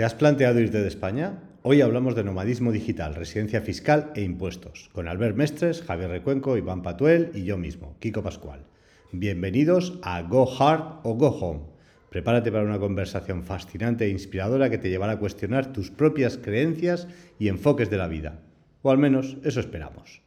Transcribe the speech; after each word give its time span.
¿Te 0.00 0.06
has 0.06 0.14
planteado 0.14 0.58
irte 0.60 0.80
de 0.80 0.88
España? 0.88 1.42
Hoy 1.60 1.82
hablamos 1.82 2.14
de 2.14 2.24
nomadismo 2.24 2.72
digital, 2.72 3.14
residencia 3.14 3.60
fiscal 3.60 4.12
e 4.14 4.22
impuestos, 4.22 4.88
con 4.94 5.08
Albert 5.08 5.36
Mestres, 5.36 5.82
Javier 5.82 6.08
Recuenco, 6.08 6.56
Iván 6.56 6.80
Patuel 6.80 7.30
y 7.34 7.44
yo 7.44 7.58
mismo, 7.58 7.98
Kiko 8.00 8.22
Pascual. 8.22 8.64
Bienvenidos 9.12 9.98
a 10.02 10.22
Go 10.22 10.50
Hard 10.58 11.00
o 11.02 11.16
Go 11.16 11.28
Home. 11.28 11.60
Prepárate 12.08 12.50
para 12.50 12.64
una 12.64 12.78
conversación 12.78 13.42
fascinante 13.42 14.06
e 14.06 14.08
inspiradora 14.08 14.70
que 14.70 14.78
te 14.78 14.88
llevará 14.88 15.12
a 15.12 15.18
cuestionar 15.18 15.70
tus 15.70 15.90
propias 15.90 16.38
creencias 16.38 17.06
y 17.38 17.48
enfoques 17.48 17.90
de 17.90 17.98
la 17.98 18.08
vida. 18.08 18.40
O 18.80 18.90
al 18.90 18.96
menos 18.96 19.36
eso 19.44 19.60
esperamos. 19.60 20.22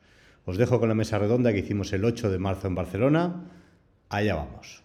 Os 0.46 0.58
dejo 0.58 0.80
con 0.80 0.90
la 0.90 0.94
mesa 0.94 1.18
redonda 1.18 1.52
que 1.52 1.66
hicimos 1.66 1.92
el 1.94 2.06
8 2.06 2.30
de 2.30 2.38
marzo 2.38 2.68
en 2.68 2.76
Barcelona. 2.76 3.50
Allá 4.10 4.36
vamos. 4.36 4.84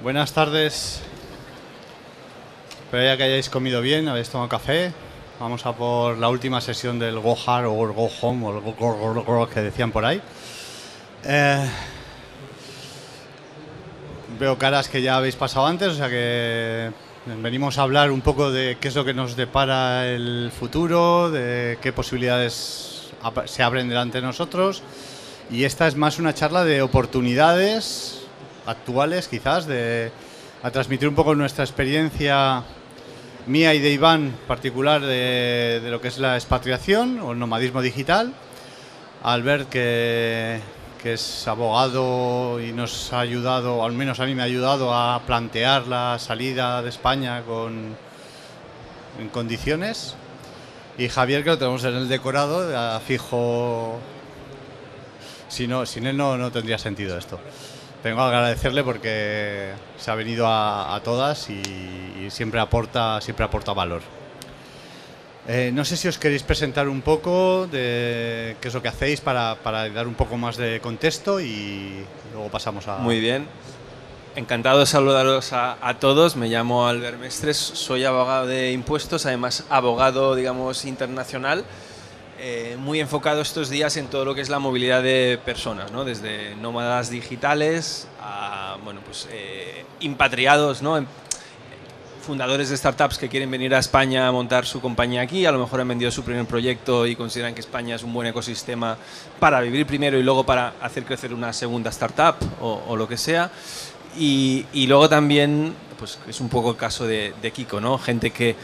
Buenas 0.00 0.32
tardes, 0.32 1.02
Espero 2.88 3.04
ya 3.04 3.18
que 3.18 3.24
hayáis 3.24 3.50
comido 3.50 3.82
bien, 3.82 4.08
habéis 4.08 4.30
tomado 4.30 4.48
café. 4.48 4.94
Vamos 5.38 5.66
a 5.66 5.74
por 5.74 6.16
la 6.16 6.30
última 6.30 6.58
sesión 6.62 6.98
del 6.98 7.18
Go 7.18 7.36
Hard 7.46 7.66
o 7.66 7.72
Go 7.72 8.08
Home 8.22 8.46
o 8.46 8.56
el 8.56 8.60
Go, 8.62 8.72
go, 8.72 9.22
go, 9.24 9.46
que 9.46 9.60
decían 9.60 9.92
por 9.92 10.06
ahí. 10.06 10.22
Eh, 11.22 11.68
veo 14.40 14.56
caras 14.56 14.88
que 14.88 15.02
ya 15.02 15.18
habéis 15.18 15.36
pasado 15.36 15.66
antes, 15.66 15.88
o 15.88 15.94
sea 15.96 16.08
que 16.08 16.90
venimos 17.42 17.76
a 17.76 17.82
hablar 17.82 18.10
un 18.10 18.22
poco 18.22 18.50
de 18.50 18.78
qué 18.80 18.88
es 18.88 18.94
lo 18.94 19.04
que 19.04 19.12
nos 19.12 19.36
depara 19.36 20.08
el 20.08 20.50
futuro, 20.58 21.30
de 21.30 21.76
qué 21.82 21.92
posibilidades 21.92 23.10
se 23.44 23.62
abren 23.62 23.90
delante 23.90 24.22
de 24.22 24.26
nosotros. 24.26 24.82
Y 25.50 25.64
esta 25.64 25.88
es 25.88 25.94
más 25.94 26.18
una 26.18 26.32
charla 26.32 26.64
de 26.64 26.80
oportunidades 26.80 28.22
actuales, 28.64 29.28
quizás, 29.28 29.66
de 29.66 30.10
a 30.62 30.70
transmitir 30.70 31.06
un 31.06 31.14
poco 31.14 31.34
nuestra 31.34 31.64
experiencia 31.64 32.64
mía 33.48 33.74
y 33.74 33.80
de 33.80 33.90
Iván 33.90 34.36
particular 34.46 35.00
de, 35.00 35.80
lo 35.84 36.00
que 36.00 36.08
es 36.08 36.18
la 36.18 36.36
expatriación 36.36 37.18
o 37.20 37.32
el 37.32 37.38
nomadismo 37.38 37.82
digital. 37.82 38.34
Albert, 39.22 39.68
que, 39.68 40.60
que 41.02 41.14
es 41.14 41.48
abogado 41.48 42.60
y 42.60 42.72
nos 42.72 43.12
ha 43.12 43.20
ayudado, 43.20 43.84
al 43.84 43.92
menos 43.92 44.20
a 44.20 44.26
mí 44.26 44.34
me 44.34 44.42
ha 44.42 44.44
ayudado 44.44 44.94
a 44.94 45.20
plantear 45.26 45.86
la 45.88 46.18
salida 46.18 46.82
de 46.82 46.90
España 46.90 47.42
con, 47.42 47.96
en 49.18 49.28
condiciones. 49.30 50.14
Y 50.98 51.08
Javier, 51.08 51.42
que 51.42 51.50
lo 51.50 51.58
tenemos 51.58 51.82
en 51.84 51.94
el 51.94 52.08
decorado, 52.08 53.00
fijo. 53.00 53.98
Si 55.48 55.66
no, 55.66 55.86
sin 55.86 56.06
él 56.06 56.16
no, 56.16 56.36
no 56.36 56.52
tendría 56.52 56.78
sentido 56.78 57.16
esto 57.16 57.40
tengo 58.02 58.16
que 58.16 58.22
agradecerle 58.22 58.84
porque 58.84 59.72
se 59.98 60.10
ha 60.10 60.14
venido 60.14 60.46
a, 60.48 61.00
todas 61.04 61.50
y, 61.50 62.28
siempre, 62.30 62.60
aporta, 62.60 63.20
siempre 63.20 63.44
aporta 63.44 63.72
valor. 63.72 64.02
Eh, 65.46 65.70
no 65.72 65.84
sé 65.84 65.96
si 65.96 66.08
os 66.08 66.18
queréis 66.18 66.42
presentar 66.42 66.88
un 66.88 67.00
poco 67.00 67.66
de 67.66 68.56
qué 68.60 68.68
es 68.68 68.74
lo 68.74 68.82
que 68.82 68.88
hacéis 68.88 69.20
para, 69.20 69.56
dar 69.64 70.06
un 70.06 70.14
poco 70.14 70.36
más 70.36 70.58
de 70.58 70.78
contexto 70.80 71.40
y 71.40 72.04
luego 72.32 72.50
pasamos 72.50 72.86
a... 72.86 72.98
Muy 72.98 73.18
bien. 73.18 73.46
Encantado 74.36 74.80
de 74.80 74.86
saludaros 74.86 75.52
a, 75.52 75.96
todos. 75.98 76.36
Me 76.36 76.48
llamo 76.48 76.86
Albert 76.86 77.18
Mestres, 77.18 77.56
soy 77.56 78.04
abogado 78.04 78.46
de 78.46 78.72
impuestos, 78.72 79.26
además 79.26 79.64
abogado, 79.70 80.34
digamos, 80.34 80.84
internacional. 80.84 81.64
Eh, 82.40 82.76
muy 82.78 83.00
enfocado 83.00 83.40
estos 83.40 83.68
días 83.68 83.96
en 83.96 84.06
todo 84.06 84.24
lo 84.24 84.32
que 84.32 84.40
es 84.40 84.48
la 84.48 84.60
movilidad 84.60 85.02
de 85.02 85.40
personas, 85.44 85.90
¿no? 85.90 86.04
desde 86.04 86.54
nómadas 86.54 87.10
digitales 87.10 88.06
a 88.22 88.76
bueno, 88.84 89.00
pues, 89.04 89.26
eh, 89.32 89.84
impatriados, 89.98 90.80
¿no? 90.80 91.04
fundadores 92.22 92.68
de 92.68 92.76
startups 92.76 93.18
que 93.18 93.28
quieren 93.28 93.50
venir 93.50 93.74
a 93.74 93.78
España 93.78 94.28
a 94.28 94.32
montar 94.32 94.66
su 94.66 94.80
compañía 94.80 95.22
aquí, 95.22 95.46
a 95.46 95.50
lo 95.50 95.58
mejor 95.58 95.80
han 95.80 95.88
vendido 95.88 96.12
su 96.12 96.22
primer 96.22 96.46
proyecto 96.46 97.08
y 97.08 97.16
consideran 97.16 97.54
que 97.54 97.60
España 97.60 97.96
es 97.96 98.04
un 98.04 98.12
buen 98.12 98.28
ecosistema 98.28 98.96
para 99.40 99.60
vivir 99.60 99.84
primero 99.84 100.16
y 100.16 100.22
luego 100.22 100.44
para 100.44 100.74
hacer 100.80 101.04
crecer 101.04 101.34
una 101.34 101.52
segunda 101.52 101.90
startup 101.90 102.36
o, 102.60 102.94
lo 102.96 103.08
que 103.08 103.16
sea. 103.16 103.50
Y, 104.16 104.66
y, 104.72 104.86
luego 104.86 105.08
también, 105.08 105.74
pues 105.98 106.18
es 106.28 106.40
un 106.40 106.50
poco 106.50 106.70
el 106.72 106.76
caso 106.76 107.06
de, 107.06 107.32
de 107.40 107.50
Kiko, 107.50 107.80
¿no? 107.80 107.98
Gente 107.98 108.30
que 108.30 108.56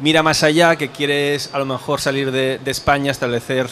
mira 0.00 0.22
más 0.22 0.42
allá, 0.42 0.76
que 0.76 0.88
quieres 0.88 1.50
a 1.52 1.58
lo 1.58 1.64
mejor 1.64 2.00
salir 2.00 2.30
de, 2.30 2.60
España, 2.66 3.10
establecer 3.10 3.68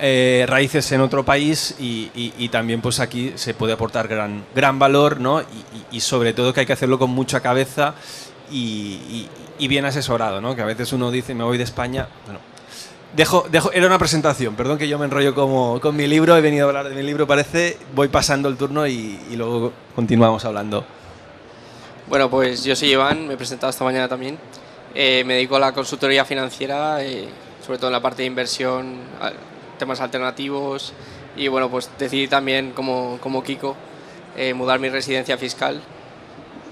eh, 0.00 0.44
raíces 0.48 0.90
en 0.92 1.00
otro 1.00 1.24
país 1.24 1.74
y, 1.78 2.48
también 2.50 2.80
pues 2.80 3.00
aquí 3.00 3.32
se 3.36 3.54
puede 3.54 3.72
aportar 3.72 4.08
gran, 4.08 4.44
gran 4.54 4.78
valor 4.78 5.20
¿no? 5.20 5.42
y, 5.90 6.00
sobre 6.00 6.32
todo 6.32 6.52
que 6.52 6.60
hay 6.60 6.66
que 6.66 6.72
hacerlo 6.72 6.98
con 6.98 7.10
mucha 7.10 7.40
cabeza 7.40 7.94
y, 8.50 9.28
bien 9.58 9.84
asesorado, 9.84 10.40
¿no? 10.40 10.54
que 10.54 10.62
a 10.62 10.66
veces 10.66 10.92
uno 10.92 11.10
dice 11.10 11.34
me 11.34 11.44
voy 11.44 11.58
de 11.58 11.64
España, 11.64 12.08
bueno, 12.24 12.40
Dejo, 13.16 13.46
era 13.72 13.86
una 13.86 13.98
presentación, 13.98 14.54
perdón 14.54 14.76
que 14.76 14.86
yo 14.86 14.98
me 14.98 15.06
enrollo 15.06 15.34
como, 15.34 15.80
con 15.80 15.96
mi 15.96 16.06
libro, 16.06 16.36
he 16.36 16.42
venido 16.42 16.66
a 16.66 16.68
hablar 16.68 16.88
de 16.90 16.94
mi 16.94 17.02
libro, 17.02 17.26
parece, 17.26 17.78
voy 17.94 18.08
pasando 18.08 18.50
el 18.50 18.56
turno 18.56 18.86
y, 18.86 19.18
luego 19.34 19.72
continuamos 19.94 20.44
hablando. 20.44 20.84
Bueno, 22.06 22.28
pues 22.28 22.64
yo 22.64 22.76
soy 22.76 22.92
Iván, 22.92 23.26
me 23.26 23.34
he 23.34 23.36
presentado 23.36 23.70
esta 23.70 23.82
mañana 23.82 24.08
también. 24.08 24.38
Eh, 24.94 25.22
me 25.24 25.34
dedico 25.34 25.56
a 25.56 25.60
la 25.60 25.72
consultoría 25.72 26.24
financiera, 26.24 27.04
eh, 27.04 27.28
sobre 27.64 27.78
todo 27.78 27.88
en 27.88 27.92
la 27.92 28.00
parte 28.00 28.22
de 28.22 28.26
inversión, 28.26 28.96
temas 29.78 30.00
alternativos 30.00 30.92
y 31.36 31.48
bueno, 31.48 31.70
pues 31.70 31.90
decidí 31.98 32.26
también 32.26 32.72
como, 32.72 33.18
como 33.20 33.42
Kiko 33.42 33.76
eh, 34.36 34.54
mudar 34.54 34.80
mi 34.80 34.88
residencia 34.88 35.36
fiscal 35.36 35.80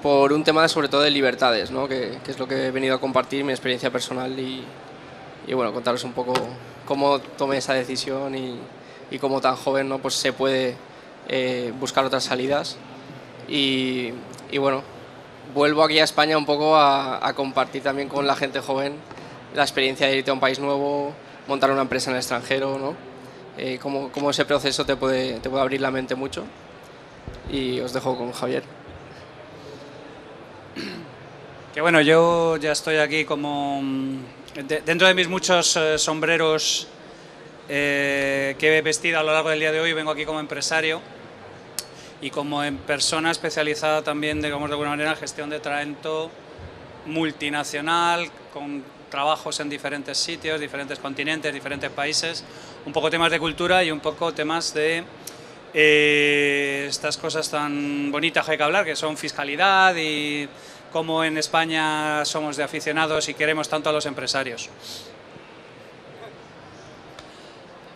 por 0.03 0.32
un 0.32 0.44
tema 0.44 0.66
sobre 0.69 0.88
todo 0.88 1.03
de 1.03 1.10
libertades, 1.10 1.71
¿no? 1.71 1.87
que, 1.87 2.19
que, 2.25 2.31
es 2.31 2.38
lo 2.38 2.49
que 2.49 2.66
he 2.66 2.71
venido 2.71 2.97
a 2.97 3.00
compartir, 3.00 3.44
mi 3.44 3.53
experiencia 3.53 3.91
personal 3.91 4.38
y, 4.38 4.65
y 5.47 5.55
bueno, 5.55 5.72
contaros 5.72 6.03
un 6.05 6.12
poco 6.12 6.32
cómo 6.87 7.19
tomé 7.19 7.59
esa 7.59 7.75
decisión 7.75 8.34
y, 8.34 8.59
y 9.10 9.19
cómo 9.19 9.41
tan 9.41 9.56
joven 9.56 9.88
¿no? 9.88 9.99
pues 9.99 10.15
se 10.15 10.32
puede 10.32 10.76
buscar 11.78 12.05
otras 12.05 12.25
salidas 12.25 12.76
y, 13.49 14.12
y 14.50 14.59
bueno, 14.59 14.82
vuelvo 15.55 15.83
aquí 15.83 15.99
a 15.99 16.05
España 16.05 16.37
un 16.39 16.47
poco 16.47 16.77
a, 16.77 17.33
compartir 17.34 17.83
también 17.83 18.09
con 18.09 18.27
la 18.27 18.37
gente 18.37 18.61
joven 18.61 18.95
la 19.55 19.62
experiencia 19.62 20.07
de 20.07 20.19
irte 20.19 20.31
a 20.31 20.34
un 20.34 20.41
país 20.41 20.59
nuevo, 20.59 21.12
montar 21.47 21.71
una 21.71 21.83
empresa 21.83 22.11
en 22.11 22.17
el 22.17 22.21
extranjero, 22.21 22.79
¿no? 22.79 22.95
Eh, 23.56 23.79
cómo, 23.81 24.31
ese 24.31 24.45
proceso 24.45 24.85
te 24.85 24.97
puede, 24.97 25.41
te 25.41 25.49
puede 25.49 25.62
abrir 25.62 25.81
la 25.81 25.91
mente 25.91 26.15
mucho. 26.15 26.45
Y 27.51 27.81
os 27.81 27.93
dejo 27.93 28.17
con 28.17 28.33
Javier. 28.33 28.65
Que 31.73 31.81
bueno, 31.81 32.01
yo 32.03 32.56
ya 32.59 32.73
estoy 32.73 32.97
aquí 32.97 33.25
como 33.25 33.81
mm, 33.83 34.19
dentro 34.85 35.06
de 35.09 35.15
mis 35.15 35.29
muchos 35.29 35.77
eh, 35.77 35.99
sombreros 35.99 36.89
eh, 37.69 38.56
que 38.59 38.77
he 38.77 38.83
vestido 38.83 39.21
a 39.21 39.23
lo 39.23 39.33
largo 39.33 39.51
del 39.51 39.61
día 39.61 39.73
de 39.73 39.81
hoy, 39.81 39.93
vengo 39.93 40.11
aquí 40.11 40.25
como 40.25 40.41
empresario 40.41 41.01
y 42.21 42.31
como 42.31 42.65
en 42.65 42.78
persona 42.78 43.31
especializada 43.31 44.03
también, 44.03 44.41
digamos 44.41 44.69
de 44.69 44.75
alguna 44.75 44.91
manera, 44.91 45.10
en 45.10 45.16
gestión 45.16 45.50
de 45.50 45.60
talento 45.60 46.31
multinacional, 47.06 48.31
con 48.53 48.82
trabajos 49.10 49.60
en 49.60 49.69
diferentes 49.69 50.19
sitios, 50.19 50.60
diferentes 50.60 50.99
continentes, 50.99 51.53
diferentes 51.53 51.91
países, 51.91 52.44
un 52.84 52.93
poco 52.93 53.10
temas 53.10 53.31
de 53.31 53.38
cultura 53.38 53.84
y 53.84 53.91
un 53.91 54.00
poco 54.00 54.32
temas 54.32 54.75
de 54.75 55.05
eh, 55.75 56.87
estas 56.88 57.16
cosas 57.16 57.49
tan 57.50 58.10
bonitas 58.10 58.44
que 58.44 58.53
hay 58.53 58.56
que 58.56 58.65
hablar, 58.65 58.84
que 58.84 58.97
son 58.97 59.16
fiscalidad 59.16 59.94
y 59.97 60.49
cómo 60.93 61.22
en 61.22 61.37
España 61.38 62.25
somos 62.25 62.56
de 62.56 62.65
aficionados 62.65 63.28
y 63.28 63.34
queremos 63.34 63.69
tanto 63.69 63.91
a 63.91 63.93
los 63.93 64.06
empresarios. 64.06 64.71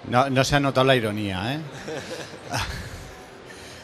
No, 0.09 0.29
no 0.29 0.45
se 0.45 0.57
ha 0.57 0.61
notado 0.61 0.87
la 0.87 0.97
ironía, 0.97 1.55
¿eh? 1.55 1.61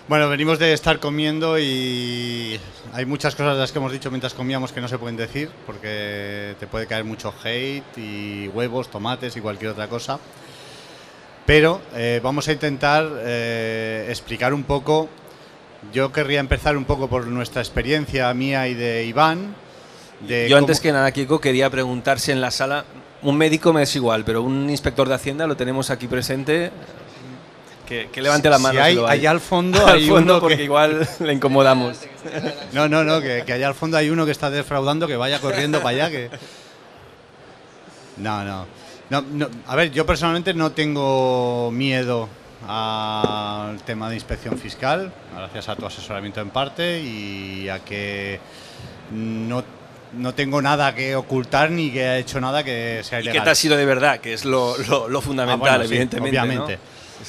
Bueno, 0.08 0.28
venimos 0.28 0.60
de 0.60 0.72
estar 0.72 1.00
comiendo 1.00 1.58
y 1.58 2.60
hay 2.92 3.04
muchas 3.06 3.34
cosas 3.34 3.54
de 3.54 3.58
las 3.58 3.72
que 3.72 3.78
hemos 3.78 3.90
dicho 3.90 4.08
mientras 4.08 4.34
comíamos 4.34 4.70
que 4.70 4.80
no 4.80 4.86
se 4.86 4.98
pueden 4.98 5.16
decir 5.16 5.50
porque 5.66 6.54
te 6.60 6.68
puede 6.68 6.86
caer 6.86 7.02
mucho 7.02 7.34
hate 7.42 7.98
y 7.98 8.46
huevos, 8.46 8.88
tomates 8.88 9.36
y 9.36 9.40
cualquier 9.40 9.72
otra 9.72 9.88
cosa. 9.88 10.20
Pero 11.44 11.80
eh, 11.96 12.20
vamos 12.22 12.46
a 12.46 12.52
intentar 12.52 13.04
eh, 13.18 14.06
explicar 14.08 14.54
un 14.54 14.62
poco. 14.62 15.08
Yo 15.92 16.12
querría 16.12 16.38
empezar 16.38 16.76
un 16.76 16.84
poco 16.84 17.08
por 17.08 17.26
nuestra 17.26 17.60
experiencia 17.60 18.32
mía 18.32 18.68
y 18.68 18.74
de 18.74 19.06
Iván. 19.06 19.56
De 20.20 20.48
Yo 20.48 20.56
antes 20.56 20.78
que 20.78 20.92
nada, 20.92 21.10
Kiko, 21.10 21.40
quería 21.40 21.68
preguntar 21.68 22.20
si 22.20 22.30
en 22.30 22.40
la 22.40 22.52
sala 22.52 22.84
un 23.22 23.36
médico 23.36 23.72
me 23.72 23.82
es 23.82 23.96
igual, 23.96 24.24
pero 24.24 24.42
un 24.42 24.70
inspector 24.70 25.08
de 25.08 25.14
Hacienda 25.14 25.48
lo 25.48 25.56
tenemos 25.56 25.90
aquí 25.90 26.06
presente. 26.06 26.70
Que, 27.86 28.08
levante 28.20 28.50
la 28.50 28.58
mano. 28.58 28.82
hay, 28.82 28.98
allá 29.06 29.30
al 29.30 29.40
fondo 29.40 29.86
hay 29.86 30.10
uno 30.10 30.40
porque 30.40 30.64
igual 30.64 31.08
le 31.20 31.32
incomodamos. 31.32 31.98
No, 32.72 32.88
no, 32.88 33.04
no, 33.04 33.20
que, 33.20 33.44
allá 33.52 33.68
al 33.68 33.74
fondo 33.74 33.96
hay 33.96 34.10
uno 34.10 34.26
que 34.26 34.32
está 34.32 34.50
defraudando, 34.50 35.06
que 35.06 35.14
vaya 35.16 35.38
corriendo 35.40 35.78
para 35.80 35.90
allá. 36.06 36.10
Que... 36.10 36.28
No, 38.16 38.44
no, 38.44 38.66
no, 39.10 39.48
A 39.68 39.76
ver, 39.76 39.90
yo 39.92 40.04
personalmente 40.06 40.52
no 40.54 40.72
tengo 40.72 41.70
miedo 41.72 42.28
al 42.66 43.80
tema 43.84 44.08
de 44.08 44.16
inspección 44.16 44.58
fiscal, 44.58 45.12
gracias 45.36 45.68
a 45.68 45.76
tu 45.76 45.86
asesoramiento 45.86 46.40
en 46.40 46.50
parte 46.50 47.00
y 47.00 47.68
a 47.68 47.78
que 47.80 48.40
no 49.12 49.62
no 50.12 50.34
tengo 50.34 50.62
nada 50.62 50.94
que 50.94 51.14
ocultar 51.14 51.70
ni 51.70 51.90
que 51.90 52.00
haya 52.00 52.18
hecho 52.18 52.40
nada 52.40 52.64
que 52.64 53.02
sea 53.04 53.18
Y 53.20 53.22
ilegal. 53.24 53.40
que 53.40 53.44
te 53.44 53.50
ha 53.50 53.54
sido 53.54 53.76
de 53.76 53.84
verdad, 53.84 54.18
que 54.20 54.32
es 54.32 54.44
lo, 54.44 54.76
lo- 54.88 55.08
lo 55.08 55.20
fundamental, 55.20 55.68
Ah, 55.68 55.76
bueno, 55.76 55.84
sí, 55.88 55.94
evidentemente. 55.94 56.36
¿no? 56.36 56.42
obviamente. 56.42 56.74
Sí, 56.76 56.80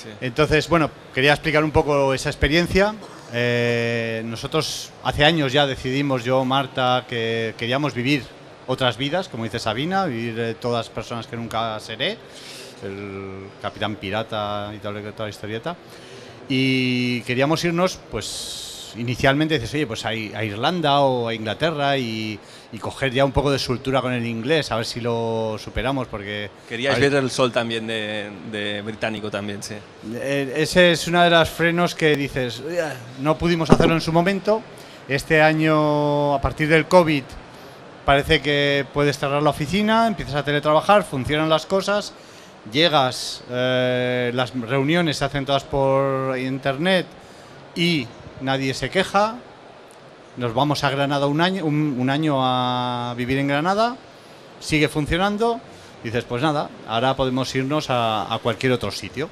sí. 0.03 0.09
Entonces, 0.21 0.67
bueno, 0.69 0.89
quería 1.13 1.33
explicar 1.33 1.63
un 1.63 1.71
poco 1.71 2.13
esa 2.13 2.29
experiencia. 2.29 2.95
Eh, 3.33 4.21
nosotros 4.25 4.91
hace 5.03 5.25
años 5.25 5.51
ya 5.51 5.67
decidimos, 5.67 6.23
yo, 6.23 6.43
Marta, 6.45 7.05
que 7.09 7.55
queríamos 7.57 7.93
vivir 7.93 8.23
otras 8.67 8.97
vidas, 8.97 9.27
como 9.29 9.43
dice 9.43 9.59
Sabina, 9.59 10.05
vivir 10.05 10.39
eh, 10.39 10.55
todas 10.55 10.89
personas 10.89 11.27
que 11.27 11.35
nunca 11.35 11.79
seré, 11.79 12.17
el 12.83 13.47
capitán 13.61 13.95
pirata 13.95 14.71
y 14.75 14.79
toda, 14.79 15.01
toda 15.11 15.25
la 15.25 15.29
historieta. 15.29 15.75
Y 16.49 17.21
queríamos 17.21 17.63
irnos, 17.65 17.99
pues 18.09 18.66
inicialmente 18.95 19.55
dices, 19.55 19.73
oye, 19.73 19.85
pues 19.87 20.05
a, 20.05 20.13
Irlanda 20.13 21.01
o 21.01 21.27
a 21.27 21.33
Inglaterra 21.33 21.97
y, 21.97 22.39
y 22.71 22.77
coger 22.77 23.11
ya 23.11 23.25
un 23.25 23.31
poco 23.31 23.51
de 23.51 23.59
soltura 23.59 24.01
con 24.01 24.13
el 24.13 24.25
inglés, 24.25 24.71
a 24.71 24.77
ver 24.77 24.85
si 24.85 25.01
lo 25.01 25.57
superamos, 25.59 26.07
porque... 26.07 26.49
Querías 26.67 26.99
ver 26.99 27.13
el 27.15 27.29
sol 27.29 27.51
también 27.51 27.87
de, 27.87 28.29
de 28.51 28.81
británico 28.81 29.29
también, 29.29 29.61
sí. 29.63 29.75
eh, 30.13 30.53
Ese 30.55 30.91
es 30.91 31.07
uno 31.07 31.21
de 31.23 31.29
los 31.29 31.49
frenos 31.49 31.95
que 31.95 32.15
dices, 32.15 32.61
"Uah, 32.65 32.93
no 33.21 33.37
pudimos 33.37 33.69
hacerlo 33.69 33.93
en 33.95 34.01
su 34.01 34.13
momento. 34.13 34.61
Este 35.07 35.41
año, 35.41 36.35
a 36.35 36.41
partir 36.41 36.67
del 36.67 36.85
COVID, 36.87 37.23
parece 38.05 38.41
que 38.41 38.85
puedes 38.93 39.17
cerrar 39.17 39.41
la 39.41 39.49
oficina, 39.49 40.07
empiezas 40.07 40.35
a 40.35 40.43
teletrabajar, 40.43 41.03
funcionan 41.03 41.49
las 41.49 41.65
cosas, 41.65 42.13
llegas, 42.71 43.43
eh, 43.49 44.31
las 44.33 44.53
reuniones 44.57 45.17
se 45.17 45.25
hacen 45.25 45.45
todas 45.45 45.63
por 45.63 46.37
internet 46.37 47.05
y 47.75 48.07
nadie 48.41 48.73
se 48.73 48.89
queja. 48.89 49.35
Nos 50.37 50.53
vamos 50.53 50.83
a 50.83 50.89
Granada 50.89 51.27
un 51.27 51.41
año, 51.41 51.65
un, 51.65 52.09
año 52.09 52.37
a 52.39 53.13
vivir 53.17 53.37
en 53.39 53.47
Granada, 53.47 53.95
sigue 54.59 54.87
funcionando. 54.87 55.59
Dices, 56.03 56.23
pues 56.25 56.43
nada, 56.43 56.69
ahora 56.87 57.15
podemos 57.15 57.53
irnos 57.55 57.89
a- 57.89 58.31
a 58.33 58.37
cualquier 58.39 58.71
otro 58.71 58.91
sitio 58.91 59.29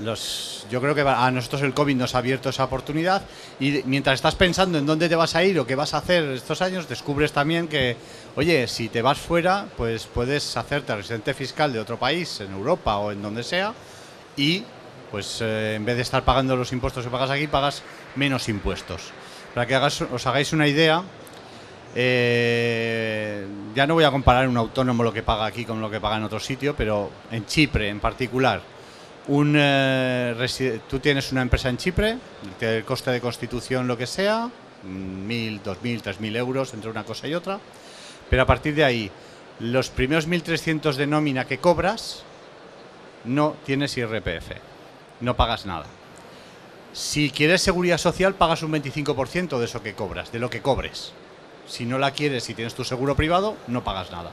los, 0.00 0.66
yo 0.70 0.80
creo 0.80 0.94
que 0.94 1.02
a 1.02 1.30
nosotros 1.30 1.60
el 1.62 1.74
COVID 1.74 1.94
nos 1.94 2.14
ha 2.14 2.18
abierto 2.18 2.48
esa 2.48 2.64
oportunidad 2.64 3.22
y 3.58 3.82
mientras 3.84 4.14
estás 4.14 4.34
pensando 4.34 4.78
en 4.78 4.86
dónde 4.86 5.08
te 5.08 5.16
vas 5.16 5.34
a 5.36 5.44
ir 5.44 5.58
o 5.60 5.66
qué 5.66 5.74
vas 5.74 5.92
a 5.94 5.98
hacer 5.98 6.24
estos 6.30 6.62
años, 6.62 6.88
descubres 6.88 7.32
también 7.32 7.68
que, 7.68 7.96
oye, 8.36 8.66
si 8.66 8.88
te 8.88 9.02
vas 9.02 9.18
fuera, 9.18 9.66
pues 9.76 10.06
puedes 10.06 10.56
hacerte 10.56 10.94
residente 10.96 11.34
fiscal 11.34 11.72
de 11.72 11.80
otro 11.80 11.98
país, 11.98 12.40
en 12.40 12.52
Europa 12.52 12.96
o 12.96 13.12
en 13.12 13.20
donde 13.20 13.42
sea, 13.42 13.74
y 14.36 14.64
pues 15.10 15.40
eh, 15.40 15.74
en 15.74 15.84
vez 15.84 15.96
de 15.96 16.02
estar 16.02 16.24
pagando 16.24 16.56
los 16.56 16.72
impuestos 16.72 17.04
que 17.04 17.10
pagas 17.10 17.30
aquí, 17.30 17.46
pagas 17.46 17.82
menos 18.16 18.48
impuestos. 18.48 19.10
Para 19.54 19.66
que 19.66 19.76
os 19.76 20.26
hagáis 20.26 20.52
una 20.52 20.68
idea, 20.68 21.02
eh, 21.94 23.46
ya 23.74 23.86
no 23.86 23.94
voy 23.94 24.04
a 24.04 24.10
comparar 24.10 24.48
un 24.48 24.56
autónomo 24.56 25.02
lo 25.02 25.12
que 25.12 25.22
paga 25.22 25.46
aquí 25.46 25.64
con 25.64 25.80
lo 25.80 25.90
que 25.90 26.00
paga 26.00 26.16
en 26.16 26.24
otro 26.24 26.38
sitio, 26.38 26.74
pero 26.76 27.10
en 27.30 27.46
Chipre 27.46 27.88
en 27.88 27.98
particular, 27.98 28.62
eh, 29.28 30.80
tú 30.88 30.98
tienes 31.00 31.32
una 31.32 31.42
empresa 31.42 31.68
en 31.68 31.76
Chipre, 31.76 32.16
el 32.60 32.84
coste 32.84 33.10
de 33.10 33.20
constitución 33.20 33.88
lo 33.88 33.96
que 33.96 34.06
sea, 34.06 34.46
mm, 34.84 35.26
mil, 35.26 35.60
dos 35.62 35.82
mil, 35.82 36.00
tres 36.02 36.20
mil 36.20 36.36
euros 36.36 36.72
entre 36.74 36.90
una 36.90 37.04
cosa 37.04 37.26
y 37.26 37.34
otra, 37.34 37.58
pero 38.28 38.42
a 38.42 38.46
partir 38.46 38.74
de 38.74 38.84
ahí, 38.84 39.10
los 39.58 39.90
primeros 39.90 40.28
1.300 40.28 40.94
de 40.94 41.06
nómina 41.06 41.44
que 41.44 41.58
cobras, 41.58 42.22
no 43.24 43.56
tienes 43.66 43.96
IRPF, 43.98 44.52
no 45.20 45.36
pagas 45.36 45.66
nada. 45.66 45.86
Si 46.92 47.30
quieres 47.30 47.62
seguridad 47.62 47.98
social, 47.98 48.34
pagas 48.34 48.62
un 48.62 48.72
25% 48.72 49.58
de 49.58 49.64
eso 49.64 49.82
que 49.82 49.94
cobras, 49.94 50.32
de 50.32 50.40
lo 50.40 50.50
que 50.50 50.60
cobres. 50.60 51.12
Si 51.68 51.84
no 51.84 51.98
la 51.98 52.10
quieres 52.10 52.48
y 52.50 52.54
tienes 52.54 52.74
tu 52.74 52.84
seguro 52.84 53.14
privado, 53.14 53.56
no 53.68 53.84
pagas 53.84 54.10
nada. 54.10 54.32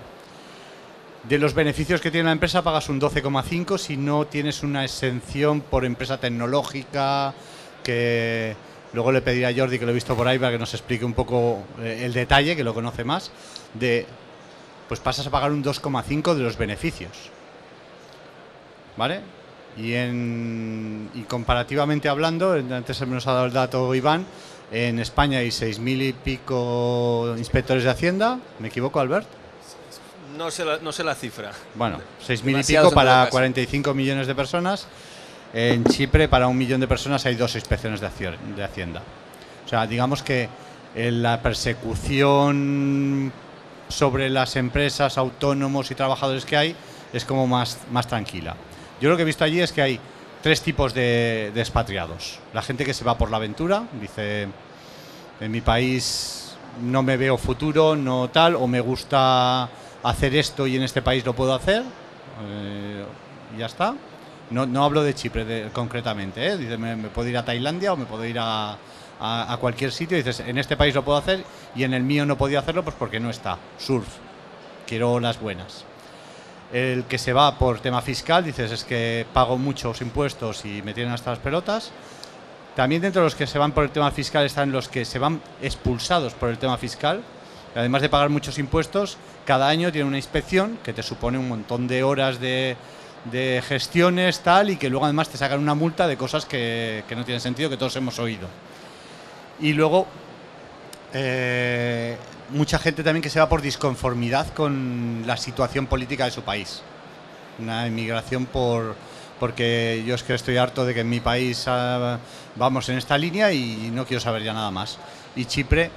De 1.23 1.37
los 1.37 1.53
beneficios 1.53 2.01
que 2.01 2.09
tiene 2.09 2.25
la 2.25 2.31
empresa 2.31 2.63
pagas 2.63 2.89
un 2.89 2.99
12,5 3.01 3.77
si 3.77 3.97
no 3.97 4.25
tienes 4.25 4.63
una 4.63 4.83
exención 4.85 5.61
por 5.61 5.85
empresa 5.85 6.19
tecnológica 6.19 7.33
que 7.83 8.55
luego 8.93 9.11
le 9.11 9.21
pediré 9.21 9.45
a 9.45 9.53
Jordi 9.55 9.77
que 9.77 9.85
lo 9.85 9.91
he 9.91 9.95
visto 9.95 10.15
por 10.15 10.27
ahí 10.27 10.39
para 10.39 10.53
que 10.53 10.57
nos 10.57 10.73
explique 10.73 11.05
un 11.05 11.13
poco 11.13 11.63
eh, 11.79 12.01
el 12.05 12.13
detalle, 12.13 12.55
que 12.55 12.63
lo 12.63 12.73
conoce 12.73 13.03
más, 13.03 13.31
de 13.73 14.05
pues 14.87 14.99
pasas 14.99 15.27
a 15.27 15.29
pagar 15.29 15.51
un 15.51 15.63
2,5 15.63 16.33
de 16.33 16.43
los 16.43 16.57
beneficios. 16.57 17.29
¿Vale? 18.95 19.21
Y, 19.77 19.93
en, 19.93 21.09
y 21.13 21.21
comparativamente 21.21 22.09
hablando, 22.09 22.53
antes 22.53 23.05
nos 23.07 23.27
ha 23.27 23.33
dado 23.33 23.45
el 23.45 23.53
dato 23.53 23.93
Iván, 23.93 24.25
en 24.71 24.99
España 24.99 25.39
hay 25.39 25.49
6.000 25.49 26.09
y 26.09 26.13
pico 26.13 27.35
inspectores 27.37 27.83
de 27.83 27.89
Hacienda, 27.89 28.39
¿me 28.59 28.67
equivoco 28.67 28.99
Albert? 28.99 29.27
No 30.37 30.51
sé 30.51 30.65
la, 30.65 30.77
no 30.79 30.91
sé 30.91 31.03
la 31.03 31.15
cifra. 31.15 31.51
Bueno, 31.75 31.99
6.000 32.27 32.61
y 32.61 32.63
pico 32.63 32.91
para 32.91 33.21
caso. 33.21 33.31
45 33.31 33.93
millones 33.93 34.27
de 34.27 34.35
personas. 34.35 34.87
En 35.53 35.85
Chipre, 35.85 36.27
para 36.27 36.47
un 36.47 36.57
millón 36.57 36.81
de 36.81 36.87
personas, 36.87 37.25
hay 37.25 37.35
dos 37.35 37.55
inspecciones 37.55 38.01
de 38.01 38.63
Hacienda. 38.63 39.01
O 39.65 39.69
sea, 39.69 39.87
digamos 39.87 40.21
que 40.21 40.49
eh, 40.95 41.11
la 41.11 41.41
persecución 41.41 43.31
sobre 43.87 44.29
las 44.29 44.55
empresas, 44.55 45.17
autónomos 45.17 45.91
y 45.91 45.95
trabajadores 45.95 46.45
que 46.45 46.57
hay 46.57 46.75
es 47.13 47.23
como 47.23 47.47
más, 47.47 47.79
más 47.91 48.07
tranquila. 48.07 48.55
Yo 49.01 49.09
lo 49.09 49.15
que 49.15 49.21
he 49.23 49.25
visto 49.25 49.43
allí 49.43 49.61
es 49.61 49.71
que 49.71 49.81
hay 49.81 49.99
tres 50.41 50.61
tipos 50.61 50.93
de, 50.93 51.51
de 51.53 51.61
expatriados. 51.61 52.39
La 52.53 52.61
gente 52.61 52.85
que 52.85 52.93
se 52.93 53.03
va 53.03 53.17
por 53.17 53.31
la 53.31 53.37
aventura, 53.37 53.83
dice, 53.99 54.47
en 55.39 55.51
mi 55.51 55.61
país 55.61 56.55
no 56.81 57.03
me 57.03 57.17
veo 57.17 57.37
futuro, 57.37 57.95
no 57.95 58.29
tal, 58.29 58.55
o 58.55 58.67
me 58.67 58.81
gusta 58.81 59.69
hacer 60.03 60.35
esto 60.35 60.67
y 60.67 60.75
en 60.75 60.83
este 60.83 61.01
país 61.01 61.25
lo 61.25 61.33
puedo 61.33 61.53
hacer, 61.53 61.83
eh, 62.45 63.05
ya 63.57 63.65
está. 63.65 63.95
No, 64.49 64.85
hablo 64.85 65.03
de 65.03 65.13
Chipre 65.13 65.69
concretamente, 65.73 66.47
¿eh? 66.47 66.57
Dice, 66.57 66.77
me, 66.77 66.95
me 66.95 67.09
puedo 67.09 67.27
ir 67.27 67.37
a 67.37 67.43
Tailandia 67.43 67.91
o 67.91 67.97
me 67.97 68.05
puedo 68.05 68.23
ir 68.23 68.37
a, 68.39 68.77
cualquier 69.59 69.91
sitio. 69.91 70.15
Dices, 70.15 70.39
en 70.39 70.57
este 70.57 70.77
país 70.77 70.95
lo 70.95 71.03
puedo 71.03 71.17
hacer 71.17 71.43
y 71.75 71.83
en 71.83 71.93
el 71.93 72.03
mío 72.03 72.25
no 72.25 72.37
podía 72.37 72.59
hacerlo 72.59 72.83
pues 72.83 72.95
porque 72.97 73.19
no 73.19 73.29
está. 73.29 73.57
Surf, 73.77 74.07
quiero 74.85 75.11
olas 75.11 75.41
buenas. 75.41 75.83
El 76.73 77.05
que 77.05 77.17
se 77.17 77.31
va 77.31 77.57
por 77.57 77.79
tema 77.79 78.01
fiscal, 78.01 78.43
dices, 78.43 78.71
es 78.71 78.83
que 78.83 79.25
pago 79.33 79.57
muchos 79.57 80.01
impuestos 80.01 80.65
y 80.65 80.81
me 80.81 80.93
tienen 80.93 81.13
hasta 81.13 81.29
las 81.31 81.39
pelotas. 81.39 81.91
También 82.75 83.01
dentro 83.01 83.21
de 83.21 83.27
los 83.27 83.35
que 83.35 83.47
se 83.47 83.57
van 83.57 83.71
por 83.71 83.85
el 83.85 83.89
tema 83.89 84.11
fiscal 84.11 84.45
están 84.45 84.71
los 84.71 84.89
que 84.89 85.05
se 85.05 85.17
van 85.17 85.41
expulsados 85.61 86.33
por 86.33 86.49
el 86.49 86.57
tema 86.57 86.77
fiscal. 86.77 87.23
Además 87.75 88.01
de 88.01 88.09
pagar 88.09 88.29
muchos 88.29 88.59
impuestos, 88.59 89.17
cada 89.45 89.67
año 89.69 89.91
tiene 89.91 90.07
una 90.07 90.17
inspección 90.17 90.77
que 90.83 90.93
te 90.93 91.03
supone 91.03 91.37
un 91.37 91.47
montón 91.47 91.87
de 91.87 92.03
horas 92.03 92.39
de, 92.39 92.75
de 93.31 93.63
gestiones, 93.65 94.41
tal, 94.41 94.69
y 94.69 94.77
que 94.77 94.89
luego 94.89 95.05
además 95.05 95.29
te 95.29 95.37
sacan 95.37 95.59
una 95.59 95.75
multa 95.75 96.07
de 96.07 96.17
cosas 96.17 96.45
que, 96.45 97.03
que 97.07 97.15
no 97.15 97.23
tienen 97.23 97.41
sentido, 97.41 97.69
que 97.69 97.77
todos 97.77 97.95
hemos 97.95 98.19
oído. 98.19 98.47
Y 99.59 99.73
luego, 99.73 100.05
eh, 101.13 102.17
mucha 102.49 102.79
gente 102.79 103.03
también 103.03 103.21
que 103.21 103.29
se 103.29 103.39
va 103.39 103.49
por 103.49 103.61
disconformidad 103.61 104.53
con 104.53 105.23
la 105.25 105.37
situación 105.37 105.87
política 105.87 106.25
de 106.25 106.31
su 106.31 106.41
país. 106.43 106.81
Una 107.59 107.87
inmigración 107.87 108.45
por 108.45 108.95
porque 109.39 110.03
yo 110.07 110.15
es 110.15 110.23
que 110.23 110.33
estoy 110.33 110.57
harto 110.57 110.83
de 110.83 110.95
que 110.95 111.01
en 111.01 111.09
mi 111.09 111.19
país 111.19 111.65
ah, 111.67 112.17
vamos 112.55 112.89
en 112.89 112.97
esta 112.97 113.17
línea 113.19 113.51
y 113.51 113.91
no 113.93 114.05
quiero 114.05 114.19
saber 114.19 114.41
ya 114.43 114.51
nada 114.53 114.71
más. 114.71 114.97
Y 115.35 115.45
Chipre, 115.45 115.91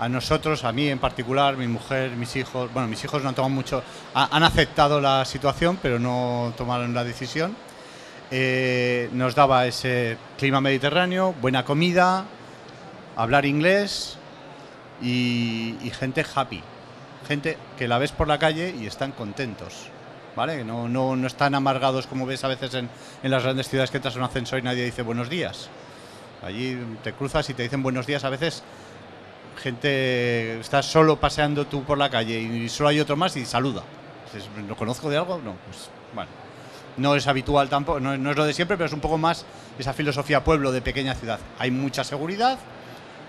a 0.00 0.08
nosotros, 0.08 0.64
a 0.64 0.72
mí 0.72 0.88
en 0.88 0.98
particular, 0.98 1.56
mi 1.56 1.68
mujer, 1.68 2.10
mis 2.12 2.34
hijos, 2.34 2.72
bueno, 2.72 2.88
mis 2.88 3.04
hijos 3.04 3.22
no 3.22 3.28
han 3.28 3.36
tomado 3.36 3.54
mucho, 3.54 3.84
ha- 4.14 4.34
han 4.36 4.42
aceptado 4.42 5.00
la 5.00 5.24
situación, 5.24 5.78
pero 5.80 6.00
no 6.00 6.52
tomaron 6.56 6.92
la 6.92 7.04
decisión. 7.04 7.54
Eh, 8.32 9.10
nos 9.12 9.34
daba 9.36 9.66
ese 9.66 10.16
clima 10.36 10.60
mediterráneo, 10.60 11.34
buena 11.40 11.64
comida, 11.64 12.24
hablar 13.14 13.44
inglés 13.46 14.16
y, 15.00 15.76
gente 15.98 16.24
happy. 16.34 16.62
Gente 17.26 17.56
que 17.78 17.88
la 17.88 17.98
ves 17.98 18.12
por 18.12 18.28
la 18.28 18.38
calle 18.38 18.74
y 18.78 18.86
están 18.86 19.12
contentos. 19.12 19.88
¿Vale? 20.34 20.64
No, 20.64 20.88
no, 20.88 21.14
no 21.14 21.26
están 21.26 21.54
amargados 21.54 22.06
como 22.06 22.24
ves 22.24 22.42
a 22.42 22.48
veces 22.48 22.74
en, 22.74 22.88
en 23.22 23.30
las 23.30 23.42
grandes 23.42 23.68
ciudades 23.68 23.90
que 23.90 23.98
entras 23.98 24.16
a 24.16 24.18
un 24.18 24.24
ascensor 24.24 24.58
y 24.58 24.62
nadie 24.62 24.84
dice 24.84 25.02
buenos 25.02 25.28
días. 25.28 25.68
Allí 26.42 26.78
te 27.04 27.12
cruzas 27.12 27.48
y 27.50 27.54
te 27.54 27.62
dicen 27.62 27.82
buenos 27.82 28.06
días 28.06 28.24
a 28.24 28.30
veces. 28.30 28.62
Gente, 29.62 30.58
estás 30.58 30.86
solo 30.86 31.20
paseando 31.20 31.66
tú 31.66 31.84
por 31.84 31.98
la 31.98 32.10
calle 32.10 32.40
y 32.40 32.68
solo 32.68 32.88
hay 32.88 33.00
otro 33.00 33.16
más 33.16 33.36
y 33.36 33.44
saluda. 33.44 33.82
Dices, 34.32 34.48
¿Lo 34.66 34.76
conozco 34.76 35.10
de 35.10 35.18
algo? 35.18 35.38
No, 35.38 35.54
pues 35.66 35.90
bueno. 36.14 36.30
No 36.96 37.14
es 37.14 37.26
habitual 37.26 37.68
tampoco, 37.68 38.00
no, 38.00 38.18
no 38.18 38.30
es 38.32 38.36
lo 38.36 38.44
de 38.44 38.52
siempre, 38.52 38.76
pero 38.76 38.86
es 38.86 38.92
un 38.92 39.00
poco 39.00 39.16
más 39.16 39.46
esa 39.78 39.92
filosofía 39.94 40.44
pueblo 40.44 40.72
de 40.72 40.82
pequeña 40.82 41.14
ciudad. 41.14 41.38
Hay 41.58 41.70
mucha 41.70 42.04
seguridad 42.04 42.58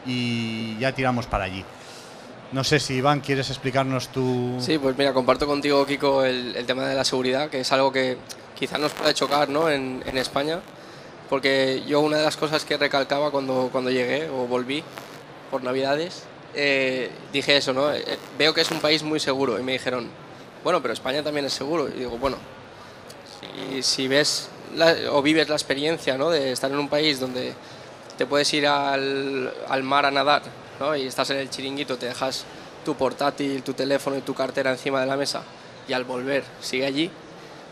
y 0.05 0.77
ya 0.79 0.91
tiramos 0.93 1.27
para 1.27 1.45
allí. 1.45 1.63
No 2.51 2.63
sé 2.63 2.79
si 2.79 2.95
Iván 2.95 3.21
quieres 3.21 3.49
explicarnos 3.49 4.09
tu... 4.09 4.57
Sí, 4.59 4.77
pues 4.77 4.95
mira, 4.97 5.13
comparto 5.13 5.47
contigo, 5.47 5.85
Kiko, 5.85 6.23
el, 6.23 6.55
el 6.55 6.65
tema 6.65 6.87
de 6.87 6.95
la 6.95 7.03
seguridad, 7.03 7.49
que 7.49 7.61
es 7.61 7.71
algo 7.71 7.91
que 7.91 8.17
quizás 8.57 8.79
nos 8.79 8.91
puede 8.91 9.13
chocar 9.13 9.49
¿no? 9.49 9.69
en, 9.69 10.03
en 10.05 10.17
España, 10.17 10.59
porque 11.29 11.83
yo 11.87 12.01
una 12.01 12.17
de 12.17 12.23
las 12.23 12.37
cosas 12.37 12.63
que 12.63 12.77
recalcaba 12.77 13.31
cuando, 13.31 13.69
cuando 13.71 13.89
llegué 13.89 14.29
o 14.29 14.45
volví 14.45 14.83
por 15.49 15.63
Navidades 15.63 16.23
eh, 16.55 17.09
dije 17.31 17.57
eso, 17.57 17.73
¿no? 17.73 17.91
Eh, 17.91 18.03
veo 18.37 18.53
que 18.53 18.61
es 18.61 18.71
un 18.71 18.79
país 18.79 19.03
muy 19.03 19.19
seguro. 19.19 19.59
Y 19.59 19.63
me 19.63 19.73
dijeron, 19.73 20.07
bueno, 20.63 20.81
pero 20.81 20.93
España 20.93 21.23
también 21.23 21.45
es 21.45 21.53
seguro. 21.53 21.89
Y 21.89 21.99
digo, 21.99 22.17
bueno, 22.17 22.37
si, 23.71 23.81
si 23.81 24.07
ves 24.07 24.49
o 25.11 25.21
vives 25.21 25.49
la 25.49 25.55
experiencia 25.55 26.17
¿no? 26.17 26.29
de 26.29 26.51
estar 26.51 26.71
en 26.71 26.79
un 26.79 26.89
país 26.89 27.19
donde 27.19 27.53
te 28.17 28.25
puedes 28.25 28.53
ir 28.53 28.67
al, 28.67 29.53
al 29.67 29.83
mar 29.83 30.05
a 30.05 30.11
nadar 30.11 30.43
¿no? 30.79 30.95
y 30.95 31.07
estás 31.07 31.29
en 31.29 31.37
el 31.37 31.49
chiringuito, 31.49 31.97
te 31.97 32.07
dejas 32.07 32.45
tu 32.83 32.95
portátil, 32.95 33.63
tu 33.63 33.73
teléfono 33.73 34.17
y 34.17 34.21
tu 34.21 34.33
cartera 34.33 34.71
encima 34.71 34.99
de 35.01 35.07
la 35.07 35.17
mesa 35.17 35.43
y 35.87 35.93
al 35.93 36.03
volver 36.03 36.43
sigue 36.61 36.85
allí, 36.85 37.09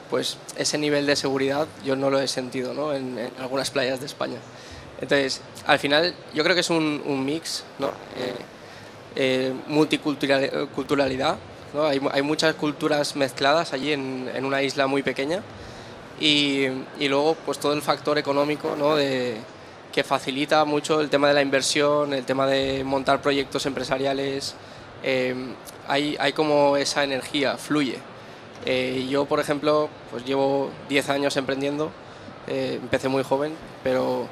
pues 0.09 0.37
ese 0.57 0.77
nivel 0.77 1.05
de 1.05 1.15
seguridad 1.15 1.67
yo 1.85 1.95
no 1.95 2.09
lo 2.09 2.19
he 2.19 2.27
sentido 2.27 2.73
¿no? 2.73 2.93
en, 2.93 3.31
algunas 3.39 3.71
playas 3.71 3.99
de 3.99 4.05
España. 4.05 4.37
Entonces, 4.99 5.41
al 5.65 5.79
final 5.79 6.13
yo 6.33 6.43
creo 6.43 6.53
que 6.53 6.61
es 6.61 6.69
un, 6.69 7.01
un 7.05 7.25
mix, 7.25 7.63
¿no? 7.79 7.87
Eh, 7.87 8.35
eh, 9.15 9.53
multiculturalidad, 9.67 11.37
¿no? 11.73 11.85
hay, 11.85 11.99
hay, 12.11 12.21
muchas 12.21 12.55
culturas 12.55 13.15
mezcladas 13.15 13.73
allí 13.73 13.91
en, 13.91 14.29
en 14.33 14.45
una 14.45 14.61
isla 14.61 14.87
muy 14.87 15.03
pequeña 15.03 15.41
y, 16.19 16.67
y, 16.99 17.09
luego 17.09 17.35
pues 17.45 17.59
todo 17.59 17.73
el 17.73 17.81
factor 17.81 18.17
económico 18.17 18.75
¿no? 18.77 18.95
de, 18.95 19.37
que 19.91 20.03
facilita 20.03 20.63
mucho 20.65 21.01
el 21.01 21.09
tema 21.09 21.27
de 21.27 21.33
la 21.33 21.41
inversión, 21.41 22.13
el 22.13 22.25
tema 22.25 22.47
de 22.47 22.83
montar 22.83 23.21
proyectos 23.21 23.65
empresariales, 23.65 24.55
eh, 25.03 25.35
hay, 25.87 26.15
hay, 26.19 26.33
como 26.33 26.77
esa 26.77 27.03
energía, 27.03 27.57
fluye. 27.57 27.97
Eh, 28.65 29.07
yo, 29.09 29.25
por 29.25 29.39
ejemplo, 29.39 29.89
pues 30.11 30.25
llevo 30.25 30.69
10 30.89 31.09
años 31.09 31.35
emprendiendo, 31.37 31.91
eh, 32.47 32.79
empecé 32.81 33.09
muy 33.09 33.23
joven, 33.23 33.53
pero 33.83 34.27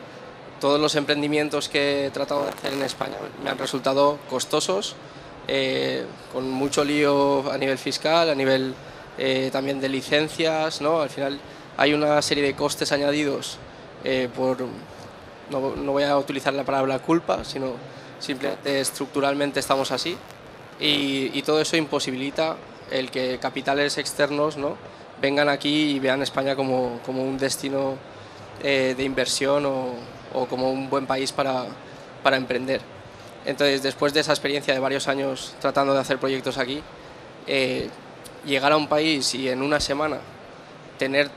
todos 0.61 0.79
los 0.79 0.95
emprendimientos 0.95 1.69
que 1.69 2.05
he 2.05 2.11
tratado 2.11 2.43
de 2.43 2.49
hacer 2.49 2.73
en 2.73 2.83
España 2.83 3.15
me 3.43 3.49
han 3.49 3.57
resultado 3.57 4.19
costosos, 4.29 4.95
con 6.31 6.47
mucho 6.47 6.83
lío 6.83 7.51
a 7.51 7.57
nivel 7.57 7.79
fiscal, 7.79 8.29
a 8.29 8.35
nivel 8.35 8.75
también 9.51 9.81
de 9.81 9.89
licencias, 9.89 10.79
¿no? 10.79 11.01
Al 11.01 11.09
final 11.09 11.39
hay 11.75 11.93
una 11.93 12.21
serie 12.21 12.43
de 12.43 12.53
costes 12.53 12.91
añadidos 12.91 13.57
por, 14.35 14.57
no, 15.49 15.75
no 15.75 15.91
voy 15.91 16.03
a 16.03 16.17
utilizar 16.17 16.53
la 16.53 16.63
palabra 16.63 16.99
culpa, 16.99 17.43
sino 17.43 17.73
simplemente 18.19 18.79
estructuralmente 18.79 19.59
estamos 19.59 19.91
así 19.91 20.17
y, 20.79 21.41
todo 21.41 21.59
eso 21.61 21.75
imposibilita 21.75 22.55
el 22.91 23.11
que 23.11 23.37
capitales 23.39 23.97
externos 23.97 24.57
¿no? 24.57 24.77
vengan 25.21 25.49
aquí 25.49 25.91
y 25.91 25.99
vean 25.99 26.21
España 26.21 26.55
como, 26.55 26.99
como 27.05 27.23
un 27.23 27.37
destino 27.37 27.97
eh, 28.63 28.93
de 28.95 29.03
inversión 29.03 29.65
o, 29.65 29.93
o, 30.33 30.45
como 30.45 30.71
un 30.71 30.89
buen 30.89 31.05
país 31.05 31.31
para, 31.31 31.65
para, 32.23 32.37
emprender. 32.37 32.81
Entonces, 33.45 33.83
después 33.83 34.13
de 34.13 34.21
esa 34.21 34.31
experiencia 34.31 34.73
de 34.73 34.79
varios 34.79 35.07
años 35.07 35.55
tratando 35.59 35.93
de 35.93 35.99
hacer 35.99 36.17
proyectos 36.17 36.57
aquí, 36.57 36.81
eh, 37.47 37.89
llegar 38.45 38.71
a 38.71 38.77
un 38.77 38.87
país 38.87 39.33
y 39.35 39.49
en 39.49 39.61
una 39.61 39.79
semana 39.79 40.19
tener 40.97 41.29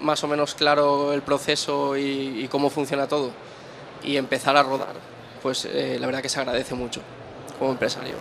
más 0.00 0.22
o 0.24 0.28
menos 0.28 0.54
claro 0.54 1.12
el 1.12 1.22
proceso 1.22 1.96
y, 1.96 2.42
y 2.44 2.48
cómo 2.48 2.70
funciona 2.70 3.06
todo 3.06 3.30
y 4.02 4.16
empezar 4.16 4.56
a 4.56 4.62
rodar, 4.62 4.94
pues 5.42 5.64
eh, 5.64 5.98
la 6.00 6.06
verdad 6.06 6.22
que 6.22 6.28
se 6.28 6.40
agradece 6.40 6.74
mucho 6.74 7.00
como 7.58 7.72
empresario. 7.72 8.14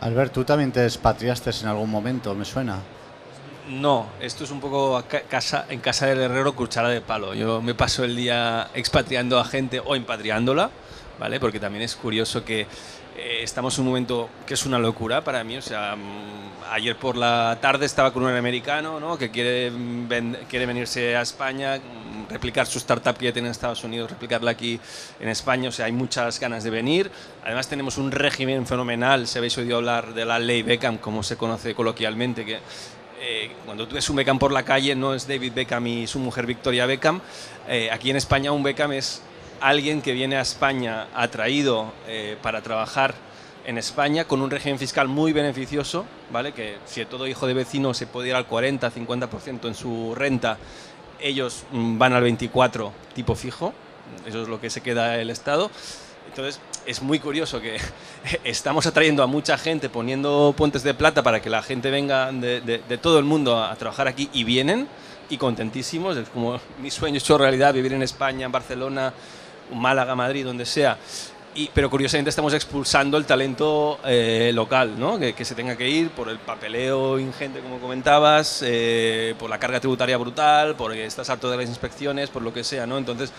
Albert, 0.00 0.32
¿tú 0.32 0.44
también 0.44 0.72
te 0.72 0.84
expatriaste 0.84 1.50
en 1.62 1.68
algún 1.68 1.90
momento? 1.90 2.34
¿Me 2.34 2.44
suena? 2.44 2.80
No, 3.68 4.08
esto 4.20 4.42
es 4.42 4.50
un 4.50 4.60
poco 4.60 5.02
casa, 5.28 5.66
en 5.68 5.78
casa 5.78 6.06
del 6.06 6.20
herrero 6.20 6.54
cuchara 6.54 6.88
de 6.88 7.00
palo. 7.00 7.34
Yo 7.34 7.62
me 7.62 7.74
paso 7.74 8.02
el 8.02 8.16
día 8.16 8.68
expatriando 8.74 9.38
a 9.38 9.44
gente 9.44 9.80
o 9.84 9.94
impatriándola, 9.94 10.70
¿vale? 11.20 11.38
Porque 11.38 11.60
también 11.60 11.84
es 11.84 11.94
curioso 11.94 12.44
que 12.44 12.62
eh, 13.16 13.40
estamos 13.42 13.78
en 13.78 13.82
un 13.82 13.88
momento 13.88 14.28
que 14.44 14.54
es 14.54 14.66
una 14.66 14.80
locura 14.80 15.22
para 15.22 15.44
mí. 15.44 15.56
O 15.56 15.62
sea, 15.62 15.94
mm, 15.94 16.72
ayer 16.72 16.96
por 16.96 17.16
la 17.16 17.58
tarde 17.60 17.86
estaba 17.86 18.12
con 18.12 18.24
un 18.24 18.30
americano 18.30 18.98
¿no? 18.98 19.18
que 19.18 19.30
quiere, 19.30 19.70
quiere 20.48 20.66
venirse 20.66 21.16
a 21.16 21.22
España, 21.22 21.78
replicar 22.32 22.66
su 22.66 22.78
startup 22.78 23.16
que 23.16 23.32
ya 23.32 23.38
en 23.38 23.46
Estados 23.46 23.84
Unidos, 23.84 24.10
replicarla 24.10 24.52
aquí 24.52 24.80
en 25.20 25.28
España. 25.28 25.68
O 25.68 25.72
sea, 25.72 25.86
hay 25.86 25.92
muchas 25.92 26.40
ganas 26.40 26.64
de 26.64 26.70
venir. 26.70 27.10
Además, 27.44 27.68
tenemos 27.68 27.98
un 27.98 28.10
régimen 28.10 28.66
fenomenal. 28.66 29.26
Si 29.26 29.38
habéis 29.38 29.56
oído 29.58 29.76
hablar 29.76 30.14
de 30.14 30.24
la 30.24 30.38
ley 30.38 30.62
Beckham, 30.62 30.98
como 30.98 31.22
se 31.22 31.36
conoce 31.36 31.74
coloquialmente, 31.74 32.44
que 32.44 32.58
eh, 33.20 33.52
cuando 33.64 33.86
tú 33.86 33.94
ves 33.94 34.10
un 34.10 34.16
Beckham 34.16 34.38
por 34.38 34.50
la 34.50 34.64
calle, 34.64 34.94
no 34.94 35.14
es 35.14 35.28
David 35.28 35.52
Beckham 35.54 35.86
y 35.86 36.06
su 36.06 36.18
mujer 36.18 36.46
Victoria 36.46 36.86
Beckham. 36.86 37.20
Eh, 37.68 37.88
aquí 37.92 38.10
en 38.10 38.16
España, 38.16 38.50
un 38.50 38.62
Beckham 38.62 38.92
es 38.92 39.22
alguien 39.60 40.02
que 40.02 40.12
viene 40.12 40.36
a 40.36 40.40
España 40.40 41.06
atraído 41.14 41.92
eh, 42.08 42.36
para 42.42 42.62
trabajar 42.62 43.14
en 43.64 43.78
España 43.78 44.24
con 44.24 44.42
un 44.42 44.50
régimen 44.50 44.78
fiscal 44.78 45.08
muy 45.08 45.32
beneficioso, 45.32 46.04
¿vale? 46.32 46.52
que 46.52 46.78
si 46.84 47.04
todo 47.04 47.26
hijo 47.26 47.46
de 47.46 47.54
vecino 47.54 47.94
se 47.94 48.06
puede 48.06 48.30
ir 48.30 48.34
al 48.34 48.46
40, 48.46 48.90
50% 48.90 49.68
en 49.68 49.74
su 49.74 50.14
renta, 50.14 50.58
ellos 51.22 51.64
mm, 51.72 51.98
van 51.98 52.12
al 52.12 52.22
24 52.22 52.92
tipo 53.14 53.34
fijo, 53.34 53.72
eso 54.26 54.42
es 54.42 54.48
lo 54.48 54.60
que 54.60 54.70
se 54.70 54.80
queda 54.80 55.18
el 55.20 55.30
Estado. 55.30 55.70
Entonces, 56.28 56.60
es 56.86 57.02
muy 57.02 57.18
curioso 57.18 57.60
que 57.60 57.78
estamos 58.44 58.86
atrayendo 58.86 59.22
a 59.22 59.26
mucha 59.26 59.58
gente, 59.58 59.88
poniendo 59.88 60.54
puentes 60.56 60.82
de 60.82 60.94
plata 60.94 61.22
para 61.22 61.40
que 61.40 61.50
la 61.50 61.62
gente 61.62 61.90
venga 61.90 62.32
de, 62.32 62.98
todo 63.00 63.18
el 63.18 63.24
mundo 63.24 63.62
a 63.62 63.74
trabajar 63.76 64.08
aquí 64.08 64.30
y 64.32 64.44
vienen 64.44 64.88
y 65.28 65.36
contentísimos. 65.36 66.16
Es 66.16 66.28
como 66.28 66.58
mi 66.80 66.90
sueño 66.90 67.18
hecho 67.18 67.38
realidad, 67.38 67.74
vivir 67.74 67.92
en 67.92 68.02
España, 68.02 68.46
en 68.46 68.52
Barcelona, 68.52 69.12
Málaga, 69.74 70.14
Madrid, 70.14 70.44
donde 70.44 70.64
sea. 70.64 70.98
Y, 71.54 71.68
pero 71.74 71.90
curiosamente 71.90 72.30
estamos 72.30 72.54
expulsando 72.54 73.18
el 73.18 73.26
talento 73.26 74.00
eh, 74.06 74.52
local, 74.54 74.98
¿no? 74.98 75.18
que, 75.18 75.44
se 75.44 75.54
tenga 75.54 75.76
que 75.76 75.86
ir 75.86 76.10
por 76.10 76.30
el 76.30 76.38
papeleo 76.38 77.18
ingente, 77.18 77.60
como 77.60 77.78
comentabas, 77.78 78.62
eh, 78.64 79.34
por 79.38 79.50
la 79.50 79.58
carga 79.58 79.78
tributaria 79.78 80.16
brutal, 80.16 80.76
porque 80.76 81.04
estás 81.04 81.28
harto 81.28 81.50
de 81.50 81.58
las 81.58 81.68
inspecciones, 81.68 82.30
por 82.30 82.40
lo 82.40 82.54
que 82.54 82.64
sea. 82.64 82.86
¿no? 82.86 82.96
Entonces, 82.96 83.32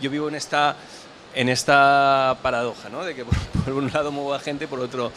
yo 0.00 0.10
vivo 0.10 0.28
en 0.28 0.34
esta 0.34 0.76
en 1.32 1.48
esta 1.48 2.36
paradoja, 2.42 2.88
¿no? 2.88 3.04
de 3.04 3.14
que 3.14 3.24
por, 3.24 3.36
por 3.64 3.72
un 3.74 3.92
lado 3.92 4.10
muevo 4.10 4.34
a 4.34 4.40
gente, 4.40 4.66
por 4.66 4.80
otro 4.80 5.12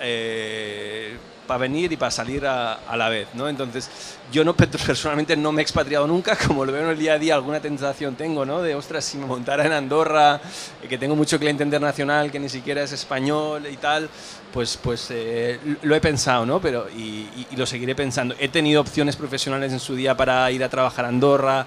eh, 0.00 1.16
para 1.46 1.58
venir 1.58 1.92
y 1.92 1.96
para 1.96 2.10
salir 2.10 2.46
a, 2.46 2.74
a, 2.74 2.96
la 2.96 3.08
vez. 3.08 3.28
¿no? 3.34 3.48
Entonces, 3.48 3.90
yo 4.32 4.44
no, 4.44 4.54
personalmente 4.56 5.36
no 5.36 5.52
me 5.52 5.62
he 5.62 5.64
expatriado 5.64 6.06
nunca, 6.06 6.36
como 6.46 6.64
lo 6.64 6.72
veo 6.72 6.82
en 6.84 6.90
el 6.90 6.98
día 6.98 7.14
a 7.14 7.18
día, 7.18 7.34
alguna 7.34 7.60
tentación 7.60 8.14
tengo, 8.16 8.44
¿no? 8.44 8.62
de, 8.62 8.74
ostras, 8.74 9.04
si 9.04 9.18
me 9.18 9.26
montara 9.26 9.64
en 9.64 9.72
Andorra, 9.72 10.40
que 10.88 10.98
tengo 10.98 11.16
mucho 11.16 11.38
cliente 11.38 11.64
internacional 11.64 12.30
que 12.30 12.38
ni 12.38 12.48
siquiera 12.48 12.82
es 12.82 12.92
español 12.92 13.66
y 13.70 13.76
tal, 13.76 14.08
pues, 14.52 14.78
pues 14.82 15.08
eh, 15.10 15.58
lo 15.82 15.94
he 15.94 16.00
pensado, 16.00 16.46
¿no? 16.46 16.60
Pero, 16.60 16.86
y, 16.88 17.00
y, 17.00 17.46
y, 17.50 17.56
lo 17.56 17.66
seguiré 17.66 17.94
pensando. 17.94 18.34
He 18.38 18.48
tenido 18.48 18.80
opciones 18.80 19.16
profesionales 19.16 19.72
en 19.72 19.80
su 19.80 19.94
día 19.94 20.16
para 20.16 20.50
ir 20.50 20.64
a 20.64 20.68
trabajar 20.68 21.04
a 21.04 21.08
Andorra, 21.08 21.66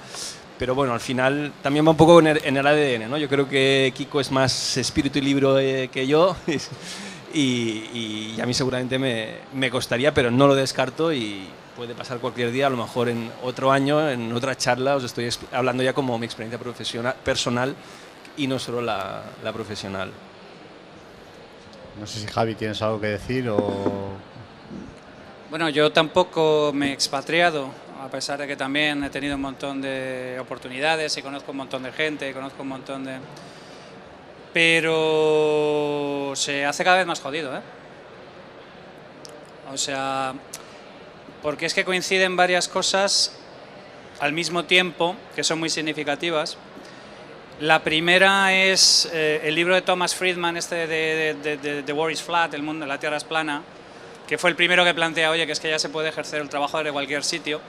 pero 0.60 0.76
bueno, 0.76 0.94
al 0.94 1.00
final 1.00 1.54
también 1.64 1.86
va 1.86 1.92
un 1.92 1.98
poco 1.98 2.20
en 2.20 2.28
el, 2.28 2.42
en 2.44 2.58
el 2.58 2.68
ADN, 2.68 3.10
¿no? 3.10 3.18
Yo 3.18 3.30
creo 3.30 3.48
que 3.48 3.94
Kiko 3.96 4.20
es 4.20 4.30
más 4.30 4.76
espíritu 4.76 5.20
y 5.20 5.22
libro 5.22 5.58
eh, 5.58 5.90
que 5.92 6.06
yo 6.06 6.36
y, 7.34 8.36
y, 8.36 8.42
a 8.42 8.46
mí 8.46 8.54
seguramente 8.54 8.98
me, 8.98 9.38
me 9.54 9.70
costaría, 9.70 10.14
pero 10.14 10.32
no 10.32 10.48
lo 10.48 10.56
descarto 10.56 11.14
y 11.14 11.48
puede 11.76 11.96
pasar 11.96 12.20
cualquier 12.20 12.52
día, 12.52 12.68
a 12.68 12.70
lo 12.70 12.78
mejor 12.78 13.08
en 13.10 13.32
otro 13.44 13.72
año, 13.72 14.10
en 14.10 14.34
otra 14.34 14.58
charla, 14.58 14.96
os 14.96 15.04
estoy 15.04 15.30
hablando 15.52 15.82
ya 15.82 15.94
como 15.94 16.18
mi 16.20 16.26
experiencia 16.26 16.60
profesional, 16.60 17.16
personal 17.24 17.76
y 18.36 18.48
no 18.48 18.60
solo 18.60 18.82
la, 18.82 19.24
la 19.44 19.54
profesional. 19.54 20.12
No 22.00 22.08
sé 22.08 22.20
si 22.20 22.28
Javi 22.28 22.56
tienes 22.56 22.82
algo 22.82 23.00
que 23.00 23.08
decir 23.08 23.50
o... 23.50 24.14
Bueno, 25.50 25.70
yo 25.70 25.92
tampoco 25.92 26.72
me 26.74 26.90
he 26.90 26.94
expatriado, 26.94 27.70
a 28.02 28.08
pesar 28.08 28.40
de 28.40 28.48
que 28.48 28.56
también 28.56 29.04
he 29.04 29.10
tenido 29.10 29.36
un 29.36 29.42
montón 29.42 29.82
de 29.82 30.38
oportunidades 30.40 31.18
y 31.18 31.22
conozco 31.22 31.52
un 31.52 31.58
montón 31.58 31.84
de 31.84 31.92
gente, 31.92 32.34
conozco 32.34 32.62
un 32.64 32.70
montón 32.70 33.04
de... 33.04 33.18
Pero 34.53 36.34
se 36.36 36.65
hace 36.65 36.84
cada 36.84 36.98
vez 36.98 37.06
más 37.06 37.20
jodido, 37.20 37.56
¿eh? 37.56 37.62
O 39.72 39.77
sea, 39.77 40.34
porque 41.44 41.68
es 41.68 41.74
que 41.74 41.86
coinciden 41.86 42.36
varias 42.36 42.68
cosas 42.68 43.38
al 44.20 44.34
mismo 44.34 44.65
tiempo 44.65 45.15
que 45.36 45.44
son 45.44 45.60
muy 45.60 45.70
significativas. 45.70 46.58
La 47.60 47.84
primera 47.84 48.53
es 48.53 49.10
eh, 49.13 49.41
el 49.44 49.53
libro 49.53 49.75
de 49.75 49.82
Thomas 49.82 50.15
Friedman, 50.15 50.58
este 50.58 50.88
de, 50.88 51.36
de, 51.36 51.58
de, 51.58 51.84
The 51.84 51.94
War 51.94 52.10
is 52.12 52.22
Flat, 52.22 52.53
El 52.53 52.63
mundo, 52.63 52.86
la 52.86 53.00
Tierra 53.00 53.18
es 53.18 53.25
plana, 53.25 53.62
que 54.27 54.38
fue 54.38 54.50
el 54.50 54.56
primero 54.56 54.84
que 54.86 54.94
plantea, 54.94 55.29
oye, 55.29 55.46
que 55.46 55.51
es 55.51 55.60
que 55.60 55.70
ya 55.70 55.77
se 55.77 55.89
puede 55.89 56.10
ejercer 56.10 56.41
el 56.41 56.50
trabajo 56.50 56.77
desde 56.77 56.91
cualquier 56.91 57.24
sitio 57.24 57.60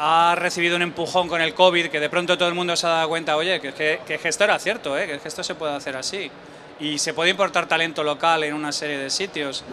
ha 0.00 0.36
recibido 0.36 0.76
un 0.76 0.82
empujón 0.82 1.26
con 1.28 1.42
el 1.42 1.54
COVID, 1.54 1.88
que 1.88 1.98
de 1.98 2.08
pronto 2.08 2.38
todo 2.38 2.48
el 2.48 2.54
mundo 2.54 2.76
se 2.76 2.86
ha 2.86 2.90
dado 2.90 3.08
cuenta, 3.08 3.36
oye, 3.36 3.60
que, 3.60 3.72
que, 3.72 3.98
que 4.06 4.28
esto 4.28 4.44
era 4.44 4.56
cierto, 4.60 4.96
¿eh? 4.96 5.18
que 5.20 5.28
esto 5.28 5.42
se 5.42 5.56
puede 5.56 5.74
hacer 5.74 5.96
así. 5.96 6.30
Y 6.78 6.98
se 6.98 7.12
puede 7.12 7.30
importar 7.30 7.66
talento 7.66 8.04
local 8.04 8.44
en 8.44 8.54
una 8.54 8.70
serie 8.70 8.96
de 8.96 9.10
sitios. 9.10 9.64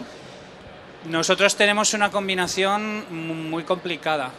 Nosotros 1.04 1.54
tenemos 1.54 1.94
una 1.94 2.10
combinación 2.10 3.06
muy 3.50 3.62
complicada. 3.62 4.32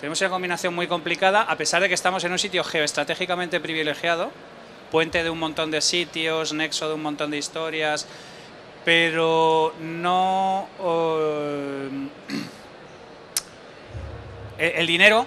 Tenemos 0.00 0.18
una 0.22 0.30
combinación 0.30 0.74
muy 0.74 0.86
complicada, 0.86 1.42
a 1.42 1.56
pesar 1.56 1.82
de 1.82 1.88
que 1.88 1.94
estamos 1.94 2.24
en 2.24 2.32
un 2.32 2.38
sitio 2.38 2.64
geoestratégicamente 2.64 3.60
privilegiado, 3.60 4.30
puente 4.90 5.22
de 5.22 5.28
un 5.28 5.38
montón 5.38 5.70
de 5.70 5.82
sitios, 5.82 6.54
nexo 6.54 6.88
de 6.88 6.94
un 6.94 7.02
montón 7.02 7.30
de 7.30 7.36
historias, 7.36 8.06
pero 8.82 9.74
no... 9.78 10.68
eh, 10.80 11.88
el, 14.58 14.72
el 14.72 14.86
dinero, 14.86 15.26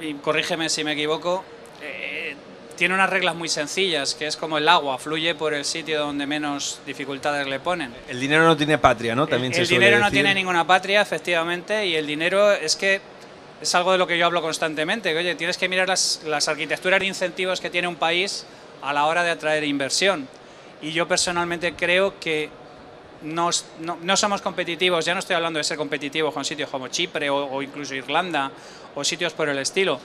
y 0.00 0.14
corrígeme 0.14 0.68
si 0.68 0.84
me 0.84 0.92
equivoco, 0.92 1.44
eh, 1.80 2.34
tiene 2.76 2.94
unas 2.94 3.10
reglas 3.10 3.34
muy 3.34 3.48
sencillas, 3.48 4.14
que 4.14 4.26
es 4.26 4.36
como 4.36 4.58
el 4.58 4.68
agua, 4.68 4.98
fluye 4.98 5.34
por 5.34 5.54
el 5.54 5.64
sitio 5.64 6.00
donde 6.00 6.26
menos 6.26 6.80
dificultades 6.86 7.46
le 7.46 7.60
ponen. 7.60 7.94
El 8.08 8.18
dinero 8.18 8.44
no 8.44 8.56
tiene 8.56 8.78
patria, 8.78 9.14
¿no? 9.14 9.26
También 9.26 9.52
el 9.52 9.56
se 9.56 9.60
el 9.62 9.66
suele 9.68 9.84
dinero 9.84 9.98
no 10.00 10.06
decir. 10.06 10.22
tiene 10.24 10.34
ninguna 10.34 10.66
patria, 10.66 11.02
efectivamente, 11.02 11.86
y 11.86 11.94
el 11.94 12.06
dinero 12.06 12.50
es 12.52 12.74
que 12.74 13.00
es 13.60 13.74
algo 13.76 13.92
de 13.92 13.98
lo 13.98 14.06
que 14.06 14.18
yo 14.18 14.26
hablo 14.26 14.42
constantemente. 14.42 15.12
que, 15.12 15.18
Oye, 15.18 15.34
tienes 15.36 15.56
que 15.58 15.68
mirar 15.68 15.86
las, 15.86 16.22
las 16.26 16.48
arquitecturas 16.48 16.98
de 16.98 17.06
incentivos 17.06 17.60
que 17.60 17.70
tiene 17.70 17.86
un 17.86 17.96
país 17.96 18.44
a 18.82 18.92
la 18.92 19.04
hora 19.06 19.22
de 19.22 19.30
atraer 19.30 19.62
inversión. 19.62 20.26
Y 20.80 20.90
yo 20.90 21.06
personalmente 21.06 21.74
creo 21.74 22.18
que 22.18 22.50
no, 23.24 23.50
es- 23.50 23.64
no- 23.80 23.98
no 24.02 24.16
somos 24.16 24.40
competitivos, 24.42 25.04
ya 25.04 25.14
no 25.14 25.20
estoy 25.20 25.36
hablando 25.36 25.58
de 25.58 25.64
ser 25.64 25.76
competitivos 25.76 26.32
con 26.34 26.44
sitios 26.44 26.68
como 26.70 26.88
Chipre 26.88 27.30
o, 27.30 27.46
o 27.46 27.62
incluso 27.62 27.94
Irlanda 27.94 28.50
o 28.94 29.04
sitios 29.04 29.32
por 29.32 29.48
el 29.48 29.58
estilo. 29.58 29.98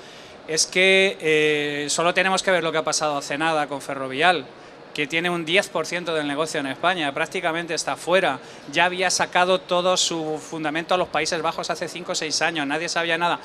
Es 0.48 0.66
que 0.66 1.18
eh, 1.20 1.88
solo 1.90 2.14
tenemos 2.14 2.42
que 2.44 2.52
ver 2.52 2.64
lo 2.64 2.72
que 2.72 2.78
ha 2.78 2.84
pasado 2.84 3.18
hace 3.18 3.38
nada 3.38 3.68
con 3.68 3.82
Ferrovial, 3.82 4.46
que 4.94 5.06
tiene 5.06 5.30
un 5.30 5.46
10% 5.46 6.14
del 6.14 6.26
negocio 6.28 6.60
en 6.60 6.68
España, 6.68 7.14
prácticamente 7.14 7.74
está 7.74 7.96
fuera. 7.98 8.40
Ya 8.72 8.86
había 8.86 9.10
sacado 9.12 9.60
todo 9.60 9.96
su 9.98 10.40
fundamento 10.40 10.94
a 10.96 10.98
los 10.98 11.10
Países 11.10 11.42
Bajos 11.42 11.70
hace 11.70 11.88
5 11.88 12.14
o 12.14 12.16
6 12.16 12.42
años, 12.42 12.66
nadie 12.66 12.90
sabía 12.90 13.18
nada. 13.18 13.40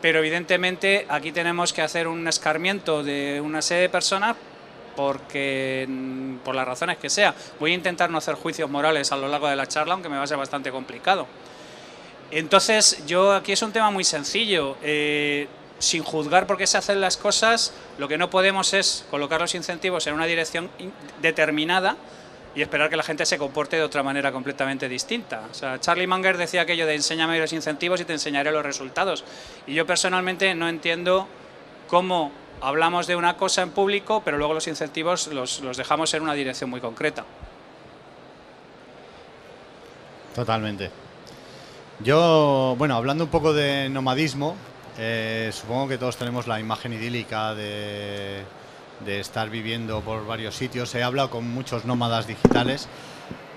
Pero 0.00 0.20
evidentemente 0.20 1.06
aquí 1.08 1.32
tenemos 1.32 1.72
que 1.72 1.82
hacer 1.82 2.08
un 2.08 2.26
escarmiento 2.28 3.02
de 3.02 3.40
una 3.44 3.62
serie 3.62 3.82
de 3.82 3.88
personas 3.90 4.36
porque 4.98 5.86
mm, 5.88 6.38
por 6.38 6.56
las 6.56 6.66
razones 6.66 6.98
que 6.98 7.08
sea. 7.08 7.32
Voy 7.60 7.70
a 7.70 7.74
intentar 7.74 8.10
no 8.10 8.18
hacer 8.18 8.34
juicios 8.34 8.68
morales 8.68 9.12
a 9.12 9.16
lo 9.16 9.28
largo 9.28 9.46
de 9.46 9.54
la 9.54 9.68
charla, 9.68 9.94
aunque 9.94 10.08
me 10.08 10.16
va 10.16 10.24
a 10.24 10.26
ser 10.26 10.36
bastante 10.38 10.72
complicado. 10.72 11.28
Entonces, 12.32 13.04
yo 13.06 13.32
aquí 13.32 13.52
es 13.52 13.62
un 13.62 13.70
tema 13.72 13.90
muy 13.92 14.02
sencillo. 14.02 14.76
Eh, 14.82 15.46
sin 15.78 16.02
juzgar 16.02 16.48
por 16.48 16.56
qué 16.56 16.66
se 16.66 16.76
hacen 16.78 17.00
las 17.00 17.16
cosas, 17.16 17.72
lo 17.98 18.08
que 18.08 18.18
no 18.18 18.28
podemos 18.28 18.74
es 18.74 19.04
colocar 19.08 19.40
los 19.40 19.54
incentivos 19.54 20.04
en 20.08 20.14
una 20.14 20.26
dirección 20.26 20.68
in- 20.80 20.92
determinada 21.22 21.94
y 22.56 22.62
esperar 22.62 22.90
que 22.90 22.96
la 22.96 23.04
gente 23.04 23.24
se 23.24 23.38
comporte 23.38 23.76
de 23.76 23.84
otra 23.84 24.02
manera 24.02 24.32
completamente 24.32 24.88
distinta. 24.88 25.42
O 25.48 25.54
sea, 25.54 25.78
Charlie 25.78 26.08
Munger 26.08 26.36
decía 26.36 26.62
aquello 26.62 26.84
de 26.88 26.96
enséñame 26.96 27.38
los 27.38 27.52
incentivos 27.52 28.00
y 28.00 28.04
te 28.04 28.14
enseñaré 28.14 28.50
los 28.50 28.64
resultados. 28.64 29.22
Y 29.68 29.74
yo 29.74 29.86
personalmente 29.86 30.52
no 30.56 30.68
entiendo 30.68 31.28
cómo 31.86 32.32
hablamos 32.60 33.06
de 33.06 33.16
una 33.16 33.36
cosa 33.36 33.62
en 33.62 33.70
público, 33.70 34.22
pero 34.24 34.38
luego 34.38 34.54
los 34.54 34.66
incentivos 34.68 35.26
los, 35.28 35.60
los 35.60 35.76
dejamos 35.76 36.12
en 36.14 36.22
una 36.22 36.34
dirección 36.34 36.70
muy 36.70 36.80
concreta. 36.80 37.24
Totalmente. 40.34 40.90
Yo, 42.00 42.76
bueno, 42.78 42.94
hablando 42.94 43.24
un 43.24 43.30
poco 43.30 43.52
de 43.52 43.88
nomadismo, 43.88 44.54
eh, 44.98 45.50
supongo 45.52 45.88
que 45.88 45.98
todos 45.98 46.16
tenemos 46.16 46.46
la 46.46 46.60
imagen 46.60 46.92
idílica 46.92 47.54
de, 47.54 48.44
de 49.04 49.20
estar 49.20 49.50
viviendo 49.50 50.00
por 50.00 50.26
varios 50.26 50.54
sitios. 50.54 50.94
He 50.94 51.02
hablado 51.02 51.30
con 51.30 51.48
muchos 51.48 51.84
nómadas 51.84 52.26
digitales. 52.26 52.88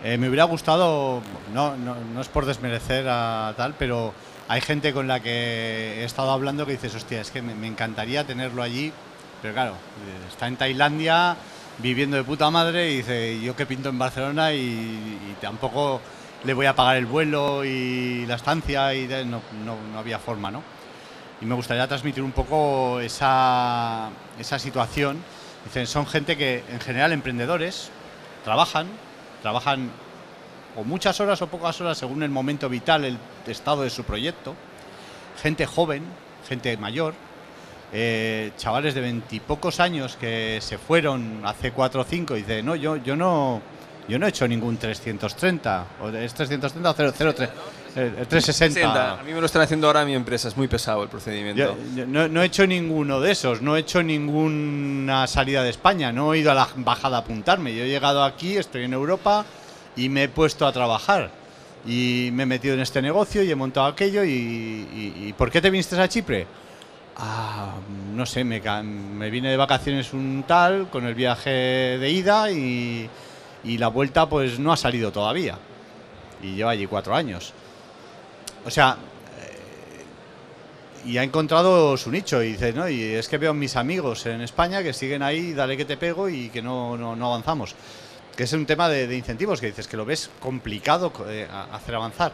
Eh, 0.04 0.18
me 0.18 0.28
hubiera 0.28 0.46
gustado, 0.46 1.22
no, 1.54 1.78
no, 1.78 1.96
no 1.96 2.22
es 2.22 2.28
por 2.30 2.46
desmerecer 2.46 3.06
a 3.08 3.54
tal, 3.56 3.76
pero 3.78 4.14
hay 4.52 4.60
gente 4.60 4.92
con 4.92 5.08
la 5.08 5.22
que 5.22 6.02
he 6.02 6.04
estado 6.04 6.30
hablando 6.30 6.66
que 6.66 6.74
dices, 6.74 6.94
hostia, 6.94 7.22
es 7.22 7.32
que 7.32 7.42
me, 7.42 7.66
encantaría 7.66 8.26
tenerlo 8.26 8.62
allí, 8.62 8.92
pero 9.42 9.54
claro, 9.54 9.72
eh, 9.72 10.28
está 10.30 10.50
en 10.50 10.58
Tailandia 10.58 11.38
viviendo 11.78 12.18
de 12.18 12.26
puta 12.26 12.52
madre 12.52 12.92
y 12.92 12.98
dice, 12.98 13.40
yo 13.40 13.56
que 13.56 13.66
pinto 13.66 13.88
en 13.88 13.98
Barcelona 13.98 14.54
y, 14.54 15.38
tampoco 15.40 16.02
le 16.44 16.54
voy 16.54 16.66
a 16.66 16.76
pagar 16.76 16.98
el 16.98 17.06
vuelo 17.06 17.64
y 17.64 18.26
la 18.26 18.36
estancia 18.36 18.94
y 18.94 19.08
no, 19.08 19.42
no, 19.64 19.78
no 19.94 20.00
había 20.00 20.20
forma, 20.20 20.52
¿no? 20.52 20.62
Y 21.40 21.46
me 21.46 21.56
gustaría 21.56 21.88
transmitir 21.88 22.22
un 22.22 22.34
poco 22.34 23.00
esa, 23.00 24.10
esa 24.38 24.60
situación. 24.60 25.24
Dicen, 25.64 25.88
son 25.88 26.06
gente 26.06 26.36
que 26.36 26.66
en 26.70 26.82
general 26.82 27.14
emprendedores, 27.14 27.90
trabajan, 28.44 28.88
trabajan 29.42 29.92
o 30.76 30.84
muchas 30.84 31.20
horas 31.20 31.42
o 31.42 31.48
pocas 31.48 31.80
horas 31.82 31.98
según 31.98 32.24
el 32.24 32.30
momento 32.30 32.70
vital, 32.70 33.06
el 33.06 33.18
estado 33.48 33.84
de 33.84 33.90
su 33.90 34.04
proyecto. 34.04 34.56
Gente 35.42 35.66
joven, 35.66 36.04
gente 36.48 36.76
mayor, 36.78 37.14
eh, 37.94 38.52
chavales 38.58 38.94
de 38.94 39.02
veintipocos 39.02 39.80
años 39.80 40.16
que 40.20 40.60
se 40.62 40.78
fueron 40.78 41.42
hace 41.44 41.72
cuatro 41.72 42.02
o 42.02 42.04
cinco 42.04 42.36
y 42.36 42.42
dicen, 42.42 42.66
no, 42.66 42.76
yo, 42.76 42.96
yo 42.98 43.16
no 43.16 43.62
yo 44.08 44.18
no 44.20 44.26
he 44.26 44.30
hecho 44.30 44.48
ningún 44.48 44.78
330, 44.78 45.86
o 46.02 46.10
es 46.10 46.34
330 46.34 46.90
o 46.90 46.94
003, 46.94 47.50
eh, 47.96 48.14
el 48.20 48.28
360. 48.28 49.20
A 49.20 49.24
mí 49.24 49.34
me 49.34 49.40
lo 49.40 49.46
están 49.46 49.62
haciendo 49.62 49.88
ahora 49.88 50.04
mi 50.04 50.16
empresa, 50.16 50.48
es 50.48 50.58
muy 50.58 50.68
pesado 50.68 51.04
el 51.04 51.10
procedimiento. 51.10 51.62
Yo- 51.62 51.96
yo 51.96 52.06
no, 52.08 52.28
no 52.28 52.42
he 52.42 52.46
hecho 52.46 52.66
ninguno 52.66 53.22
de 53.22 53.32
esos, 53.32 53.62
no 53.62 53.78
he 53.78 53.82
hecho 53.82 54.02
ninguna 54.04 55.28
salida 55.28 55.64
de 55.64 55.70
España, 55.70 56.12
no 56.12 56.34
he 56.34 56.40
ido 56.40 56.52
a 56.52 56.56
la 56.56 56.68
embajada 56.76 57.18
a 57.18 57.20
apuntarme. 57.22 57.74
Yo 57.76 57.84
he 57.84 57.88
llegado 57.88 58.24
aquí, 58.24 58.58
estoy 58.58 58.84
en 58.86 58.94
Europa 58.94 59.46
y 59.96 60.10
me 60.10 60.24
he 60.24 60.30
puesto 60.30 60.66
a 60.66 60.72
trabajar. 60.72 61.32
Y 61.86 62.30
me 62.34 62.44
he 62.44 62.46
metido 62.46 62.76
en 62.76 62.82
este 62.82 63.02
negocio 63.02 63.44
y 63.44 63.52
he 63.52 63.56
montado 63.56 63.88
aquello. 63.88 64.24
¿Y, 64.24 65.34
por 65.38 65.50
qué 65.50 65.62
te 65.62 65.70
viniste 65.70 66.00
a 66.00 66.08
Chipre? 66.08 66.46
Ah, 67.18 67.74
no 68.14 68.26
sé, 68.26 68.44
me, 68.44 68.62
me 68.62 69.30
vine 69.30 69.50
de 69.50 69.58
vacaciones 69.58 70.14
un 70.14 70.44
tal 70.48 70.90
con 70.90 71.06
el 71.06 71.16
viaje 71.16 71.50
de 71.50 72.10
ida 72.10 72.52
y, 72.52 73.10
y 73.64 73.78
la 73.78 73.88
vuelta 73.88 74.28
pues 74.30 74.60
no 74.60 74.72
ha 74.72 74.78
salido 74.78 75.12
todavía. 75.12 75.58
Y 76.42 76.56
lleva 76.56 76.72
allí 76.72 76.88
cuatro 76.88 77.16
años. 77.16 77.54
O 78.66 78.70
sea, 78.70 78.98
y 81.06 81.18
ha 81.18 81.24
encontrado 81.24 81.98
su 81.98 82.12
nicho 82.12 82.44
y 82.44 82.52
dice, 82.52 82.74
no, 82.74 82.88
y 82.88 83.02
es 83.02 83.28
que 83.28 83.38
veo 83.38 83.54
mis 83.54 83.76
amigos 83.76 84.26
en 84.28 84.42
España 84.42 84.84
que 84.84 84.94
siguen 84.94 85.24
ahí, 85.24 85.54
dale 85.54 85.76
que 85.76 85.86
te 85.86 85.98
pego 85.98 86.30
y 86.30 86.50
que 86.50 86.62
no, 86.62 86.98
no 86.98 87.26
avanzamos. 87.26 87.76
Que 88.36 88.44
es 88.44 88.54
un 88.54 88.66
tema 88.66 88.90
de, 88.90 89.16
incentivos, 89.16 89.60
que 89.60 89.68
dices 89.68 89.88
que 89.88 89.98
lo 89.98 90.06
ves 90.06 90.30
complicado 90.40 91.12
eh, 91.28 91.48
hacer 91.72 91.96
avanzar. 91.96 92.32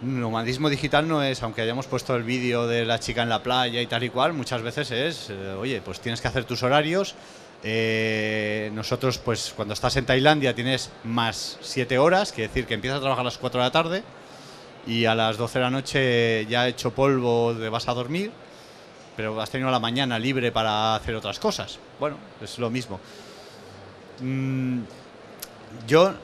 Nomadismo 0.00 0.68
digital 0.68 1.08
no 1.08 1.22
es, 1.22 1.42
aunque 1.42 1.62
hayamos 1.62 1.86
puesto 1.86 2.16
el 2.16 2.24
vídeo 2.24 2.66
de 2.66 2.84
la 2.84 2.98
chica 2.98 3.22
en 3.22 3.28
la 3.28 3.42
playa 3.42 3.80
y 3.80 3.86
tal 3.86 4.02
y 4.02 4.10
cual, 4.10 4.32
muchas 4.32 4.60
veces 4.62 4.90
es, 4.90 5.30
eh, 5.30 5.54
oye, 5.58 5.80
pues 5.80 6.00
tienes 6.00 6.20
que 6.20 6.28
hacer 6.28 6.44
tus 6.44 6.62
horarios. 6.62 7.14
eh, 7.62 8.70
nosotros, 8.74 9.18
pues 9.18 9.54
cuando 9.56 9.72
estás 9.72 9.96
en 9.96 10.04
Tailandia 10.04 10.54
tienes 10.54 10.90
más 11.04 11.58
7 11.62 11.96
horas, 11.98 12.32
quiere 12.32 12.48
decir 12.48 12.66
que 12.66 12.74
empiezas 12.74 12.98
a 12.98 13.00
trabajar 13.00 13.22
a 13.22 13.24
las 13.24 13.38
4 13.38 13.60
de 13.60 13.66
la 13.66 13.72
tarde 13.72 14.02
y 14.86 15.06
a 15.06 15.14
las 15.14 15.38
12 15.38 15.58
de 15.58 15.64
la 15.64 15.70
noche 15.70 16.46
ya 16.46 16.68
hecho 16.68 16.90
polvo, 16.90 17.54
vas 17.70 17.88
a 17.88 17.94
dormir, 17.94 18.30
pero 19.16 19.40
has 19.40 19.48
tenido 19.48 19.70
la 19.70 19.78
mañana 19.78 20.18
libre 20.18 20.52
para 20.52 20.94
hacer 20.96 21.14
otras 21.14 21.38
cosas. 21.38 21.78
Bueno, 21.98 22.18
es 22.42 22.58
lo 22.58 22.68
mismo. 22.68 23.00
Mm, 24.24 24.80
yo 25.86 26.14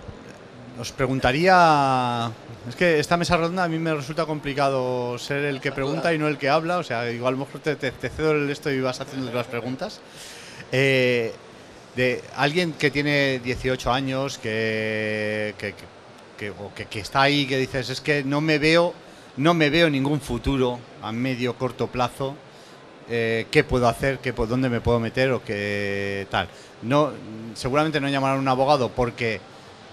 os 0.81 0.93
preguntaría, 0.93 2.31
es 2.67 2.75
que 2.75 2.99
esta 2.99 3.19
mesa 3.19 3.37
redonda 3.37 3.65
a 3.65 3.69
mí 3.69 3.79
me 3.79 3.93
resulta 3.95 4.25
complicado 4.25 5.19
ser 5.19 5.45
el 5.45 5.61
que 5.61 5.71
pregunta 5.73 6.15
y 6.15 6.19
no 6.19 6.27
el 6.27 6.39
que 6.39 6.49
habla, 6.49 6.79
o 6.79 6.83
sea, 6.83 7.11
igual 7.11 7.35
a 7.35 7.37
lo 7.37 7.45
mejor 7.45 7.61
te, 7.61 7.77
te- 7.77 7.93
te 7.93 8.09
cedo 8.09 8.33
el 8.33 8.49
esto 8.49 8.71
y 8.71 8.81
vas 8.81 9.01
haciendo 9.01 9.31
las 9.33 9.47
preguntas. 9.47 10.01
Eh, 10.73 11.35
de 11.97 12.23
alguien 12.37 12.73
que 12.73 12.91
tiene 12.91 13.41
18 13.41 13.93
años, 13.93 14.39
que, 14.39 15.55
que, 15.59 15.75
que- 16.39 16.53
que- 16.89 17.01
está 17.01 17.23
ahí, 17.23 17.45
que 17.47 17.59
dices, 17.59 17.91
es 17.91 18.01
que 18.01 18.25
no 18.25 18.41
me 18.41 18.59
veo, 18.59 18.95
no 19.37 19.53
me 19.53 19.69
veo 19.69 19.91
ningún 19.91 20.21
futuro 20.23 20.79
a 21.03 21.13
medio 21.13 21.55
corto 21.57 21.89
plazo. 21.89 22.37
Eh, 23.11 23.47
¿Qué 23.51 23.65
puedo 23.65 23.89
hacer? 23.89 24.21
¿Qué, 24.21 24.31
¿Dónde 24.33 24.69
me 24.69 24.81
puedo 24.81 25.01
meter? 25.01 25.33
O 25.33 25.43
qué 25.43 26.29
tal. 26.31 26.49
No, 26.83 27.11
seguramente 27.55 28.01
no 28.01 28.09
llamarán 28.09 28.37
a 28.39 28.41
un 28.41 28.49
abogado 28.49 28.91
porque 28.91 29.41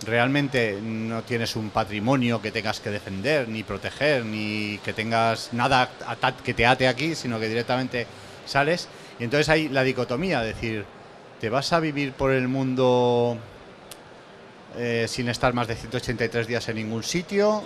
realmente 0.06 0.80
no 0.82 1.24
tienes 1.24 1.56
un 1.56 1.72
patrimonio 1.72 2.40
que 2.42 2.52
tengas 2.52 2.80
que 2.80 2.92
defender, 2.92 3.50
ni 3.50 3.64
proteger, 3.64 4.24
ni 4.24 4.80
que 4.86 4.94
tengas 4.94 5.52
nada 5.52 5.90
que 6.44 6.54
te 6.54 6.68
ate 6.68 6.88
aquí, 6.88 7.16
sino 7.16 7.40
que 7.40 7.50
directamente 7.50 8.06
sales. 8.46 8.88
Y 9.20 9.24
entonces 9.24 9.50
hay 9.50 9.70
la 9.70 9.82
dicotomía, 9.82 10.42
decir, 10.42 10.86
¿te 11.42 11.50
vas 11.50 11.74
a 11.74 11.80
vivir 11.80 12.14
por 12.14 12.32
el 12.32 12.48
mundo 12.48 13.38
eh, 14.78 15.08
sin 15.10 15.28
estar 15.30 15.54
más 15.54 15.68
de 15.68 15.76
183 15.76 16.46
días 16.46 16.70
en 16.70 16.76
ningún 16.76 17.02
sitio? 17.02 17.64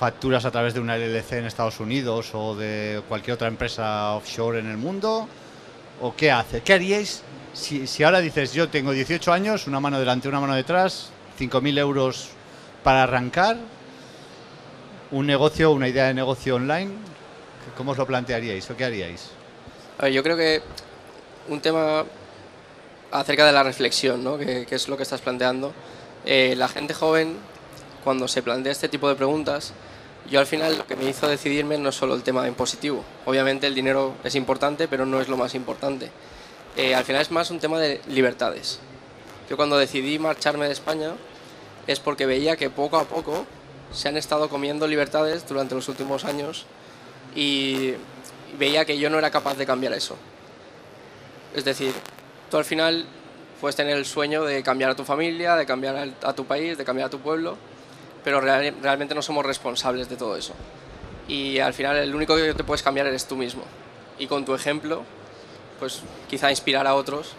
¿Facturas 0.00 0.46
a 0.46 0.50
través 0.50 0.72
de 0.72 0.80
una 0.80 0.96
LLC 0.96 1.32
en 1.32 1.44
Estados 1.44 1.78
Unidos 1.78 2.30
o 2.32 2.56
de 2.56 3.02
cualquier 3.06 3.34
otra 3.34 3.48
empresa 3.48 4.14
offshore 4.14 4.58
en 4.58 4.70
el 4.70 4.78
mundo? 4.78 5.28
¿O 6.00 6.16
qué 6.16 6.30
hace? 6.30 6.62
¿Qué 6.62 6.72
haríais 6.72 7.22
si, 7.52 7.86
si 7.86 8.02
ahora 8.02 8.20
dices 8.20 8.54
yo 8.54 8.70
tengo 8.70 8.92
18 8.92 9.30
años, 9.30 9.66
una 9.66 9.78
mano 9.78 9.98
delante, 9.98 10.26
una 10.26 10.40
mano 10.40 10.54
detrás, 10.54 11.10
5.000 11.38 11.78
euros 11.78 12.30
para 12.82 13.02
arrancar, 13.02 13.58
un 15.10 15.26
negocio, 15.26 15.70
una 15.70 15.86
idea 15.86 16.06
de 16.06 16.14
negocio 16.14 16.54
online? 16.54 16.92
¿Cómo 17.76 17.92
os 17.92 17.98
lo 17.98 18.06
plantearíais 18.06 18.70
o 18.70 18.76
qué 18.78 18.86
haríais? 18.86 19.28
A 19.98 20.04
ver, 20.04 20.14
yo 20.14 20.22
creo 20.22 20.38
que 20.38 20.62
un 21.48 21.60
tema 21.60 22.06
acerca 23.10 23.44
de 23.44 23.52
la 23.52 23.62
reflexión, 23.62 24.24
¿no? 24.24 24.38
que, 24.38 24.64
que 24.64 24.76
es 24.76 24.88
lo 24.88 24.96
que 24.96 25.02
estás 25.02 25.20
planteando. 25.20 25.74
Eh, 26.24 26.54
la 26.56 26.68
gente 26.68 26.94
joven, 26.94 27.36
cuando 28.02 28.26
se 28.28 28.42
plantea 28.42 28.72
este 28.72 28.88
tipo 28.88 29.06
de 29.06 29.14
preguntas, 29.14 29.74
yo 30.30 30.38
al 30.38 30.46
final 30.46 30.78
lo 30.78 30.86
que 30.86 30.94
me 30.94 31.04
hizo 31.04 31.28
decidirme 31.28 31.76
no 31.76 31.88
es 31.88 31.96
solo 31.96 32.14
el 32.14 32.22
tema 32.22 32.46
impositivo. 32.46 33.04
Obviamente 33.26 33.66
el 33.66 33.74
dinero 33.74 34.14
es 34.22 34.36
importante, 34.36 34.86
pero 34.86 35.04
no 35.04 35.20
es 35.20 35.28
lo 35.28 35.36
más 35.36 35.54
importante. 35.56 36.10
Eh, 36.76 36.94
al 36.94 37.04
final 37.04 37.22
es 37.22 37.32
más 37.32 37.50
un 37.50 37.58
tema 37.58 37.80
de 37.80 38.00
libertades. 38.06 38.78
Yo 39.48 39.56
cuando 39.56 39.76
decidí 39.76 40.20
marcharme 40.20 40.66
de 40.66 40.72
España 40.72 41.14
es 41.88 41.98
porque 41.98 42.26
veía 42.26 42.56
que 42.56 42.70
poco 42.70 42.96
a 42.98 43.04
poco 43.04 43.44
se 43.92 44.08
han 44.08 44.16
estado 44.16 44.48
comiendo 44.48 44.86
libertades 44.86 45.46
durante 45.48 45.74
los 45.74 45.88
últimos 45.88 46.24
años 46.24 46.64
y 47.34 47.94
veía 48.56 48.84
que 48.84 48.98
yo 48.98 49.10
no 49.10 49.18
era 49.18 49.32
capaz 49.32 49.56
de 49.56 49.66
cambiar 49.66 49.92
eso. 49.94 50.16
Es 51.56 51.64
decir, 51.64 51.92
tú 52.48 52.56
al 52.56 52.64
final 52.64 53.04
puedes 53.60 53.74
tener 53.74 53.96
el 53.96 54.06
sueño 54.06 54.44
de 54.44 54.62
cambiar 54.62 54.90
a 54.90 54.94
tu 54.94 55.04
familia, 55.04 55.56
de 55.56 55.66
cambiar 55.66 56.14
a 56.22 56.32
tu 56.34 56.44
país, 56.44 56.78
de 56.78 56.84
cambiar 56.84 57.08
a 57.08 57.10
tu 57.10 57.18
pueblo, 57.18 57.56
pero 58.24 58.40
realmente 58.40 59.14
no 59.14 59.22
somos 59.22 59.44
responsables 59.44 60.08
de 60.08 60.16
todo 60.16 60.36
eso. 60.36 60.54
Y 61.28 61.58
al 61.58 61.74
final 61.74 61.96
el 61.96 62.14
único 62.14 62.36
que 62.36 62.54
te 62.54 62.64
puedes 62.64 62.82
cambiar 62.82 63.06
eres 63.06 63.26
tú 63.26 63.36
mismo. 63.36 63.62
Y 64.18 64.26
con 64.26 64.44
tu 64.44 64.54
ejemplo, 64.54 65.02
pues 65.78 66.02
quizá 66.28 66.50
inspirar 66.50 66.86
a 66.86 66.94
otros 66.94 67.32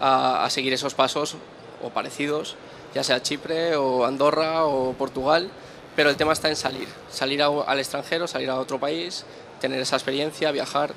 a, 0.00 0.44
a 0.44 0.50
seguir 0.50 0.72
esos 0.72 0.94
pasos 0.94 1.36
o 1.82 1.90
parecidos, 1.90 2.56
ya 2.94 3.04
sea 3.04 3.22
Chipre 3.22 3.76
o 3.76 4.04
Andorra 4.04 4.64
o 4.64 4.92
Portugal, 4.94 5.50
pero 5.96 6.10
el 6.10 6.16
tema 6.16 6.32
está 6.32 6.48
en 6.48 6.56
salir, 6.56 6.88
salir 7.10 7.42
al 7.42 7.78
extranjero, 7.78 8.26
salir 8.26 8.50
a 8.50 8.56
otro 8.56 8.78
país, 8.78 9.24
tener 9.60 9.80
esa 9.80 9.96
experiencia, 9.96 10.52
viajar, 10.52 10.92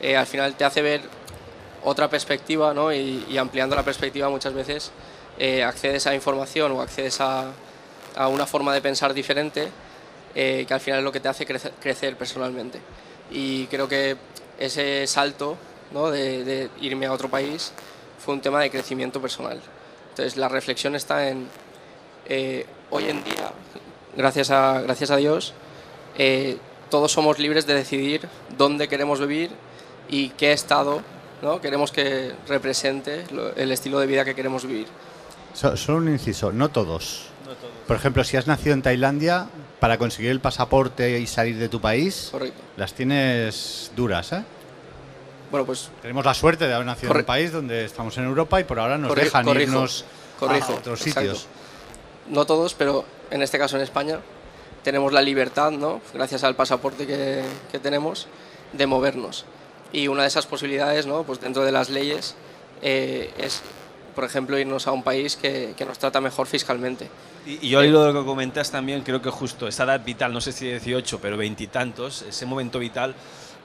eh, 0.00 0.16
al 0.16 0.26
final 0.26 0.54
te 0.54 0.64
hace 0.64 0.82
ver 0.82 1.00
otra 1.82 2.08
perspectiva 2.08 2.72
¿no? 2.74 2.92
y, 2.92 3.36
ampliando 3.38 3.76
la 3.76 3.82
perspectiva 3.82 4.28
muchas 4.28 4.54
veces 4.54 4.90
eh, 5.38 5.62
accedes 5.62 6.06
a 6.06 6.14
información 6.14 6.72
o 6.72 6.80
accedes 6.80 7.20
a, 7.20 7.52
a, 8.16 8.28
una 8.28 8.46
forma 8.46 8.72
de 8.72 8.80
pensar 8.80 9.14
diferente 9.14 9.68
eh, 10.34 10.64
que 10.66 10.74
al 10.74 10.80
final 10.80 11.00
es 11.00 11.04
lo 11.04 11.12
que 11.12 11.20
te 11.20 11.28
hace 11.28 11.46
crecer, 11.46 12.16
personalmente. 12.16 12.80
Y 13.30 13.66
creo 13.66 13.88
que 13.88 14.16
ese 14.58 15.06
salto 15.06 15.56
¿no? 15.92 16.10
de, 16.10 16.70
irme 16.80 17.06
a 17.06 17.12
otro 17.12 17.28
país 17.28 17.72
fue 18.18 18.34
un 18.34 18.40
tema 18.40 18.60
de 18.60 18.70
crecimiento 18.70 19.20
personal. 19.20 19.60
Entonces 20.10 20.36
la 20.36 20.48
reflexión 20.48 20.94
está 20.94 21.28
en, 21.28 21.48
hoy 22.90 23.04
en 23.04 23.24
día, 23.24 23.50
gracias 24.16 24.50
a, 24.50 24.80
gracias 24.80 25.10
a 25.10 25.16
Dios, 25.16 25.54
todos 26.90 27.10
somos 27.10 27.38
libres 27.38 27.66
de 27.66 27.74
decidir 27.74 28.28
dónde 28.56 28.86
queremos 28.86 29.20
vivir 29.20 29.50
y 30.08 30.28
qué 30.30 30.52
estado 30.52 31.02
¿no? 31.42 31.60
queremos 31.60 31.92
que 31.92 32.32
represente 32.48 33.24
el 33.56 33.70
estilo 33.70 33.98
de 34.00 34.06
vida 34.06 34.24
que 34.24 34.34
queremos 34.34 34.64
vivir. 34.64 34.86
solo 35.54 35.98
un 35.98 36.08
inciso, 36.08 36.52
no 36.52 36.70
todos. 36.70 37.33
Por 37.86 37.96
ejemplo, 37.96 38.24
si 38.24 38.36
has 38.36 38.46
nacido 38.46 38.74
en 38.74 38.82
Tailandia, 38.82 39.48
para 39.78 39.98
conseguir 39.98 40.30
el 40.30 40.40
pasaporte 40.40 41.18
y 41.20 41.26
salir 41.26 41.58
de 41.58 41.68
tu 41.68 41.80
país, 41.80 42.32
las 42.76 42.94
tienes 42.94 43.92
duras, 43.94 44.32
¿eh? 44.32 44.42
Bueno, 45.50 45.66
pues... 45.66 45.90
Tenemos 46.00 46.24
la 46.24 46.34
suerte 46.34 46.66
de 46.66 46.74
haber 46.74 46.86
nacido 46.86 47.12
en 47.12 47.18
un 47.18 47.24
país 47.24 47.52
donde 47.52 47.84
estamos 47.84 48.16
en 48.16 48.24
Europa 48.24 48.58
y 48.60 48.64
por 48.64 48.80
ahora 48.80 48.96
nos 48.96 49.14
dejan 49.14 49.46
irnos 49.60 50.04
a 50.40 50.72
otros 50.72 51.00
sitios. 51.00 51.46
No 52.28 52.46
todos, 52.46 52.72
pero 52.74 53.04
en 53.30 53.42
este 53.42 53.58
caso 53.58 53.76
en 53.76 53.82
España 53.82 54.20
tenemos 54.82 55.12
la 55.12 55.20
libertad, 55.20 55.70
¿no? 55.70 56.00
gracias 56.14 56.44
al 56.44 56.56
pasaporte 56.56 57.06
que, 57.06 57.42
que, 57.70 57.78
tenemos, 57.78 58.26
de 58.72 58.86
movernos. 58.86 59.44
Y 59.92 60.08
una 60.08 60.22
de 60.22 60.28
esas 60.28 60.46
posibilidades, 60.46 61.06
¿no? 61.06 61.24
pues 61.24 61.40
dentro 61.40 61.62
de 61.62 61.72
las 61.72 61.90
leyes, 61.90 62.34
eh, 62.80 63.30
es, 63.38 63.62
por 64.14 64.24
ejemplo, 64.24 64.58
irnos 64.58 64.86
a 64.86 64.92
un 64.92 65.02
país 65.02 65.36
que, 65.36 65.74
que 65.76 65.84
nos 65.84 65.98
trata 65.98 66.20
mejor 66.22 66.46
fiscalmente. 66.46 67.08
Y, 67.46 67.68
yo 67.68 67.80
al 67.80 67.86
hilo 67.86 68.04
de 68.04 68.12
lo 68.12 68.20
que 68.20 68.26
comentas 68.26 68.70
también, 68.70 69.02
creo 69.02 69.20
que 69.20 69.30
justo 69.30 69.68
esa 69.68 69.84
edad 69.84 70.04
vital, 70.04 70.32
no 70.32 70.40
sé 70.40 70.52
si 70.52 70.66
18, 70.66 71.20
pero 71.20 71.36
veintitantos, 71.36 72.22
ese 72.22 72.46
momento 72.46 72.78
vital, 72.78 73.14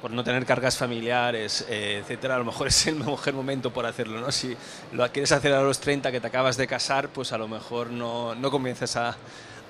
por 0.02 0.12
no 0.12 0.24
tener 0.24 0.46
cargas 0.46 0.78
familiares, 0.78 1.66
eh, 1.70 2.00
etcétera, 2.02 2.36
a 2.36 2.40
lo 2.40 2.46
mejor 2.46 2.68
es 2.70 2.88
el 2.88 2.96
mejor 2.96 3.34
momento 3.34 3.72
por 3.72 3.86
hacerlo, 3.86 4.20
¿no? 4.20 4.32
Si 4.32 4.56
lo 4.92 5.10
quieres 5.12 5.32
hacer 5.32 5.54
a 5.54 5.62
los 5.62 5.80
30 5.80 6.12
que 6.12 6.20
te 6.20 6.28
acabas 6.28 6.58
de 6.58 6.68
casar, 6.68 7.10
pues 7.10 7.32
a 7.32 7.38
lo 7.38 7.48
mejor 7.48 7.90
no, 7.90 8.36
no 8.36 8.52
comienzas 8.52 8.96
a, 8.96 9.16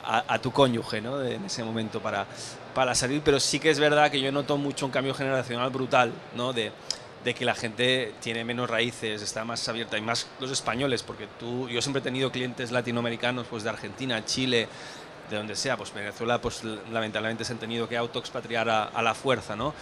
a, 0.04 0.40
tu 0.40 0.52
cónyuge 0.52 1.02
¿no? 1.02 1.22
en 1.24 1.46
ese 1.46 1.64
momento 1.64 2.00
para, 2.02 2.26
para 2.74 2.96
salir, 2.96 3.22
pero 3.24 3.40
sí 3.40 3.60
que 3.60 3.70
es 3.70 3.80
verdad 3.80 4.10
que 4.10 4.20
yo 4.22 4.32
noto 4.32 4.58
mucho 4.58 4.86
un 4.86 4.92
cambio 4.92 5.14
generacional 5.14 5.70
brutal, 5.70 6.12
¿no? 6.36 6.54
de, 6.54 6.72
de 7.24 7.34
que 7.34 7.46
la 7.46 7.56
gente 7.56 8.14
tiene 8.22 8.44
menos 8.46 8.70
raíces, 8.70 9.22
está 9.22 9.44
más 9.46 9.68
abierta 9.68 9.98
y 9.98 10.02
más 10.02 10.28
los 10.40 10.52
españoles, 10.52 11.04
porque 11.04 11.28
tú, 11.40 11.68
yo 11.70 11.82
siempre 11.82 12.00
he 12.00 12.04
tenido 12.04 12.32
clientes 12.32 12.72
latinoamericanos 12.72 13.48
pues 13.48 13.64
de 13.64 13.70
Argentina, 13.70 14.24
Chile, 14.26 14.68
de 15.30 15.36
donde 15.38 15.56
sea, 15.56 15.78
pues 15.78 15.94
Venezuela 15.94 16.42
pues 16.42 16.64
lamentablemente 16.64 17.46
se 17.46 17.54
han 17.54 17.60
tenido 17.60 17.88
que 17.88 17.98
autoexpatriar 17.98 18.70
a, 18.70 18.84
a 18.86 19.02
la 19.02 19.14
fuerza, 19.14 19.56
¿no? 19.56 19.74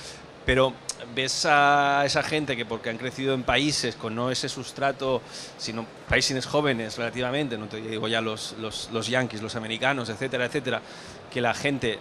pero 0.48 0.74
ves 1.14 1.46
a 1.46 2.04
esa 2.06 2.24
gente 2.24 2.56
que 2.56 2.66
porque 2.66 2.90
han 2.90 2.98
crecido 2.98 3.34
en 3.34 3.44
países 3.44 3.96
con 3.96 4.16
no 4.16 4.32
ese 4.32 4.48
sustrato, 4.48 5.22
sino 5.58 5.86
países 6.08 6.46
jóvenes 6.46 6.98
relativamente, 6.98 7.58
no 7.58 7.68
te 7.68 7.82
digo 7.82 8.08
ya 8.08 8.22
los, 8.22 8.56
los, 8.58 8.90
los 8.94 9.08
yanquis, 9.10 9.42
los 9.42 9.58
americanos, 9.58 10.08
etcétera, 10.08 10.46
etcétera, 10.46 10.82
que 11.34 11.42
la 11.42 11.54
gente 11.54 12.00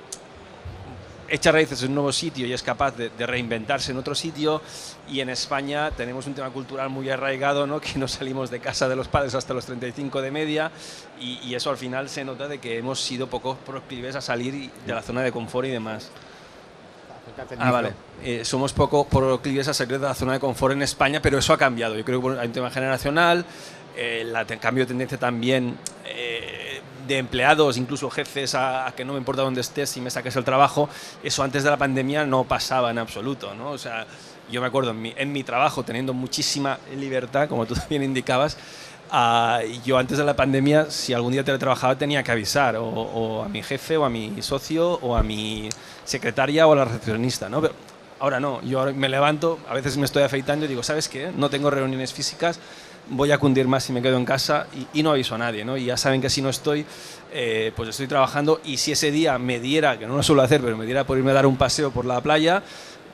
echa 1.29 1.53
raíces 1.53 1.83
en 1.83 1.89
un 1.91 1.95
nuevo 1.97 2.13
sitio 2.13 2.47
y 2.47 2.53
es 2.53 2.63
capaz 2.63 2.97
de, 2.97 3.11
de, 3.11 3.27
reinventarse 3.27 3.93
en 3.93 3.99
otro 3.99 4.15
sitio 4.15 4.63
y 5.09 5.21
en 5.21 5.29
España 5.29 5.91
tenemos 5.91 6.27
un 6.27 6.35
tema 6.35 6.51
cultural 6.51 6.91
muy 6.91 7.11
arraigado, 7.11 7.67
¿no? 7.67 7.81
que 7.81 7.99
no 7.99 8.09
salimos 8.09 8.51
de 8.51 8.61
casa 8.61 8.89
de 8.89 8.97
los 8.97 9.09
padres 9.09 9.35
hasta 9.35 9.55
los 9.55 9.67
35 9.67 10.23
de 10.23 10.31
media 10.31 10.71
y, 11.21 11.39
y 11.45 11.55
eso 11.55 11.71
al 11.71 11.77
final 11.77 12.09
se 12.09 12.25
nota 12.25 12.49
de 12.49 12.59
que 12.59 12.79
hemos 12.79 13.01
sido 13.01 13.27
poco 13.27 13.57
proclives 13.57 14.17
a 14.17 14.21
salir 14.21 14.71
de 14.87 14.93
la 14.93 15.03
zona 15.03 15.23
de 15.23 15.33
confort 15.33 15.67
y 15.69 15.71
demás. 15.71 16.11
Ah, 17.59 17.71
vale. 17.71 17.93
Eh, 18.23 18.45
somos 18.45 18.73
poco 18.73 19.07
proclives 19.07 19.69
a 19.69 19.75
salir 19.75 19.99
de 19.99 20.07
la 20.07 20.15
zona 20.15 20.35
de 20.35 20.41
confort 20.41 20.73
en 20.73 20.83
España, 20.83 21.21
pero 21.21 21.39
eso 21.39 21.53
ha 21.53 21.59
cambiado. 21.59 21.97
Yo 21.97 22.05
creo 22.05 22.23
que 22.23 22.41
hay 22.41 22.47
un 22.47 22.53
tema 22.53 22.71
generacional, 22.71 23.45
eh, 23.97 24.25
el 24.49 24.59
cambio 24.59 24.85
de 24.85 24.89
tendencia 24.89 25.19
también 25.19 25.77
eh, 26.05 26.76
de 27.07 27.19
empleados, 27.19 27.77
incluso 27.77 28.11
jefes, 28.11 28.55
a, 28.55 28.93
que 28.97 29.05
no 29.05 29.13
me 29.13 29.19
importa 29.19 29.43
dónde 29.43 29.61
estés 29.61 29.91
si 29.91 30.01
me 30.01 30.11
saques 30.11 30.37
el 30.37 30.45
trabajo. 30.45 30.89
Eso 31.23 31.43
antes 31.43 31.65
de 31.65 31.71
la 31.71 31.77
pandemia 31.77 32.27
no 32.27 32.45
pasaba 32.45 32.91
en 32.91 32.99
absoluto. 32.99 33.55
¿no? 33.55 33.71
O 33.71 33.79
sea, 33.79 34.07
yo 34.51 34.61
me 34.61 34.67
acuerdo 34.67 34.91
en 34.91 35.03
mi, 35.03 35.15
en 35.17 35.33
mi 35.33 35.45
trabajo, 35.45 35.83
teniendo 35.83 36.13
muchísima 36.15 36.79
libertad, 36.97 37.49
como 37.49 37.67
tú 37.67 37.75
también 37.75 38.03
indicabas, 38.03 38.57
Uh, 39.09 39.63
yo 39.85 39.99
antes 39.99 40.19
de 40.19 40.25
la 40.25 40.35
pandemia, 40.35 40.91
si 40.91 41.13
algún 41.13 41.31
día 41.31 41.45
teletrabajaba, 41.45 41.97
tenía 41.97 42.25
que 42.25 42.33
avisar 42.33 42.75
o, 42.75 42.85
o, 42.85 43.45
a 43.45 43.49
mi 43.49 43.63
jefe 43.63 43.97
o 43.97 44.05
a 44.05 44.11
mi 44.11 44.43
socio 44.43 44.95
o 44.95 45.15
a 45.15 45.23
mi 45.23 45.69
secretaria 46.05 46.67
o 46.67 46.73
a 46.73 46.77
la 46.77 46.85
recepcionista, 46.87 47.49
¿no? 47.49 47.61
Pero 47.61 47.75
ahora 48.19 48.41
no, 48.41 48.61
yo 48.63 48.81
ahora 48.81 48.93
me 48.93 49.09
levanto, 49.09 49.59
a 49.69 49.75
veces 49.75 49.97
me 49.97 50.07
estoy 50.07 50.23
afeitando 50.23 50.65
y 50.65 50.69
digo, 50.69 50.83
¿sabes 50.83 51.09
qué? 51.09 51.31
No 51.35 51.51
tengo 51.51 51.71
reuniones 51.71 52.13
físicas, 52.13 52.59
voy 53.11 53.31
a 53.33 53.39
cundir 53.39 53.69
más 53.69 53.85
si 53.85 53.93
me 53.93 54.03
quedo 54.03 54.17
en 54.17 54.25
casa 54.25 54.67
y, 54.93 55.03
no 55.03 55.11
aviso 55.11 55.35
a 55.35 55.39
nadie, 55.39 55.65
¿no? 55.65 55.77
Y 55.77 55.87
ya 55.87 55.97
saben 55.97 56.21
que 56.21 56.31
si 56.31 56.43
no 56.43 56.49
estoy, 56.49 56.85
eh, 57.33 57.73
pues 57.77 57.89
estoy 57.89 58.07
trabajando 58.07 58.61
y 58.65 58.77
si 58.79 58.93
ese 58.93 59.11
día 59.11 59.39
me 59.39 59.61
diera, 59.61 59.99
que 59.99 60.07
no 60.07 60.17
lo 60.17 60.23
suelo 60.23 60.43
hacer, 60.43 60.61
pero 60.61 60.77
me 60.77 60.85
diera 60.85 61.05
por 61.05 61.19
irme 61.19 61.31
a 61.31 61.35
dar 61.35 61.47
un 61.47 61.57
paseo 61.57 61.91
por 61.91 62.05
la 62.05 62.21
playa, 62.21 62.63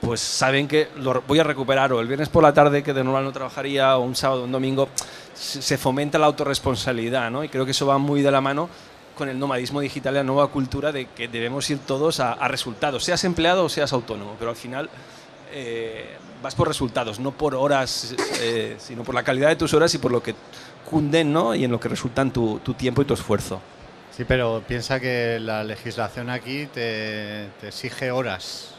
pues 0.00 0.20
saben 0.20 0.66
que 0.66 0.88
lo 0.96 1.22
voy 1.26 1.38
a 1.38 1.44
recuperar 1.44 1.92
o 1.92 2.00
el 2.00 2.06
viernes 2.06 2.28
por 2.28 2.42
la 2.42 2.52
tarde, 2.52 2.82
que 2.82 2.92
de 2.92 3.04
normal 3.04 3.24
no 3.24 3.32
trabajaría, 3.32 3.96
o 3.96 4.02
un 4.02 4.16
sábado, 4.16 4.44
un 4.44 4.52
domingo, 4.52 4.88
se 5.34 5.78
fomenta 5.78 6.18
la 6.18 6.26
autorresponsabilidad, 6.26 7.30
¿no? 7.30 7.44
Y 7.44 7.48
creo 7.48 7.64
que 7.64 7.70
eso 7.72 7.86
va 7.86 7.98
muy 7.98 8.22
de 8.22 8.30
la 8.30 8.40
mano 8.40 8.68
con 9.16 9.28
el 9.28 9.38
nomadismo 9.38 9.80
digital 9.80 10.14
y 10.14 10.16
la 10.16 10.24
nueva 10.24 10.48
cultura 10.48 10.90
de 10.90 11.06
que 11.06 11.28
debemos 11.28 11.68
ir 11.70 11.78
todos 11.80 12.18
a, 12.18 12.32
a 12.32 12.48
resultados, 12.48 13.04
seas 13.04 13.22
empleado 13.24 13.64
o 13.64 13.68
seas 13.68 13.92
autónomo, 13.92 14.36
pero 14.38 14.50
al 14.50 14.56
final 14.56 14.88
eh, 15.54 16.16
vas 16.42 16.54
por 16.54 16.68
resultados, 16.68 17.20
no 17.20 17.32
por 17.32 17.54
horas, 17.54 18.14
eh, 18.40 18.76
sino 18.78 19.04
por 19.04 19.14
la 19.14 19.22
calidad 19.22 19.48
de 19.48 19.56
tus 19.56 19.72
horas 19.74 19.94
y 19.94 19.98
por 19.98 20.10
lo 20.10 20.22
que 20.22 20.34
cunden 20.90 21.32
¿no? 21.32 21.54
y 21.54 21.64
en 21.64 21.70
lo 21.70 21.80
que 21.80 21.88
resultan 21.88 22.32
tu, 22.32 22.58
tu 22.58 22.74
tiempo 22.74 23.02
y 23.02 23.04
tu 23.04 23.14
esfuerzo. 23.14 23.60
Sí, 24.16 24.24
pero 24.24 24.62
piensa 24.66 25.00
que 25.00 25.38
la 25.40 25.64
legislación 25.64 26.28
aquí 26.28 26.66
te, 26.66 27.48
te 27.60 27.68
exige 27.68 28.10
horas 28.10 28.74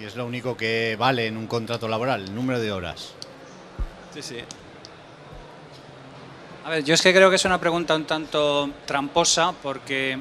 y 0.00 0.04
es 0.04 0.14
lo 0.14 0.26
único 0.26 0.56
que 0.56 0.96
vale 0.98 1.26
en 1.26 1.36
un 1.36 1.46
contrato 1.46 1.88
laboral, 1.88 2.22
el 2.24 2.34
número 2.34 2.60
de 2.60 2.70
horas. 2.70 3.12
Sí, 4.14 4.22
sí. 4.22 4.36
A 6.64 6.70
ver, 6.70 6.84
yo 6.84 6.94
es 6.94 7.02
que 7.02 7.12
creo 7.12 7.30
que 7.30 7.36
es 7.36 7.44
una 7.44 7.58
pregunta 7.58 7.94
un 7.94 8.04
tanto 8.04 8.70
tramposa 8.86 9.52
porque... 9.62 10.18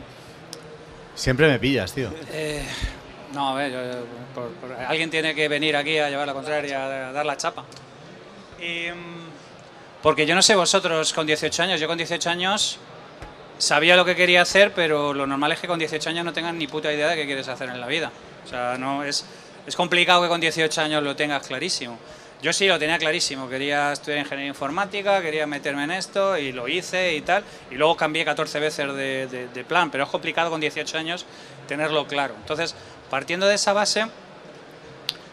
Siempre 1.16 1.48
me 1.48 1.60
pillas, 1.60 1.94
tío. 1.94 2.10
Eh, 2.32 2.64
no, 3.36 3.50
a 3.50 3.54
ver, 3.54 3.72
yo, 3.72 3.80
por, 4.34 4.50
por, 4.54 4.72
alguien 4.72 5.10
tiene 5.12 5.36
que 5.36 5.48
venir 5.48 5.76
aquí 5.76 6.00
a 6.00 6.10
llevar 6.10 6.26
la 6.26 6.34
contraria, 6.34 7.10
a 7.10 7.12
dar 7.12 7.26
la 7.26 7.36
chapa. 7.36 7.66
Y, 8.60 8.88
porque 10.02 10.26
yo 10.26 10.36
no 10.36 10.42
sé 10.42 10.56
vosotros 10.56 11.12
con 11.14 11.28
18 11.28 11.64
años, 11.64 11.80
yo 11.80 11.88
con 11.88 11.98
18 11.98 12.30
años 12.30 12.80
sabía 13.58 13.96
lo 13.96 14.06
que 14.06 14.16
quería 14.16 14.42
hacer, 14.42 14.72
pero 14.74 15.14
lo 15.14 15.28
normal 15.28 15.52
es 15.52 15.60
que 15.60 15.68
con 15.68 15.78
18 15.78 16.10
años 16.10 16.24
no 16.24 16.32
tengas 16.32 16.54
ni 16.54 16.68
puta 16.68 16.94
idea 16.94 17.10
de 17.10 17.16
qué 17.16 17.26
quieres 17.26 17.48
hacer 17.48 17.70
en 17.70 17.82
la 17.82 17.88
vida. 17.88 18.12
O 18.46 18.48
sea, 18.48 18.78
no 18.78 19.04
es, 19.04 19.26
es 19.68 19.76
complicado 19.76 20.22
que 20.24 20.30
con 20.30 20.40
18 20.40 20.82
años 20.82 21.04
lo 21.04 21.16
tengas 21.16 21.46
clarísimo. 21.46 21.98
Yo 22.42 22.54
sí 22.54 22.68
lo 22.68 22.78
tenía 22.78 23.00
clarísimo, 23.00 23.50
quería 23.50 23.94
estudiar 23.94 24.20
ingeniería 24.20 24.50
informática, 24.50 25.22
quería 25.22 25.48
meterme 25.48 25.86
en 25.86 25.92
esto 25.92 26.38
y 26.38 26.52
lo 26.52 26.68
hice 26.68 27.16
y 27.16 27.22
tal. 27.22 27.44
Y 27.72 27.76
luego 27.76 27.98
cambié 27.98 28.24
14 28.24 28.60
veces 28.60 28.94
de, 28.94 29.48
de 29.52 29.64
plan, 29.64 29.90
pero 29.90 30.04
es 30.04 30.10
complicado 30.10 30.52
con 30.52 30.62
18 30.62 30.98
años 30.98 31.26
tenerlo 31.68 32.06
claro. 32.08 32.36
Entonces, 32.38 32.76
partiendo 33.10 33.48
de 33.48 33.56
esa 33.56 33.74
base, 33.74 34.06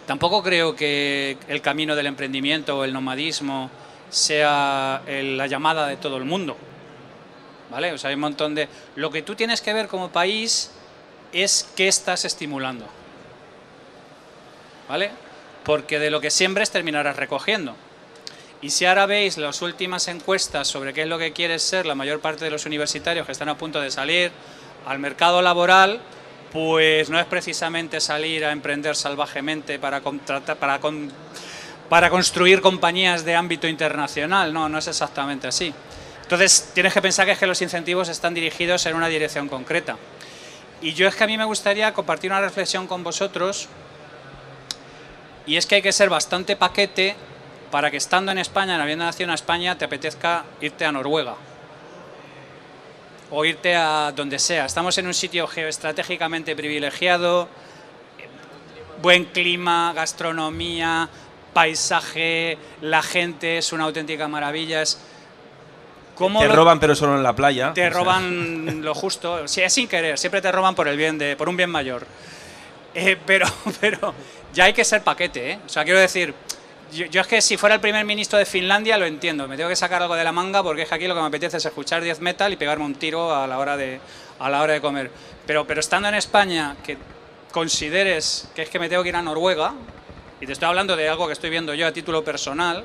tampoco 0.06 0.42
creo 0.42 0.76
que 0.76 1.36
el 1.48 1.60
camino 1.60 1.96
del 1.96 2.06
emprendimiento 2.06 2.78
o 2.78 2.84
el 2.84 2.92
nomadismo 2.92 3.70
sea 4.10 5.02
la 5.06 5.46
llamada 5.46 5.86
de 5.86 5.96
todo 5.96 6.16
el 6.16 6.24
mundo. 6.24 6.56
¿Vale? 7.70 7.92
O 7.92 7.98
sea, 7.98 8.08
hay 8.08 8.14
un 8.14 8.20
montón 8.20 8.54
de... 8.54 8.68
Lo 8.96 9.10
que 9.10 9.22
tú 9.22 9.34
tienes 9.34 9.62
que 9.62 9.72
ver 9.72 9.88
como 9.88 10.10
país 10.10 10.70
es 11.32 11.66
qué 11.74 11.88
estás 11.88 12.26
estimulando. 12.26 12.86
¿Vale? 14.88 15.10
Porque 15.64 15.98
de 15.98 16.10
lo 16.10 16.20
que 16.20 16.30
siembres 16.30 16.70
terminarás 16.70 17.16
recogiendo. 17.16 17.74
Y 18.60 18.70
si 18.70 18.84
ahora 18.84 19.06
veis 19.06 19.38
las 19.38 19.62
últimas 19.62 20.06
encuestas 20.08 20.68
sobre 20.68 20.92
qué 20.92 21.02
es 21.02 21.08
lo 21.08 21.18
que 21.18 21.32
quiere 21.32 21.58
ser 21.58 21.86
la 21.86 21.94
mayor 21.94 22.20
parte 22.20 22.44
de 22.44 22.50
los 22.50 22.66
universitarios 22.66 23.24
que 23.24 23.32
están 23.32 23.48
a 23.48 23.56
punto 23.56 23.80
de 23.80 23.90
salir 23.90 24.30
al 24.86 24.98
mercado 24.98 25.40
laboral, 25.40 26.00
pues 26.52 27.08
no 27.08 27.18
es 27.18 27.24
precisamente 27.26 27.98
salir 28.00 28.44
a 28.44 28.52
emprender 28.52 28.94
salvajemente 28.94 29.78
para 29.78 30.02
contratar, 30.02 30.56
para 30.56 30.78
para 31.88 32.10
construir 32.10 32.60
compañías 32.60 33.24
de 33.24 33.34
ámbito 33.34 33.66
internacional. 33.66 34.52
No, 34.52 34.68
no 34.68 34.78
es 34.78 34.86
exactamente 34.86 35.46
así. 35.46 35.72
Entonces, 36.22 36.70
tienes 36.74 36.94
que 36.94 37.02
pensar 37.02 37.26
que, 37.26 37.32
es 37.32 37.38
que 37.38 37.46
los 37.46 37.60
incentivos 37.60 38.08
están 38.08 38.32
dirigidos 38.34 38.86
en 38.86 38.96
una 38.96 39.08
dirección 39.08 39.48
concreta. 39.48 39.96
Y 40.80 40.94
yo 40.94 41.06
es 41.08 41.14
que 41.14 41.24
a 41.24 41.26
mí 41.26 41.36
me 41.36 41.44
gustaría 41.44 41.92
compartir 41.92 42.30
una 42.30 42.40
reflexión 42.40 42.86
con 42.86 43.04
vosotros, 43.04 43.68
y 45.46 45.56
es 45.56 45.66
que 45.66 45.76
hay 45.76 45.82
que 45.82 45.92
ser 45.92 46.08
bastante 46.08 46.56
paquete 46.56 47.14
para 47.70 47.90
que 47.90 47.96
estando 47.96 48.32
en 48.32 48.38
España, 48.38 48.74
en 48.74 48.80
habiendo 48.80 49.04
nacido 49.04 49.28
en 49.28 49.34
España, 49.34 49.76
te 49.76 49.84
apetezca 49.84 50.44
irte 50.60 50.84
a 50.84 50.92
Noruega 50.92 51.36
o 53.32 53.44
irte 53.46 53.74
a 53.74 54.12
donde 54.14 54.38
sea. 54.38 54.66
Estamos 54.66 54.96
en 54.98 55.06
un 55.06 55.14
sitio 55.14 55.46
geoestratégicamente 55.46 56.54
privilegiado, 56.54 57.48
buen 59.00 59.24
clima, 59.24 59.92
gastronomía, 59.94 61.08
paisaje, 61.54 62.58
la 62.82 63.02
gente 63.02 63.58
es 63.58 63.72
una 63.72 63.84
auténtica 63.84 64.28
maravilla. 64.28 64.82
Es, 64.82 65.00
te 66.16 66.48
roban 66.48 66.78
pero 66.78 66.94
solo 66.94 67.16
en 67.16 67.22
la 67.22 67.34
playa. 67.34 67.72
Te 67.72 67.88
roban 67.88 68.82
lo 68.82 68.94
justo, 68.94 69.48
sí, 69.48 69.62
es 69.62 69.72
sin 69.72 69.88
querer, 69.88 70.18
siempre 70.18 70.42
te 70.42 70.52
roban 70.52 70.74
por 70.74 70.86
el 70.86 70.98
bien 70.98 71.16
de, 71.16 71.34
por 71.34 71.48
un 71.48 71.56
bien 71.56 71.70
mayor. 71.70 72.06
Eh, 72.94 73.16
pero, 73.24 73.46
pero 73.80 74.12
ya 74.52 74.64
hay 74.64 74.74
que 74.74 74.84
ser 74.84 75.02
paquete, 75.02 75.52
¿eh? 75.52 75.58
O 75.64 75.68
sea, 75.70 75.84
quiero 75.84 75.98
decir, 75.98 76.34
yo, 76.92 77.20
es 77.20 77.26
que 77.26 77.40
si 77.40 77.56
fuera 77.56 77.74
el 77.74 77.80
primer 77.80 78.04
ministro 78.04 78.38
de 78.38 78.44
Finlandia 78.44 78.98
lo 78.98 79.06
entiendo, 79.06 79.48
me 79.48 79.56
tengo 79.56 79.68
que 79.68 79.76
sacar 79.76 80.02
algo 80.02 80.14
de 80.14 80.24
la 80.24 80.32
manga 80.32 80.62
porque 80.62 80.82
es 80.82 80.88
que 80.88 80.94
aquí 80.94 81.06
lo 81.06 81.14
que 81.14 81.20
me 81.20 81.26
apetece 81.26 81.56
es 81.56 81.64
escuchar 81.64 82.02
10 82.02 82.20
metal 82.20 82.52
y 82.52 82.56
pegarme 82.56 82.84
un 82.84 82.94
tiro 82.94 83.34
a 83.34 83.46
la 83.46 83.58
hora 83.58 83.76
de, 83.76 84.00
a 84.38 84.50
la 84.50 84.62
hora 84.62 84.74
de 84.74 84.80
comer. 84.80 85.10
Pero, 85.46 85.66
pero 85.66 85.80
estando 85.80 86.08
en 86.08 86.14
España, 86.14 86.76
que 86.84 86.98
consideres 87.50 88.48
que 88.54 88.62
es 88.62 88.68
que 88.68 88.78
me 88.78 88.88
tengo 88.88 89.02
que 89.02 89.08
ir 89.08 89.16
a 89.16 89.22
Noruega, 89.22 89.74
y 90.40 90.46
te 90.46 90.52
estoy 90.52 90.68
hablando 90.68 90.96
de 90.96 91.08
algo 91.08 91.26
que 91.26 91.32
estoy 91.32 91.50
viendo 91.50 91.72
yo 91.74 91.86
a 91.86 91.92
título 91.92 92.24
personal, 92.24 92.84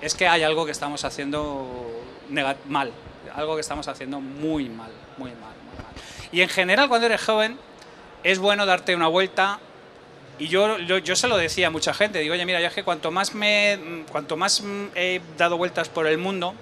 es 0.00 0.14
que 0.14 0.26
hay 0.26 0.42
algo 0.42 0.64
que 0.64 0.72
estamos 0.72 1.04
haciendo 1.04 2.02
mal, 2.68 2.92
algo 3.34 3.54
que 3.54 3.60
estamos 3.60 3.86
haciendo 3.88 4.20
muy 4.20 4.68
mal, 4.68 4.90
muy 5.16 5.30
mal, 5.30 5.54
muy 5.66 5.84
mal. 5.84 5.92
Y 6.32 6.40
en 6.40 6.48
general 6.48 6.88
cuando 6.88 7.06
eres 7.06 7.22
joven 7.22 7.58
es 8.22 8.38
bueno 8.38 8.66
darte 8.66 8.96
una 8.96 9.08
vuelta 9.08 9.60
y 10.38 10.48
yo, 10.48 10.78
yo, 10.78 11.16
se 11.16 11.28
lo 11.28 11.36
decía 11.36 11.68
a 11.68 11.70
mucha 11.70 11.94
gente, 11.94 12.18
digo, 12.18 12.34
oye, 12.34 12.44
mira, 12.44 12.60
yo 12.60 12.66
es 12.66 12.74
que 12.74 12.82
cuanto 12.82 13.10
más, 13.10 13.34
me, 13.34 14.04
cuanto 14.10 14.36
más 14.36 14.62
he 14.94 15.20
dado 15.38 15.56
vueltas 15.56 15.88
por 15.88 16.06
el 16.06 16.18
mundo, 16.18 16.54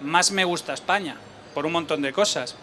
más 0.00 0.32
me 0.32 0.44
gusta 0.44 0.74
España, 0.74 1.16
por 1.54 1.66
un 1.66 1.72
montón 1.72 2.02
de 2.02 2.12
cosas. 2.12 2.56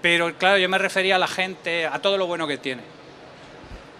Pero 0.00 0.34
claro, 0.38 0.58
yo 0.58 0.68
me 0.68 0.78
refería 0.78 1.16
a 1.16 1.18
la 1.18 1.28
gente, 1.28 1.86
a 1.86 1.98
todo 2.00 2.16
lo 2.16 2.26
bueno 2.26 2.46
que 2.46 2.56
tiene. 2.56 2.82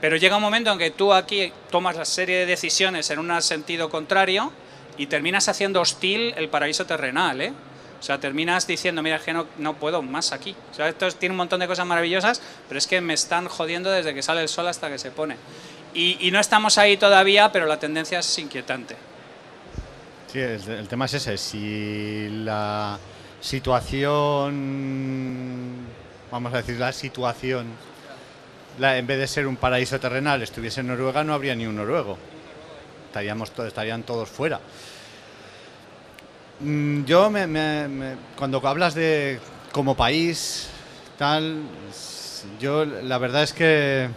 Pero 0.01 0.17
llega 0.17 0.37
un 0.37 0.43
momento 0.43 0.73
en 0.73 0.79
que 0.79 0.91
tú 0.91 1.13
aquí 1.13 1.53
tomas 1.71 1.95
la 1.95 2.07
serie 2.07 2.39
de 2.39 2.47
decisiones 2.47 3.11
en 3.11 3.19
un 3.19 3.43
sentido 3.43 3.91
contrario 3.91 4.51
y 4.97 5.07
terminas 5.07 5.49
haciendo 5.49 5.83
hostil 5.83 6.33
el 6.39 6.49
paraíso 6.49 6.87
terrenal, 6.87 7.41
¿eh? 7.43 7.53
O 8.01 8.03
sea, 8.03 8.19
terminas 8.19 8.67
diciendo, 8.67 9.03
mira, 9.03 9.17
es 9.17 9.23
que 9.23 9.35
no, 9.35 9.47
no 9.59 9.75
puedo 9.75 10.01
más 10.01 10.33
aquí. 10.33 10.57
O 10.73 10.75
sea, 10.75 10.89
esto 10.89 11.11
tiene 11.13 11.35
un 11.35 11.37
montón 11.37 11.61
de 11.61 11.67
cosas 11.67 11.87
maravillosas, 11.87 12.41
pero 12.67 12.79
es 12.79 12.87
que 12.87 13.03
me 13.03 13.13
están 13.13 13.47
jodiendo 13.47 13.91
desde 13.91 14.15
que 14.15 14.23
sale 14.23 14.41
el 14.41 14.49
sol 14.49 14.67
hasta 14.67 14.89
que 14.89 14.99
se 14.99 15.11
pone. 15.11 15.37
Y, 15.93 16.17
y 16.27 16.31
no 16.31 16.41
estamos 16.41 16.79
ahí 16.79 16.97
todavía, 16.97 17.53
pero 17.53 17.67
la 17.67 17.79
tendencia 17.79 18.21
es 18.21 18.39
inquietante. 18.39 18.97
Sí, 20.33 20.39
el, 20.39 20.87
tema 20.87 21.07
es 21.07 21.15
ese. 21.15 21.37
Si 21.37 22.29
la 22.45 22.97
situación, 23.41 24.55
vamos 26.31 26.55
a 26.55 26.59
decir, 26.59 26.77
la 26.79 26.93
situación 26.93 27.67
en 28.81 29.07
vez 29.07 29.19
de 29.19 29.27
ser 29.27 29.47
un 29.47 29.57
paraíso 29.57 29.99
terrenal, 29.99 30.43
estuviese 30.43 30.81
en 30.81 30.87
Noruega, 30.87 31.25
no 31.25 31.35
habría 31.35 31.55
ni 31.55 31.67
un 31.67 31.77
noruego. 31.77 32.17
Estaríamos 33.09 33.53
estarían 33.59 34.05
todos 34.05 34.29
fuera. 34.29 34.61
Mm, 36.61 37.05
yo, 37.05 37.31
cuando 38.37 38.67
hablas 38.69 38.95
de 38.95 39.41
como 39.73 39.97
país, 39.97 40.69
tal, 41.19 41.63
yo 42.61 42.85
la 42.85 43.19
verdad 43.19 43.43
es 43.43 43.53
que 43.53 44.09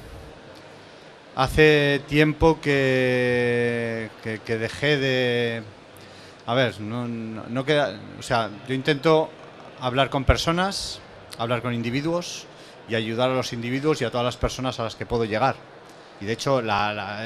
hace 1.35 2.01
tiempo 2.07 2.59
que, 2.61 4.09
dejé 4.45 4.97
de... 4.97 5.63
A 6.45 6.53
ver, 6.53 6.81
no, 6.81 7.07
no 7.07 7.65
queda... 7.65 7.97
O 8.19 8.23
sea, 8.23 8.49
yo 8.67 8.73
intento 8.73 9.29
hablar 9.79 10.09
con 10.09 10.25
personas, 10.25 10.99
hablar 11.37 11.61
con 11.61 11.73
individuos, 11.73 12.45
y 12.89 12.95
ayudar 12.95 13.29
a 13.29 13.35
los 13.35 13.53
individuos 13.53 14.01
y 14.01 14.05
a 14.05 14.11
todas 14.11 14.25
las 14.25 14.37
personas 14.37 14.79
a 14.79 14.83
las 14.83 14.95
que 14.95 15.05
puedo 15.05 15.25
llegar. 15.25 15.55
Y 16.19 16.25
de 16.25 16.33
hecho, 16.33 16.61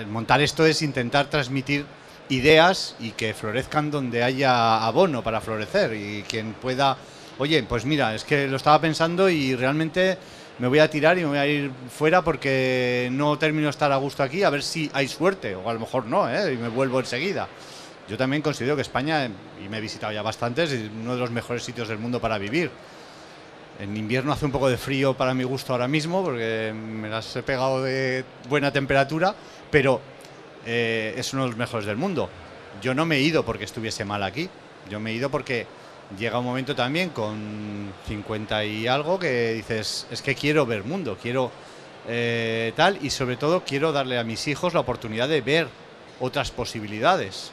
montar 0.10 0.42
esto 0.42 0.66
es 0.66 0.82
intentar 0.82 1.28
transmitir 1.28 1.86
ideas 2.30 2.96
y 3.00 3.12
que 3.12 3.34
florezcan 3.34 3.92
donde 3.92 4.24
haya 4.24 4.86
abono 4.86 5.24
para 5.24 5.42
florecer 5.42 5.94
y 5.94 6.24
quien 6.28 6.54
pueda, 6.54 6.98
oye, 7.38 7.64
pues 7.64 7.86
mira, 7.86 8.14
es 8.16 8.24
que 8.24 8.48
lo 8.48 8.58
estaba 8.58 8.82
pensando 8.82 9.30
y 9.30 9.56
realmente 9.56 10.18
me 10.60 10.68
voy 10.68 10.80
a 10.80 10.90
tirar 10.90 11.18
y 11.18 11.22
me 11.22 11.28
voy 11.28 11.38
a 11.38 11.46
ir 11.46 11.72
fuera 11.90 12.24
porque 12.24 13.10
no 13.12 13.38
termino 13.38 13.66
de 13.66 13.72
estar 13.72 13.92
a 13.92 13.98
gusto 13.98 14.24
aquí, 14.24 14.44
a 14.44 14.50
ver 14.50 14.64
si 14.64 14.90
hay 14.94 15.08
suerte, 15.08 15.56
o 15.56 15.70
a 15.70 15.74
lo 15.74 15.80
mejor 15.80 16.06
no, 16.06 16.30
¿eh? 16.30 16.54
y 16.54 16.58
me 16.58 16.70
vuelvo 16.70 17.00
enseguida. 17.00 17.48
Yo 18.10 18.18
también 18.18 18.42
considero 18.42 18.76
que 18.76 18.82
España, 18.82 19.30
y 19.64 19.70
me 19.70 19.78
he 19.78 19.82
visitado 19.82 20.14
ya 20.14 20.22
bastantes, 20.22 20.72
es 20.72 20.90
uno 20.90 21.14
de 21.14 21.20
los 21.20 21.30
mejores 21.30 21.64
sitios 21.64 21.90
del 21.90 22.00
mundo 22.00 22.22
para 22.22 22.38
vivir. 22.38 22.72
En 23.80 23.96
invierno 23.96 24.32
hace 24.32 24.46
un 24.46 24.52
poco 24.52 24.70
de 24.70 24.78
frío 24.78 25.16
para 25.16 25.34
mi 25.34 25.44
gusto 25.44 25.74
ahora 25.74 25.88
mismo, 25.88 26.24
porque 26.24 26.74
me 26.74 27.10
las 27.10 27.36
he 27.36 27.44
pegado 27.44 27.84
de 27.84 28.24
buena 28.50 28.72
temperatura, 28.72 29.36
pero 29.70 30.02
eh, 30.70 31.14
es 31.16 31.32
uno 31.34 31.44
de 31.44 31.50
los 31.50 31.58
mejores 31.58 31.86
del 31.86 31.96
mundo. 31.96 32.30
Yo 32.82 32.94
no 32.94 33.06
me 33.06 33.16
he 33.16 33.22
ido 33.22 33.46
porque 33.46 33.64
estuviese 33.64 34.04
mal 34.04 34.22
aquí, 34.22 34.50
yo 34.90 35.00
me 35.00 35.12
he 35.12 35.14
ido 35.14 35.32
porque 35.32 35.66
llega 36.20 36.40
un 36.40 36.46
momento 36.46 36.76
también 36.76 37.10
con 37.10 37.94
50 38.08 38.66
y 38.66 38.86
algo 38.86 39.18
que 39.18 39.54
dices, 39.54 40.06
es 40.12 40.22
que 40.22 40.36
quiero 40.36 40.66
ver 40.66 40.84
mundo, 40.84 41.18
quiero 41.22 41.52
eh, 42.08 42.74
tal, 42.76 43.00
y 43.02 43.10
sobre 43.10 43.38
todo 43.38 43.64
quiero 43.64 43.94
darle 43.94 44.20
a 44.20 44.26
mis 44.26 44.46
hijos 44.48 44.74
la 44.74 44.82
oportunidad 44.82 45.30
de 45.30 45.40
ver 45.40 45.68
otras 46.20 46.52
posibilidades. 46.52 47.52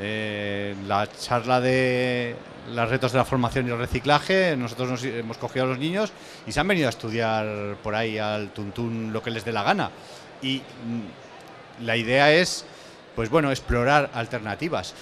Eh, 0.00 0.74
la 0.88 1.06
charla 1.12 1.60
de 1.60 2.34
los 2.72 2.88
retos 2.88 3.12
de 3.12 3.18
la 3.18 3.26
formación 3.26 3.68
y 3.68 3.70
el 3.70 3.78
reciclaje, 3.78 4.56
nosotros 4.56 4.88
nos 4.88 5.04
hemos 5.04 5.36
cogido 5.36 5.66
a 5.66 5.68
los 5.68 5.78
niños 5.78 6.12
y 6.46 6.52
se 6.52 6.60
han 6.60 6.68
venido 6.68 6.86
a 6.86 6.90
estudiar 6.90 7.76
por 7.82 7.94
ahí 7.94 8.16
al 8.16 8.50
tuntún 8.50 9.12
lo 9.12 9.22
que 9.22 9.30
les 9.30 9.44
dé 9.44 9.52
la 9.52 9.62
gana. 9.62 9.90
Y 10.40 10.58
mm, 10.58 11.21
la 11.84 11.96
idea 11.96 12.32
es, 12.32 12.64
pues 13.14 13.28
bueno, 13.30 13.50
explorar 13.50 14.10
alternativas. 14.14 14.94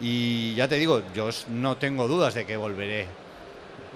Y 0.00 0.54
ya 0.54 0.66
te 0.68 0.76
digo, 0.76 1.02
yo 1.14 1.28
no 1.48 1.76
tengo 1.76 2.08
dudas 2.08 2.34
de 2.34 2.46
que 2.46 2.56
volveré. 2.56 3.06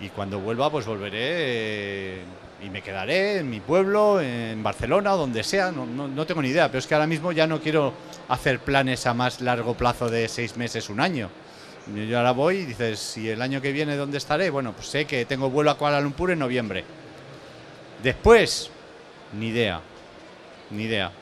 Y 0.00 0.08
cuando 0.10 0.40
vuelva, 0.40 0.70
pues 0.70 0.86
volveré 0.86 2.18
y 2.62 2.70
me 2.70 2.82
quedaré 2.82 3.38
en 3.38 3.50
mi 3.50 3.60
pueblo, 3.60 4.20
en 4.20 4.62
Barcelona 4.62 5.10
donde 5.10 5.42
sea, 5.44 5.70
no, 5.70 5.86
no, 5.86 6.26
tengo 6.26 6.42
ni 6.42 6.48
idea, 6.48 6.68
pero 6.68 6.78
es 6.78 6.86
que 6.86 6.94
ahora 6.94 7.06
mismo 7.06 7.32
ya 7.32 7.46
no 7.46 7.60
quiero 7.60 7.92
hacer 8.28 8.60
planes 8.60 9.06
a 9.06 9.14
más 9.14 9.40
largo 9.40 9.74
plazo 9.74 10.08
de 10.08 10.28
seis 10.28 10.56
meses, 10.56 10.88
un 10.88 11.00
año. 11.00 11.30
Yo 12.08 12.16
ahora 12.16 12.32
voy 12.32 12.58
y 12.58 12.64
dices, 12.64 12.98
si 12.98 13.28
el 13.28 13.42
año 13.42 13.60
que 13.60 13.70
viene 13.70 13.96
dónde 13.96 14.16
estaré, 14.16 14.48
bueno, 14.48 14.72
pues 14.72 14.88
sé 14.88 15.04
que 15.04 15.26
tengo 15.26 15.50
vuelo 15.50 15.70
a 15.70 15.76
Kuala 15.76 16.00
Lumpur 16.00 16.30
en 16.30 16.38
noviembre. 16.38 16.84
Después, 18.02 18.70
ni 19.38 19.48
idea, 19.48 19.80
ni 20.70 20.84
idea. 20.84 21.12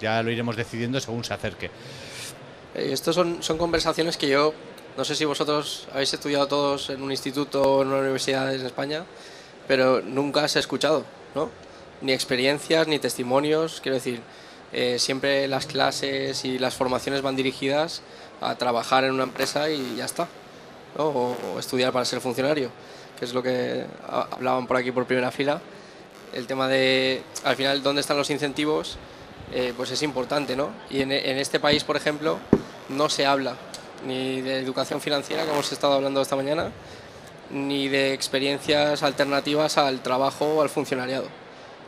Ya 0.00 0.22
lo 0.22 0.30
iremos 0.30 0.56
decidiendo 0.56 1.00
según 1.00 1.24
se 1.24 1.34
acerque. 1.34 1.70
Eh, 2.74 2.90
Estas 2.92 3.14
son, 3.14 3.42
son 3.42 3.58
conversaciones 3.58 4.16
que 4.16 4.28
yo, 4.28 4.54
no 4.96 5.04
sé 5.04 5.14
si 5.14 5.24
vosotros 5.24 5.86
habéis 5.92 6.12
estudiado 6.14 6.46
todos 6.46 6.90
en 6.90 7.02
un 7.02 7.10
instituto 7.10 7.62
o 7.62 7.82
en 7.82 7.88
una 7.88 7.98
universidad 7.98 8.54
en 8.54 8.64
España, 8.64 9.04
pero 9.68 10.00
nunca 10.00 10.46
se 10.48 10.58
ha 10.58 10.60
escuchado, 10.60 11.04
¿no? 11.34 11.50
Ni 12.00 12.12
experiencias, 12.12 12.88
ni 12.88 12.98
testimonios, 12.98 13.80
quiero 13.80 13.96
decir, 13.96 14.20
eh, 14.72 14.98
siempre 14.98 15.46
las 15.48 15.66
clases 15.66 16.44
y 16.44 16.58
las 16.58 16.74
formaciones 16.74 17.22
van 17.22 17.36
dirigidas 17.36 18.02
a 18.40 18.54
trabajar 18.56 19.04
en 19.04 19.12
una 19.12 19.24
empresa 19.24 19.68
y 19.68 19.96
ya 19.96 20.04
está, 20.06 20.26
¿no? 20.96 21.04
o, 21.08 21.36
o 21.54 21.58
estudiar 21.58 21.92
para 21.92 22.04
ser 22.04 22.20
funcionario, 22.20 22.70
que 23.18 23.24
es 23.26 23.34
lo 23.34 23.42
que 23.42 23.84
ha- 24.08 24.28
hablaban 24.32 24.66
por 24.66 24.76
aquí 24.76 24.92
por 24.92 25.04
primera 25.06 25.30
fila. 25.30 25.60
El 26.32 26.46
tema 26.46 26.68
de, 26.68 27.22
al 27.44 27.56
final, 27.56 27.82
dónde 27.82 28.00
están 28.00 28.16
los 28.16 28.30
incentivos, 28.30 28.96
eh, 29.52 29.72
pues 29.76 29.90
es 29.90 30.02
importante, 30.02 30.56
¿no? 30.56 30.70
Y 30.90 31.02
en, 31.02 31.12
este 31.12 31.60
país, 31.60 31.84
por 31.84 31.96
ejemplo, 31.96 32.38
no 32.88 33.08
se 33.08 33.26
habla 33.26 33.56
ni 34.06 34.40
de 34.40 34.58
educación 34.58 35.00
financiera, 35.00 35.44
que 35.44 35.50
hemos 35.50 35.70
estado 35.72 35.94
hablando 35.94 36.22
esta 36.22 36.36
mañana, 36.36 36.70
ni 37.50 37.88
de 37.88 38.14
experiencias 38.14 39.02
alternativas 39.02 39.76
al 39.78 40.00
trabajo 40.00 40.46
o 40.46 40.62
al 40.62 40.70
funcionariado. 40.70 41.26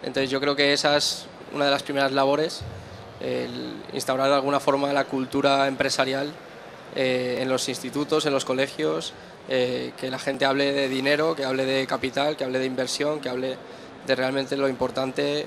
Entonces 0.02 0.30
yo 0.30 0.40
creo 0.40 0.56
que 0.56 0.72
esa 0.72 0.96
es 0.96 1.26
una 1.54 1.66
de 1.66 1.70
las 1.70 1.82
primeras 1.82 2.12
labores, 2.12 2.62
instaurar 3.92 4.28
de 4.28 4.34
alguna 4.34 4.58
forma 4.58 4.92
la 4.92 5.04
cultura 5.04 5.68
empresarial 5.68 6.32
eh, 6.94 7.38
en 7.40 7.48
los 7.48 7.68
institutos, 7.70 8.26
en 8.26 8.34
los 8.34 8.44
colegios, 8.44 9.14
eh, 9.48 9.92
que 9.96 10.10
la 10.10 10.18
gente 10.18 10.44
hable 10.44 10.72
de 10.72 10.88
dinero, 10.88 11.34
que 11.34 11.44
hable 11.44 11.64
de 11.64 11.86
capital, 11.86 12.36
que 12.36 12.44
hable 12.44 12.58
de 12.58 12.66
inversión, 12.66 13.20
que 13.20 13.30
hable 13.30 13.56
de 14.06 14.14
realmente 14.14 14.58
lo 14.58 14.68
importante 14.68 15.46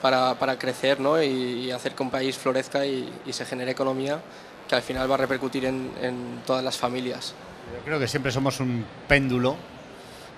para, 0.00 0.34
para 0.38 0.58
crecer 0.58 1.00
¿no? 1.00 1.22
y, 1.22 1.26
y 1.26 1.70
hacer 1.70 1.94
que 1.94 2.02
un 2.02 2.10
país 2.10 2.36
florezca 2.36 2.84
y, 2.86 3.12
y 3.26 3.32
se 3.32 3.44
genere 3.44 3.72
economía 3.72 4.20
que 4.68 4.74
al 4.76 4.82
final 4.82 5.10
va 5.10 5.14
a 5.14 5.18
repercutir 5.18 5.64
en, 5.64 5.90
en 6.00 6.42
todas 6.46 6.62
las 6.62 6.76
familias. 6.76 7.34
Yo 7.76 7.84
creo 7.84 7.98
que 7.98 8.08
siempre 8.08 8.30
somos 8.32 8.60
un 8.60 8.84
péndulo 9.08 9.56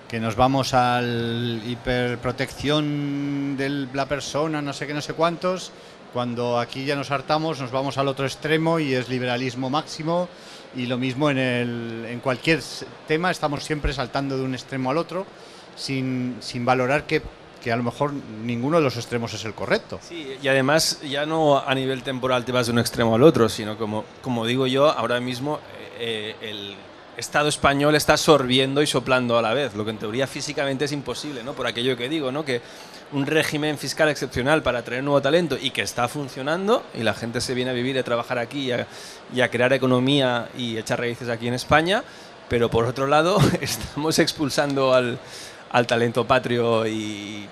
que 0.07 0.19
nos 0.19 0.35
vamos 0.35 0.73
al 0.73 1.61
hiperprotección 1.65 3.57
de 3.57 3.87
la 3.93 4.07
persona, 4.07 4.61
no 4.61 4.73
sé 4.73 4.85
qué, 4.85 4.93
no 4.93 5.01
sé 5.01 5.13
cuántos. 5.13 5.71
Cuando 6.13 6.59
aquí 6.59 6.85
ya 6.85 6.95
nos 6.95 7.09
hartamos, 7.09 7.59
nos 7.59 7.71
vamos 7.71 7.97
al 7.97 8.07
otro 8.07 8.25
extremo 8.25 8.77
y 8.79 8.93
es 8.93 9.09
liberalismo 9.09 9.71
máximo. 9.71 10.29
Y 10.75 10.85
lo 10.85 10.99
mismo 10.99 11.31
en, 11.31 11.39
el, 11.39 12.05
en 12.07 12.19
cualquier 12.19 12.61
tema, 13.07 13.31
estamos 13.31 13.63
siempre 13.63 13.93
saltando 13.93 14.37
de 14.37 14.43
un 14.43 14.53
extremo 14.53 14.91
al 14.91 14.97
otro 14.97 15.25
sin, 15.75 16.37
sin 16.39 16.65
valorar 16.65 17.07
que, 17.07 17.23
que 17.63 17.71
a 17.71 17.77
lo 17.77 17.83
mejor 17.83 18.11
ninguno 18.13 18.77
de 18.77 18.83
los 18.83 18.97
extremos 18.97 19.33
es 19.33 19.45
el 19.45 19.53
correcto. 19.53 19.99
Sí, 20.07 20.35
y 20.41 20.47
además 20.49 20.99
ya 21.01 21.25
no 21.25 21.59
a 21.59 21.73
nivel 21.73 22.03
temporal 22.03 22.43
te 22.43 22.51
vas 22.51 22.67
de 22.67 22.73
un 22.73 22.79
extremo 22.79 23.15
al 23.15 23.23
otro, 23.23 23.47
sino 23.47 23.77
como, 23.77 24.03
como 24.21 24.45
digo 24.45 24.67
yo, 24.67 24.91
ahora 24.91 25.19
mismo 25.21 25.59
eh, 25.97 26.35
el 26.41 26.75
Estado 27.15 27.47
español 27.47 27.95
está 27.95 28.17
sorbiendo 28.17 28.81
y 28.81 28.87
soplando 28.87 29.37
a 29.37 29.41
la 29.41 29.53
vez, 29.53 29.75
lo 29.75 29.85
que 29.85 29.91
en 29.91 29.97
teoría 29.97 30.25
físicamente 30.25 30.85
es 30.85 30.91
imposible, 30.91 31.43
¿no? 31.43 31.53
Por 31.53 31.67
aquello 31.67 31.95
que 31.95 32.09
digo, 32.09 32.31
¿no? 32.31 32.43
Que 32.43 32.59
un 33.11 33.27
régimen 33.27 33.77
fiscal 33.77 34.09
excepcional 34.09 34.63
para 34.63 34.79
atraer 34.79 35.03
nuevo 35.03 35.21
talento 35.21 35.55
y 35.61 35.69
que 35.69 35.83
está 35.83 36.07
funcionando 36.07 36.83
y 36.95 37.03
la 37.03 37.13
gente 37.13 37.39
se 37.39 37.53
viene 37.53 37.69
a 37.69 37.73
vivir 37.73 37.95
y 37.95 37.99
a 37.99 38.03
trabajar 38.03 38.39
aquí 38.39 38.61
y 38.61 38.71
a, 38.71 38.87
y 39.33 39.41
a 39.41 39.51
crear 39.51 39.71
economía 39.73 40.49
y 40.57 40.77
echar 40.77 40.99
raíces 40.99 41.29
aquí 41.29 41.47
en 41.47 41.53
España, 41.53 42.03
pero 42.49 42.71
por 42.71 42.85
otro 42.85 43.05
lado 43.05 43.37
estamos 43.61 44.17
expulsando 44.17 44.95
al, 44.95 45.19
al 45.73 45.85
talento 45.87 46.25
patrio 46.25 46.87
y 46.87 47.47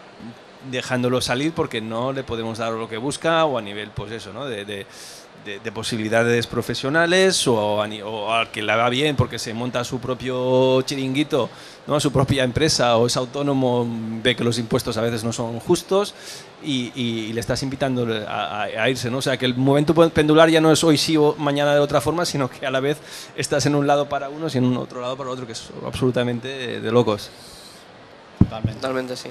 dejándolo 0.71 1.21
salir 1.21 1.53
porque 1.53 1.81
no 1.81 2.13
le 2.13 2.23
podemos 2.23 2.59
dar 2.59 2.71
lo 2.73 2.87
que 2.87 2.97
busca 2.97 3.45
o 3.45 3.57
a 3.57 3.61
nivel 3.61 3.89
pues 3.89 4.11
eso 4.11 4.31
no 4.31 4.45
de, 4.45 4.63
de- 4.63 4.85
de- 5.43 5.59
de 5.59 5.71
posibilidades 5.71 6.45
profesionales 6.45 7.47
o, 7.47 7.81
a 7.81 7.87
o 8.05 8.31
al 8.31 8.51
que 8.51 8.61
le 8.61 8.75
va 8.75 8.87
bien 8.89 9.15
porque 9.15 9.39
se 9.39 9.55
monta 9.55 9.83
su 9.83 9.99
propio 9.99 10.83
chiringuito 10.83 11.49
no 11.87 11.99
su 11.99 12.11
propia 12.11 12.43
empresa 12.43 12.95
o 12.97 13.07
es 13.07 13.17
autónomo 13.17 13.87
ve 14.21 14.35
que 14.35 14.43
los 14.43 14.59
impuestos 14.59 14.97
a 14.97 15.01
veces 15.01 15.23
no 15.23 15.33
son 15.33 15.59
justos 15.59 16.13
y, 16.63 16.91
y- 16.93 17.25
y 17.29 17.33
le 17.33 17.39
estás 17.39 17.63
invitando 17.63 18.05
a 18.27 18.87
irse 18.87 19.09
no 19.09 19.17
o 19.17 19.21
sea 19.23 19.35
que 19.37 19.47
el 19.47 19.55
momento 19.55 19.95
pendular 20.11 20.47
ya 20.47 20.61
no 20.61 20.71
es 20.71 20.83
hoy 20.83 20.95
sí 20.99 21.17
o 21.17 21.33
mañana 21.39 21.73
de 21.73 21.79
otra 21.79 22.01
forma 22.01 22.23
sino 22.23 22.47
que 22.47 22.67
a 22.67 22.69
la 22.69 22.79
vez 22.79 22.99
estás 23.35 23.65
en 23.65 23.73
un 23.73 23.87
lado 23.87 24.07
para 24.07 24.29
unos 24.29 24.53
y 24.53 24.59
en 24.59 24.65
un 24.65 24.77
otro 24.77 25.01
lado 25.01 25.17
para 25.17 25.31
otro 25.31 25.47
que 25.47 25.53
es 25.53 25.69
absolutamente 25.83 26.79
de 26.81 26.91
locos 26.91 27.31
Totalmente. 28.51 29.15
Sí. 29.15 29.29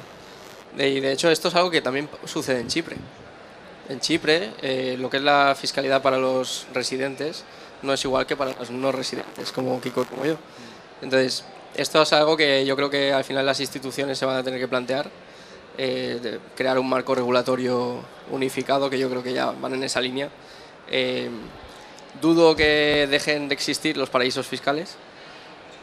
Y 0.77 1.01
de 1.01 1.13
hecho 1.13 1.31
esto 1.31 1.49
es 1.49 1.55
algo 1.55 1.71
que 1.71 1.83
también 1.83 2.09
sucede 2.25 2.61
en 2.61 2.69
Chipre. 2.69 2.97
En 3.89 4.01
Chipre 4.01 4.53
eh, 4.63 4.97
lo 4.99 5.11
que 5.11 5.19
es 5.19 5.23
la 5.23 5.55
fiscalidad 5.59 6.01
para 6.01 6.17
los 6.17 6.67
residentes 6.73 7.45
no 7.83 7.93
es 7.93 8.05
igual 8.05 8.27
que 8.27 8.37
para 8.37 8.53
los 8.53 8.71
no 8.71 8.93
residentes, 8.93 9.53
como 9.53 9.81
Kiko 9.81 10.05
como 10.05 10.25
yo. 10.25 10.37
Entonces, 11.03 11.45
esto 11.75 12.03
es 12.03 12.13
algo 12.13 12.37
que 12.37 12.65
yo 12.67 12.77
creo 12.77 12.91
que 12.91 13.13
al 13.13 13.25
final 13.25 13.47
las 13.47 13.61
instituciones 13.61 14.19
se 14.19 14.27
van 14.27 14.37
a 14.37 14.43
tener 14.43 14.61
que 14.61 14.69
plantear, 14.69 15.11
eh, 15.79 16.39
crear 16.57 16.79
un 16.79 16.89
marco 16.89 17.15
regulatorio 17.15 18.03
unificado, 18.31 18.91
que 18.91 18.99
yo 18.99 19.09
creo 19.09 19.23
que 19.23 19.33
ya 19.33 19.51
van 19.51 19.75
en 19.75 19.85
esa 19.85 20.01
línea. 20.01 20.29
Eh, 20.89 21.31
dudo 22.21 22.55
que 22.55 23.07
dejen 23.11 23.49
de 23.49 23.55
existir 23.55 23.97
los 23.97 24.11
paraísos 24.11 24.47
fiscales, 24.47 24.97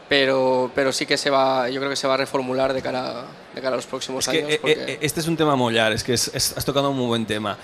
pero, 0.08 0.70
pero 0.74 0.92
sí 0.92 1.06
que 1.06 1.16
se 1.16 1.30
va, 1.30 1.68
yo 1.68 1.80
creo 1.80 1.90
que 1.90 1.96
se 1.96 2.06
va 2.06 2.14
a 2.14 2.18
reformular 2.18 2.72
de 2.72 2.82
cara, 2.82 3.24
de 3.54 3.60
cara 3.60 3.74
a 3.74 3.76
los 3.76 3.86
próximos 3.86 4.26
Es 4.26 4.32
que, 4.32 4.38
años. 4.38 4.52
eh, 4.52 4.58
porque- 4.60 4.92
eh, 4.94 4.98
este 5.02 5.20
es 5.20 5.26
un 5.28 5.36
tema 5.36 5.54
mollar, 5.56 5.92
es 5.92 6.02
que 6.04 6.14
es- 6.14 6.30
es- 6.34 6.54
has 6.56 6.64
tocado 6.64 6.90
un 6.90 6.96
muy 6.96 7.06
buen 7.06 7.26
tema. 7.26 7.56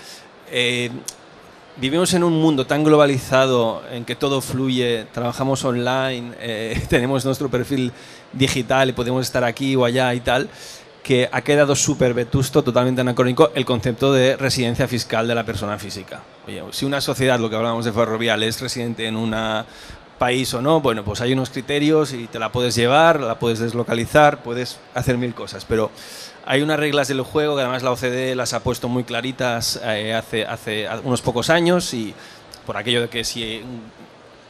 Eh, 0.51 0.91
vivimos 1.77 2.13
en 2.13 2.23
un 2.23 2.33
mundo 2.39 2.65
tan 2.67 2.83
globalizado 2.83 3.81
en 3.91 4.05
que 4.05 4.15
todo 4.15 4.41
fluye, 4.41 5.05
trabajamos 5.11 5.63
online, 5.65 6.33
eh, 6.39 6.81
tenemos 6.89 7.25
nuestro 7.25 7.49
perfil 7.49 7.91
digital 8.31 8.89
y 8.89 8.93
podemos 8.93 9.25
estar 9.25 9.43
aquí 9.43 9.75
o 9.75 9.83
allá 9.85 10.13
y 10.13 10.19
tal, 10.19 10.47
que 11.03 11.29
ha 11.31 11.41
quedado 11.41 11.75
súper 11.75 12.13
vetusto, 12.15 12.63
totalmente 12.63 13.01
anacrónico, 13.01 13.51
el 13.53 13.63
concepto 13.65 14.11
de 14.11 14.37
residencia 14.37 14.87
fiscal 14.87 15.27
de 15.27 15.35
la 15.35 15.43
persona 15.43 15.77
física. 15.77 16.21
Oye, 16.47 16.63
si 16.71 16.85
una 16.85 16.99
sociedad, 16.99 17.39
lo 17.39 17.49
que 17.49 17.55
hablábamos 17.55 17.85
de 17.85 17.91
ferrovial, 17.91 18.41
es 18.41 18.59
residente 18.59 19.05
en 19.05 19.15
un 19.15 19.33
país 20.17 20.53
o 20.53 20.61
no, 20.61 20.81
bueno, 20.81 21.03
pues 21.03 21.21
hay 21.21 21.33
unos 21.33 21.49
criterios 21.49 22.13
y 22.13 22.27
te 22.27 22.39
la 22.39 22.51
puedes 22.51 22.75
llevar, 22.75 23.19
la 23.19 23.37
puedes 23.37 23.59
deslocalizar, 23.59 24.43
puedes 24.43 24.79
hacer 24.93 25.17
mil 25.17 25.33
cosas, 25.33 25.65
pero 25.65 25.91
hay 26.45 26.61
unas 26.61 26.79
reglas 26.79 27.07
del 27.07 27.21
juego 27.21 27.55
que 27.55 27.61
además 27.61 27.83
la 27.83 27.91
OCDE 27.91 28.35
las 28.35 28.53
ha 28.53 28.61
puesto 28.61 28.87
muy 28.87 29.03
claritas 29.03 29.79
eh, 29.83 30.13
hace, 30.13 30.45
hace 30.45 30.87
unos 31.03 31.21
pocos 31.21 31.49
años 31.49 31.93
y 31.93 32.13
por 32.65 32.77
aquello 32.77 33.01
de 33.01 33.09
que 33.09 33.23
si 33.23 33.63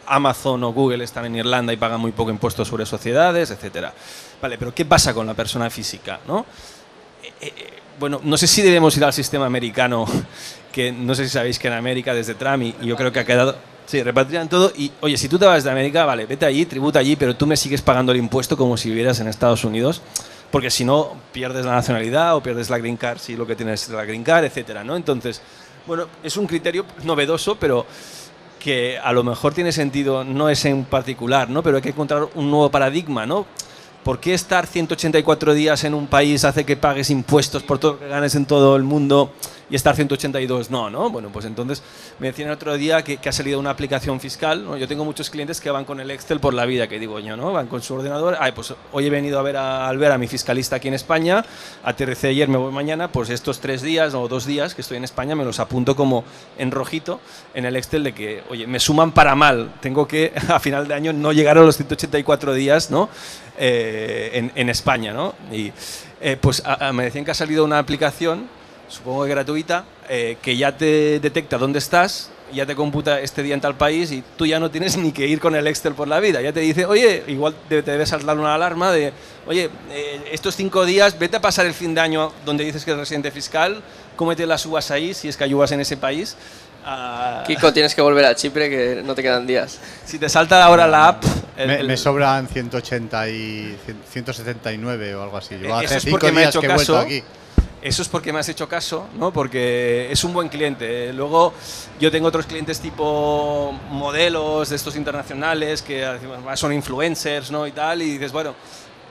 Amazon 0.08 0.64
o 0.64 0.74
Google 0.74 1.04
están 1.04 1.26
en 1.26 1.36
Irlanda 1.38 1.74
y 1.74 1.78
pagan 1.78 2.00
muy 2.00 2.12
poco 2.12 2.32
impuestos 2.32 2.68
sobre 2.68 2.86
sociedades, 2.86 3.50
etcétera. 3.52 3.94
Vale, 4.42 4.58
pero 4.58 4.74
¿qué 4.74 4.86
pasa 4.86 5.14
con 5.14 5.26
la 5.26 5.34
persona 5.34 5.70
física? 5.70 6.20
¿no? 6.28 6.46
Eh, 7.24 7.32
eh, 7.42 7.74
bueno, 8.00 8.20
no 8.24 8.38
sé 8.38 8.48
si 8.48 8.62
debemos 8.62 8.96
ir 8.98 9.04
al 9.06 9.14
sistema 9.14 9.46
americano, 9.46 10.06
que 10.72 10.92
no 10.92 11.16
sé 11.16 11.24
si 11.24 11.30
sabéis 11.30 11.58
que 11.58 11.68
en 11.68 11.74
América 11.74 12.14
desde 12.14 12.36
Trump 12.36 12.64
y 12.64 12.86
yo 12.86 12.96
creo 12.96 13.12
que 13.12 13.20
ha 13.20 13.26
quedado... 13.26 13.56
Sí, 13.86 14.02
repatrian 14.02 14.50
todo 14.50 14.72
y, 14.76 14.92
oye, 15.02 15.16
si 15.18 15.30
tú 15.30 15.38
te 15.38 15.46
vas 15.46 15.64
de 15.64 15.70
América, 15.70 16.06
vale, 16.06 16.26
vete 16.26 16.46
allí, 16.46 16.66
tributa 16.66 17.00
allí, 17.00 17.16
pero 17.16 17.36
tú 17.36 17.46
me 17.46 17.56
sigues 17.56 17.82
pagando 17.82 18.12
el 18.12 18.18
impuesto 18.18 18.58
como 18.58 18.78
si 18.78 18.90
vivieras 18.90 19.20
en 19.20 19.28
Estados 19.28 19.64
Unidos, 19.64 20.02
porque 20.50 20.72
si 20.72 20.84
no, 20.86 21.14
pierdes 21.32 21.66
la 21.66 21.74
nacionalidad 21.74 22.36
o 22.36 22.42
pierdes 22.42 22.70
la 22.70 22.80
green 22.80 22.98
card, 22.98 23.20
si 23.20 23.36
lo 23.36 23.46
que 23.46 23.56
tienes 23.56 23.84
es 23.84 23.90
la 23.90 24.04
green 24.04 24.24
card, 24.24 24.46
etcétera, 24.46 24.84
¿no? 24.84 24.96
Entonces, 24.96 25.40
bueno, 25.86 26.08
es 26.24 26.36
un 26.36 26.48
criterio 26.48 26.86
novedoso, 27.04 27.58
pero 27.60 27.86
que 28.60 28.98
a 28.98 29.14
lo 29.14 29.24
mejor 29.24 29.54
tiene 29.54 29.72
sentido, 29.72 30.24
no 30.24 30.50
es 30.50 30.66
en 30.66 30.86
particular, 30.86 31.48
¿no? 31.52 31.62
Pero 31.62 31.78
hay 31.78 31.84
que 31.84 31.90
encontrar 31.90 32.28
un 32.34 32.50
nuevo 32.50 32.72
paradigma, 32.72 33.28
¿no? 33.28 33.46
¿Por 34.04 34.20
qué 34.20 34.34
estar 34.34 34.66
184 34.66 35.54
días 35.54 35.84
en 35.84 35.94
un 35.94 36.08
país 36.08 36.44
hace 36.44 36.64
que 36.64 36.76
pagues 36.76 37.12
impuestos 37.12 37.62
por 37.62 37.78
todo 37.78 37.94
lo 37.94 38.00
que 38.00 38.08
ganes 38.08 38.34
en 38.34 38.48
todo 38.48 38.76
el 38.76 38.84
mundo 38.84 39.32
y 39.70 39.76
estar 39.76 39.96
182 39.96 40.70
no, 40.70 40.90
¿no? 40.90 41.10
Bueno, 41.10 41.30
pues 41.32 41.46
entonces 41.46 41.82
me 42.20 42.28
decían 42.28 42.50
el 42.50 42.54
otro 42.54 42.76
día 42.78 43.04
que, 43.04 43.20
ha 43.26 43.32
salido 43.32 43.60
una 43.60 43.72
aplicación 43.72 44.20
fiscal. 44.20 44.78
Yo 44.80 44.88
tengo 44.88 45.04
muchos 45.04 45.30
clientes 45.30 45.60
que 45.60 45.72
van 45.72 45.86
con 45.86 46.00
el 46.00 46.12
Excel 46.12 46.40
por 46.40 46.54
la 46.54 46.66
vida, 46.66 46.88
que 46.88 47.00
digo 47.00 47.20
yo, 47.20 47.36
¿no? 47.36 47.52
Van 47.52 47.68
con 47.68 47.82
su 47.82 47.96
ordenador, 47.96 48.38
ay, 48.40 48.52
pues 48.52 48.74
hoy 48.92 49.08
he 49.08 49.10
venido 49.10 49.40
a 49.40 49.42
ver 49.42 49.58
a, 49.58 49.92
ver 49.94 50.12
a 50.12 50.18
mi 50.18 50.28
fiscalista 50.28 50.76
aquí 50.76 50.88
en 50.88 50.94
España, 50.94 51.44
aterricé 51.84 52.30
ayer, 52.30 52.48
me 52.48 52.58
voy 52.58 52.72
mañana, 52.72 53.12
pues 53.12 53.30
estos 53.30 53.60
tres 53.60 53.82
días 53.82 54.14
o 54.14 54.28
dos 54.28 54.46
días 54.46 54.76
que 54.76 54.82
estoy 54.82 54.98
en 54.98 55.04
España 55.04 55.36
me 55.36 55.44
los 55.44 55.60
apunto 55.60 55.96
como 55.96 56.24
en 56.58 56.72
rojito 56.72 57.20
en 57.54 57.66
el 57.66 57.76
Excel 57.76 58.04
de 58.04 58.14
que, 58.14 58.44
oye, 58.50 58.68
me 58.68 58.80
suman 58.80 59.12
para 59.12 59.36
mal, 59.36 59.74
tengo 59.82 60.08
que 60.08 60.34
a 60.50 60.60
final 60.60 60.88
de 60.88 60.94
año 60.94 61.14
no 61.14 61.32
llegar 61.32 61.58
a 61.58 61.62
los 61.62 61.78
184 61.78 62.54
días, 62.54 62.92
¿no? 62.92 63.10
Eh, 63.58 64.32
en, 64.34 64.52
en, 64.56 64.70
España, 64.70 65.14
¿no? 65.14 65.34
Y 65.50 65.72
eh, 66.20 66.38
pues 66.40 66.62
a, 66.66 66.90
a, 66.90 66.94
me 66.94 67.06
decían 67.06 67.24
que 67.24 67.32
ha 67.32 67.36
salido 67.36 67.64
una 67.64 67.80
aplicación, 67.80 68.50
supongo 68.88 69.24
que 69.24 69.30
gratuita, 69.30 69.86
eh, 70.10 70.38
que 70.42 70.58
ya 70.58 70.76
te 70.78 71.20
detecta 71.20 71.58
dónde 71.58 71.80
estás, 71.80 72.32
ya 72.54 72.66
te 72.66 72.76
computa 72.76 73.20
este 73.20 73.44
día 73.44 73.56
en 73.56 73.62
tal 73.62 73.76
país 73.76 74.12
y 74.12 74.24
tú 74.38 74.46
ya 74.46 74.60
no 74.60 74.70
tienes 74.70 74.98
ni 74.98 75.12
que 75.12 75.28
ir 75.28 75.40
con 75.40 75.56
el 75.56 75.68
Excel 75.68 75.94
por 75.94 76.08
la 76.08 76.20
vida. 76.20 76.42
Ya 76.42 76.54
te 76.54 76.60
dice, 76.60 76.86
oye, 76.86 77.24
igual 77.28 77.56
te, 77.68 77.82
te 77.82 77.92
debe 77.92 78.06
saltar 78.06 78.38
una 78.38 78.54
alarma 78.56 78.92
de, 78.92 79.14
oye, 79.48 79.70
eh, 79.92 80.30
estos 80.32 80.56
cinco 80.56 80.86
días 80.86 81.18
vete 81.18 81.38
a 81.38 81.42
pasar 81.42 81.66
el 81.66 81.74
fin 81.74 81.94
de 81.94 82.02
año 82.02 82.32
donde 82.46 82.64
dices 82.64 82.86
que 82.86 82.92
es 82.92 82.98
residente 82.98 83.32
fiscal, 83.32 83.82
cómete 84.16 84.46
las 84.46 84.66
uvas 84.66 84.92
ahí, 84.92 85.14
si 85.14 85.28
es 85.28 85.38
que 85.38 85.44
hay 85.44 85.54
uvas 85.54 85.72
en 85.72 85.82
ese 85.82 85.98
país. 85.98 86.38
Uh, 86.86 87.44
Kiko, 87.48 87.74
tienes 87.74 87.96
que 87.96 88.02
volver 88.04 88.26
a 88.26 88.36
Chipre 88.36 88.70
que 88.70 89.02
no 89.04 89.16
te 89.16 89.24
quedan 89.24 89.48
días. 89.48 89.80
Si 90.06 90.20
te 90.20 90.30
salta 90.30 90.64
ahora 90.64 90.86
la 90.86 91.08
app... 91.08 91.24
El, 91.58 91.68
me, 91.68 91.80
el... 91.80 91.88
me, 91.88 91.98
sobran 91.98 92.48
180 92.48 93.30
y 93.30 93.76
179 94.12 95.16
o 95.16 95.24
algo 95.24 95.38
así. 95.38 95.58
Yo 95.60 95.66
Eso 95.66 95.76
hace 95.78 95.98
es 95.98 96.04
cinco 96.04 96.20
días 96.20 96.34
me 96.34 96.44
ha 96.44 96.50
hecho 96.50 96.62
que 96.62 96.68
he 96.68 96.74
vuelto 96.74 97.00
aquí. 97.00 97.24
Eso 97.86 98.02
es 98.02 98.10
porque 98.10 98.34
me 98.34 98.40
has 98.40 98.50
hecho 98.50 98.68
caso, 98.68 99.08
¿no? 99.16 99.32
Porque 99.32 100.12
es 100.12 100.24
un 100.24 100.34
buen 100.34 100.50
cliente. 100.50 101.14
Luego 101.14 101.54
yo 102.00 102.10
tengo 102.10 102.28
otros 102.28 102.48
clientes 102.48 102.80
tipo 102.80 103.80
modelos 103.92 104.70
de 104.70 104.76
estos 104.76 104.96
internacionales 104.96 105.84
que 105.84 106.04
son 106.56 106.74
influencers, 106.74 107.52
¿no? 107.52 107.68
Y 107.68 107.74
tal, 107.74 108.02
y 108.02 108.14
dices, 108.14 108.32
bueno, 108.32 108.56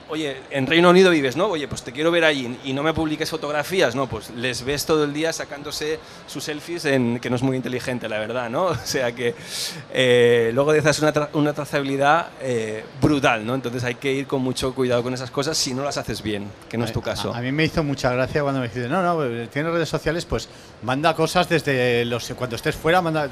oye, 0.09 0.37
en 0.51 0.67
Reino 0.67 0.89
Unido 0.89 1.09
vives, 1.11 1.35
¿no? 1.35 1.47
Oye, 1.47 1.67
pues 1.67 1.81
te 1.81 1.91
quiero 1.91 2.11
ver 2.11 2.23
allí 2.23 2.57
y 2.63 2.73
no 2.73 2.83
me 2.83 2.93
publiques 2.93 3.29
fotografías, 3.29 3.95
¿no? 3.95 4.07
Pues 4.07 4.29
les 4.31 4.63
ves 4.63 4.85
todo 4.85 5.03
el 5.03 5.13
día 5.13 5.33
sacándose 5.33 5.99
sus 6.27 6.43
selfies, 6.43 6.85
en, 6.85 7.19
que 7.19 7.29
no 7.29 7.35
es 7.35 7.41
muy 7.41 7.57
inteligente, 7.57 8.07
la 8.07 8.19
verdad, 8.19 8.49
¿no? 8.49 8.65
O 8.85 8.87
sea 8.87 9.13
que 9.13 9.33
eh, 9.93 10.51
luego 10.53 10.71
hacer 10.71 11.03
una, 11.03 11.29
una 11.33 11.53
trazabilidad 11.53 12.27
eh, 12.41 12.83
brutal, 13.01 13.45
¿no? 13.45 13.55
Entonces 13.55 13.83
hay 13.83 13.95
que 13.95 14.13
ir 14.13 14.27
con 14.27 14.41
mucho 14.41 14.73
cuidado 14.75 15.01
con 15.01 15.13
esas 15.13 15.31
cosas 15.31 15.57
si 15.57 15.73
no 15.73 15.83
las 15.83 15.97
haces 15.97 16.21
bien, 16.21 16.49
que 16.69 16.77
no 16.77 16.85
es 16.85 16.91
tu 16.91 17.01
caso. 17.01 17.33
A, 17.33 17.41
mí 17.41 17.51
me 17.51 17.63
hizo 17.65 17.83
mucha 17.83 18.11
gracia 18.11 18.43
cuando 18.43 18.61
me 18.61 18.67
dijiste, 18.67 18.87
no, 18.87 19.01
no, 19.01 19.15
pues, 19.15 19.49
tienes 19.49 19.71
redes 19.71 19.89
sociales, 19.89 20.25
pues 20.25 20.47
manda 20.83 21.13
cosas 21.15 21.49
desde 21.49 22.05
los... 22.05 22.31
Cuando 22.35 22.55
estés 22.55 22.75
fuera, 22.75 23.01
manda... 23.01 23.27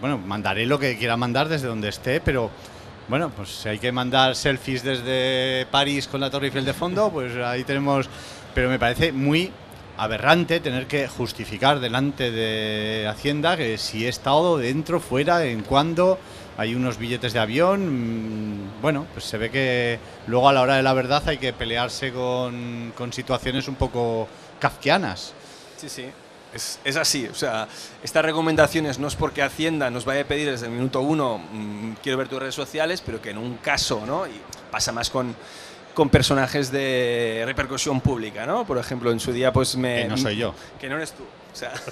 Bueno, 0.00 0.18
mandaré 0.18 0.66
lo 0.66 0.78
que 0.78 0.98
quiera 0.98 1.16
mandar 1.16 1.48
desde 1.48 1.68
donde 1.68 1.88
esté, 1.88 2.20
pero 2.20 2.50
bueno, 3.08 3.30
pues 3.30 3.50
si 3.50 3.68
hay 3.68 3.78
que 3.78 3.92
mandar 3.92 4.34
selfies 4.34 4.82
desde 4.82 5.66
París 5.70 6.08
con 6.08 6.20
la 6.20 6.30
Torre 6.30 6.46
Eiffel 6.46 6.64
de 6.64 6.72
fondo, 6.72 7.10
pues 7.10 7.36
ahí 7.36 7.64
tenemos. 7.64 8.08
Pero 8.54 8.68
me 8.68 8.78
parece 8.78 9.12
muy 9.12 9.50
aberrante 9.96 10.60
tener 10.60 10.86
que 10.86 11.06
justificar 11.06 11.80
delante 11.80 12.30
de 12.30 13.06
Hacienda 13.08 13.56
que 13.56 13.78
si 13.78 14.06
he 14.06 14.08
estado 14.08 14.58
dentro, 14.58 15.00
fuera, 15.00 15.44
en 15.44 15.62
cuándo, 15.62 16.18
hay 16.56 16.74
unos 16.74 16.98
billetes 16.98 17.32
de 17.32 17.40
avión. 17.40 18.60
Mm, 18.60 18.80
bueno, 18.80 19.06
pues 19.12 19.24
se 19.24 19.38
ve 19.38 19.50
que 19.50 19.98
luego 20.26 20.48
a 20.48 20.52
la 20.52 20.62
hora 20.62 20.76
de 20.76 20.82
la 20.82 20.94
verdad 20.94 21.22
hay 21.26 21.38
que 21.38 21.52
pelearse 21.52 22.12
con, 22.12 22.92
con 22.96 23.12
situaciones 23.12 23.68
un 23.68 23.74
poco 23.74 24.28
kafkianas. 24.60 25.34
Sí, 25.76 25.88
sí. 25.88 26.06
Es, 26.54 26.96
así, 26.96 27.26
o 27.26 27.34
sea, 27.34 27.66
estas 28.02 28.24
recomendaciones 28.24 29.00
no 29.00 29.08
es 29.08 29.16
porque 29.16 29.42
Hacienda 29.42 29.90
nos 29.90 30.04
vaya 30.04 30.22
a 30.22 30.24
pedir 30.24 30.48
desde 30.48 30.66
el 30.66 30.72
minuto 30.72 31.00
uno, 31.00 31.38
mm, 31.38 31.94
quiero 32.02 32.16
ver 32.16 32.28
tus 32.28 32.38
redes 32.38 32.54
sociales, 32.54 33.02
pero 33.04 33.20
que 33.20 33.30
en 33.30 33.38
un 33.38 33.56
caso, 33.56 34.04
¿no? 34.06 34.26
Y 34.26 34.40
pasa 34.70 34.92
más 34.92 35.10
con, 35.10 35.34
con 35.94 36.08
personajes 36.10 36.70
de 36.70 37.42
repercusión 37.44 38.00
pública, 38.00 38.46
¿no? 38.46 38.64
Por 38.64 38.78
ejemplo, 38.78 39.10
en 39.10 39.18
su 39.18 39.32
día, 39.32 39.52
pues 39.52 39.76
me... 39.76 40.02
Que 40.02 40.08
no 40.08 40.16
soy 40.16 40.36
yo. 40.36 40.54
Que 40.80 40.88
no 40.88 40.96
eres 40.96 41.12
tú, 41.12 41.24
o 41.24 41.56
sea... 41.56 41.72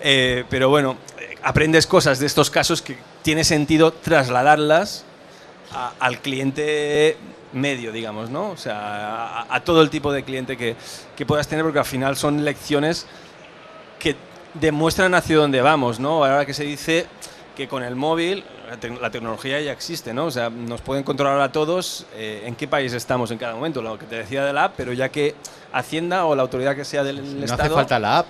Eh, 0.00 0.44
pero 0.50 0.68
bueno, 0.68 0.96
aprendes 1.40 1.86
cosas 1.86 2.18
de 2.18 2.26
estos 2.26 2.50
casos 2.50 2.82
que 2.82 2.98
tiene 3.22 3.44
sentido 3.44 3.92
trasladarlas 3.92 5.04
al 6.00 6.20
cliente 6.20 7.16
medio, 7.56 7.90
digamos, 7.90 8.30
¿no? 8.30 8.50
O 8.50 8.56
sea, 8.56 9.46
a, 9.52 9.60
todo 9.60 9.82
el 9.82 9.90
tipo 9.90 10.12
de 10.12 10.22
cliente 10.22 10.56
que, 10.56 10.76
que, 11.16 11.26
puedas 11.26 11.48
tener, 11.48 11.64
porque 11.64 11.78
al 11.78 11.84
final 11.84 12.16
son 12.16 12.44
lecciones 12.44 13.06
que 13.98 14.14
demuestran 14.54 15.14
hacia 15.14 15.36
dónde 15.36 15.60
vamos, 15.60 15.98
¿no? 15.98 16.24
Ahora 16.24 16.46
que 16.46 16.54
se 16.54 16.64
dice 16.64 17.06
que 17.56 17.66
con 17.66 17.82
el 17.82 17.96
móvil 17.96 18.44
la, 19.00 19.10
tecnología 19.10 19.60
ya 19.60 19.72
existe, 19.72 20.12
¿no? 20.12 20.26
O 20.26 20.30
sea, 20.30 20.50
nos 20.50 20.80
pueden 20.80 21.04
controlar 21.04 21.40
a 21.40 21.52
todos 21.52 22.06
eh, 22.14 22.42
en 22.44 22.54
qué 22.56 22.66
país 22.66 22.92
estamos 22.92 23.30
en 23.30 23.38
cada 23.38 23.54
momento, 23.54 23.80
lo 23.80 23.98
que 23.98 24.06
te 24.06 24.16
decía 24.16 24.44
de 24.44 24.52
la 24.52 24.64
app, 24.64 24.74
pero 24.76 24.92
ya 24.92 25.08
que 25.08 25.34
Hacienda 25.72 26.24
o 26.24 26.34
la 26.34 26.42
autoridad 26.42 26.74
que 26.74 26.84
sea 26.84 27.04
del 27.04 27.18
Estado... 27.18 27.46
No 27.46 27.54
hace 27.54 27.74
falta 27.74 27.98
la 27.98 28.18
app. 28.18 28.26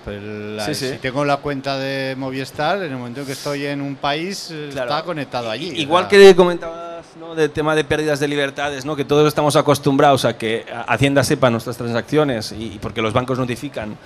Si 0.73 0.97
tengo 0.97 1.23
la 1.23 1.37
cuenta 1.37 1.77
de 1.77 2.15
Movistar, 2.17 2.77
en 2.79 2.91
el 2.91 2.97
momento 2.97 3.21
en 3.21 3.25
que 3.25 3.31
estoy 3.31 3.65
en 3.65 3.81
un 3.81 3.95
país, 3.95 4.51
está 4.51 5.03
conectado 5.03 5.49
allí. 5.49 5.71
Igual 5.79 6.07
que 6.07 6.35
comentabas 6.35 7.05
¿no? 7.17 7.35
del 7.35 7.51
tema 7.51 7.73
de 7.75 7.83
pérdidas 7.83 8.19
de 8.19 8.27
libertades, 8.27 8.85
¿no? 8.85 8.95
que 8.95 9.05
todos 9.05 9.27
estamos 9.27 9.55
acostumbrados 9.55 10.25
a 10.25 10.37
que 10.37 10.65
Hacienda 10.87 11.23
sepa 11.23 11.49
nuestras 11.49 11.77
transacciones 11.77 12.51
y, 12.51 12.79
porque 12.81 13.01
los 13.01 13.13
bancos 13.13 13.39
notifican 13.39 13.97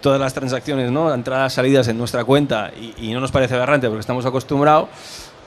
todas 0.00 0.20
las 0.20 0.32
transacciones, 0.32 0.90
¿no? 0.90 1.12
entradas, 1.12 1.52
salidas 1.52 1.88
en 1.88 1.98
nuestra 1.98 2.24
cuenta 2.24 2.70
y, 2.80 3.08
y 3.08 3.12
no 3.12 3.20
nos 3.20 3.30
parece 3.30 3.54
aberrante 3.56 3.88
porque 3.88 4.00
estamos 4.00 4.24
acostumbrados 4.24 4.88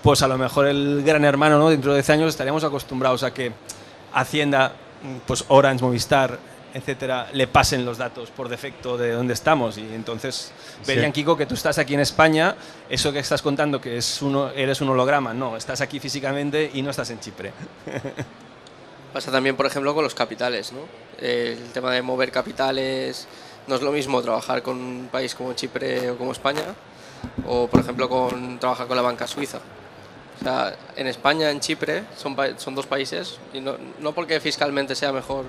pues 0.01 0.21
a 0.21 0.27
lo 0.27 0.37
mejor 0.37 0.67
el 0.67 1.03
gran 1.03 1.25
hermano, 1.25 1.57
¿no? 1.57 1.69
Dentro 1.69 1.91
de 1.91 1.97
10 1.97 2.09
años 2.11 2.29
estaremos 2.29 2.63
acostumbrados 2.63 3.23
a 3.23 3.33
que 3.33 3.51
Hacienda, 4.13 4.73
pues 5.25 5.45
Orange, 5.47 5.83
Movistar, 5.83 6.39
etcétera, 6.73 7.29
le 7.33 7.47
pasen 7.47 7.85
los 7.85 7.97
datos 7.97 8.29
por 8.29 8.49
defecto 8.49 8.97
de 8.97 9.11
dónde 9.11 9.33
estamos. 9.33 9.77
Y 9.77 9.93
entonces 9.93 10.51
verían, 10.85 11.11
Kiko, 11.11 11.35
que 11.35 11.45
tú 11.45 11.55
estás 11.55 11.77
aquí 11.77 11.93
en 11.93 11.99
España, 11.99 12.55
eso 12.89 13.11
que 13.11 13.19
estás 13.19 13.41
contando 13.41 13.81
que 13.81 13.97
es 13.97 14.21
uno, 14.21 14.49
eres 14.51 14.81
un 14.81 14.89
holograma, 14.89 15.33
no, 15.33 15.57
estás 15.57 15.81
aquí 15.81 15.99
físicamente 15.99 16.69
y 16.73 16.81
no 16.81 16.91
estás 16.91 17.09
en 17.09 17.19
Chipre. 17.19 17.51
Pasa 19.13 19.31
también, 19.31 19.55
por 19.55 19.65
ejemplo, 19.65 19.95
con 19.95 20.03
los 20.03 20.13
capitales, 20.13 20.71
¿no? 20.71 20.81
El 21.19 21.71
tema 21.71 21.91
de 21.91 22.01
mover 22.03 22.31
capitales 22.31 23.27
no 23.67 23.75
es 23.75 23.81
lo 23.81 23.91
mismo 23.91 24.21
trabajar 24.21 24.61
con 24.61 24.77
un 24.77 25.09
país 25.11 25.33
como 25.33 25.53
Chipre 25.53 26.11
o 26.11 26.17
como 26.17 26.31
España, 26.31 26.63
o 27.47 27.67
por 27.67 27.79
ejemplo 27.81 28.07
con 28.07 28.59
trabajar 28.59 28.87
con 28.87 28.95
la 28.95 29.03
banca 29.03 29.27
suiza. 29.27 29.59
O 30.39 30.43
sea, 30.43 30.75
en 30.95 31.07
España, 31.07 31.51
en 31.51 31.59
Chipre, 31.59 32.03
son, 32.17 32.35
son 32.57 32.75
dos 32.75 32.87
países, 32.87 33.39
y 33.53 33.59
no, 33.59 33.75
no 33.99 34.13
porque 34.13 34.39
fiscalmente 34.39 34.95
sea 34.95 35.11
mejor 35.11 35.45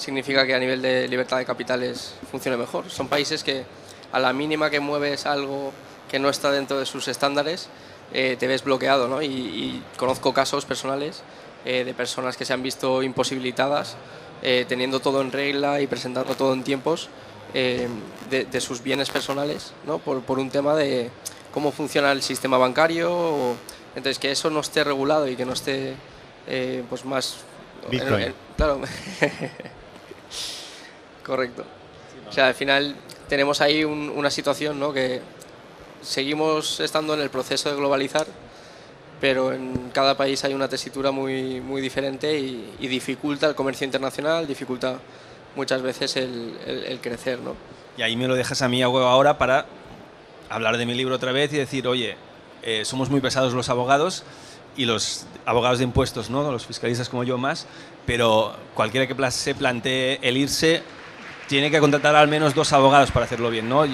significa 0.00 0.46
que 0.46 0.54
a 0.54 0.58
nivel 0.58 0.82
de 0.82 1.06
libertad 1.08 1.38
de 1.38 1.44
capitales 1.44 2.14
funcione 2.30 2.56
mejor. 2.56 2.90
Son 2.90 3.08
países 3.08 3.44
que 3.44 3.64
a 4.12 4.18
la 4.18 4.32
mínima 4.32 4.70
que 4.70 4.80
mueves 4.80 5.26
algo 5.26 5.72
que 6.10 6.18
no 6.18 6.28
está 6.30 6.50
dentro 6.50 6.78
de 6.78 6.86
sus 6.86 7.06
estándares, 7.06 7.68
eh, 8.12 8.36
te 8.38 8.48
ves 8.48 8.64
bloqueado. 8.64 9.06
¿no? 9.06 9.22
Y, 9.22 9.82
conozco 9.96 10.32
casos 10.32 10.64
personales 10.64 11.22
eh, 11.64 11.84
de 11.84 11.94
personas 11.94 12.36
que 12.36 12.44
se 12.44 12.52
han 12.52 12.62
visto 12.62 13.02
imposibilitadas 13.02 13.96
eh, 14.42 14.64
teniendo 14.66 15.00
todo 15.00 15.20
en 15.20 15.30
regla 15.30 15.80
y 15.80 15.86
presentando 15.86 16.34
todo 16.34 16.54
en 16.54 16.64
tiempos 16.64 17.08
de, 17.52 17.88
de, 18.30 18.60
sus 18.60 18.80
bienes 18.80 19.10
personales 19.10 19.72
¿no? 19.84 19.98
por, 19.98 20.22
por, 20.22 20.38
un 20.38 20.50
tema 20.50 20.76
de 20.76 21.10
cómo 21.52 21.72
funciona 21.72 22.12
el 22.12 22.22
sistema 22.22 22.58
bancario. 22.58 23.12
O, 23.12 23.56
entonces, 23.94 24.18
que 24.18 24.30
eso 24.30 24.50
no 24.50 24.60
esté 24.60 24.84
regulado 24.84 25.26
y 25.28 25.36
que 25.36 25.44
no 25.44 25.52
esté 25.52 25.94
eh, 26.46 26.84
pues 26.88 27.04
más... 27.04 27.38
Bitcoin. 27.90 28.34
claro. 28.56 28.80
Correcto. 31.24 31.64
O 32.28 32.32
sea, 32.32 32.48
al 32.48 32.54
final 32.54 32.94
tenemos 33.28 33.60
ahí 33.60 33.84
una 33.84 34.30
situación 34.30 34.78
¿no? 34.78 34.92
que 34.92 35.20
seguimos 36.02 36.80
estando 36.80 37.14
en 37.14 37.20
el 37.20 37.30
proceso 37.30 37.70
de 37.70 37.76
globalizar, 37.76 38.26
pero 39.20 39.52
en 39.52 39.90
cada 39.90 40.16
país 40.16 40.44
hay 40.44 40.54
una 40.54 40.68
tesitura 40.68 41.10
muy, 41.10 41.60
muy 41.60 41.80
diferente 41.82 42.38
y, 42.38 42.74
dificulta 42.80 43.46
el 43.46 43.54
comercio 43.54 43.84
internacional, 43.84 44.46
dificulta 44.46 44.98
muchas 45.56 45.82
veces 45.82 46.16
el, 46.16 46.56
el, 46.66 47.00
crecer. 47.00 47.38
¿no? 47.40 47.54
Y 47.96 48.02
ahí 48.02 48.16
me 48.16 48.28
lo 48.28 48.34
dejas 48.34 48.62
a 48.62 48.68
mí 48.68 48.82
a 48.82 48.88
huevo 48.88 49.06
ahora 49.06 49.36
para 49.36 49.66
hablar 50.48 50.78
de 50.78 50.86
mi 50.86 50.94
libro 50.94 51.16
otra 51.16 51.32
vez 51.32 51.52
y 51.52 51.58
decir, 51.58 51.86
oye, 51.86 52.16
eh, 52.62 52.84
somos 52.84 53.10
muy 53.10 53.20
pesados 53.20 53.52
los 53.52 53.68
abogados 53.68 54.24
y 54.76 54.84
los 54.84 55.26
abogados 55.46 55.78
de 55.78 55.84
impuestos, 55.84 56.30
¿no? 56.30 56.50
los 56.50 56.66
fiscalistas 56.66 57.08
como 57.08 57.24
yo 57.24 57.38
más, 57.38 57.66
pero 58.06 58.54
cualquiera 58.74 59.06
que 59.06 59.30
se 59.30 59.54
plantee 59.54 60.18
el 60.22 60.36
irse 60.36 60.82
tiene 61.48 61.70
que 61.70 61.80
contratar 61.80 62.14
al 62.14 62.28
menos 62.28 62.54
dos 62.54 62.72
abogados 62.72 63.10
para 63.10 63.26
hacerlo 63.26 63.50
bien. 63.50 63.68
¿no? 63.68 63.84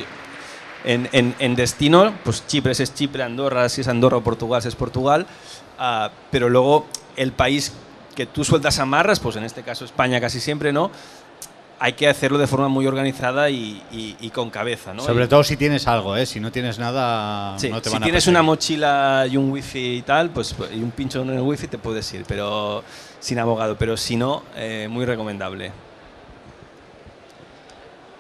En, 0.85 1.09
en, 1.13 1.57
destino, 1.57 2.15
pues 2.23 2.47
Chipre 2.47 2.73
es 2.73 2.95
Chipre, 2.95 3.23
Andorra 3.23 3.69
si 3.69 3.81
es 3.81 3.89
Andorra 3.89 4.19
o 4.19 4.21
Portugal 4.23 4.63
si 4.63 4.69
es 4.69 4.77
Portugal, 4.77 5.27
ah, 5.79 6.11
pero 6.31 6.49
luego 6.49 6.87
el 7.17 7.33
país 7.33 7.73
que 8.15 8.27
tú 8.27 8.45
sueltas 8.45 8.79
amarras, 8.79 9.21
pues 9.21 9.37
en 9.37 9.45
este 9.45 9.63
caso 9.63 9.85
España 9.85 10.21
casi 10.21 10.41
siempre, 10.41 10.73
¿no? 10.73 10.91
Hay 11.79 11.93
que 11.93 12.09
hacerlo 12.09 12.39
de 12.39 12.47
forma 12.47 12.69
muy 12.69 12.87
organizada 12.87 13.51
y, 13.51 14.31
con 14.33 14.51
cabeza. 14.51 14.95
¿no? 14.95 15.03
Sobre 15.03 15.29
todo 15.29 15.45
si 15.45 15.57
tienes 15.57 15.87
algo, 15.87 16.17
¿eh? 16.17 16.27
si 16.27 16.41
no 16.41 16.51
tienes 16.51 16.79
nada, 16.79 17.53
no 17.53 17.81
te 17.83 17.91
si 17.91 18.01
tienes 18.01 18.27
una 18.27 18.43
mochila 18.43 19.27
y 19.31 19.37
un 19.37 19.51
wifi 19.51 19.97
y 19.97 20.03
tal, 20.03 20.31
pues 20.31 20.55
y 20.73 20.83
un 20.83 20.91
pincho 20.91 21.23
en 21.23 21.31
el 21.31 21.41
wifi 21.41 21.69
te 21.69 21.79
puedes 21.79 22.13
ir, 22.15 22.25
pero 22.27 22.83
sin 23.21 23.39
abogado. 23.39 23.77
Pero 23.77 23.97
si 23.97 24.17
no, 24.17 24.43
eh, 24.57 24.89
muy 24.91 25.05
recomendable. 25.05 25.73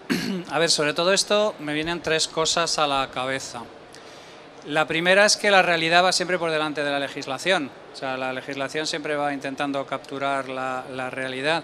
A 0.50 0.58
ver, 0.58 0.70
sobre 0.70 0.94
todo 0.94 1.12
esto 1.12 1.54
me 1.58 1.74
vienen 1.74 2.00
tres 2.00 2.28
cosas 2.28 2.78
a 2.78 2.86
la 2.86 3.08
cabeza. 3.12 3.62
La 4.66 4.86
primera 4.86 5.24
es 5.24 5.36
que 5.36 5.50
la 5.50 5.62
realidad 5.62 6.04
va 6.04 6.12
siempre 6.12 6.38
por 6.38 6.50
delante 6.50 6.82
de 6.82 6.90
la 6.90 6.98
legislación. 6.98 7.70
O 7.92 7.96
sea, 7.96 8.16
la 8.16 8.32
legislación 8.32 8.86
siempre 8.86 9.14
va 9.14 9.32
intentando 9.32 9.86
capturar 9.86 10.48
la, 10.48 10.84
la 10.92 11.08
realidad. 11.08 11.62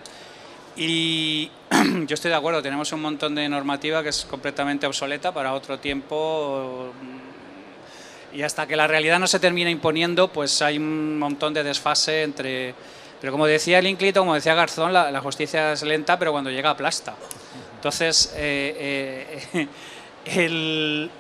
Y 0.77 1.51
yo 2.07 2.15
estoy 2.15 2.31
de 2.31 2.37
acuerdo, 2.37 2.63
tenemos 2.63 2.93
un 2.93 3.03
montón 3.03 3.35
de 3.35 3.49
normativa 3.49 4.03
que 4.03 4.09
es 4.09 4.25
completamente 4.25 4.87
obsoleta 4.87 5.33
para 5.33 5.53
otro 5.53 5.79
tiempo 5.79 6.93
y 8.33 8.43
hasta 8.43 8.67
que 8.67 8.77
la 8.77 8.87
realidad 8.87 9.19
no 9.19 9.27
se 9.27 9.39
termina 9.39 9.71
imponiendo, 9.71 10.29
pues 10.29 10.63
hay 10.63 10.79
un 10.79 11.19
montón 11.19 11.53
de 11.55 11.63
desfase 11.63 12.23
entre... 12.23 12.75
Pero 13.21 13.33
como 13.33 13.47
decía 13.47 13.79
el 13.79 13.87
Inclito, 13.87 14.21
como 14.21 14.35
decía 14.35 14.55
Garzón, 14.55 14.93
la, 14.93 15.21
justicia 15.21 15.73
es 15.73 15.83
lenta, 15.83 16.19
pero 16.19 16.33
cuando 16.33 16.51
llega 16.51 16.71
aplasta. 16.71 17.15
Entonces, 17.77 18.33
eh, 18.37 19.45
eh, 19.55 19.69
el, 20.25 21.11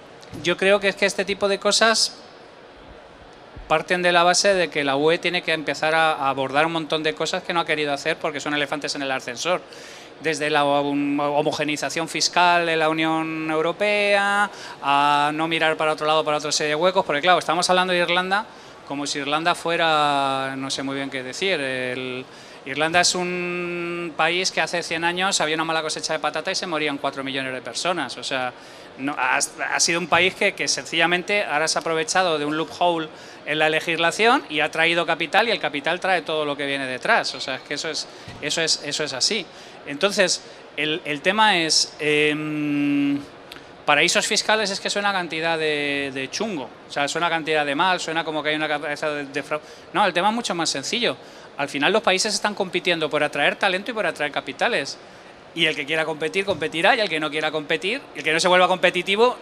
yo 0.42 0.57
creo 0.57 0.80
que 0.80 0.88
es 0.88 0.96
que 0.96 1.07
este 1.07 1.24
tipo 1.24 1.46
de 1.48 1.61
cosas 1.61 2.21
parten 3.72 4.02
de 4.02 4.12
la 4.12 4.22
base 4.22 4.52
de 4.52 4.68
que 4.68 4.84
la 4.84 4.96
UE 4.96 5.16
tiene 5.16 5.40
que 5.40 5.54
empezar 5.54 5.94
a 5.94 6.28
abordar 6.28 6.66
un 6.66 6.72
montón 6.72 7.02
de 7.02 7.14
cosas 7.14 7.42
que 7.42 7.54
no 7.54 7.60
ha 7.60 7.64
querido 7.64 7.94
hacer 7.94 8.18
porque 8.18 8.38
son 8.38 8.52
elefantes 8.52 8.94
en 8.96 9.00
el 9.00 9.10
ascensor. 9.10 9.62
desde 10.20 10.50
la 10.50 10.64
homogenización 10.64 12.06
fiscal 12.06 12.68
en 12.68 12.78
la 12.78 12.90
Unión 12.90 13.50
Europea, 13.50 14.50
a 14.82 15.30
no 15.32 15.48
mirar 15.48 15.78
para 15.78 15.94
otro 15.94 16.06
lado 16.06 16.22
para 16.22 16.36
otra 16.36 16.52
serie 16.52 16.68
de 16.68 16.74
huecos, 16.74 17.02
porque 17.06 17.22
claro, 17.22 17.38
estamos 17.38 17.68
hablando 17.70 17.94
de 17.94 18.00
Irlanda 18.00 18.44
como 18.86 19.06
si 19.06 19.20
Irlanda 19.20 19.54
fuera, 19.54 20.54
no 20.54 20.70
sé 20.70 20.82
muy 20.82 20.96
bien 20.96 21.08
qué 21.08 21.22
decir, 21.22 21.58
Irlanda 22.64 23.00
es 23.00 23.14
un 23.14 24.12
país 24.16 24.52
que 24.52 24.60
hace 24.60 24.82
100 24.82 25.02
años 25.02 25.40
había 25.40 25.56
una 25.56 25.64
mala 25.64 25.82
cosecha 25.82 26.12
de 26.12 26.18
patata 26.18 26.52
y 26.52 26.54
se 26.54 26.66
morían 26.66 26.98
4 26.98 27.24
millones 27.24 27.52
de 27.52 27.60
personas. 27.60 28.16
O 28.18 28.22
sea, 28.22 28.52
no, 28.98 29.16
ha, 29.18 29.80
sido 29.80 29.98
un 29.98 30.06
país 30.06 30.34
que, 30.34 30.54
que, 30.54 30.68
sencillamente 30.68 31.42
ahora 31.42 31.66
se 31.66 31.78
ha 31.78 31.80
aprovechado 31.80 32.38
de 32.38 32.44
un 32.44 32.56
loophole 32.56 33.08
en 33.47 33.59
la 33.59 33.68
legislación 33.68 34.45
y 34.49 34.61
ha 34.61 34.70
traído 34.70 35.05
capital 35.07 35.49
y 35.49 35.51
el 35.51 35.61
capital 35.61 36.01
trae 36.01 36.22
todo 36.22 36.45
lo 36.45 36.57
que 36.57 36.66
viene 36.66 36.86
detrás. 36.86 37.34
O 37.34 37.40
sea, 37.40 37.57
es 37.57 37.62
que 37.62 37.74
eso 37.74 37.88
es, 37.88 38.07
eso 38.40 38.61
es, 38.61 38.82
eso 38.84 39.05
es 39.05 39.12
así. 39.12 39.47
Entonces, 39.86 40.43
el, 40.76 41.01
el 41.05 41.20
tema 41.20 41.59
es... 41.59 41.95
Eh, 42.01 43.18
paraísos 43.84 44.26
fiscales 44.26 44.70
es 44.70 44.80
que 44.80 44.90
suena 44.90 45.12
cantidad 45.12 45.59
de, 45.59 46.28
chungo, 46.30 46.68
o 46.88 46.93
sea, 46.93 47.09
suena 47.09 47.28
cantidad 47.28 47.66
de 47.66 47.74
mal, 47.74 48.01
suena 48.01 48.24
como 48.24 48.43
que 48.43 48.51
hay 48.51 48.57
una 48.57 48.68
cabeza 48.68 49.11
de, 49.11 49.43
fraude. 49.43 49.64
No, 49.93 50.05
el 50.07 50.12
tema 50.12 50.28
es 50.28 50.34
mucho 50.34 50.55
más 50.55 50.70
sencillo. 50.70 51.16
Al 51.57 51.68
final 51.68 51.93
los 51.93 52.03
países 52.03 52.32
están 52.34 52.55
compitiendo 52.55 53.11
por 53.11 53.22
atraer 53.22 53.57
talento 53.57 53.90
y 53.90 53.95
por 53.95 54.07
atraer 54.07 54.32
capitales. 54.32 54.99
Y 55.55 55.66
el 55.66 55.76
que 55.76 55.84
quiera 55.84 56.05
competir, 56.05 56.47
competirá, 56.47 56.97
y 56.97 57.01
el 57.01 57.09
que 57.09 57.20
no 57.20 57.30
quiera 57.30 57.51
competir, 57.51 58.01
el 58.14 58.22
que 58.22 58.32
no 58.32 58.40
se 58.40 58.49
vuelva 58.49 58.68
competitivo 58.68 59.36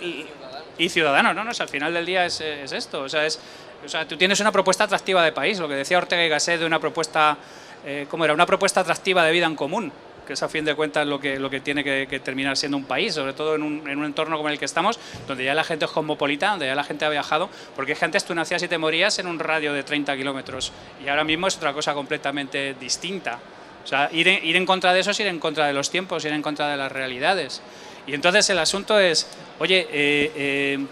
y 0.76 0.88
ciudadano, 0.88 1.32
¿no? 1.32 1.44
no 1.44 1.52
al 1.56 1.68
final 1.68 1.94
del 1.94 2.04
día 2.04 2.26
es, 2.26 2.40
esto. 2.40 3.02
O 3.02 3.08
sea, 3.08 3.26
es, 3.26 3.38
o 3.84 3.88
sea, 3.88 4.06
tú 4.06 4.16
tienes 4.16 4.40
una 4.40 4.52
propuesta 4.52 4.84
atractiva 4.84 5.24
de 5.24 5.32
país, 5.32 5.58
lo 5.58 5.68
que 5.68 5.74
decía 5.74 5.98
Ortega 5.98 6.24
y 6.24 6.28
Gasset 6.28 6.60
de 6.60 6.66
una 6.66 6.78
propuesta, 6.78 7.36
eh, 7.84 8.06
¿cómo 8.10 8.24
era? 8.24 8.34
Una 8.34 8.46
propuesta 8.46 8.80
atractiva 8.80 9.24
de 9.24 9.32
vida 9.32 9.46
en 9.46 9.56
común 9.56 9.92
que 10.30 10.34
es 10.34 10.42
a 10.44 10.48
fin 10.48 10.64
de 10.64 10.76
cuentas 10.76 11.04
lo 11.08 11.18
que, 11.18 11.40
lo 11.40 11.50
que 11.50 11.58
tiene 11.58 11.82
que, 11.82 12.20
terminar 12.20 12.56
siendo 12.56 12.76
un 12.76 12.84
país, 12.84 13.14
sobre 13.14 13.32
todo 13.32 13.56
en 13.56 13.64
un, 13.64 13.88
en 13.88 13.98
un, 13.98 14.04
entorno 14.04 14.36
como 14.36 14.48
el 14.48 14.60
que 14.60 14.64
estamos, 14.64 14.96
donde 15.26 15.42
ya 15.42 15.54
la 15.54 15.64
gente 15.64 15.86
es 15.86 15.90
cosmopolita, 15.90 16.50
donde 16.50 16.66
ya 16.66 16.76
la 16.76 16.84
gente 16.84 17.04
ha 17.04 17.08
viajado, 17.08 17.50
porque 17.74 17.92
es 17.92 17.98
que 17.98 18.04
antes 18.04 18.24
tú 18.24 18.32
nacías 18.32 18.62
y 18.62 18.68
te 18.68 18.78
morías 18.78 19.18
en 19.18 19.26
un 19.26 19.40
radio 19.40 19.72
de 19.72 19.82
30 19.82 20.16
kilómetros 20.16 20.70
y 21.04 21.08
ahora 21.08 21.24
mismo 21.24 21.48
es 21.48 21.56
otra 21.56 21.72
cosa 21.72 21.94
completamente 21.94 22.74
distinta. 22.74 23.40
O 23.82 23.86
sea, 23.88 24.08
ir 24.12 24.28
en, 24.28 24.44
ir 24.44 24.54
en 24.54 24.66
contra 24.66 24.92
de 24.92 25.00
eso 25.00 25.10
es 25.10 25.18
ir 25.18 25.26
en 25.26 25.40
contra 25.40 25.66
de 25.66 25.72
los 25.72 25.90
tiempos, 25.90 26.24
ir 26.24 26.32
en 26.32 26.42
contra 26.42 26.68
de 26.68 26.76
las 26.76 26.92
realidades. 26.92 27.60
Y 28.06 28.14
entonces 28.14 28.48
el 28.50 28.60
asunto 28.60 29.00
es, 29.00 29.26
oye, 29.58 29.88
eh, 29.90 30.32
eh, 30.36 30.86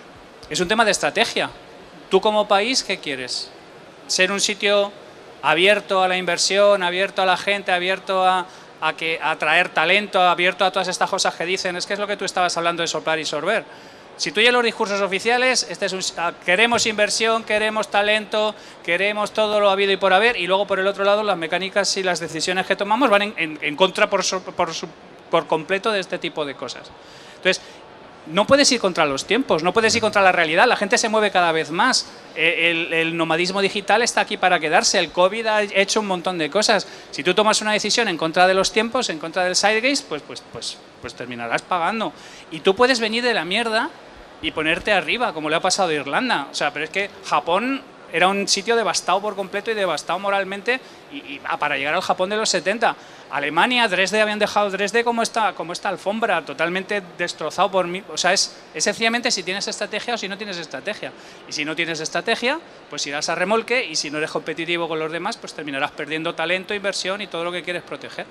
es 0.50 0.58
un 0.58 0.66
tema 0.66 0.84
de 0.84 0.90
estrategia. 0.90 1.48
Tú 2.08 2.20
como 2.20 2.48
país, 2.48 2.82
¿qué 2.82 2.98
quieres? 2.98 3.50
¿Ser 4.06 4.32
un 4.32 4.40
sitio 4.40 4.90
abierto 5.42 6.02
a 6.02 6.08
la 6.08 6.16
inversión, 6.16 6.82
abierto 6.82 7.22
a 7.22 7.26
la 7.26 7.36
gente, 7.36 7.70
abierto 7.70 8.26
a, 8.26 8.46
que 8.96 9.18
atraer 9.22 9.68
talento, 9.68 10.20
abierto 10.20 10.64
a 10.64 10.70
todas 10.70 10.88
estas 10.88 11.10
cosas 11.10 11.34
que 11.34 11.44
dicen, 11.44 11.76
es 11.76 11.86
que 11.86 11.92
es 11.92 11.98
lo 11.98 12.06
que 12.06 12.16
tú 12.16 12.24
estabas 12.24 12.56
hablando 12.56 12.82
de 12.82 12.86
soplar 12.86 13.18
y 13.18 13.24
sorber. 13.24 13.64
Si 14.16 14.32
tú 14.32 14.40
ya 14.40 14.50
los 14.50 14.64
discursos 14.64 15.00
oficiales, 15.00 15.66
este 15.70 15.86
es 15.86 16.14
ah, 16.16 16.32
queremos 16.44 16.86
inversión, 16.86 17.44
queremos 17.44 17.88
talento, 17.88 18.54
queremos 18.84 19.32
todo 19.32 19.60
lo 19.60 19.70
habido 19.70 19.92
y 19.92 19.96
por 19.96 20.12
haber, 20.12 20.36
y 20.36 20.46
luego 20.46 20.66
por 20.66 20.80
el 20.80 20.86
otro 20.88 21.04
lado 21.04 21.22
las 21.22 21.36
mecánicas 21.36 21.96
y 21.98 22.02
las 22.02 22.18
decisiones 22.18 22.66
que 22.66 22.74
tomamos 22.74 23.10
van 23.10 23.34
en, 23.36 23.76
contra 23.76 24.10
por, 24.10 24.24
por 25.30 25.46
completo 25.46 25.92
de 25.92 26.00
este 26.00 26.18
tipo 26.18 26.44
de 26.44 26.54
cosas. 26.54 26.90
Entonces, 27.36 27.62
no 28.30 28.46
puedes 28.46 28.70
ir 28.72 28.80
contra 28.80 29.06
los 29.06 29.26
tiempos, 29.26 29.62
no 29.62 29.72
puedes 29.72 29.94
ir 29.94 30.00
contra 30.00 30.22
la 30.22 30.32
realidad, 30.32 30.66
la 30.66 30.76
gente 30.76 30.98
se 30.98 31.08
mueve 31.08 31.30
cada 31.30 31.52
vez 31.52 31.70
más, 31.70 32.06
eh, 32.36 32.90
el, 32.90 33.16
nomadismo 33.16 33.60
digital 33.60 34.02
está 34.02 34.20
aquí 34.20 34.36
para 34.36 34.60
quedarse, 34.60 34.98
el 34.98 35.10
COVID 35.10 35.46
ha 35.46 35.62
hecho 35.62 36.00
un 36.00 36.06
montón 36.06 36.38
de 36.38 36.50
cosas. 36.50 36.86
Si 37.10 37.22
tú 37.22 37.34
tomas 37.34 37.60
una 37.62 37.72
decisión 37.72 38.08
en 38.08 38.16
contra 38.16 38.46
de 38.46 38.54
los 38.54 38.72
tiempos, 38.72 39.08
en 39.10 39.18
contra 39.18 39.44
del 39.44 39.56
sidegaze, 39.56 40.04
pues, 40.08 40.22
pues, 40.22 40.42
pues, 40.52 40.78
pues 41.00 41.14
terminarás 41.14 41.62
pagando. 41.62 42.12
Y 42.50 42.60
tú 42.60 42.74
puedes 42.74 43.00
venir 43.00 43.24
de 43.24 43.34
la 43.34 43.44
mierda 43.44 43.90
y 44.40 44.52
ponerte 44.52 44.92
arriba, 44.92 45.32
como 45.32 45.50
le 45.50 45.56
ha 45.56 45.60
pasado 45.60 45.88
a 45.88 45.94
Irlanda. 45.94 46.48
O 46.50 46.54
sea, 46.54 46.72
pero 46.72 46.84
es 46.84 46.90
que 46.90 47.10
Japón 47.24 47.82
era 48.12 48.28
un 48.28 48.48
sitio 48.48 48.76
devastado 48.76 49.20
por 49.20 49.36
completo 49.36 49.70
y 49.70 49.74
devastado 49.74 50.18
moralmente 50.18 50.80
y, 51.12 51.40
ah, 51.44 51.58
para 51.58 51.76
llegar 51.76 51.94
al 51.94 52.00
Japón 52.00 52.30
de 52.30 52.36
los 52.36 52.48
70. 52.48 52.96
Alemania, 53.30 53.86
Dresde, 53.88 54.20
habían 54.20 54.38
dejado 54.38 54.70
Dresde 54.70 55.04
como 55.04 55.22
esta, 55.22 55.52
como 55.52 55.72
esta 55.72 55.88
alfombra, 55.88 56.44
totalmente 56.44 57.02
destrozado 57.18 57.70
por 57.70 57.86
mí. 57.86 58.02
O 58.08 58.16
sea, 58.16 58.32
es, 58.32 58.56
es, 58.74 58.84
sencillamente 58.84 59.30
si 59.30 59.42
tienes 59.42 59.68
estrategia 59.68 60.14
o 60.14 60.18
si 60.18 60.28
no 60.28 60.38
tienes 60.38 60.56
estrategia. 60.56 61.12
Y 61.48 61.52
si 61.52 61.64
no 61.64 61.76
tienes 61.76 62.00
estrategia, 62.00 62.58
pues 62.88 63.06
irás 63.06 63.28
a 63.28 63.34
remolque 63.34 63.84
y 63.84 63.96
si 63.96 64.10
no 64.10 64.18
eres 64.18 64.30
competitivo 64.30 64.88
con 64.88 64.98
los 64.98 65.12
demás, 65.12 65.36
pues 65.36 65.52
terminarás 65.52 65.90
perdiendo 65.90 66.34
talento, 66.34 66.74
inversión 66.74 67.20
y 67.20 67.26
todo 67.26 67.44
lo 67.44 67.52
que 67.52 67.62
quieres 67.62 67.82
proteger. 67.82 68.26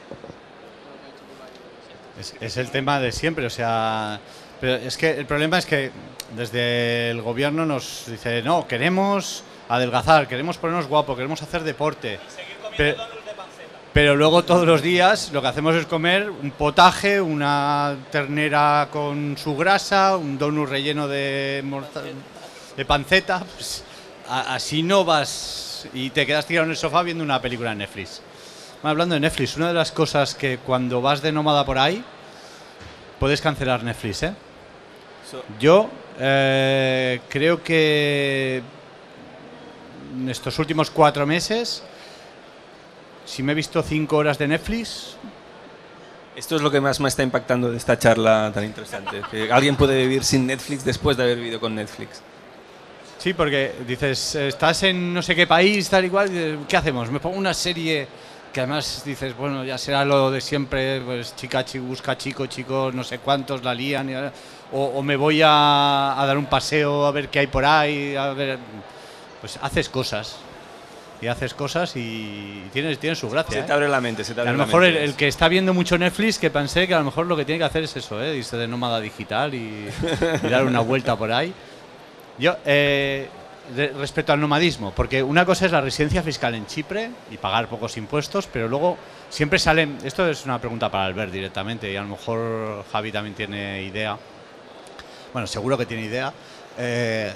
Es, 2.20 2.34
es 2.42 2.58
el 2.58 2.72
tema 2.72 3.00
de 3.00 3.12
siempre, 3.12 3.46
o 3.46 3.50
sea, 3.52 4.20
pero 4.60 4.76
es 4.76 4.98
que 4.98 5.12
el 5.12 5.26
problema 5.28 5.60
es 5.60 5.68
que 5.68 5.92
desde 6.36 7.12
el 7.12 7.22
gobierno 7.22 7.66
nos 7.66 8.06
dice, 8.08 8.42
no, 8.42 8.68
queremos 8.68 9.44
adelgazar, 9.70 10.28
queremos 10.28 10.58
ponernos 10.58 10.88
guapos, 10.88 11.16
queremos 11.16 11.42
hacer 11.42 11.64
deporte. 11.64 12.20
Pero, 12.76 12.98
pero, 13.94 14.16
luego 14.16 14.44
todos 14.44 14.68
los 14.68 14.82
días 14.82 15.32
lo 15.32 15.42
que 15.42 15.48
hacemos 15.48 15.76
es 15.76 15.86
comer 15.86 16.30
un 16.30 16.52
potaje, 16.52 17.20
una 17.20 17.96
ternera 18.12 18.90
con 18.92 19.38
su 19.38 19.56
grasa, 19.56 20.18
un 20.18 20.38
donut 20.38 20.70
relleno 20.70 21.08
de, 21.08 21.64
de 22.76 22.86
panceta. 22.86 23.44
Pues, 23.56 23.84
así 24.28 24.84
no 24.84 25.06
vas 25.06 25.88
y 25.94 26.10
te 26.10 26.26
quedas 26.26 26.46
tirado 26.46 26.66
en 26.66 26.72
el 26.72 26.78
sofá 26.78 27.04
viendo 27.04 27.24
una 27.24 27.42
película 27.42 27.72
en 27.72 27.80
Netflix. 27.80 28.22
Hablando 28.84 29.16
de 29.16 29.22
Netflix, 29.22 29.58
una 29.58 29.70
de 29.70 29.74
las 29.74 29.92
cosas 29.92 30.36
que 30.36 30.60
cuando 30.60 31.02
vas 31.02 31.22
de 31.22 31.32
nómada 31.32 31.66
por 31.66 31.78
ahí, 31.78 32.04
puedes 33.20 33.42
cancelar 33.42 33.84
Netflix, 33.84 34.24
¿eh? 34.24 34.34
Yo 35.60 35.90
eh, 36.20 37.20
creo 37.28 37.62
que 37.62 38.62
en 40.16 40.30
estos 40.30 40.58
últimos 40.60 40.90
cuatro 40.92 41.26
meses, 41.26 41.84
si 43.26 43.44
me 43.44 43.52
he 43.52 43.56
visto 43.56 43.84
cinco 43.84 44.18
horas 44.18 44.38
de 44.38 44.48
Netflix. 44.48 45.16
Esto 46.36 46.56
es 46.56 46.62
lo 46.62 46.70
que 46.70 46.80
más 46.80 47.00
me 47.00 47.10
está 47.10 47.24
impactando 47.24 47.72
de 47.72 47.78
esta 47.78 47.98
charla 47.98 48.52
tan 48.54 48.64
interesante. 48.64 49.22
Que 49.32 49.52
alguien 49.52 49.76
puede 49.76 50.02
vivir 50.02 50.24
sin 50.24 50.46
Netflix 50.46 50.86
después 50.86 51.18
de 51.18 51.24
haber 51.24 51.38
vivido 51.38 51.60
con 51.60 51.74
Netflix. 51.74 52.22
Sí, 53.18 53.34
porque 53.34 53.74
dices, 53.88 54.36
estás 54.36 54.84
en 54.84 55.14
no 55.14 55.22
sé 55.22 55.36
qué 55.36 55.48
país, 55.48 55.90
tal 55.90 56.06
y 56.06 56.10
cual, 56.10 56.30
¿qué 56.68 56.78
hacemos? 56.78 57.10
Me 57.10 57.20
pongo 57.20 57.36
una 57.38 57.54
serie 57.54 58.08
que 58.54 58.62
además 58.62 59.02
dices, 59.04 59.36
bueno, 59.36 59.64
ya 59.64 59.78
será 59.78 60.06
lo 60.06 60.32
de 60.32 60.40
siempre, 60.40 61.02
pues 61.02 61.36
chica, 61.36 61.66
chico, 61.66 61.86
busca 61.86 62.18
chico, 62.18 62.46
chico, 62.46 62.92
no 62.94 63.04
sé 63.04 63.20
cuántos 63.20 63.64
la 63.64 63.74
lían, 63.74 64.32
o, 64.72 65.02
me 65.02 65.16
voy 65.16 65.42
a, 65.44 66.20
a, 66.20 66.26
dar 66.26 66.38
un 66.38 66.46
paseo 66.46 67.06
a 67.06 67.12
ver 67.12 67.30
qué 67.30 67.40
hay 67.40 67.48
por 67.48 67.66
ahí, 67.66 68.16
a 68.16 68.34
ver 68.34 68.60
pues 69.42 69.60
haces 69.62 69.90
cosas. 69.90 70.38
Y 71.20 71.26
haces 71.26 71.56
cosas 71.56 71.96
y 71.96 72.62
tienes, 72.72 73.00
tienes 73.00 73.18
su 73.18 73.28
gracia. 73.28 73.62
Se 73.62 73.64
te 73.64 73.72
¿eh? 73.72 73.74
abre 73.74 73.88
la 73.88 74.00
mente, 74.00 74.24
se 74.24 74.36
te 74.36 74.42
abre 74.42 74.52
A 74.52 74.54
lo 74.54 74.64
mejor 74.64 74.84
el, 74.84 75.16
que 75.16 75.28
está 75.28 75.48
viendo 75.48 75.74
mucho 75.74 75.98
Netflix, 75.98 76.38
que 76.38 76.52
pensé 76.52 76.88
que 76.88 76.94
a 76.94 77.00
lo 77.00 77.06
mejor 77.06 77.26
lo 77.26 77.36
que 77.36 77.44
tiene 77.44 77.58
que 77.58 77.66
hacer 77.66 77.84
es 77.84 77.96
eso, 77.96 78.22
¿eh? 78.22 78.38
irse 78.38 78.56
de 78.56 78.68
nómada 78.68 79.00
digital 79.00 79.56
y, 79.56 79.88
dar 80.44 80.64
una 80.64 80.82
vuelta 80.82 81.16
por 81.16 81.32
ahí. 81.32 81.52
Yo, 82.38 82.56
eh, 82.66 83.28
respecto 83.76 84.32
al 84.32 84.40
nomadismo, 84.40 84.94
porque 84.96 85.22
una 85.22 85.46
cosa 85.46 85.66
es 85.66 85.72
la 85.72 85.82
residencia 85.82 86.24
fiscal 86.24 86.56
en 86.56 86.66
Chipre 86.68 87.10
y 87.32 87.38
pagar 87.38 87.68
pocos 87.68 87.98
impuestos, 87.98 88.48
pero 88.52 88.68
luego 88.68 88.98
siempre 89.30 89.60
salen, 89.60 89.98
esto 90.04 90.28
es 90.28 90.46
una 90.46 90.60
pregunta 90.60 90.90
para 90.90 91.06
Albert 91.06 91.32
directamente 91.32 91.92
y 91.92 91.96
a 91.96 92.02
lo 92.02 92.10
mejor 92.10 92.86
Javi 92.92 93.12
también 93.12 93.36
tiene 93.36 93.84
idea, 93.84 94.18
bueno, 95.34 95.48
seguro 95.48 95.78
que 95.78 95.86
tiene 95.86 96.04
idea, 96.04 96.32
eh, 96.78 97.34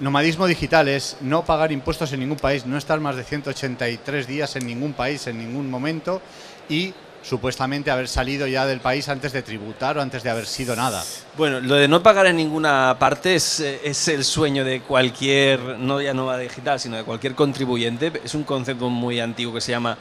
Nomadismo 0.00 0.46
digital 0.46 0.88
es 0.88 1.18
no 1.20 1.44
pagar 1.44 1.72
impuestos 1.72 2.10
en 2.14 2.20
ningún 2.20 2.38
país, 2.38 2.64
no 2.64 2.78
estar 2.78 2.98
más 3.00 3.16
de 3.16 3.22
183 3.22 4.26
días 4.26 4.56
en 4.56 4.66
ningún 4.66 4.94
país 4.94 5.26
en 5.26 5.36
ningún 5.36 5.70
momento 5.70 6.22
y 6.70 6.94
supuestamente 7.22 7.90
haber 7.90 8.08
salido 8.08 8.46
ya 8.46 8.64
del 8.64 8.80
país 8.80 9.10
antes 9.10 9.32
de 9.34 9.42
tributar 9.42 9.98
o 9.98 10.00
antes 10.00 10.22
de 10.22 10.30
haber 10.30 10.46
sido 10.46 10.74
nada. 10.74 11.04
Bueno, 11.36 11.60
lo 11.60 11.74
de 11.74 11.86
no 11.86 12.02
pagar 12.02 12.26
en 12.26 12.36
ninguna 12.36 12.96
parte 12.98 13.34
es, 13.34 13.60
es 13.60 14.08
el 14.08 14.24
sueño 14.24 14.64
de 14.64 14.80
cualquier, 14.80 15.60
no 15.78 16.00
ya 16.00 16.14
nómada 16.14 16.38
digital, 16.38 16.80
sino 16.80 16.96
de 16.96 17.04
cualquier 17.04 17.34
contribuyente. 17.34 18.10
Es 18.24 18.34
un 18.34 18.44
concepto 18.44 18.88
muy 18.88 19.20
antiguo 19.20 19.52
que 19.52 19.60
se 19.60 19.72
llama 19.72 19.98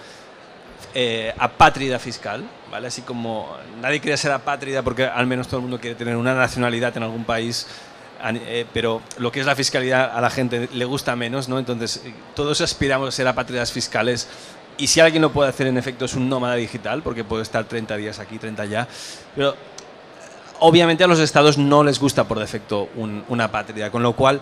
eh, 0.94 1.34
apátrida 1.38 2.00
fiscal, 2.00 2.44
¿vale? 2.72 2.88
Así 2.88 3.02
como 3.02 3.50
nadie 3.82 4.00
quiere 4.00 4.16
ser 4.16 4.32
apátrida 4.32 4.82
porque 4.82 5.04
al 5.04 5.28
menos 5.28 5.48
todo 5.48 5.58
el 5.58 5.64
mundo 5.64 5.80
quiere 5.80 5.96
tener 5.96 6.16
una 6.16 6.34
nacionalidad 6.34 6.96
en 6.96 7.04
algún 7.04 7.26
país 7.26 7.68
pero 8.74 9.02
lo 9.18 9.32
que 9.32 9.40
es 9.40 9.46
la 9.46 9.56
fiscalidad 9.56 10.16
a 10.16 10.22
la 10.22 10.30
gente 10.30 10.70
le 10.74 10.86
gusta 10.86 11.16
menos, 11.16 11.50
¿no? 11.50 11.60
Entonces, 11.60 12.02
eh, 12.06 12.14
todos 12.36 12.62
aspiramos 12.62 13.10
a 13.10 13.12
ser 13.12 13.28
apátridas 13.28 13.72
fiscales 13.72 14.28
y 14.78 14.88
si 14.88 15.00
alguien 15.00 15.22
lo 15.22 15.32
puede 15.32 15.50
hacer 15.50 15.68
en 15.68 15.78
efecto 15.78 16.06
es 16.06 16.14
un 16.14 16.30
nómada 16.30 16.56
digital, 16.56 17.02
porque 17.02 17.24
puede 17.24 17.44
estar 17.44 17.66
30 17.66 17.98
días 17.98 18.20
aquí, 18.20 18.38
30 18.38 18.64
allá, 18.64 18.88
pero 19.36 19.56
obviamente 20.60 21.04
a 21.04 21.08
los 21.08 21.20
estados 21.20 21.58
no 21.58 21.84
les 21.84 22.00
gusta 22.00 22.26
por 22.26 22.40
defecto 22.40 22.90
una 23.28 23.52
patria, 23.52 23.92
con 23.92 24.04
lo 24.04 24.14
cual 24.14 24.42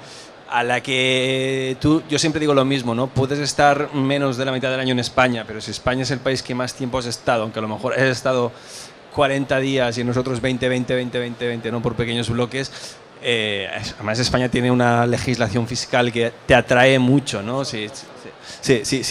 a 0.49 0.63
la 0.63 0.81
que 0.81 1.75
tú, 1.81 2.03
yo 2.09 2.19
siempre 2.19 2.39
digo 2.39 2.53
lo 2.53 2.65
mismo, 2.65 2.95
¿no? 2.95 3.07
Puedes 3.07 3.39
estar 3.39 3.93
menos 3.93 4.37
de 4.37 4.45
la 4.45 4.51
mitad 4.51 4.69
del 4.71 4.79
año 4.79 4.93
en 4.93 4.99
España, 4.99 5.43
pero 5.45 5.59
si 5.59 5.71
España 5.71 6.03
es 6.03 6.11
el 6.11 6.19
país 6.19 6.41
que 6.41 6.55
más 6.55 6.73
tiempo 6.73 6.99
has 6.99 7.05
estado, 7.05 7.43
aunque 7.43 7.59
a 7.59 7.61
lo 7.61 7.67
mejor 7.67 7.93
has 7.93 8.01
estado 8.01 8.51
40 9.13 9.59
días 9.59 9.97
y 9.97 10.03
nosotros 10.03 10.39
20, 10.39 10.69
20, 10.69 10.95
20, 10.95 11.19
20, 11.19 11.47
20, 11.47 11.71
¿no? 11.71 11.81
Por 11.81 11.95
pequeños 11.95 12.29
bloques, 12.29 12.71
eh, 13.21 13.67
además 13.95 14.19
España 14.19 14.49
tiene 14.49 14.71
una 14.71 15.05
legislación 15.05 15.67
fiscal 15.67 16.11
que 16.11 16.31
te 16.45 16.55
atrae 16.55 16.99
mucho, 16.99 17.41
¿no? 17.41 17.65
Si, 17.65 17.89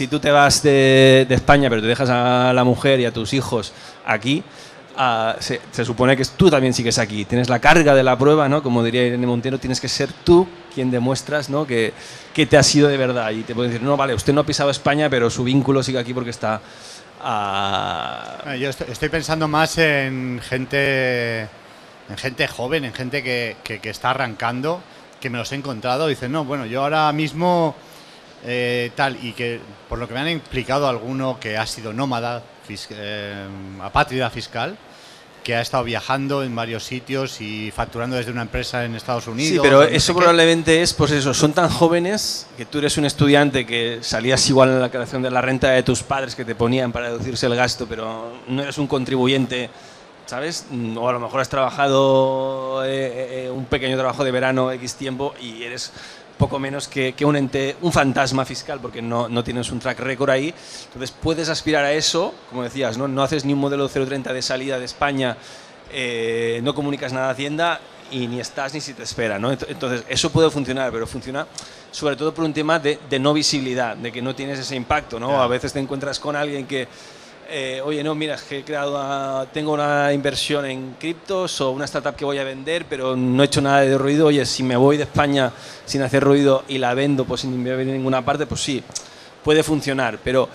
tú 0.09 0.21
te 0.21 0.31
vas 0.31 0.63
de, 0.63 1.27
España 1.29 1.69
pero 1.69 1.83
te 1.83 1.89
dejas 1.89 2.11
a 2.11 2.53
la 2.53 2.65
mujer 2.65 3.01
y 3.01 3.05
a 3.05 3.13
tus 3.13 3.33
hijos 3.33 3.73
aquí, 4.05 4.43
se, 5.41 5.61
se, 5.71 5.85
supone 5.85 6.17
que 6.17 6.25
tú 6.37 6.51
también 6.51 6.73
sigues 6.73 6.99
aquí. 6.99 7.25
Tienes 7.25 7.49
la 7.49 7.59
carga 7.59 7.95
de 7.95 8.03
la 8.03 8.17
prueba, 8.17 8.49
¿no? 8.49 8.63
Como 8.63 8.83
diría 8.83 9.07
Irene 9.07 9.27
Montero, 9.27 9.59
tienes 9.59 9.81
que 9.81 9.89
ser 9.89 10.11
tú 10.25 10.47
quien 10.77 10.91
demuestras 10.91 11.49
¿no? 11.49 11.67
que, 11.67 11.95
te 12.35 12.57
ha 12.57 12.63
sido 12.63 12.89
de 12.89 12.99
verdad. 12.99 13.31
Y 13.31 13.43
te 13.43 13.55
pueden 13.55 13.73
decir, 13.73 13.85
no, 13.85 13.97
vale, 13.97 14.15
usted 14.15 14.35
no 14.35 14.43
ha 14.43 14.47
pisado 14.47 14.71
España, 14.71 15.09
pero 15.09 15.31
su 15.31 15.43
vínculo 15.43 15.83
sigue 15.83 15.99
aquí 15.99 16.13
porque 16.13 16.31
está... 16.31 16.61
Uh... 17.19 18.55
Yo 18.59 18.69
estoy, 18.69 18.89
estoy, 18.91 19.09
pensando 19.09 19.49
más 19.49 19.79
en 19.79 20.39
gente, 20.47 21.49
en 22.09 22.17
gente 22.17 22.49
joven, 22.49 22.85
en 22.85 22.95
gente 22.95 23.23
que, 23.23 23.57
que, 23.65 23.81
que 23.81 23.91
está 23.91 24.11
arrancando, 24.11 24.81
que 25.21 25.31
me 25.31 25.39
los 25.39 25.53
he 25.53 25.57
encontrado. 25.57 26.07
Dicen, 26.09 26.33
no, 26.33 26.45
bueno, 26.45 26.67
yo 26.67 26.83
ahora 26.83 27.13
mismo... 27.13 27.75
Eh, 28.49 28.93
tal, 28.95 29.17
y 29.25 29.33
que 29.33 29.59
por 29.89 29.99
lo 29.99 30.07
que 30.07 30.15
me 30.15 30.21
han 30.21 30.29
explicado 30.29 30.87
alguno 30.87 31.41
que 31.41 31.57
ha 31.57 31.67
sido 31.67 31.93
nómada, 31.93 32.45
eh, 32.69 33.47
apátrida 33.81 34.31
fiscal, 34.31 34.77
que 35.43 35.57
ha 35.57 35.61
estado 35.61 35.83
viajando 35.83 36.45
en 36.45 36.55
varios 36.55 36.85
sitios 36.85 37.41
y 37.41 37.73
facturando 37.73 38.15
desde 38.15 38.31
una 38.31 38.43
empresa 38.43 38.85
en 38.85 38.95
Estados 38.95 39.27
Unidos. 39.27 39.53
Sí, 39.53 39.59
pero 39.61 39.83
eso 39.83 40.15
probablemente 40.15 40.83
es, 40.83 40.93
pues 40.93 41.11
eso, 41.13 41.35
son 41.35 41.55
tan 41.55 41.71
jóvenes 41.71 42.47
que 42.57 42.67
tú 42.67 42.79
eres 42.79 42.97
un 42.99 43.07
estudiante 43.07 43.67
que 43.67 43.99
salías 44.03 44.49
igual 44.49 44.69
en 44.69 44.81
la 44.81 44.91
creación 44.91 45.23
de 45.23 45.31
la 45.31 45.41
renta 45.41 45.71
de 45.71 45.83
tus 45.83 46.03
padres 46.05 46.37
que 46.37 46.45
te 46.45 46.55
ponían 46.55 46.93
para 46.93 47.09
reducirse 47.09 47.47
el 47.47 47.57
gasto, 47.57 47.87
pero 47.89 48.39
no 48.47 48.63
eres 48.63 48.79
un 48.79 48.87
contribuyente, 48.87 49.71
¿sabes? 50.27 50.67
O 50.97 51.09
a 51.09 51.13
lo 51.13 51.21
mejor 51.21 51.41
has 51.41 51.49
trabajado 51.49 52.85
eh, 52.85 53.47
eh, 53.47 53.51
un 53.51 53.65
pequeño 53.65 53.97
trabajo 53.97 54.25
de 54.25 54.31
verano 54.31 54.71
X 54.73 54.95
tiempo 54.95 55.35
y 55.41 55.63
eres 55.63 55.93
poco 56.37 56.59
menos 56.59 56.89
que, 56.89 57.15
que, 57.15 57.25
un 57.25 57.37
ente, 57.37 57.77
un 57.81 57.93
fantasma 57.93 58.45
fiscal, 58.45 58.79
porque 58.81 59.01
no, 59.01 59.29
no, 59.29 59.43
tienes 59.43 59.71
un 59.71 59.79
track 59.79 60.01
record 60.01 60.31
ahí. 60.31 60.53
Entonces 60.87 61.11
puedes 61.11 61.49
aspirar 61.49 61.85
a 61.85 61.93
eso, 61.93 62.35
como 62.51 62.63
decías, 62.63 62.99
no, 62.99 63.09
no 63.09 63.23
haces 63.23 63.45
ni 63.45 63.55
un 63.55 63.61
modelo 63.61 63.89
030 63.89 64.33
de 64.33 64.43
salida 64.43 64.79
de 64.79 64.85
España, 64.85 65.37
eh, 65.91 66.61
no 66.63 66.75
comunicas 66.75 67.13
nada 67.13 67.29
a 67.29 67.31
Hacienda 67.31 67.81
y 68.11 68.27
ni 68.27 68.41
estás 68.41 68.75
ni 68.75 68.81
si 68.81 68.93
te 68.93 69.03
espera. 69.03 69.39
¿no? 69.39 69.51
Entonces 69.51 70.05
eso 70.09 70.31
puede 70.31 70.51
funcionar, 70.51 70.93
pero 70.93 71.07
funciona 71.07 71.47
sobre 71.91 72.17
todo 72.17 72.35
por 72.35 72.45
un 72.45 72.53
tema 72.53 72.79
de, 72.79 72.99
de 73.09 73.19
no 73.19 73.33
visibilidad, 73.33 73.97
de 73.97 74.13
que 74.13 74.21
no 74.21 74.35
tienes 74.35 74.59
ese 74.59 74.77
impacto. 74.77 75.19
¿no? 75.19 75.41
A 75.41 75.47
veces 75.47 75.73
te 75.73 75.79
encuentras 75.79 76.21
con 76.21 76.37
alguien 76.37 76.67
que 76.67 76.87
eh, 77.49 77.81
oye, 77.85 78.03
no, 78.03 78.15
mira, 78.15 78.35
es 78.35 78.43
que 78.43 78.59
he 78.59 78.65
creado 78.65 79.47
tengo 79.53 79.73
una 79.73 80.13
inversión 80.13 80.67
en 80.67 80.97
criptos 80.99 81.61
o 81.61 81.71
una 81.71 81.85
startup 81.85 82.17
que 82.17 82.25
voy 82.25 82.39
a 82.39 82.45
vender, 82.45 82.87
pero 82.89 83.17
no 83.17 83.43
he 83.43 83.47
hecho 83.47 83.61
nada 83.61 83.81
de 83.81 83.97
ruido. 83.97 84.27
Oye, 84.27 84.45
si 84.45 84.63
me 84.63 84.77
voy 84.77 84.97
de 84.97 85.05
España 85.05 85.53
sin 85.85 86.03
hacer 86.03 86.23
ruido 86.23 86.65
y 86.69 86.79
la 86.79 86.95
vendo 86.95 87.25
pues 87.25 87.43
sin 87.43 87.63
venir 87.63 87.81
en 87.81 87.93
ninguna 87.93 88.25
parte, 88.25 88.47
pues 88.47 88.61
sí, 88.61 88.83
puede 89.45 89.63
funcionar. 89.63 90.19
Pero 90.25 90.49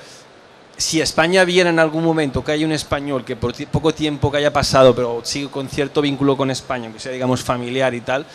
si 0.78 1.00
España 1.00 1.44
viera 1.46 1.70
en 1.70 1.80
algún 1.80 2.04
momento 2.04 2.44
que 2.44 2.52
hay 2.52 2.66
un 2.66 2.72
español 2.72 3.24
que 3.24 3.36
por 3.36 3.54
poco 3.68 3.94
tiempo 3.94 4.32
que 4.32 4.38
haya 4.38 4.52
pasado, 4.52 4.96
pero 4.96 5.22
sigue 5.24 5.50
con 5.50 5.70
cierto 5.70 6.02
vínculo 6.02 6.36
con 6.36 6.52
España, 6.52 6.92
que 6.92 7.00
sea, 7.00 7.12
digamos, 7.12 7.42
familiar 7.44 7.94
y 7.94 8.02
tal, 8.02 8.26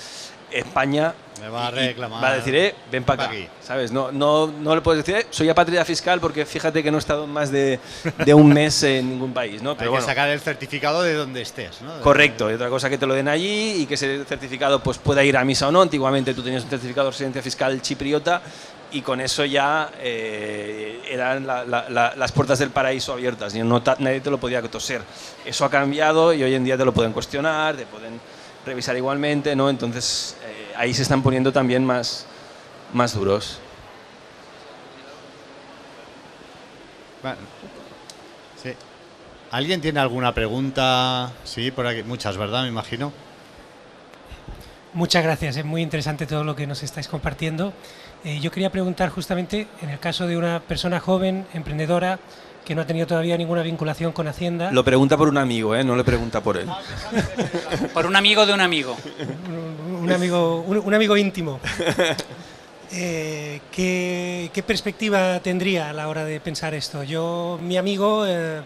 España 0.51 1.15
me 1.41 1.49
va 1.49 1.69
a 1.69 1.71
reclamar. 1.71 2.23
Va 2.23 2.29
a 2.31 2.35
decir, 2.37 2.55
eh, 2.55 2.75
ven 2.91 3.05
para 3.05 3.25
acá. 3.25 3.33
Aquí. 3.33 3.49
¿Sabes? 3.63 3.93
No, 3.93 4.13
no, 4.13 4.47
no 4.47 4.75
le 4.75 4.81
puedes 4.81 5.05
decir, 5.05 5.23
eh, 5.23 5.27
soy 5.31 5.49
apátrida 5.49 5.85
fiscal 5.85 6.21
porque 6.21 6.47
fíjate 6.47 6.83
que 6.83 6.91
no 6.91 6.99
he 6.99 7.01
estado 7.01 7.27
más 7.27 7.51
de, 7.51 7.79
de 8.25 8.35
un 8.35 8.49
mes 8.53 8.83
en 8.83 9.11
ningún 9.11 9.33
país. 9.33 9.63
¿no? 9.63 9.75
Pero 9.77 9.91
Hay 9.91 9.91
bueno. 9.91 10.07
que 10.07 10.11
sacar 10.11 10.29
el 10.29 10.41
certificado 10.41 11.03
de 11.03 11.15
donde 11.15 11.43
estés. 11.43 11.81
¿no? 11.83 12.01
Correcto. 12.01 12.51
Y 12.51 12.55
otra 12.55 12.69
cosa 12.69 12.89
que 12.89 12.99
te 12.99 13.07
lo 13.07 13.15
den 13.15 13.29
allí 13.29 13.83
y 13.83 13.87
que 13.87 13.95
ese 13.95 14.25
certificado 14.25 14.83
pues, 14.83 14.99
pueda 14.99 15.23
ir 15.25 15.37
a 15.37 15.45
misa 15.45 15.69
o 15.69 15.73
no. 15.73 15.83
Antiguamente 15.83 16.35
tú 16.35 16.43
tenías 16.43 16.65
un 16.65 16.71
certificado 16.71 17.07
de 17.07 17.11
residencia 17.13 17.43
fiscal 17.43 17.81
chipriota 17.83 18.43
y 18.93 19.03
con 19.03 19.21
eso 19.21 19.45
ya 19.45 19.91
eh, 19.99 21.03
eran 21.11 21.47
la, 21.47 21.65
la, 21.65 21.89
la, 21.89 22.15
las 22.17 22.33
puertas 22.33 22.59
del 22.59 22.71
paraíso 22.71 23.13
abiertas. 23.13 23.55
Y 23.55 23.59
no 23.63 23.83
nadie 23.99 24.21
te 24.21 24.31
lo 24.31 24.39
podía 24.39 24.63
toser. 24.63 25.03
Eso 25.45 25.65
ha 25.65 25.71
cambiado 25.71 26.33
y 26.33 26.43
hoy 26.43 26.55
en 26.55 26.65
día 26.65 26.77
te 26.77 26.85
lo 26.85 26.93
pueden 26.93 27.13
cuestionar, 27.13 27.77
te 27.77 27.85
pueden 27.87 28.21
revisar 28.65 28.97
igualmente, 28.97 29.55
¿no? 29.55 29.71
Entonces 29.71 30.37
ahí 30.77 30.95
se 30.95 31.03
están 31.03 31.23
poniendo 31.23 31.53
también 31.53 31.85
más, 31.85 32.27
más 32.93 33.15
duros. 33.15 33.59
Sí. 38.63 38.73
¿Alguien 39.51 39.81
tiene 39.81 40.01
alguna 40.01 40.33
pregunta? 40.33 41.33
Sí, 41.45 41.71
por 41.71 41.87
aquí. 41.87 42.03
Muchas, 42.03 42.37
¿verdad? 42.37 42.63
Me 42.63 42.69
imagino. 42.69 43.13
Muchas 44.93 45.23
gracias, 45.23 45.59
es 45.59 45.65
muy 45.65 45.83
interesante 45.83 46.25
todo 46.25 46.43
lo 46.43 46.57
que 46.57 46.67
nos 46.67 46.83
estáis 46.83 47.07
compartiendo. 47.07 47.75
Eh, 48.25 48.41
yo 48.41 48.51
quería 48.51 48.71
preguntar 48.71 49.11
justamente, 49.11 49.69
en 49.83 49.91
el 49.91 49.99
caso 49.99 50.27
de 50.27 50.39
una 50.39 50.61
persona 50.61 51.01
joven, 51.01 51.47
emprendedora, 51.53 52.19
que 52.67 52.75
no 52.75 52.83
ha 52.83 52.87
tenido 52.87 53.07
todavía 53.07 53.39
ninguna 53.39 53.63
vinculación 53.63 54.11
con 54.11 54.27
Hacienda. 54.27 54.73
Lo 54.73 54.85
pregunta 54.85 55.17
por 55.17 55.29
un 55.29 55.39
amigo, 55.39 55.77
¿eh? 55.77 55.85
no 55.85 55.95
le 55.95 56.03
pregunta 56.03 56.43
por 56.43 56.57
él. 56.57 56.69
por 57.95 58.07
un 58.07 58.17
amigo 58.17 58.45
de 58.45 58.53
un 58.53 58.61
amigo. 58.61 58.97
Un, 59.89 59.95
un 60.03 60.13
amigo, 60.13 60.63
un, 60.67 60.79
un, 60.79 60.95
amigo 60.95 61.17
íntimo. 61.17 61.61
Eh, 62.93 63.61
¿qué, 63.73 64.49
¿qué, 64.55 64.63
perspectiva 64.63 65.41
tendría 65.41 65.91
a 65.91 65.93
la 65.93 66.09
hora 66.09 66.25
de 66.25 66.39
pensar 66.39 66.73
esto? 66.73 67.03
Yo, 67.03 67.59
mi 67.61 67.77
amigo, 67.77 68.25
eh, 68.29 68.61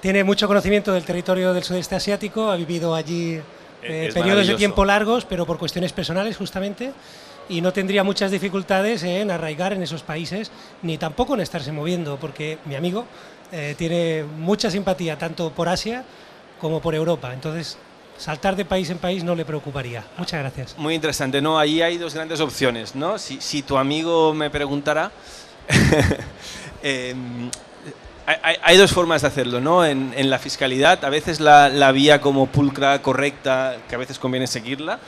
tiene 0.00 0.22
mucho 0.22 0.46
conocimiento 0.46 0.92
del 0.92 1.02
territorio 1.02 1.52
del 1.52 1.64
sudeste 1.64 1.96
asiático, 1.96 2.52
ha 2.52 2.56
vivido 2.56 2.94
allí 2.94 3.40
eh, 3.82 4.10
periodos 4.14 4.46
de 4.46 4.54
tiempo 4.54 4.84
largos, 4.84 5.24
pero 5.24 5.44
por 5.44 5.58
cuestiones 5.58 5.92
personales 5.92 6.36
justamente 6.36 6.92
y 7.52 7.60
no 7.60 7.72
tendría 7.72 8.02
muchas 8.02 8.30
dificultades 8.30 9.02
en 9.02 9.30
arraigar 9.30 9.74
en 9.74 9.82
esos 9.82 10.02
países, 10.02 10.50
ni 10.80 10.96
tampoco 10.96 11.34
en 11.34 11.40
estarse 11.40 11.70
moviendo, 11.70 12.16
porque 12.16 12.58
mi 12.64 12.74
amigo 12.74 13.04
eh, 13.52 13.74
tiene 13.76 14.24
mucha 14.24 14.70
simpatía 14.70 15.18
tanto 15.18 15.50
por 15.50 15.68
Asia 15.68 16.02
como 16.58 16.80
por 16.80 16.94
Europa. 16.94 17.34
Entonces, 17.34 17.76
saltar 18.16 18.56
de 18.56 18.64
país 18.64 18.88
en 18.88 18.96
país 18.96 19.22
no 19.22 19.34
le 19.34 19.44
preocuparía. 19.44 20.02
Muchas 20.16 20.40
gracias. 20.40 20.78
Muy 20.78 20.94
interesante, 20.94 21.42
¿no? 21.42 21.58
Ahí 21.58 21.82
hay 21.82 21.98
dos 21.98 22.14
grandes 22.14 22.40
opciones, 22.40 22.94
¿no? 22.94 23.18
Si, 23.18 23.62
tu 23.62 23.76
amigo 23.76 24.32
me 24.32 24.48
preguntara... 24.48 25.12
eh, 26.82 27.14
hay, 28.62 28.76
dos 28.78 28.92
formas 28.92 29.22
de 29.22 29.28
hacerlo, 29.28 29.60
¿no? 29.60 29.84
En, 29.84 30.14
en 30.16 30.30
la 30.30 30.38
fiscalidad, 30.38 31.04
a 31.04 31.10
veces 31.10 31.40
la, 31.40 31.68
la, 31.68 31.92
vía 31.92 32.20
como 32.20 32.46
pulcra, 32.46 33.02
correcta, 33.02 33.76
que 33.88 33.96
a 33.96 33.98
veces 33.98 34.18
conviene 34.18 34.46
seguirla, 34.46 35.00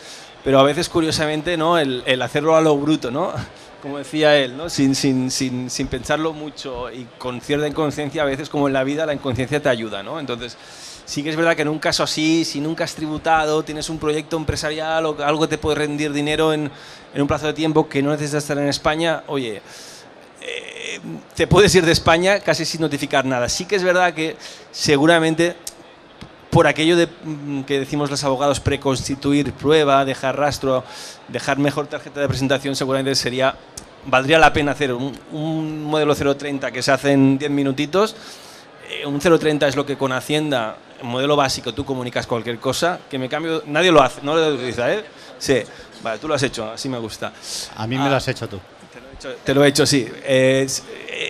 pero 0.44 0.60
a 0.60 0.62
veces 0.62 0.88
curiosamente 0.88 1.56
no 1.56 1.78
el, 1.78 2.02
el, 2.06 2.22
hacerlo 2.22 2.54
a 2.54 2.60
lo 2.60 2.76
bruto 2.76 3.10
no 3.10 3.32
como 3.82 3.98
decía 3.98 4.36
él 4.36 4.56
no 4.56 4.68
sin, 4.70 4.94
sin, 4.94 5.30
sin, 5.30 5.70
sin 5.70 5.86
pensarlo 5.88 6.32
mucho 6.32 6.92
y 6.92 7.06
con 7.18 7.40
cierta 7.40 7.66
inconsciencia 7.66 8.22
a 8.22 8.26
veces 8.26 8.48
como 8.48 8.68
en 8.68 8.74
la 8.74 8.84
vida 8.84 9.06
la 9.06 9.14
inconsciencia 9.14 9.60
te 9.60 9.68
ayuda 9.68 10.02
no 10.02 10.20
entonces 10.20 10.56
sí 11.06 11.22
que 11.22 11.30
es 11.30 11.36
verdad 11.36 11.56
que 11.56 11.62
en 11.62 11.68
un 11.68 11.78
caso 11.78 12.02
así 12.02 12.44
si 12.44 12.60
nunca 12.60 12.84
has 12.84 12.94
tributado 12.94 13.62
tienes 13.62 13.88
un 13.88 13.98
proyecto 13.98 14.36
empresarial 14.36 15.06
o 15.06 15.16
algo 15.24 15.42
que 15.42 15.48
te 15.48 15.58
puede 15.58 15.76
rendir 15.76 16.12
dinero 16.12 16.52
en, 16.52 16.70
en 17.14 17.22
un 17.22 17.26
plazo 17.26 17.46
de 17.46 17.54
tiempo 17.54 17.88
que 17.88 18.02
no 18.02 18.10
necesitas 18.10 18.44
estar 18.44 18.58
en 18.58 18.68
España 18.68 19.24
oye 19.26 19.62
eh, 20.46 21.00
te 21.34 21.46
puedes 21.46 21.74
ir 21.74 21.86
de 21.86 21.92
España 21.92 22.40
casi 22.40 22.66
sin 22.66 22.82
notificar 22.82 23.24
nada. 23.24 23.48
Sí 23.48 23.64
que 23.64 23.76
es 23.76 23.82
verdad 23.82 24.12
que 24.12 24.36
seguramente 24.72 25.56
por 26.54 26.68
aquello 26.68 26.96
de 26.96 27.08
que 27.66 27.80
decimos 27.80 28.12
los 28.12 28.22
abogados 28.22 28.60
preconstituir 28.60 29.52
prueba, 29.52 30.04
dejar 30.04 30.38
rastro, 30.38 30.84
dejar 31.26 31.58
mejor 31.58 31.88
tarjeta 31.88 32.20
de 32.20 32.28
presentación, 32.28 32.76
seguramente 32.76 33.16
sería 33.16 33.56
valdría 34.06 34.38
la 34.38 34.52
pena 34.52 34.70
hacer 34.70 34.92
un, 34.92 35.18
un 35.32 35.82
modelo 35.82 36.14
030 36.14 36.70
que 36.70 36.80
se 36.80 36.92
hace 36.92 37.10
en 37.10 37.38
10 37.38 37.50
minutitos. 37.50 38.14
Eh, 38.88 39.04
un 39.04 39.18
030 39.18 39.66
es 39.66 39.74
lo 39.74 39.84
que 39.84 39.96
con 39.96 40.12
Hacienda, 40.12 40.76
en 41.02 41.08
modelo 41.08 41.34
básico, 41.34 41.74
tú 41.74 41.84
comunicas 41.84 42.24
cualquier 42.24 42.60
cosa, 42.60 43.00
que 43.10 43.18
me 43.18 43.28
cambio, 43.28 43.64
nadie 43.66 43.90
lo 43.90 44.00
hace, 44.00 44.20
no 44.22 44.36
lo 44.36 44.54
utiliza, 44.54 44.92
¿eh? 44.92 45.04
Sí, 45.36 45.60
vale, 46.04 46.20
tú 46.20 46.28
lo 46.28 46.34
has 46.34 46.42
hecho, 46.44 46.70
así 46.70 46.88
me 46.88 46.98
gusta. 46.98 47.32
A 47.74 47.84
mí 47.88 47.98
me 47.98 48.04
ah, 48.04 48.10
lo 48.10 48.14
has 48.14 48.28
hecho 48.28 48.48
tú. 48.48 48.60
Te 48.92 49.00
lo 49.00 49.08
he 49.08 49.14
hecho, 49.14 49.40
te 49.42 49.54
lo 49.54 49.64
he 49.64 49.68
hecho 49.68 49.86
sí. 49.86 50.08
Es, 50.24 50.84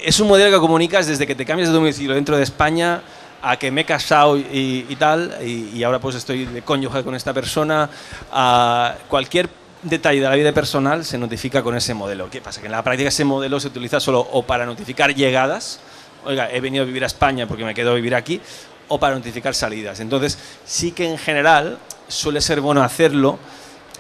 es 0.05 0.21
un 0.21 0.29
modelo 0.29 0.55
que 0.55 0.61
comunicas 0.61 1.07
desde 1.07 1.27
que 1.27 1.35
te 1.35 1.47
cambias 1.47 1.71
de 1.71 1.75
domicilio 1.75 2.15
dentro 2.15 2.37
de 2.37 2.43
España 2.43 3.01
a 3.45 3.59
que 3.59 3.71
me 3.71 3.83
he 3.83 3.85
casado 3.85 4.39
y, 4.39 4.97
tal, 4.99 5.37
y, 5.45 5.83
ahora 5.83 5.99
pues 5.99 6.17
estoy 6.17 6.47
de 6.47 6.63
cónyuge 6.63 7.05
con 7.05 7.15
esta 7.15 7.35
persona, 7.35 7.91
a 8.33 8.95
cualquier 9.09 9.51
detalle 9.83 10.21
de 10.21 10.29
la 10.29 10.35
vida 10.35 10.53
personal 10.53 11.05
se 11.05 11.19
notifica 11.19 11.63
con 11.63 11.77
ese 11.77 11.93
modelo. 11.93 12.31
¿Qué 12.31 12.41
pasa? 12.41 12.61
Que 12.61 12.67
en 12.67 12.73
la 12.73 12.83
práctica 12.83 13.11
ese 13.11 13.25
modelo 13.25 13.61
se 13.61 13.69
utiliza 13.69 14.01
solo 14.01 14.21
o 14.21 14.43
para 14.45 14.65
notificar 14.65 15.15
llegadas, 15.15 15.81
oiga, 16.25 16.51
he 16.51 16.61
venido 16.61 16.85
a 16.85 16.87
vivir 16.87 17.05
a 17.05 17.07
España 17.07 17.47
porque 17.47 17.67
me 17.67 17.75
quedo 17.75 17.93
a 17.93 17.95
vivir 17.95 18.15
aquí, 18.15 18.41
o 18.89 18.99
para 18.99 19.15
notificar 19.15 19.55
salidas. 19.55 20.01
Entonces, 20.01 20.39
sí 20.65 20.93
que 20.93 21.07
en 21.07 21.19
general 21.19 21.79
suele 22.09 22.41
ser 22.41 22.63
bueno 22.63 22.83
hacerlo, 22.83 23.39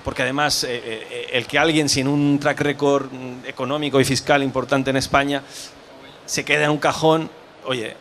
porque 0.04 0.22
además 0.22 0.64
eh, 0.64 0.80
eh, 0.84 1.26
el 1.32 1.46
que 1.46 1.58
alguien 1.58 1.90
sin 1.90 2.08
un 2.08 2.38
track 2.38 2.60
record 2.60 3.12
mm, 3.12 3.46
económico 3.46 4.00
y 4.00 4.04
fiscal 4.04 4.42
importante 4.42 4.88
en 4.88 4.96
España 4.96 5.42
se 6.24 6.46
quede 6.46 6.64
en 6.64 6.70
un 6.70 6.78
cajón, 6.78 7.30
oye, 7.66 7.94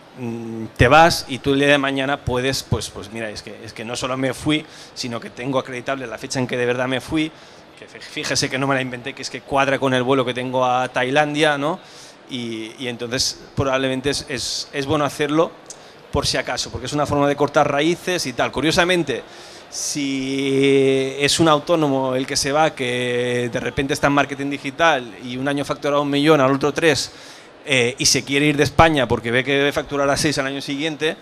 te 0.78 0.88
vas 0.88 1.26
y 1.28 1.40
tú 1.40 1.54
el 1.54 1.60
día 1.60 1.70
de 1.70 1.78
mañana 1.78 2.24
puedes, 2.24 2.64
pues, 2.64 2.90
pues 2.90 3.12
mira, 3.12 3.30
es 3.30 3.42
que, 3.42 3.64
es 3.64 3.74
que 3.74 3.84
no 3.84 3.96
solo 3.96 4.16
me 4.18 4.34
fui, 4.34 4.66
sino 4.94 5.20
que 5.20 5.30
tengo 5.30 5.60
acreditable 5.60 6.06
la 6.06 6.18
fecha 6.18 6.40
en 6.40 6.48
que 6.48 6.58
de 6.58 6.66
verdad 6.66 6.88
me 6.88 7.02
fui, 7.02 7.32
que 7.80 7.88
fíjese 7.88 8.50
que 8.50 8.58
no 8.58 8.68
me 8.68 8.76
la 8.76 8.82
inventé, 8.82 9.14
que 9.14 9.24
es 9.24 9.30
que 9.30 9.42
cuadra 9.42 9.80
con 9.80 9.94
el 9.94 10.04
vuelo 10.04 10.24
que 10.24 10.34
tengo 10.34 10.66
a 10.66 10.88
Tailandia, 10.90 11.58
¿no? 11.58 11.80
Y, 12.30 12.72
y 12.80 12.88
entonces 12.88 13.42
probablemente 13.56 14.12
es, 14.12 14.26
es, 14.30 14.70
es 14.72 14.86
bueno 14.86 15.06
hacerlo 15.06 15.52
por 16.12 16.28
si 16.28 16.38
acaso, 16.38 16.70
porque 16.70 16.86
es 16.86 16.94
una 16.94 17.08
forma 17.08 17.28
de 17.28 17.36
cortar 17.36 17.70
raíces 17.70 18.26
y 18.28 18.34
tal. 18.34 18.52
Curiosamente, 18.52 19.24
si 19.72 21.16
es 21.20 21.40
un 21.40 21.48
autónomo 21.48 22.14
el 22.14 22.28
que 22.28 22.38
se 22.38 22.52
va, 22.52 22.76
que 22.76 23.50
de 23.52 23.60
repente 23.60 23.96
está 23.96 24.08
en 24.08 24.14
marketing 24.14 24.52
digital 24.52 25.16
y 25.24 25.36
un 25.36 25.48
año 25.48 25.66
factura 25.66 26.00
un 26.00 26.12
millón, 26.12 26.40
al 26.40 26.52
otro 26.52 26.72
tres, 26.72 27.12
eh, 27.66 27.96
y 27.98 28.06
se 28.06 28.24
quiere 28.24 28.48
ir 28.48 28.58
de 28.58 28.64
España 28.64 29.08
porque 29.08 29.32
ve 29.32 29.44
que 29.44 29.54
debe 29.54 29.72
facturar 29.72 30.10
a 30.10 30.18
seis 30.18 30.38
al 30.38 30.48
año 30.48 30.62
siguiente, 30.62 31.16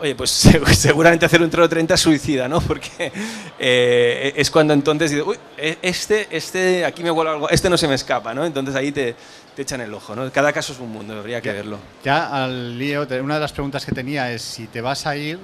oye, 0.00 0.14
pues 0.14 0.30
seguramente 0.72 1.26
hacer 1.26 1.42
un 1.42 1.50
30 1.50 1.94
es 1.94 2.00
suicida, 2.00 2.48
¿no? 2.48 2.60
Porque 2.60 3.12
eh, 3.58 4.32
es 4.36 4.50
cuando 4.50 4.74
entonces 4.74 5.10
dices, 5.10 5.26
uy, 5.26 5.36
e-, 5.56 5.78
este, 5.82 6.28
este, 6.30 6.84
aquí 6.84 7.02
me 7.02 7.10
vuelvo 7.10 7.32
algo, 7.32 7.50
este 7.50 7.70
no 7.70 7.76
se 7.76 7.88
me 7.88 7.94
escapa, 7.94 8.34
¿no? 8.34 8.44
Entonces 8.44 8.74
ahí 8.74 8.92
te, 8.92 9.14
te 9.54 9.62
echan 9.62 9.80
el 9.80 9.92
ojo, 9.92 10.14
¿no? 10.14 10.30
Cada 10.30 10.52
caso 10.52 10.72
es 10.72 10.78
un 10.78 10.90
mundo, 10.90 11.18
habría 11.18 11.40
que 11.40 11.52
verlo. 11.52 11.78
Ya 12.04 12.44
al 12.44 12.78
lío, 12.78 13.06
una 13.22 13.34
de 13.34 13.40
las 13.40 13.52
preguntas 13.52 13.84
que 13.84 13.92
tenía 13.92 14.30
es 14.32 14.42
si 14.42 14.66
te 14.66 14.80
vas 14.80 15.06
a 15.06 15.16
ir, 15.16 15.38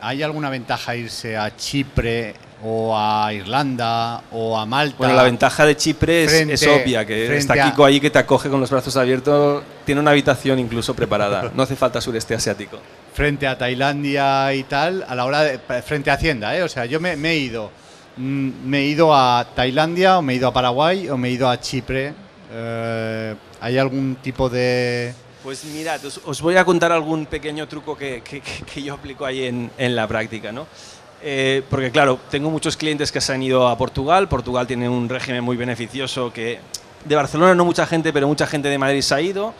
¿hay 0.00 0.22
alguna 0.22 0.50
ventaja 0.50 0.96
irse 0.96 1.36
a 1.36 1.56
Chipre 1.56 2.34
o 2.64 2.96
a 2.96 3.32
Irlanda 3.32 4.22
o 4.30 4.56
a 4.56 4.64
Malta? 4.64 4.96
Bueno, 4.98 5.14
la 5.14 5.24
ventaja 5.24 5.66
de 5.66 5.76
Chipre 5.76 6.24
es, 6.24 6.32
es 6.32 6.66
obvia, 6.66 7.04
que 7.04 7.36
está 7.36 7.54
Kiko 7.70 7.84
ahí 7.84 8.00
que 8.00 8.10
te 8.10 8.18
acoge 8.18 8.48
con 8.48 8.60
los 8.60 8.70
brazos 8.70 8.96
abiertos, 8.96 9.62
tiene 9.84 10.00
una 10.00 10.12
habitación 10.12 10.58
incluso 10.58 10.94
preparada, 10.94 11.50
no 11.54 11.62
hace 11.62 11.76
falta 11.76 12.00
sureste 12.00 12.34
asiático. 12.34 12.78
Frente 13.12 13.46
a 13.46 13.58
Tailandia 13.58 14.54
y 14.54 14.62
tal, 14.62 15.04
a 15.06 15.14
la 15.14 15.24
hora 15.24 15.42
de, 15.42 15.58
frente 15.82 16.10
a 16.10 16.14
Hacienda, 16.14 16.56
¿eh? 16.56 16.62
O 16.62 16.68
sea, 16.68 16.86
yo 16.86 16.98
me, 16.98 17.16
me 17.16 17.32
he 17.32 17.38
ido, 17.38 17.70
mm, 18.16 18.50
me 18.64 18.78
he 18.78 18.86
ido 18.86 19.14
a 19.14 19.46
Tailandia 19.54 20.18
o 20.18 20.22
me 20.22 20.32
he 20.32 20.36
ido 20.36 20.48
a 20.48 20.52
Paraguay 20.52 21.08
o 21.08 21.16
me 21.16 21.28
he 21.28 21.32
ido 21.32 21.48
a 21.50 21.60
Chipre. 21.60 22.14
Eh, 22.54 23.34
¿Hay 23.60 23.78
algún 23.78 24.16
tipo 24.22 24.48
de...? 24.48 25.14
Pues 25.42 25.64
mirad, 25.64 26.04
os, 26.04 26.20
os, 26.24 26.40
voy 26.40 26.56
a 26.56 26.64
contar 26.64 26.92
algún 26.92 27.26
pequeño 27.26 27.66
truco 27.66 27.96
que, 27.96 28.22
que, 28.22 28.40
que 28.40 28.82
yo 28.82 28.94
aplico 28.94 29.24
ahí 29.24 29.44
en, 29.44 29.70
en 29.76 29.96
la 29.96 30.06
práctica, 30.06 30.52
¿no? 30.52 30.66
Eh, 31.24 31.62
porque 31.70 31.92
claro, 31.92 32.18
tengo 32.30 32.50
muchos 32.50 32.76
clientes 32.76 33.12
que 33.12 33.20
se 33.20 33.32
han 33.32 33.42
ido 33.42 33.68
a 33.68 33.78
Portugal. 33.78 34.28
Portugal 34.28 34.66
tiene 34.66 34.88
un 34.88 35.08
régimen 35.08 35.44
muy 35.44 35.56
beneficioso 35.56 36.32
que 36.32 36.58
de 37.04 37.14
Barcelona 37.14 37.54
no 37.54 37.64
mucha 37.64 37.86
gente, 37.86 38.12
pero 38.12 38.26
mucha 38.26 38.46
gente 38.46 38.68
de 38.68 38.78
Madrid 38.78 39.02
se 39.02 39.14
ha 39.14 39.20
ido, 39.20 39.54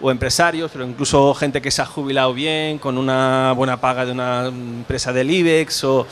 o 0.00 0.10
empresarios, 0.10 0.70
pero 0.72 0.84
incluso 0.84 1.32
gente 1.34 1.62
que 1.62 1.70
se 1.70 1.82
ha 1.82 1.86
jubilado 1.86 2.34
bien, 2.34 2.78
con 2.78 2.98
una 2.98 3.52
buena 3.52 3.80
paga 3.80 4.04
de 4.04 4.12
una 4.12 4.46
empresa 4.46 5.12
del 5.12 5.30
IBEX 5.30 5.84
o 5.84 6.06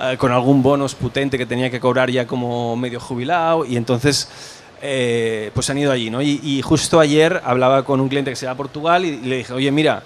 eh, 0.00 0.16
con 0.18 0.32
algún 0.32 0.62
bonus 0.62 0.94
potente 0.94 1.38
que 1.38 1.46
tenía 1.46 1.70
que 1.70 1.78
cobrar 1.78 2.10
ya 2.10 2.26
como 2.26 2.74
medio 2.76 2.98
jubilado. 2.98 3.64
Y 3.64 3.76
entonces 3.76 4.28
eh, 4.80 5.52
pues 5.54 5.70
han 5.70 5.78
ido 5.78 5.92
allí. 5.92 6.10
¿no? 6.10 6.20
Y, 6.20 6.40
y, 6.42 6.62
justo 6.62 6.98
ayer 6.98 7.40
hablaba 7.44 7.84
con 7.84 8.00
un 8.00 8.08
cliente 8.08 8.30
que 8.30 8.36
se 8.36 8.46
va 8.46 8.52
a 8.52 8.56
Portugal 8.56 9.04
y, 9.04 9.10
y 9.10 9.20
le 9.20 9.36
dije, 9.38 9.52
oye, 9.52 9.70
mira, 9.70 10.02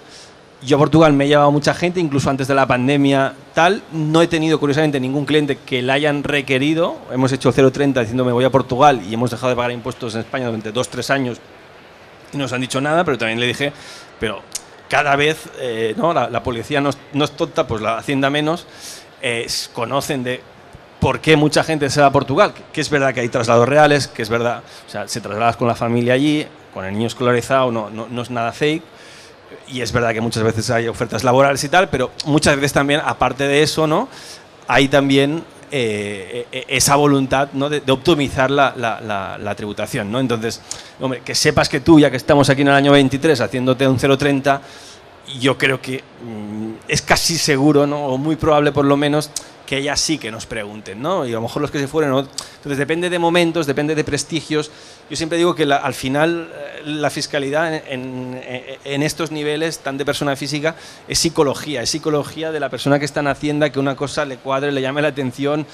yo 0.61 0.77
a 0.77 0.79
Portugal 0.79 1.13
me 1.13 1.25
he 1.25 1.27
llevado 1.27 1.51
mucha 1.51 1.73
gente, 1.73 1.99
incluso 1.99 2.29
antes 2.29 2.47
de 2.47 2.55
la 2.55 2.65
pandemia 2.65 3.33
tal. 3.53 3.83
No 3.91 4.21
he 4.21 4.27
tenido, 4.27 4.59
curiosamente, 4.59 4.99
ningún 4.99 5.25
cliente 5.25 5.57
que 5.57 5.81
la 5.81 5.93
hayan 5.93 6.23
requerido. 6.23 6.97
Hemos 7.11 7.31
hecho 7.31 7.53
0,30 7.53 7.99
diciendo 7.99 8.25
me 8.25 8.31
voy 8.31 8.43
a 8.43 8.49
Portugal 8.49 9.01
y 9.07 9.13
hemos 9.13 9.29
dejado 9.29 9.49
de 9.49 9.55
pagar 9.55 9.71
impuestos 9.71 10.15
en 10.15 10.21
España 10.21 10.47
durante 10.47 10.73
2-3 10.73 11.09
años 11.11 11.39
y 12.33 12.37
no 12.37 12.43
nos 12.43 12.53
han 12.53 12.61
dicho 12.61 12.81
nada, 12.81 13.03
pero 13.03 13.17
también 13.17 13.39
le 13.39 13.47
dije, 13.47 13.71
pero 14.19 14.41
cada 14.89 15.15
vez 15.15 15.49
eh, 15.59 15.93
¿no? 15.95 16.13
La, 16.13 16.29
la, 16.29 16.43
policía 16.43 16.81
no 16.81 16.89
es, 16.89 16.97
no 17.13 17.23
es, 17.23 17.31
tonta, 17.31 17.67
pues 17.67 17.81
la 17.81 17.97
hacienda 17.97 18.29
menos, 18.29 18.65
eh, 19.21 19.47
conocen 19.73 20.23
de 20.23 20.41
por 20.99 21.19
qué 21.19 21.37
mucha 21.37 21.63
gente 21.63 21.89
se 21.89 22.01
va 22.01 22.07
a 22.07 22.11
Portugal, 22.11 22.53
que 22.73 22.81
es 22.81 22.89
verdad 22.89 23.13
que 23.13 23.21
hay 23.21 23.29
traslados 23.29 23.69
reales, 23.69 24.07
que 24.07 24.23
es 24.23 24.29
verdad, 24.29 24.63
o 24.87 24.89
sea, 24.89 25.07
se 25.07 25.21
trasladas 25.21 25.55
con 25.55 25.67
la 25.67 25.75
familia 25.75 26.13
allí, 26.13 26.45
con 26.73 26.83
el 26.83 26.93
niño 26.93 27.07
escolarizado, 27.07 27.71
no, 27.71 27.89
no, 27.89 28.07
no 28.09 28.21
es 28.21 28.29
nada 28.29 28.51
fake 28.51 28.83
y 29.69 29.81
es 29.81 29.91
verdad 29.91 30.13
que 30.13 30.21
muchas 30.21 30.43
veces 30.43 30.69
hay 30.69 30.87
ofertas 30.87 31.23
laborales 31.23 31.63
y 31.63 31.69
tal, 31.69 31.89
pero 31.89 32.11
muchas 32.25 32.55
veces 32.55 32.73
también, 32.73 33.01
aparte 33.03 33.47
de 33.47 33.63
eso, 33.63 33.87
¿no? 33.87 34.07
hay 34.67 34.87
también 34.87 35.43
eh, 35.71 36.45
esa 36.67 36.95
voluntad 36.95 37.49
¿no? 37.53 37.69
de, 37.69 37.81
de, 37.81 37.91
optimizar 37.91 38.51
la, 38.51 38.73
la, 38.75 39.01
la, 39.01 39.37
la, 39.37 39.55
tributación. 39.55 40.11
¿no? 40.11 40.19
Entonces, 40.19 40.61
hombre, 40.99 41.21
que 41.23 41.35
sepas 41.35 41.69
que 41.69 41.79
tú, 41.79 41.99
ya 41.99 42.11
que 42.11 42.17
estamos 42.17 42.49
aquí 42.49 42.61
en 42.61 42.69
el 42.69 42.73
año 42.73 42.91
23 42.91 43.39
haciéndote 43.41 43.87
un 43.87 43.97
0,30, 43.97 44.59
yo 45.39 45.57
creo 45.57 45.81
que 45.81 46.03
mmm, 46.23 46.73
es 46.87 47.01
casi 47.01 47.37
seguro, 47.37 47.87
¿no? 47.87 48.07
o 48.07 48.17
muy 48.17 48.35
probable 48.35 48.71
por 48.71 48.85
lo 48.85 48.97
menos, 48.97 49.31
que 49.65 49.77
ellas 49.77 49.99
sí 49.99 50.17
que 50.17 50.31
nos 50.31 50.45
pregunten, 50.45 51.01
¿no? 51.01 51.25
Y 51.27 51.31
a 51.31 51.35
lo 51.35 51.41
mejor 51.41 51.61
los 51.61 51.69
que 51.69 51.77
se 51.77 51.89
fueron, 51.89 52.11
¿no? 52.11 52.19
Entonces 52.19 52.77
depende 52.77 53.09
de 53.09 53.19
momentos, 53.19 53.67
depende 53.67 53.95
de 53.95 54.03
prestigios. 54.05 54.71
Yo 55.09 55.15
siempre 55.15 55.37
digo 55.37 55.55
que 55.55 55.65
la, 55.65 55.77
al 55.77 55.93
final 55.93 56.49
eh, 56.53 56.81
la 56.85 57.09
fiscalidad 57.09 57.73
en, 57.73 58.41
en, 58.83 59.03
estos 59.03 59.31
niveles, 59.31 59.79
tan 59.79 59.97
de 59.97 60.05
persona 60.05 60.35
física, 60.35 60.75
es 61.07 61.19
psicología, 61.19 61.81
es 61.81 61.89
psicología 61.89 62.51
de 62.51 62.59
la 62.59 62.69
persona 62.69 62.99
que 62.99 63.05
está 63.05 63.21
en 63.21 63.27
Hacienda, 63.27 63.69
que 63.69 63.79
una 63.79 63.95
cosa 63.95 64.25
le 64.25 64.37
cuadre, 64.37 64.71
le 64.71 64.81
llame 64.81 65.01
la 65.01 65.09
atención 65.09 65.65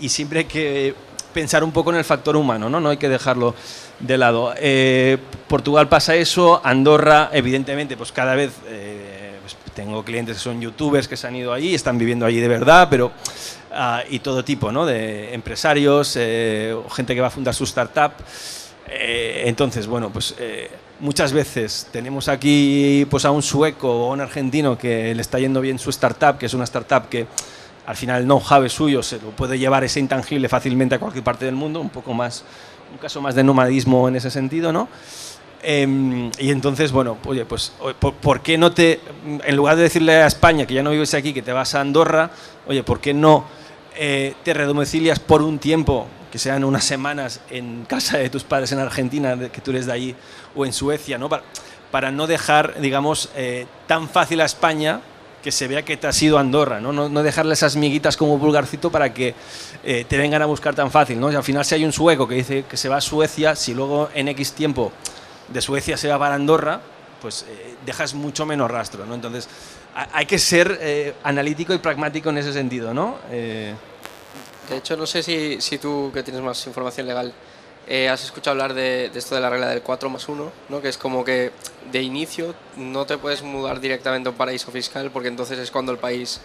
y, 0.00 0.08
siempre 0.08 0.40
hay 0.40 0.44
que 0.46 0.94
pensar 1.32 1.62
un 1.62 1.72
poco 1.72 1.90
en 1.90 1.96
el 1.96 2.04
factor 2.04 2.36
humano, 2.36 2.68
¿no? 2.68 2.80
No 2.80 2.88
hay 2.88 2.96
que 2.96 3.08
dejarlo 3.08 3.54
de 4.00 4.18
lado. 4.18 4.52
Eh, 4.56 5.18
Portugal 5.46 5.88
pasa 5.88 6.16
eso, 6.16 6.60
Andorra, 6.64 7.30
evidentemente, 7.32 7.96
pues 7.96 8.12
cada 8.12 8.34
vez... 8.34 8.52
Eh, 8.68 9.20
tengo 9.74 10.04
clientes 10.04 10.36
que 10.36 10.42
son 10.42 10.60
youtubers 10.60 11.08
que 11.08 11.16
se 11.16 11.26
han 11.26 11.36
ido 11.36 11.52
allí, 11.52 11.74
están 11.74 11.96
viviendo 11.96 12.26
allí 12.26 12.38
de 12.40 12.48
verdad, 12.48 12.88
pero 12.90 13.06
uh, 13.70 14.00
y 14.10 14.18
todo 14.18 14.44
tipo, 14.44 14.70
¿no? 14.72 14.84
De 14.84 15.32
empresarios, 15.32 16.16
eh, 16.16 16.76
gente 16.90 17.14
que 17.14 17.20
va 17.20 17.28
a 17.28 17.30
fundar 17.30 17.54
su 17.54 17.64
startup. 17.64 18.12
Eh, 18.90 19.44
entonces, 19.46 19.86
bueno, 19.86 20.10
pues 20.10 20.34
eh, 20.38 20.68
muchas 20.98 21.32
veces 21.32 21.86
tenemos 21.92 22.28
aquí 22.28 23.06
pues 23.08 23.24
a 23.24 23.30
un 23.30 23.42
sueco 23.42 23.88
o 23.88 24.10
a 24.10 24.14
un 24.14 24.20
argentino 24.20 24.76
que 24.76 25.14
le 25.14 25.22
está 25.22 25.38
yendo 25.38 25.60
bien 25.60 25.78
su 25.78 25.90
startup, 25.90 26.38
que 26.38 26.46
es 26.46 26.54
una 26.54 26.64
startup 26.64 27.08
que 27.08 27.26
al 27.86 27.96
final 27.96 28.22
el 28.22 28.26
know-how 28.26 28.68
suyo, 28.68 29.02
se 29.02 29.20
lo 29.20 29.30
puede 29.30 29.58
llevar 29.58 29.84
ese 29.84 30.00
intangible 30.00 30.48
fácilmente 30.48 30.96
a 30.96 30.98
cualquier 30.98 31.24
parte 31.24 31.44
del 31.44 31.54
mundo, 31.54 31.80
un 31.80 31.90
poco 31.90 32.12
más, 32.14 32.44
un 32.92 32.98
caso 32.98 33.20
más 33.20 33.34
de 33.34 33.44
nomadismo 33.44 34.08
en 34.08 34.16
ese 34.16 34.30
sentido, 34.30 34.72
¿no? 34.72 34.88
Eh, 35.62 36.30
y 36.38 36.50
entonces, 36.50 36.90
bueno, 36.90 37.18
oye, 37.26 37.44
pues, 37.44 37.72
¿por, 37.98 38.14
¿por, 38.14 38.40
qué 38.40 38.58
no 38.58 38.72
te, 38.72 39.00
en 39.44 39.56
lugar 39.56 39.76
de 39.76 39.82
decirle 39.84 40.14
a 40.14 40.26
España 40.26 40.66
que 40.66 40.74
ya 40.74 40.82
no 40.82 40.90
vives 40.90 41.14
aquí, 41.14 41.32
que 41.32 41.42
te 41.42 41.52
vas 41.52 41.74
a 41.74 41.80
Andorra, 41.80 42.30
oye, 42.66 42.82
¿por 42.82 43.00
qué 43.00 43.12
no 43.12 43.44
eh, 43.96 44.34
te 44.44 44.54
redomicilias 44.54 45.18
por 45.18 45.42
un 45.42 45.58
tiempo, 45.58 46.06
que 46.30 46.38
sean 46.38 46.64
unas 46.64 46.84
semanas, 46.84 47.40
en 47.50 47.84
casa 47.84 48.18
de 48.18 48.30
tus 48.30 48.44
padres 48.44 48.72
en 48.72 48.78
Argentina, 48.78 49.36
que 49.50 49.60
tú 49.60 49.70
eres 49.72 49.86
de 49.86 49.92
allí, 49.92 50.14
o 50.54 50.64
en 50.64 50.72
Suecia, 50.72 51.18
¿no? 51.18 51.28
Para, 51.28 51.42
para 51.90 52.10
no 52.10 52.26
dejar, 52.26 52.80
digamos, 52.80 53.30
eh, 53.36 53.66
tan 53.86 54.08
fácil 54.08 54.40
a 54.40 54.44
España 54.44 55.00
que 55.42 55.50
se 55.50 55.66
vea 55.66 55.82
que 55.82 55.96
te 55.96 56.06
has 56.06 56.22
ido 56.22 56.36
a 56.36 56.40
Andorra, 56.40 56.80
¿no? 56.80 56.92
No, 56.92 57.08
no 57.08 57.22
dejarle 57.22 57.54
esas 57.54 57.74
miguitas 57.74 58.16
como 58.16 58.38
pulgarcito 58.38 58.90
para 58.90 59.12
que 59.12 59.34
eh, 59.82 60.04
te 60.06 60.18
vengan 60.18 60.42
a 60.42 60.46
buscar 60.46 60.74
tan 60.74 60.90
fácil, 60.90 61.18
¿no? 61.18 61.32
Y 61.32 61.34
al 61.34 61.42
final 61.42 61.64
si 61.64 61.74
hay 61.74 61.84
un 61.84 61.92
sueco 61.92 62.28
que 62.28 62.34
dice 62.34 62.64
que 62.68 62.76
se 62.76 62.88
va 62.88 62.98
a 62.98 63.00
Suecia, 63.00 63.56
si 63.56 63.74
luego 63.74 64.10
en 64.14 64.28
X 64.28 64.52
tiempo 64.52 64.92
de 65.48 65.60
Suecia 65.60 65.96
se 65.96 66.08
va 66.08 66.18
para 66.18 66.34
Andorra, 66.34 66.80
pues 67.22 67.46
eh, 67.48 67.74
dejas 67.84 68.14
mucho 68.14 68.44
menos 68.46 68.70
rastro, 68.70 69.06
¿no? 69.06 69.14
Entonces, 69.14 69.48
hay 70.12 70.24
que 70.24 70.38
ser 70.38 71.16
analítico 71.24 71.74
y 71.74 71.78
pragmático 71.78 72.30
en 72.30 72.38
ese 72.38 72.52
sentido, 72.52 72.94
¿no? 72.94 73.16
De 74.70 74.76
hecho, 74.76 74.96
no 74.96 75.06
sé 75.06 75.22
si, 75.22 75.60
si, 75.60 75.78
tú, 75.78 76.10
que 76.14 76.22
tienes 76.22 76.42
más 76.42 76.64
información 76.66 77.06
legal, 77.06 77.34
eh, 77.88 78.08
has 78.08 78.22
escuchado 78.22 78.52
hablar 78.52 78.72
de, 78.72 79.10
de, 79.10 79.18
esto 79.18 79.34
de 79.34 79.40
la 79.40 79.50
regla 79.50 79.68
del 79.68 79.82
4 79.82 80.08
más 80.08 80.28
1, 80.28 80.52
¿no? 80.68 80.80
que 80.80 80.88
es 80.88 80.96
como 80.96 81.24
que 81.24 81.50
de 81.90 82.00
inicio 82.00 82.54
no 82.76 83.04
te 83.04 83.18
puedes 83.18 83.42
mudar 83.42 83.80
directamente 83.80 84.28
a 84.28 84.32
un 84.32 84.38
paraíso 84.38 84.70
fiscal 84.70 85.10
porque 85.10 85.28
entonces 85.28 85.58
es 85.58 85.72
cuando 85.72 85.90
el 85.90 85.98
país 85.98 86.40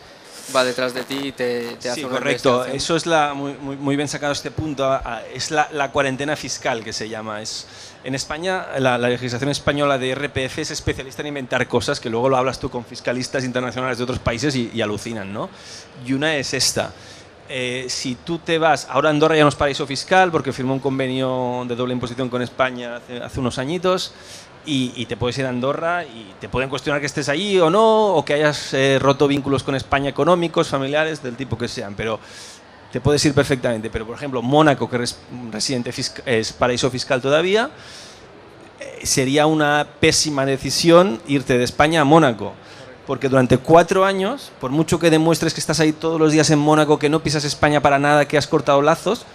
va 0.53 0.63
detrás 0.63 0.93
de 0.93 1.03
ti 1.03 1.19
y 1.27 1.31
te, 1.31 1.75
te 1.79 1.89
hace 1.89 2.01
sí, 2.01 2.05
una 2.05 2.15
correcto. 2.15 2.65
Eso 2.65 2.95
es 2.95 3.05
la, 3.05 3.33
muy, 3.33 3.53
muy, 3.53 3.75
muy, 3.77 3.95
bien 3.95 4.07
sacado 4.07 4.33
este 4.33 4.51
punto. 4.51 4.99
Es 5.33 5.51
la, 5.51 5.69
la, 5.71 5.91
cuarentena 5.91 6.35
fiscal 6.35 6.83
que 6.83 6.93
se 6.93 7.09
llama. 7.09 7.41
Es, 7.41 7.67
en 8.03 8.15
España, 8.15 8.67
la, 8.79 8.97
la, 8.97 9.09
legislación 9.09 9.49
española 9.49 9.97
de 9.97 10.13
RPF 10.13 10.59
es 10.59 10.71
especialista 10.71 11.21
en 11.21 11.29
inventar 11.29 11.67
cosas 11.67 11.99
que 11.99 12.09
luego 12.09 12.29
lo 12.29 12.37
hablas 12.37 12.59
tú 12.59 12.69
con 12.69 12.85
fiscalistas 12.85 13.43
internacionales 13.43 13.97
de 13.97 14.03
otros 14.03 14.19
países 14.19 14.55
y, 14.55 14.71
y 14.73 14.81
alucinan, 14.81 15.33
¿no? 15.33 15.49
Y 16.05 16.13
una 16.13 16.35
es 16.35 16.53
esta. 16.53 16.91
Eh, 17.47 17.85
si 17.89 18.15
tú 18.15 18.39
te 18.39 18.57
vas, 18.57 18.87
ahora 18.89 19.11
Andorra 19.11 19.35
ya 19.35 19.43
no 19.43 19.49
es 19.49 19.55
paraíso 19.55 19.85
fiscal 19.85 20.31
porque 20.31 20.51
firmó 20.51 20.73
un 20.73 20.79
convenio 20.79 21.63
de 21.67 21.75
doble 21.75 21.93
imposición 21.93 22.27
con 22.27 22.41
España 22.41 22.95
hace, 22.95 23.21
hace 23.21 23.39
unos 23.39 23.59
añitos 23.59 24.13
y, 24.65 24.93
y, 24.95 25.05
te 25.05 25.15
puedes 25.15 25.37
ir 25.37 25.45
a 25.45 25.49
Andorra 25.49 26.03
y 26.05 26.33
te 26.39 26.49
pueden 26.49 26.69
cuestionar 26.69 26.99
que 26.99 27.05
estés 27.05 27.29
allí 27.29 27.59
o 27.59 27.69
no, 27.69 28.15
o 28.15 28.25
que 28.25 28.33
hayas 28.33 28.73
eh, 28.73 28.97
roto 28.99 29.27
vínculos 29.27 29.61
con 29.61 29.75
España 29.75 30.09
económicos, 30.09 30.69
familiares, 30.69 31.21
del 31.21 31.35
tipo 31.35 31.55
que 31.55 31.67
sean, 31.67 31.93
pero 31.93 32.19
te 32.91 32.99
puedes 32.99 33.23
ir 33.25 33.33
perfectamente. 33.35 33.91
Pero, 33.91 34.07
por 34.07 34.15
ejemplo, 34.15 34.41
Mónaco, 34.41 34.89
que 34.89 35.03
es 35.03 35.19
residente 35.51 35.93
es 36.25 36.53
paraíso 36.53 36.89
fiscal 36.89 37.21
todavía, 37.21 37.69
eh, 38.79 39.05
sería 39.05 39.45
una 39.45 39.87
pésima 39.99 40.45
decisión 40.45 41.21
irte 41.27 41.57
de 41.57 41.63
España 41.63 42.01
a 42.01 42.03
Mónaco. 42.03 42.53
Porque 43.07 43.29
durante 43.29 43.57
cuatro 43.57 44.03
años, 44.03 44.51
por 44.59 44.71
mucho 44.71 44.99
que 44.99 45.09
demuestres 45.09 45.53
que 45.53 45.59
estás 45.59 45.79
ahí 45.79 45.91
todos 45.91 46.19
los 46.19 46.31
días 46.31 46.49
en 46.49 46.59
Mónaco, 46.59 46.97
que 46.97 47.09
no 47.09 47.21
pisas 47.21 47.43
España 47.43 47.81
para 47.81 47.99
nada, 47.99 48.27
que 48.27 48.37
has 48.37 48.47
cortado 48.47 48.81
lazos, 48.81 49.25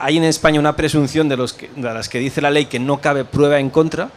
hay 0.00 0.16
en 0.16 0.24
España 0.24 0.60
una 0.60 0.76
presunción 0.76 1.28
de, 1.28 1.36
los 1.36 1.52
que, 1.52 1.70
de 1.74 1.94
las 1.94 2.08
que 2.08 2.18
dice 2.18 2.40
la 2.40 2.50
ley 2.50 2.66
que 2.66 2.78
no 2.78 3.00
cabe 3.00 3.24
prueba 3.24 3.58
en 3.58 3.70
contra, 3.70 4.10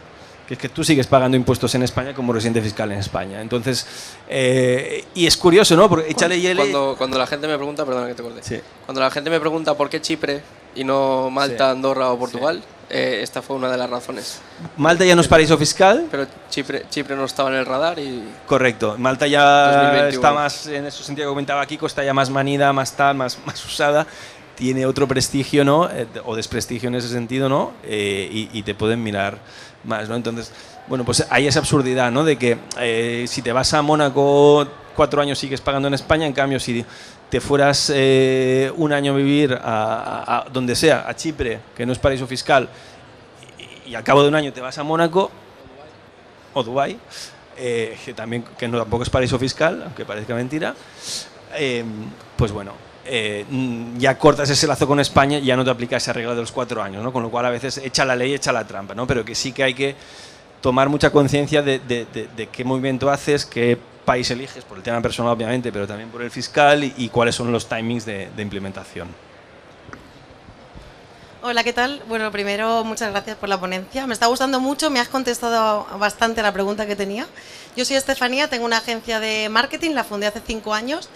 que 0.46 0.54
es 0.54 0.60
que 0.60 0.68
tú 0.68 0.84
sigues 0.84 1.06
pagando 1.06 1.36
impuestos 1.36 1.74
en 1.74 1.82
España 1.82 2.14
como 2.14 2.32
residente 2.32 2.60
fiscal 2.60 2.90
en 2.92 2.98
España. 2.98 3.40
Entonces, 3.40 3.86
eh, 4.28 5.04
y 5.14 5.26
es 5.26 5.36
curioso, 5.36 5.76
¿no? 5.76 5.88
Porque 5.88 6.10
échale 6.10 6.36
y 6.36 6.54
cuando, 6.54 6.94
cuando 6.98 7.18
la 7.18 7.26
gente 7.26 7.46
me 7.46 7.56
pregunta, 7.56 7.84
perdona 7.84 8.08
que 8.08 8.14
te 8.14 8.22
corte, 8.22 8.42
sí. 8.42 8.60
cuando 8.84 9.00
la 9.00 9.10
gente 9.10 9.30
me 9.30 9.40
pregunta 9.40 9.74
por 9.74 9.88
qué 9.88 10.00
Chipre 10.00 10.42
y 10.74 10.84
no 10.84 11.30
Malta, 11.30 11.70
Andorra 11.70 12.10
o 12.10 12.18
Portugal, 12.18 12.62
eh, 12.90 13.20
esta 13.22 13.42
fue 13.42 13.56
una 13.56 13.70
de 13.70 13.76
las 13.76 13.88
razones. 13.88 14.40
Malta 14.76 15.04
ya 15.04 15.14
no 15.14 15.20
es 15.20 15.28
paraíso 15.28 15.56
fiscal. 15.58 16.06
Pero 16.10 16.26
Chipre, 16.50 16.86
Chipre 16.90 17.16
no 17.16 17.24
estaba 17.24 17.50
en 17.50 17.56
el 17.56 17.66
radar 17.66 17.98
y... 17.98 18.22
Correcto, 18.46 18.96
Malta 18.98 19.26
ya 19.26 20.08
está 20.08 20.32
más, 20.32 20.66
en 20.66 20.86
ese 20.86 21.02
sentido 21.02 21.28
que 21.28 21.30
comentaba 21.30 21.64
Kiko, 21.66 21.86
está 21.86 22.04
ya 22.04 22.14
más 22.14 22.30
manida, 22.30 22.72
más 22.72 22.92
tal, 22.92 23.16
más, 23.16 23.38
más 23.46 23.64
usada 23.64 24.06
tiene 24.54 24.86
otro 24.86 25.08
prestigio, 25.08 25.64
¿no? 25.64 25.90
Eh, 25.90 26.06
o 26.24 26.36
desprestigio 26.36 26.88
en 26.88 26.94
ese 26.94 27.08
sentido, 27.08 27.48
¿no? 27.48 27.72
Eh, 27.84 28.48
y, 28.52 28.62
te 28.62 28.74
pueden 28.74 29.02
mirar 29.02 29.38
más, 29.84 30.08
¿no? 30.08 30.14
Entonces, 30.14 30.52
bueno, 30.86 31.04
pues 31.04 31.26
hay 31.30 31.46
esa 31.46 31.60
absurdidad, 31.60 32.12
¿no? 32.12 32.24
De 32.24 32.36
que 32.36 32.58
eh, 32.78 33.24
si 33.28 33.42
te 33.42 33.52
vas 33.52 33.72
a 33.74 33.82
Mónaco 33.82 34.66
cuatro 34.94 35.22
años 35.22 35.38
sigues 35.38 35.60
pagando 35.60 35.88
en 35.88 35.94
España, 35.94 36.26
en 36.26 36.32
cambio 36.32 36.60
si 36.60 36.84
te 37.32 37.40
fueras 37.40 37.88
un 38.76 38.92
año 38.92 39.14
a 39.14 39.16
vivir 39.16 39.58
a, 39.58 40.44
donde 40.52 40.76
sea, 40.76 41.08
a 41.08 41.16
Chipre, 41.16 41.60
que 41.74 41.86
no 41.86 41.92
es 41.92 41.98
paraíso 41.98 42.26
fiscal, 42.26 42.68
y, 43.86 43.94
al 43.94 44.04
cabo 44.04 44.22
de 44.22 44.28
un 44.28 44.34
año 44.34 44.52
te 44.52 44.60
vas 44.60 44.76
a 44.76 44.82
Mónaco 44.82 45.30
o 46.52 46.62
Dubái, 46.62 46.98
que 47.56 48.12
también 48.14 48.44
que 48.58 48.68
no, 48.68 48.76
tampoco 48.76 49.04
es 49.04 49.08
paraíso 49.08 49.38
fiscal, 49.38 49.82
aunque 49.82 50.04
parezca 50.04 50.34
mentira, 50.34 50.74
pues 52.36 52.52
bueno, 52.52 52.72
eh, 53.04 53.46
ya 53.96 54.16
cortas 54.18 54.48
ese 54.50 54.66
lazo 54.66 54.86
con 54.86 55.00
España 55.00 55.38
y 55.38 55.46
ya 55.46 55.56
no 55.56 55.64
te 55.64 55.70
aplica 55.70 55.96
esa 55.96 56.12
regla 56.12 56.34
de 56.34 56.42
los 56.42 56.52
cuatro 56.52 56.82
años, 56.82 57.02
¿no? 57.02 57.12
Con 57.12 57.22
lo 57.22 57.30
cual 57.30 57.46
a 57.46 57.50
veces 57.50 57.78
echa 57.78 58.04
la 58.04 58.14
ley, 58.14 58.34
echa 58.34 58.52
la 58.52 58.66
trampa, 58.66 58.94
¿no? 58.94 59.06
Pero 59.06 59.24
que 59.24 59.34
sí 59.34 59.52
que 59.52 59.64
hay 59.64 59.74
que 59.74 59.96
tomar 60.60 60.88
mucha 60.88 61.10
conciencia 61.10 61.62
de, 61.62 61.80
qué 62.52 62.64
movimiento 62.64 63.10
haces, 63.10 63.44
qué 63.44 63.78
país 64.04 64.30
eliges, 64.30 64.64
por 64.64 64.78
el 64.78 64.82
tema 64.82 65.00
personal 65.00 65.32
obviamente, 65.32 65.72
pero 65.72 65.86
también 65.86 66.10
por 66.10 66.22
el 66.22 66.30
fiscal 66.30 66.84
y, 66.84 67.08
cuáles 67.08 67.34
son 67.34 67.52
los 67.52 67.68
timings 67.68 68.04
de, 68.04 68.30
implementación. 68.38 69.08
Hola, 71.44 71.64
¿qué 71.64 71.72
tal? 71.72 72.02
Bueno, 72.06 72.30
primero, 72.30 72.84
muchas 72.84 73.10
gracias 73.10 73.36
por 73.36 73.48
la 73.48 73.58
ponencia. 73.58 74.06
Me 74.06 74.14
está 74.14 74.26
gustando 74.26 74.60
mucho, 74.60 74.90
me 74.90 75.00
has 75.00 75.08
contestado 75.08 75.86
bastante 75.98 76.40
la 76.40 76.52
pregunta 76.52 76.86
que 76.86 76.94
tenía. 76.94 77.26
Yo 77.76 77.84
soy 77.84 77.96
Estefanía, 77.96 78.48
tengo 78.48 78.64
una 78.64 78.78
agencia 78.78 79.18
de 79.18 79.48
marketing, 79.48 79.90
la 79.90 80.04
fundé 80.04 80.28
hace 80.28 80.40
cinco 80.46 80.72
años 80.72 81.08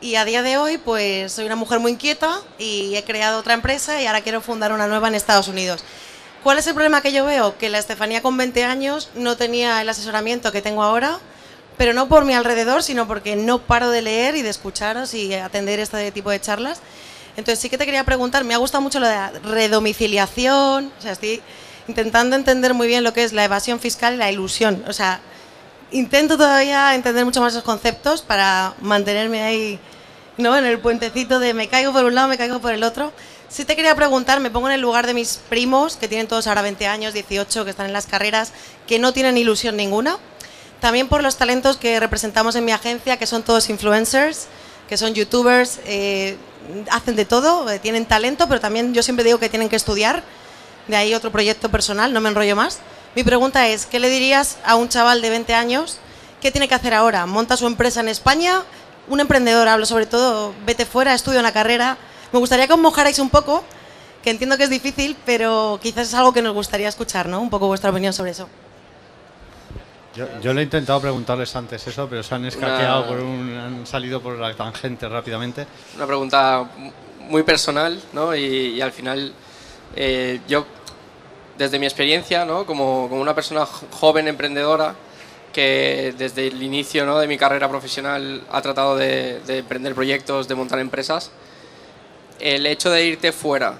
y 0.00 0.16
a 0.16 0.24
día 0.24 0.42
de 0.42 0.56
hoy, 0.56 0.78
pues 0.78 1.32
soy 1.32 1.46
una 1.46 1.56
mujer 1.56 1.78
muy 1.78 1.92
inquieta 1.92 2.40
y 2.58 2.94
he 2.96 3.04
creado 3.04 3.38
otra 3.38 3.54
empresa 3.54 4.02
y 4.02 4.06
ahora 4.06 4.20
quiero 4.20 4.40
fundar 4.40 4.72
una 4.72 4.86
nueva 4.86 5.08
en 5.08 5.14
Estados 5.14 5.48
Unidos. 5.48 5.84
¿Cuál 6.42 6.58
es 6.58 6.66
el 6.66 6.74
problema 6.74 7.00
que 7.02 7.12
yo 7.12 7.24
veo? 7.24 7.56
Que 7.56 7.70
la 7.70 7.78
Estefanía 7.78 8.20
con 8.20 8.36
20 8.36 8.64
años 8.64 9.10
no 9.14 9.36
tenía 9.36 9.80
el 9.80 9.88
asesoramiento 9.88 10.50
que 10.50 10.60
tengo 10.60 10.82
ahora, 10.82 11.20
pero 11.82 11.94
no 11.94 12.06
por 12.06 12.24
mi 12.24 12.32
alrededor, 12.32 12.84
sino 12.84 13.08
porque 13.08 13.34
no 13.34 13.58
paro 13.58 13.90
de 13.90 14.02
leer 14.02 14.36
y 14.36 14.42
de 14.42 14.50
escucharos 14.50 15.14
y 15.14 15.34
atender 15.34 15.80
este 15.80 16.12
tipo 16.12 16.30
de 16.30 16.40
charlas. 16.40 16.80
Entonces 17.36 17.58
sí 17.58 17.68
que 17.68 17.76
te 17.76 17.84
quería 17.84 18.04
preguntar, 18.04 18.44
me 18.44 18.54
ha 18.54 18.58
gustado 18.58 18.82
mucho 18.82 19.00
lo 19.00 19.08
de 19.08 19.16
la 19.16 19.32
redomiciliación, 19.42 20.92
o 20.96 21.02
sea, 21.02 21.10
estoy 21.10 21.42
intentando 21.88 22.36
entender 22.36 22.72
muy 22.72 22.86
bien 22.86 23.02
lo 23.02 23.12
que 23.12 23.24
es 23.24 23.32
la 23.32 23.42
evasión 23.42 23.80
fiscal 23.80 24.14
y 24.14 24.18
la 24.18 24.30
ilusión. 24.30 24.84
O 24.86 24.92
sea, 24.92 25.22
intento 25.90 26.36
todavía 26.36 26.94
entender 26.94 27.24
mucho 27.24 27.40
más 27.40 27.52
esos 27.52 27.64
conceptos 27.64 28.22
para 28.22 28.74
mantenerme 28.80 29.42
ahí 29.42 29.80
¿no? 30.38 30.56
En 30.56 30.64
el 30.64 30.78
puentecito 30.78 31.40
de 31.40 31.54
me 31.54 31.68
caigo 31.68 31.92
por 31.92 32.04
un 32.04 32.14
lado, 32.14 32.28
me 32.28 32.38
caigo 32.38 32.60
por 32.60 32.72
el 32.72 32.84
otro. 32.84 33.12
Sí 33.48 33.64
te 33.64 33.76
quería 33.76 33.94
preguntar, 33.94 34.40
me 34.40 34.50
pongo 34.50 34.68
en 34.68 34.74
el 34.74 34.80
lugar 34.80 35.06
de 35.06 35.14
mis 35.14 35.40
primos, 35.48 35.96
que 35.96 36.08
tienen 36.08 36.26
todos 36.26 36.46
ahora 36.46 36.62
20 36.62 36.86
años, 36.86 37.12
18, 37.12 37.64
que 37.64 37.70
están 37.70 37.86
en 37.86 37.92
las 37.92 38.06
carreras, 38.06 38.52
que 38.86 38.98
no 38.98 39.12
tienen 39.12 39.36
ilusión 39.36 39.76
ninguna. 39.76 40.16
También 40.82 41.06
por 41.06 41.22
los 41.22 41.36
talentos 41.36 41.76
que 41.76 42.00
representamos 42.00 42.56
en 42.56 42.64
mi 42.64 42.72
agencia, 42.72 43.16
que 43.16 43.28
son 43.28 43.44
todos 43.44 43.70
influencers, 43.70 44.48
que 44.88 44.96
son 44.96 45.14
youtubers, 45.14 45.78
eh, 45.84 46.36
hacen 46.90 47.14
de 47.14 47.24
todo, 47.24 47.70
eh, 47.70 47.78
tienen 47.78 48.04
talento, 48.04 48.48
pero 48.48 48.60
también 48.60 48.92
yo 48.92 49.00
siempre 49.04 49.24
digo 49.24 49.38
que 49.38 49.48
tienen 49.48 49.68
que 49.68 49.76
estudiar. 49.76 50.24
De 50.88 50.96
ahí 50.96 51.14
otro 51.14 51.30
proyecto 51.30 51.70
personal, 51.70 52.12
no 52.12 52.20
me 52.20 52.30
enrollo 52.30 52.56
más. 52.56 52.80
Mi 53.14 53.22
pregunta 53.22 53.68
es, 53.68 53.86
¿qué 53.86 54.00
le 54.00 54.08
dirías 54.08 54.56
a 54.66 54.74
un 54.74 54.88
chaval 54.88 55.22
de 55.22 55.30
20 55.30 55.54
años? 55.54 55.98
¿Qué 56.40 56.50
tiene 56.50 56.66
que 56.66 56.74
hacer 56.74 56.94
ahora? 56.94 57.26
¿Monta 57.26 57.56
su 57.56 57.68
empresa 57.68 58.00
en 58.00 58.08
España? 58.08 58.64
un 59.08 59.20
emprendedor, 59.20 59.68
hablo 59.68 59.86
sobre 59.86 60.06
todo, 60.06 60.52
vete 60.66 60.84
fuera, 60.84 61.14
estudia 61.14 61.38
una 61.38 61.52
carrera. 61.52 61.96
Me 62.32 62.38
gustaría 62.40 62.66
que 62.66 62.72
os 62.72 62.78
mojarais 62.80 63.18
un 63.20 63.30
poco, 63.30 63.62
que 64.22 64.30
entiendo 64.30 64.56
que 64.56 64.64
es 64.64 64.70
difícil, 64.70 65.16
pero 65.26 65.78
quizás 65.80 66.08
es 66.08 66.14
algo 66.14 66.32
que 66.32 66.42
nos 66.42 66.54
gustaría 66.54 66.88
escuchar, 66.88 67.28
¿no? 67.28 67.40
Un 67.40 67.50
poco 67.50 67.68
vuestra 67.68 67.90
opinión 67.90 68.12
sobre 68.12 68.32
eso. 68.32 68.48
Yo, 70.14 70.52
le 70.52 70.60
he 70.60 70.64
intentado 70.64 71.00
preguntarles 71.00 71.54
antes 71.56 71.86
eso, 71.86 72.06
pero 72.08 72.22
se 72.22 72.34
han 72.34 72.44
escaqueado, 72.44 73.06
por 73.06 73.20
un, 73.20 73.56
han 73.56 73.86
salido 73.86 74.20
por 74.20 74.38
la 74.38 74.54
tangente 74.54 75.08
rápidamente. 75.08 75.66
Una 75.96 76.06
pregunta 76.06 76.68
muy 77.20 77.42
personal, 77.42 77.98
¿no? 78.12 78.34
Y, 78.34 78.80
al 78.82 78.92
final, 78.92 79.32
eh, 79.96 80.40
yo, 80.46 80.66
desde 81.56 81.78
mi 81.78 81.86
experiencia, 81.86 82.44
¿no? 82.44 82.66
Como, 82.66 83.08
como 83.08 83.22
una 83.22 83.34
persona 83.34 83.64
joven 83.64 84.28
emprendedora, 84.28 84.94
que 85.52 86.14
desde 86.16 86.48
el 86.48 86.62
inicio 86.62 87.18
de 87.18 87.28
mi 87.28 87.36
carrera 87.36 87.68
profesional 87.68 88.42
ha 88.50 88.60
tratado 88.62 88.96
de, 88.96 89.40
emprender 89.46 89.94
proyectos, 89.94 90.48
de 90.48 90.54
montar 90.54 90.78
empresas. 90.78 91.30
El 92.40 92.66
hecho 92.66 92.90
de 92.90 93.04
irte 93.04 93.30
fuera 93.30 93.74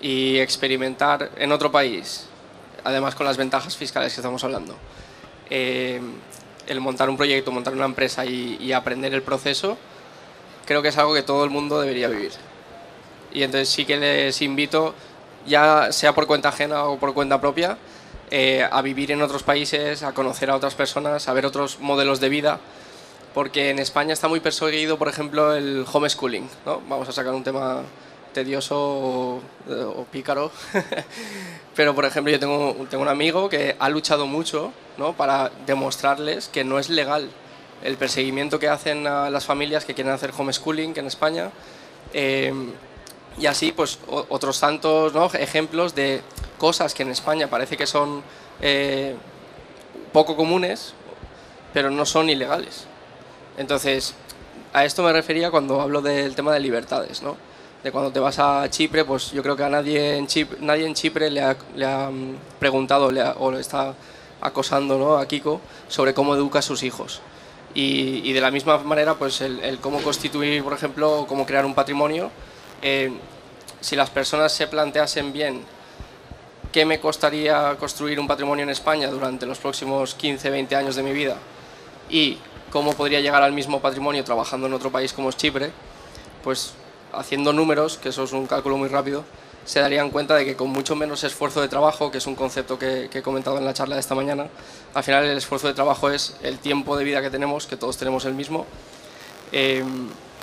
y 0.00 0.38
experimentar 0.38 1.30
en 1.36 1.52
otro 1.52 1.70
país, 1.70 2.26
además 2.84 3.14
con 3.14 3.26
las 3.26 3.36
ventajas 3.36 3.76
fiscales 3.76 4.14
que 4.14 4.20
estamos 4.20 4.42
hablando, 4.44 4.76
eh, 5.50 6.00
el 6.66 6.80
montar 6.80 7.08
un 7.08 7.16
proyecto, 7.16 7.52
montar 7.52 7.74
una 7.74 7.84
empresa 7.84 8.24
y, 8.24 8.72
aprender 8.72 9.14
el 9.14 9.22
proceso, 9.22 9.76
creo 10.64 10.82
que 10.82 10.88
es 10.88 10.98
algo 10.98 11.14
que 11.14 11.22
todo 11.22 11.44
el 11.44 11.50
mundo 11.50 11.80
debería 11.80 12.08
vivir. 12.08 12.32
Y 13.32 13.42
entonces 13.42 13.68
sí 13.68 13.84
que 13.84 13.96
les 13.96 14.42
invito, 14.42 14.94
ya 15.46 15.92
sea 15.92 16.14
por 16.14 16.26
cuenta 16.26 16.48
ajena 16.48 16.84
o 16.84 16.98
por 16.98 17.14
cuenta 17.14 17.40
propia, 17.40 17.78
eh, 18.30 18.66
a 18.68 18.82
vivir 18.82 19.12
en 19.12 19.22
otros 19.22 19.42
países, 19.42 20.02
a 20.02 20.12
conocer 20.12 20.50
a 20.50 20.56
otras 20.56 20.74
personas, 20.74 21.28
a 21.28 21.32
ver 21.32 21.46
otros 21.46 21.78
modelos 21.78 22.18
de 22.18 22.28
vida, 22.28 22.60
porque 23.34 23.70
en 23.70 23.78
España 23.78 24.12
está 24.12 24.26
muy 24.28 24.40
perseguido, 24.40 24.98
por 24.98 25.08
ejemplo, 25.08 25.54
el 25.54 25.84
homeschooling. 25.90 26.48
¿no? 26.64 26.80
Vamos 26.88 27.08
a 27.08 27.12
sacar 27.12 27.34
un 27.34 27.44
tema 27.44 27.82
tedioso 28.36 29.40
o, 29.66 30.06
pícaro, 30.12 30.52
pero 31.74 31.94
por 31.94 32.04
ejemplo 32.04 32.30
yo 32.30 32.38
tengo, 32.38 32.76
tengo 32.90 33.02
un 33.02 33.08
amigo 33.08 33.48
que 33.48 33.74
ha 33.78 33.88
luchado 33.88 34.26
mucho 34.26 34.72
¿no? 34.98 35.14
para 35.14 35.50
demostrarles 35.66 36.48
que 36.48 36.62
no 36.62 36.78
es 36.78 36.90
legal 36.90 37.30
el 37.82 37.96
perseguimiento 37.96 38.58
que 38.58 38.68
hacen 38.68 39.06
a 39.06 39.30
las 39.30 39.46
familias 39.46 39.86
que 39.86 39.94
quieren 39.94 40.12
hacer 40.12 40.32
homeschooling 40.36 40.92
en 40.98 41.06
España. 41.06 41.50
Eh, 42.12 42.52
y 43.38 43.46
así, 43.46 43.72
pues 43.72 43.98
otros 44.06 44.60
tantos 44.60 45.14
¿no? 45.14 45.30
ejemplos 45.32 45.94
de 45.94 46.20
cosas 46.58 46.92
que 46.92 47.04
en 47.04 47.10
España 47.10 47.48
parece 47.48 47.78
que 47.78 47.86
son 47.86 48.22
eh, 48.60 49.14
poco 50.12 50.36
comunes, 50.36 50.92
pero 51.72 51.90
no 51.90 52.04
son 52.04 52.28
ilegales. 52.28 52.84
Entonces, 53.56 54.14
a 54.74 54.84
esto 54.84 55.02
me 55.02 55.12
refería 55.12 55.50
cuando 55.50 55.80
hablo 55.80 56.02
del 56.02 56.34
tema 56.34 56.52
de 56.52 56.60
libertades, 56.60 57.22
¿no? 57.22 57.36
De 57.86 57.92
cuando 57.92 58.10
te 58.10 58.18
vas 58.18 58.36
a 58.40 58.68
Chipre, 58.68 59.04
pues 59.04 59.30
yo 59.30 59.44
creo 59.44 59.54
que 59.54 59.62
a 59.62 59.68
nadie 59.68 60.16
en 60.16 60.26
Chipre, 60.26 60.58
nadie 60.60 60.86
en 60.86 60.94
Chipre 60.94 61.30
le, 61.30 61.40
ha, 61.40 62.10
mm, 62.10 62.34
preguntado 62.58 63.12
o 63.38 63.52
le 63.52 63.60
está 63.60 63.94
acosando 64.40 64.98
¿no? 64.98 65.16
a 65.18 65.28
Kiko 65.28 65.60
sobre 65.86 66.12
cómo 66.12 66.34
educa 66.34 66.58
a 66.58 66.62
sus 66.62 66.82
hijos. 66.82 67.20
Y, 67.74 68.32
de 68.32 68.40
la 68.40 68.50
misma 68.50 68.78
manera, 68.78 69.14
pues 69.14 69.40
el, 69.40 69.78
cómo 69.80 70.02
constituir, 70.02 70.64
por 70.64 70.72
ejemplo, 70.72 71.26
cómo 71.28 71.46
crear 71.46 71.64
un 71.64 71.76
patrimonio, 71.76 72.32
eh, 72.82 73.12
si 73.80 73.94
las 73.94 74.10
personas 74.10 74.50
se 74.50 74.66
planteasen 74.66 75.32
bien 75.32 75.62
qué 76.72 76.84
me 76.84 76.98
costaría 76.98 77.76
construir 77.78 78.18
un 78.18 78.26
patrimonio 78.26 78.64
en 78.64 78.70
España 78.70 79.08
durante 79.10 79.46
los 79.46 79.58
próximos 79.58 80.16
15, 80.16 80.50
20 80.50 80.74
años 80.74 80.96
de 80.96 81.04
mi 81.04 81.12
vida 81.12 81.36
y 82.10 82.38
cómo 82.72 82.94
podría 82.94 83.20
llegar 83.20 83.44
al 83.44 83.52
mismo 83.52 83.80
patrimonio 83.80 84.24
trabajando 84.24 84.66
en 84.66 84.72
otro 84.72 84.90
país 84.90 85.12
como 85.12 85.28
es 85.28 85.36
Chipre, 85.36 85.70
pues 86.42 86.74
haciendo 87.18 87.52
números, 87.52 87.98
que 87.98 88.10
eso 88.10 88.24
es 88.24 88.32
un 88.32 88.46
cálculo 88.46 88.76
muy 88.76 88.88
rápido, 88.88 89.24
se 89.64 89.80
darían 89.80 90.10
cuenta 90.10 90.34
de 90.36 90.44
que 90.44 90.54
con 90.54 90.70
mucho 90.70 90.94
menos 90.94 91.24
esfuerzo 91.24 91.60
de 91.60 91.68
trabajo, 91.68 92.10
que 92.10 92.18
es 92.18 92.26
un 92.26 92.36
concepto 92.36 92.78
que, 92.78 93.10
he 93.12 93.22
comentado 93.22 93.58
en 93.58 93.64
la 93.64 93.74
charla 93.74 93.96
de 93.96 94.00
esta 94.00 94.14
mañana, 94.14 94.46
al 94.94 95.02
final 95.02 95.24
el 95.24 95.36
esfuerzo 95.36 95.66
de 95.66 95.74
trabajo 95.74 96.08
es 96.10 96.36
el 96.42 96.58
tiempo 96.58 96.96
de 96.96 97.04
vida 97.04 97.20
que 97.20 97.30
tenemos, 97.30 97.66
que 97.66 97.76
todos 97.76 97.96
tenemos 97.96 98.24
el 98.26 98.34
mismo, 98.34 98.64
eh, 99.52 99.82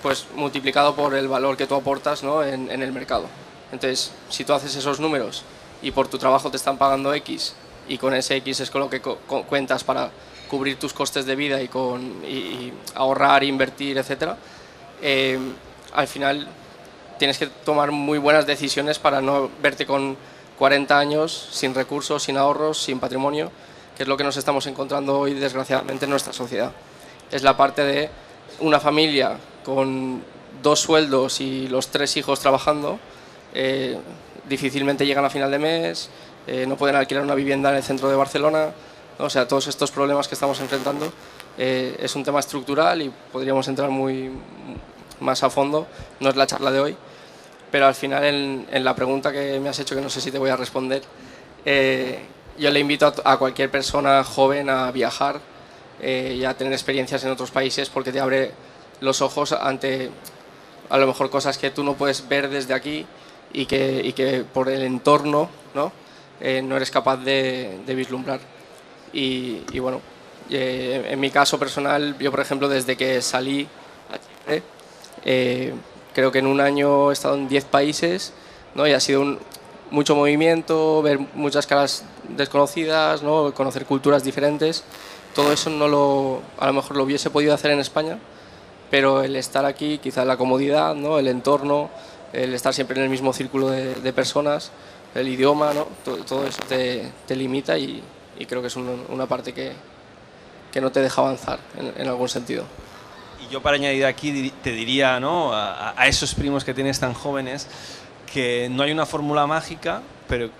pues 0.02 0.26
multiplicado 0.34 0.94
por 0.94 1.14
el 1.14 1.28
valor 1.28 1.56
que 1.56 1.66
tú 1.66 1.74
aportas 1.74 2.22
¿no? 2.22 2.42
en, 2.44 2.70
en 2.70 2.82
el 2.82 2.92
mercado. 2.92 3.24
Entonces, 3.72 4.12
si 4.28 4.44
tú 4.44 4.52
haces 4.52 4.76
esos 4.76 5.00
números 5.00 5.42
y 5.82 5.90
por 5.90 6.08
tu 6.08 6.18
trabajo 6.18 6.50
te 6.50 6.56
están 6.58 6.76
pagando 6.76 7.12
X 7.14 7.54
y 7.88 7.96
con 7.98 8.14
ese 8.14 8.36
X 8.36 8.60
es 8.60 8.70
con 8.70 8.82
lo 8.82 8.90
que 8.90 9.00
co- 9.00 9.18
cuentas 9.48 9.82
para 9.84 10.10
cubrir 10.50 10.78
tus 10.78 10.92
costes 10.92 11.24
de 11.24 11.34
vida 11.34 11.62
y, 11.62 11.68
con, 11.68 12.02
y, 12.24 12.34
y 12.34 12.72
ahorrar, 12.94 13.42
invertir, 13.42 13.96
etc., 13.96 14.34
eh, 15.02 15.38
al 15.94 16.06
final 16.06 16.46
tienes 17.18 17.38
que 17.38 17.46
tomar 17.46 17.90
muy 17.90 18.18
buenas 18.18 18.46
decisiones 18.46 18.98
para 18.98 19.20
no 19.20 19.50
verte 19.62 19.86
con 19.86 20.16
40 20.58 20.98
años 20.98 21.48
sin 21.52 21.74
recursos, 21.74 22.22
sin 22.22 22.36
ahorros, 22.36 22.82
sin 22.82 23.00
patrimonio, 23.00 23.50
que 23.96 24.04
es 24.04 24.08
lo 24.08 24.16
que 24.16 24.24
nos 24.24 24.36
estamos 24.36 24.66
encontrando 24.66 25.18
hoy 25.18 25.34
desgraciadamente 25.34 26.04
en 26.04 26.10
nuestra 26.10 26.32
sociedad. 26.32 26.72
Es 27.30 27.42
la 27.42 27.56
parte 27.56 27.84
de 27.84 28.10
una 28.60 28.80
familia 28.80 29.38
con 29.64 30.22
dos 30.62 30.80
sueldos 30.80 31.40
y 31.40 31.68
los 31.68 31.88
tres 31.88 32.16
hijos 32.16 32.40
trabajando, 32.40 32.98
eh, 33.52 33.98
difícilmente 34.48 35.06
llegan 35.06 35.24
a 35.24 35.30
final 35.30 35.50
de 35.50 35.58
mes, 35.58 36.10
eh, 36.46 36.66
no 36.66 36.76
pueden 36.76 36.96
alquilar 36.96 37.24
una 37.24 37.34
vivienda 37.34 37.70
en 37.70 37.76
el 37.76 37.82
centro 37.82 38.08
de 38.08 38.16
Barcelona, 38.16 38.72
o 39.18 39.30
sea, 39.30 39.46
todos 39.46 39.66
estos 39.68 39.90
problemas 39.90 40.28
que 40.28 40.34
estamos 40.34 40.60
enfrentando 40.60 41.12
eh, 41.56 41.96
es 42.00 42.14
un 42.16 42.24
tema 42.24 42.40
estructural 42.40 43.02
y 43.02 43.12
podríamos 43.32 43.66
entrar 43.68 43.90
muy 43.90 44.30
más 45.20 45.42
a 45.42 45.50
fondo, 45.50 45.86
no 46.20 46.30
es 46.30 46.36
la 46.36 46.46
charla 46.46 46.70
de 46.70 46.80
hoy, 46.80 46.96
pero 47.70 47.86
al 47.86 47.94
final 47.94 48.24
en, 48.24 48.66
en 48.70 48.84
la 48.84 48.94
pregunta 48.94 49.32
que 49.32 49.58
me 49.60 49.68
has 49.68 49.78
hecho, 49.78 49.94
que 49.94 50.00
no 50.00 50.10
sé 50.10 50.20
si 50.20 50.30
te 50.30 50.38
voy 50.38 50.50
a 50.50 50.56
responder, 50.56 51.02
eh, 51.64 52.20
yo 52.58 52.70
le 52.70 52.80
invito 52.80 53.06
a, 53.06 53.32
a 53.32 53.36
cualquier 53.36 53.70
persona 53.70 54.22
joven 54.22 54.70
a 54.70 54.90
viajar 54.92 55.40
eh, 56.00 56.36
y 56.38 56.44
a 56.44 56.54
tener 56.54 56.72
experiencias 56.72 57.24
en 57.24 57.30
otros 57.30 57.50
países 57.50 57.90
porque 57.90 58.12
te 58.12 58.20
abre 58.20 58.52
los 59.00 59.22
ojos 59.22 59.52
ante 59.52 60.10
a 60.90 60.98
lo 60.98 61.06
mejor 61.06 61.30
cosas 61.30 61.58
que 61.58 61.70
tú 61.70 61.82
no 61.82 61.94
puedes 61.94 62.28
ver 62.28 62.48
desde 62.48 62.74
aquí 62.74 63.06
y 63.52 63.66
que, 63.66 64.02
y 64.04 64.12
que 64.12 64.44
por 64.44 64.68
el 64.68 64.82
entorno 64.82 65.48
¿no? 65.74 65.92
Eh, 66.40 66.62
no 66.62 66.76
eres 66.76 66.90
capaz 66.90 67.16
de, 67.18 67.78
de 67.86 67.94
vislumbrar. 67.94 68.40
Y, 69.12 69.62
y 69.72 69.78
bueno, 69.78 70.00
eh, 70.50 71.08
en 71.10 71.20
mi 71.20 71.30
caso 71.30 71.58
personal, 71.58 72.16
yo 72.18 72.30
por 72.30 72.40
ejemplo 72.40 72.68
desde 72.68 72.96
que 72.96 73.22
salí 73.22 73.66
a 74.12 74.18
Chipre, 74.18 74.62
eh, 75.24 75.74
creo 76.14 76.30
que 76.32 76.38
en 76.38 76.46
un 76.46 76.60
año 76.60 77.10
he 77.10 77.12
estado 77.12 77.34
en 77.34 77.48
10 77.48 77.64
países 77.64 78.32
y 78.76 78.92
ha 78.92 79.00
sido 79.00 79.38
mucho 79.90 80.16
movimiento, 80.16 81.00
ver 81.02 81.18
muchas 81.34 81.66
caras 81.66 82.04
desconocidas, 82.28 83.22
¿no? 83.22 83.52
conocer 83.54 83.86
culturas 83.86 84.24
diferentes. 84.24 84.84
Todo 85.34 85.52
eso 85.52 85.70
no 85.70 85.88
lo, 85.88 86.42
a 86.58 86.66
lo 86.66 86.72
mejor 86.72 86.96
lo 86.96 87.04
hubiese 87.04 87.30
podido 87.30 87.54
hacer 87.54 87.70
en 87.70 87.80
España, 87.80 88.18
pero 88.90 89.22
el 89.22 89.36
estar 89.36 89.64
aquí, 89.64 89.98
quizá 89.98 90.24
la 90.24 90.36
comodidad, 90.36 90.94
el 91.18 91.28
entorno, 91.28 91.90
el 92.32 92.54
estar 92.54 92.74
siempre 92.74 92.96
en 92.98 93.04
el 93.04 93.10
mismo 93.10 93.32
círculo 93.32 93.68
de, 93.68 93.94
de 93.94 94.12
personas, 94.12 94.70
el 95.14 95.28
idioma, 95.28 95.72
todo, 96.04 96.46
eso 96.46 96.62
te, 96.68 97.10
limita 97.36 97.78
y, 97.78 98.02
creo 98.48 98.60
que 98.60 98.66
es 98.68 98.76
un- 98.76 99.04
una 99.08 99.26
parte 99.26 99.52
que, 99.52 99.72
que 100.72 100.80
no 100.80 100.90
te 100.90 101.00
deja 101.00 101.22
avanzar 101.22 101.58
en, 101.78 101.92
en 102.00 102.08
algún 102.08 102.28
sentido. 102.28 102.64
Yo 103.54 103.62
para 103.62 103.76
añadir 103.76 104.04
aquí 104.04 104.52
te 104.64 104.72
diría 104.72 105.20
¿no? 105.20 105.52
a, 105.54 105.94
esos 106.08 106.34
primos 106.34 106.64
que 106.64 106.74
tienes 106.74 106.98
tan 106.98 107.14
jóvenes 107.14 107.68
que 108.32 108.68
no 108.68 108.82
hay 108.82 108.90
una 108.90 109.06
fórmula 109.06 109.46
mágica, 109.46 110.02
pero 110.28 110.50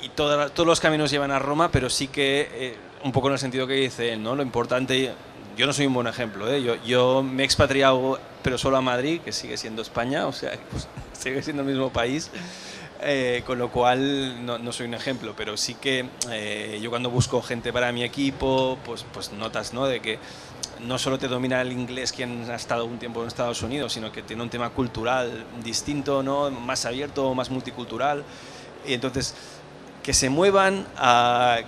y 0.00 0.10
todos 0.10 0.64
los 0.64 0.78
caminos 0.78 1.10
llevan 1.10 1.32
a 1.32 1.40
Roma, 1.40 1.72
pero 1.72 1.90
sí 1.90 2.06
que 2.06 2.48
eh, 2.52 2.76
un 3.02 3.10
poco 3.10 3.26
en 3.26 3.32
el 3.32 3.40
sentido 3.40 3.66
que 3.66 3.72
dice 3.72 4.12
él, 4.12 4.22
¿no? 4.22 4.36
Lo 4.36 4.44
importante, 4.44 5.12
yo 5.56 5.66
no 5.66 5.72
soy 5.72 5.86
un 5.86 5.94
buen 5.94 6.06
ejemplo, 6.06 6.48
¿eh? 6.48 6.62
yo, 6.62 6.76
yo 6.84 7.24
me 7.24 7.42
he 7.42 7.44
expatriado, 7.44 8.20
pero 8.44 8.58
solo 8.58 8.76
a 8.76 8.80
Madrid, 8.80 9.20
que 9.22 9.32
sigue 9.32 9.56
siendo 9.56 9.82
España, 9.82 10.28
o 10.28 10.32
sea, 10.32 10.52
pues, 10.70 10.86
sigue 11.18 11.42
siendo 11.42 11.62
el 11.62 11.68
mismo 11.68 11.90
país. 11.92 12.30
Eh, 13.02 13.42
con 13.46 13.58
lo 13.58 13.70
cual 13.70 14.44
no, 14.44 14.58
no 14.58 14.72
soy 14.72 14.86
un 14.86 14.92
ejemplo, 14.92 15.32
pero 15.34 15.56
sí 15.56 15.72
que 15.72 16.06
eh, 16.30 16.78
yo 16.82 16.90
cuando 16.90 17.08
busco 17.08 17.40
gente 17.40 17.72
para 17.72 17.90
mi 17.92 18.04
equipo, 18.04 18.78
pues, 18.84 19.06
pues 19.10 19.32
notas 19.32 19.72
¿no? 19.72 19.86
de 19.86 20.00
que 20.00 20.18
no 20.86 20.98
solo 20.98 21.18
te 21.18 21.28
domina 21.28 21.60
el 21.60 21.72
inglés 21.72 22.12
quien 22.12 22.50
ha 22.50 22.54
estado 22.54 22.84
un 22.84 22.98
tiempo 22.98 23.22
en 23.22 23.28
Estados 23.28 23.62
Unidos, 23.62 23.92
sino 23.92 24.10
que 24.10 24.22
tiene 24.22 24.42
un 24.42 24.50
tema 24.50 24.70
cultural 24.70 25.44
distinto, 25.62 26.22
¿no? 26.22 26.50
más 26.50 26.86
abierto, 26.86 27.34
más 27.34 27.50
multicultural. 27.50 28.24
Y 28.86 28.94
entonces, 28.94 29.34
que 30.02 30.14
se 30.14 30.30
muevan, 30.30 30.86
a, 30.96 31.58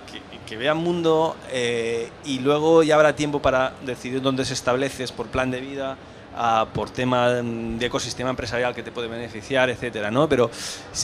que, 0.47 0.57
vean 0.57 0.77
mundo 0.77 1.35
eh, 1.49 2.11
y 2.25 2.37
luego 2.37 2.83
ya 2.83 2.93
habrá 2.93 3.15
tiempo 3.15 3.41
para 3.41 3.73
decidir 3.83 4.21
dónde 4.21 4.45
se 4.45 4.53
estableces 4.53 5.11
por 5.11 5.25
plan 5.27 5.49
de 5.49 5.59
vida, 5.59 5.97
a, 6.35 6.67
por 6.73 6.89
tema 6.89 7.29
de 7.29 7.85
ecosistema 7.85 8.29
empresarial 8.29 8.73
que 8.73 8.83
te 8.83 8.91
puede 8.91 9.07
beneficiar, 9.07 9.69
etcétera, 9.69 10.11
¿no? 10.11 10.27
Pero 10.29 10.49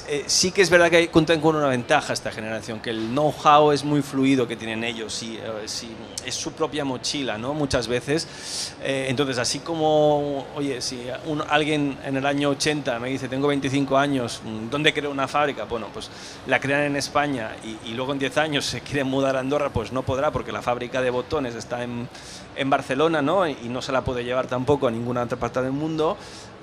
eh, 0.07 0.23
sí 0.27 0.51
que 0.51 0.61
es 0.61 0.69
verdad 0.69 0.89
que 0.89 1.07
cuentan 1.09 1.39
con 1.41 1.55
una 1.55 1.67
ventaja 1.67 2.13
esta 2.13 2.31
generación, 2.31 2.79
que 2.79 2.89
el 2.89 3.09
know-how 3.09 3.71
es 3.71 3.83
muy 3.83 4.01
fluido 4.01 4.47
que 4.47 4.55
tienen 4.55 4.83
ellos 4.83 5.21
y, 5.23 5.39
sí, 5.65 5.91
es 6.25 6.35
su 6.35 6.53
propia 6.53 6.85
mochila, 6.85 7.37
¿no? 7.37 7.53
Muchas 7.53 7.87
veces. 7.87 8.73
Eh, 8.83 9.07
entonces, 9.09 9.37
así 9.37 9.59
como, 9.59 10.45
oye, 10.55 10.81
si 10.81 10.99
un- 11.25 11.43
alguien 11.49 11.97
en 12.05 12.17
el 12.17 12.25
año 12.25 12.49
80 12.49 12.99
me 12.99 13.09
dice, 13.09 13.27
tengo 13.27 13.47
25 13.47 13.97
años, 13.97 14.41
¿dónde 14.69 14.93
creo 14.93 15.11
una 15.11 15.27
fábrica? 15.27 15.65
Bueno, 15.65 15.87
pues 15.93 16.09
la 16.47 16.59
crean 16.59 16.81
en 16.83 16.95
España 16.95 17.51
y, 17.63 17.89
y 17.89 17.93
luego 17.93 18.13
en 18.13 18.19
10 18.19 18.37
años 18.37 18.65
se 18.65 18.81
quiere 18.81 19.03
mudar 19.03 19.35
a 19.35 19.39
Andorra, 19.39 19.69
pues 19.69 19.91
no 19.91 20.03
podrá 20.03 20.31
porque 20.31 20.51
la 20.51 20.61
fábrica 20.61 21.01
de 21.01 21.09
botones 21.09 21.55
está 21.55 21.83
en, 21.83 22.07
en 22.59 22.69
Barcelona, 22.69 23.21
¿no? 23.21 23.47
Y, 23.47 23.55
no 23.69 23.81
se 23.81 23.91
la 23.91 24.01
puede 24.03 24.23
llevar 24.23 24.47
tampoco 24.47 24.87
a 24.87 24.91
ninguna 24.91 25.23
otra 25.23 25.37
parte 25.37 25.61
del 25.61 25.71
mundo. 25.71 26.17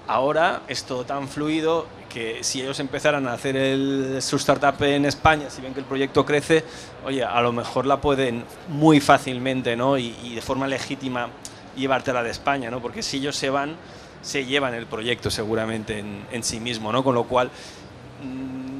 Ahora 0.06 0.62
es 0.68 0.84
todo 0.84 1.04
tan 1.04 1.26
fluido 1.26 1.86
que 2.08 2.44
si 2.44 2.62
ellos 2.62 2.78
empezaran 2.78 3.26
a 3.26 3.32
hacer 3.32 3.56
el, 3.56 4.18
su 4.20 4.36
startup 4.36 4.80
en 4.84 5.04
España, 5.04 5.50
si 5.50 5.60
ven 5.60 5.74
que 5.74 5.80
el 5.80 5.86
proyecto 5.86 6.24
crece, 6.24 6.64
oye, 7.04 7.24
a 7.24 7.40
lo 7.40 7.52
mejor 7.52 7.86
la 7.86 8.00
pueden 8.00 8.44
muy 8.68 9.00
fácilmente, 9.00 9.74
¿no? 9.74 9.98
Y, 9.98 10.14
y 10.22 10.36
de 10.36 10.40
forma 10.40 10.68
legítima 10.68 11.28
llevártela 11.76 12.22
de 12.22 12.30
España, 12.30 12.70
¿no? 12.70 12.80
Porque 12.80 13.02
si 13.02 13.18
ellos 13.18 13.36
se 13.36 13.50
van, 13.50 13.76
se 14.22 14.44
llevan 14.44 14.74
el 14.74 14.86
proyecto 14.86 15.30
seguramente 15.30 16.04
en, 16.30 16.42
sí 16.42 16.58
mismo, 16.58 16.90
¿no? 16.92 17.04
Con 17.04 17.14
lo 17.14 17.24
cual, 17.24 17.50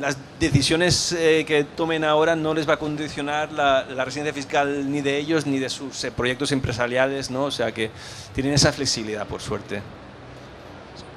las 0.01 0.17
decisiones 0.39 1.13
eh, 1.13 1.45
que 1.47 1.65
tomen 1.65 2.05
ahora 2.05 2.37
no 2.37 2.55
les 2.55 2.69
va 2.69 2.75
a 2.75 2.77
condicionar 2.79 3.53
la, 3.53 3.85
la 3.85 4.05
residencia 4.05 4.33
fiscal 4.33 4.91
ni 4.91 5.01
de 5.01 5.17
ellos 5.17 5.47
ni 5.47 5.59
de 5.59 5.69
sus 5.69 6.05
eh, 6.05 6.11
proyectos 6.11 6.53
empresariales, 6.53 7.31
¿no? 7.31 7.45
O 7.45 7.51
sea 7.51 7.73
que 7.73 7.91
tienen 8.35 8.55
esa 8.55 8.73
flexibilidad, 8.73 9.27
por 9.27 9.41
suerte. 9.41 9.83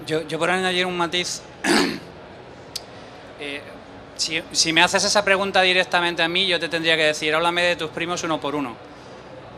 Yo, 0.08 0.28
yo 0.28 0.40
por 0.40 0.50
añadir 0.50 0.86
un 0.86 0.98
matiz, 0.98 1.42
eh, 3.40 3.62
si, 4.16 4.42
si 4.52 4.74
me 4.74 4.82
haces 4.82 5.04
esa 5.04 5.24
pregunta 5.24 5.62
directamente 5.62 6.24
a 6.24 6.28
mí, 6.28 6.48
yo 6.48 6.60
te 6.60 6.70
tendría 6.70 6.96
que 6.96 7.04
decir, 7.04 7.34
háblame 7.34 7.64
de 7.64 7.76
tus 7.76 7.90
primos 7.90 8.24
uno 8.24 8.40
por 8.40 8.56
uno. 8.56 8.76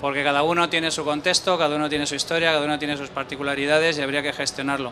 Porque 0.01 0.23
cada 0.23 0.41
uno 0.41 0.67
tiene 0.67 0.89
su 0.89 1.03
contexto, 1.03 1.57
cada 1.59 1.75
uno 1.75 1.87
tiene 1.87 2.07
su 2.07 2.15
historia, 2.15 2.51
cada 2.53 2.65
uno 2.65 2.79
tiene 2.79 2.97
sus 2.97 3.09
particularidades 3.09 3.97
y 3.97 4.01
habría 4.01 4.23
que 4.23 4.33
gestionarlo. 4.33 4.91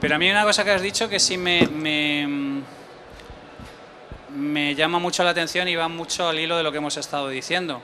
Pero 0.00 0.14
a 0.14 0.18
mí 0.18 0.26
hay 0.26 0.32
una 0.32 0.44
cosa 0.44 0.64
que 0.64 0.70
has 0.70 0.80
dicho 0.80 1.10
que 1.10 1.20
sí 1.20 1.36
me, 1.36 1.66
me, 1.66 2.62
me 4.34 4.74
llama 4.74 4.98
mucho 4.98 5.24
la 5.24 5.30
atención 5.30 5.68
y 5.68 5.76
va 5.76 5.88
mucho 5.88 6.28
al 6.28 6.38
hilo 6.38 6.56
de 6.56 6.62
lo 6.62 6.72
que 6.72 6.78
hemos 6.78 6.96
estado 6.96 7.28
diciendo. 7.28 7.80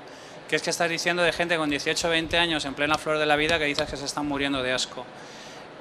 Que 0.48 0.56
es 0.56 0.62
que 0.62 0.70
estás 0.70 0.88
diciendo 0.88 1.22
de 1.22 1.32
gente 1.32 1.56
con 1.56 1.68
18 1.70 2.06
o 2.06 2.10
20 2.10 2.38
años 2.38 2.64
en 2.64 2.74
plena 2.74 2.96
flor 2.98 3.18
de 3.18 3.26
la 3.26 3.34
vida 3.36 3.58
que 3.58 3.64
dices 3.64 3.88
que 3.90 3.96
se 3.96 4.04
están 4.04 4.26
muriendo 4.26 4.62
de 4.62 4.72
asco. 4.72 5.04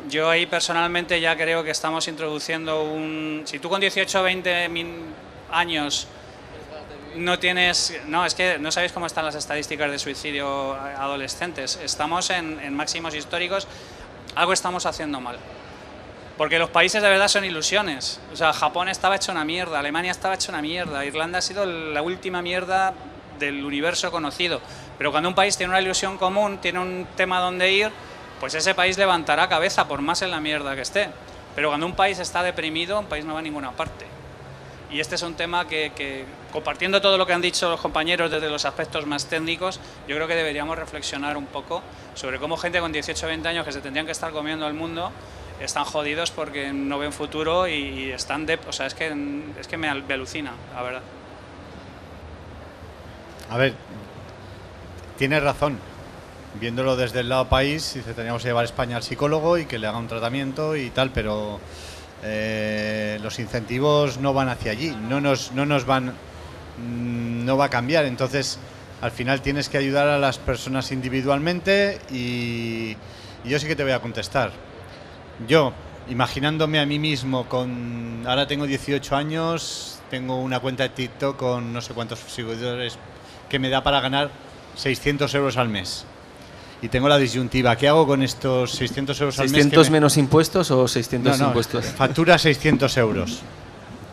Yo 0.10 0.30
ahí 0.30 0.46
personalmente 0.46 1.22
ya 1.22 1.38
creo 1.38 1.64
que 1.64 1.72
estamos 1.72 2.08
introduciendo 2.08 2.84
un... 2.84 3.44
Si 3.46 3.60
tú 3.60 3.70
con 3.70 3.80
18 3.80 4.20
o 4.20 4.24
20 4.24 4.70
min- 4.70 5.06
años 5.52 6.08
no 7.16 7.40
tienes... 7.40 7.98
No, 8.08 8.26
es 8.26 8.34
que 8.34 8.58
no 8.60 8.72
sabéis 8.72 8.92
cómo 8.92 9.06
están 9.06 9.24
las 9.24 9.36
estadísticas 9.36 9.90
de 9.92 10.00
suicidio 10.00 10.74
adolescentes. 10.74 11.80
Estamos 11.84 12.30
en, 12.32 12.60
en 12.60 12.74
máximos 12.74 13.14
históricos. 13.16 13.68
Algo 14.36 14.52
estamos 14.52 14.86
haciendo 14.86 15.22
mal. 15.22 15.38
Porque 16.38 16.60
los 16.60 16.70
países 16.70 17.02
de 17.02 17.08
verdad 17.08 17.30
son 17.30 17.46
ilusiones. 17.46 18.20
O 18.34 18.36
sea, 18.36 18.52
Japón 18.52 18.90
estaba 18.90 19.16
hecho 19.16 19.32
una 19.32 19.46
mierda, 19.46 19.80
Alemania 19.80 20.12
estaba 20.12 20.36
hecho 20.36 20.52
una 20.52 20.62
mierda, 20.62 21.06
Irlanda 21.06 21.40
ha 21.40 21.42
sido 21.42 21.66
la 21.66 22.02
última 22.02 22.42
mierda 22.42 22.94
del 23.40 23.64
universo 23.64 24.12
conocido. 24.12 24.60
Pero 24.98 25.12
cuando 25.12 25.30
un 25.30 25.36
país 25.36 25.56
tiene 25.56 25.72
una 25.72 25.82
ilusión 25.82 26.18
común, 26.18 26.58
tiene 26.58 26.80
un 26.80 27.08
tema 27.16 27.40
donde 27.40 27.72
ir, 27.72 27.90
pues 28.40 28.54
ese 28.54 28.76
país 28.76 28.98
levantará 28.98 29.48
cabeza 29.48 29.88
por 29.88 30.02
más 30.02 30.22
en 30.22 30.32
la 30.32 30.42
mierda 30.42 30.76
que 30.76 30.82
esté. 30.82 31.10
Pero 31.56 31.70
cuando 31.70 31.86
un 31.86 31.96
país 31.96 32.20
está 32.20 32.44
deprimido, 32.44 33.00
un 33.00 33.06
país 33.06 33.24
no 33.24 33.34
va 33.34 33.40
a 33.40 33.44
ninguna 33.44 33.72
parte. 33.72 34.06
Y 34.92 35.00
este 35.00 35.16
es 35.16 35.22
un 35.24 35.36
tema 35.36 35.68
que, 35.68 35.94
que, 35.96 36.26
compartiendo 36.52 37.02
todo 37.02 37.18
lo 37.18 37.26
que 37.26 37.34
han 37.34 37.42
dicho 37.42 37.70
los 37.70 37.80
compañeros 37.80 38.30
desde 38.30 38.50
los 38.50 38.66
aspectos 38.66 39.06
más 39.06 39.26
técnicos, 39.26 39.80
yo 40.08 40.16
creo 40.16 40.28
que 40.28 40.36
deberíamos 40.36 40.78
reflexionar 40.78 41.38
un 41.38 41.46
poco 41.46 41.82
sobre 42.14 42.40
cómo 42.40 42.58
gente 42.58 42.80
con 42.80 42.92
18 42.92 43.26
o 43.26 43.30
20 43.30 43.48
años 43.48 43.66
que 43.66 43.72
se 43.72 43.82
tendrían 43.82 44.06
que 44.06 44.12
estar 44.12 44.32
comiendo 44.32 44.68
el 44.68 44.74
mundo 44.74 45.12
están 45.62 45.86
jodidos 45.86 46.32
porque 46.32 46.72
no 46.74 46.98
ven 47.00 47.14
futuro 47.14 47.68
y, 47.68 48.12
están 48.12 48.46
de... 48.46 48.60
O 48.68 48.72
sea, 48.74 48.86
es 48.88 48.94
que, 48.94 49.14
es 49.60 49.68
que 49.68 49.78
me, 49.78 49.88
al- 49.90 50.04
me 50.04 50.14
alucina, 50.14 50.52
la 50.74 50.82
verdad. 50.82 51.02
A 53.50 53.58
ver, 53.58 53.74
tienes 55.18 55.42
razón. 55.44 55.78
viéndolo 56.60 56.96
desde 56.96 57.20
el 57.22 57.30
lado 57.30 57.48
país, 57.48 57.94
dice, 57.94 58.14
teníamos 58.14 58.42
que 58.42 58.50
llevar 58.50 58.64
a 58.64 58.66
España 58.66 58.98
al 58.98 59.04
psicólogo 59.04 59.58
y 59.58 59.66
que 59.66 59.78
le 59.80 59.88
haga 59.88 59.98
un 59.98 60.08
tratamiento 60.08 60.76
y 60.76 60.90
tal, 60.90 61.12
pero 61.12 61.60
eh, 62.24 63.20
los 63.22 63.40
incentivos 63.40 64.18
no 64.20 64.34
van 64.34 64.50
hacia 64.50 64.72
allí, 64.72 64.96
no 65.10 65.20
nos, 65.22 65.52
no 65.52 65.66
nos 65.66 65.86
van, 65.86 66.08
mm, 66.08 67.46
no 67.46 67.58
va 67.58 67.66
a 67.66 67.70
cambiar. 67.70 68.06
Entonces, 68.06 68.58
al 69.02 69.12
final 69.12 69.42
tienes 69.42 69.70
que 69.70 69.78
ayudar 69.78 70.08
a 70.08 70.18
las 70.18 70.38
personas 70.38 70.92
individualmente 70.92 72.00
y 72.10 72.96
yo 73.44 73.60
sí 73.60 73.68
que 73.68 73.76
te 73.76 73.84
voy 73.84 73.92
a 73.92 74.00
contestar. 74.00 74.52
Yo, 75.48 75.74
imaginándome 76.10 76.80
a 76.80 76.86
mí 76.86 77.00
mismo 77.00 77.46
con, 77.50 78.24
ahora 78.26 78.48
tengo 78.48 78.66
18 78.66 79.16
años, 79.16 80.00
tengo 80.10 80.38
una 80.40 80.60
cuenta 80.60 80.84
de 80.84 80.90
TikTok 80.90 81.36
con 81.38 81.74
no 81.74 81.82
sé 81.82 81.94
cuántos 81.94 82.20
seguidores 82.20 82.98
que 83.50 83.60
me 83.60 83.70
da 83.70 83.84
para 83.84 84.00
ganar 84.02 84.30
600 84.76 85.34
euros 85.36 85.58
al 85.58 85.70
mes. 85.70 86.06
Y 86.82 86.90
tengo 86.90 87.10
la 87.10 87.18
disyuntiva, 87.18 87.76
¿qué 87.76 87.88
hago 87.88 88.06
con 88.06 88.22
estos 88.22 88.72
600 88.72 89.20
euros 89.22 89.40
al 89.40 89.50
mes? 89.50 89.66
que 89.68 89.76
¿600 89.76 89.84
me- 89.86 89.90
menos 89.92 90.18
impuestos 90.18 90.72
o 90.72 90.88
600 90.88 91.32
no, 91.40 91.44
no, 91.44 91.48
impuestos? 91.50 91.86
Factura 91.86 92.38
600 92.38 92.96
euros. 92.98 93.42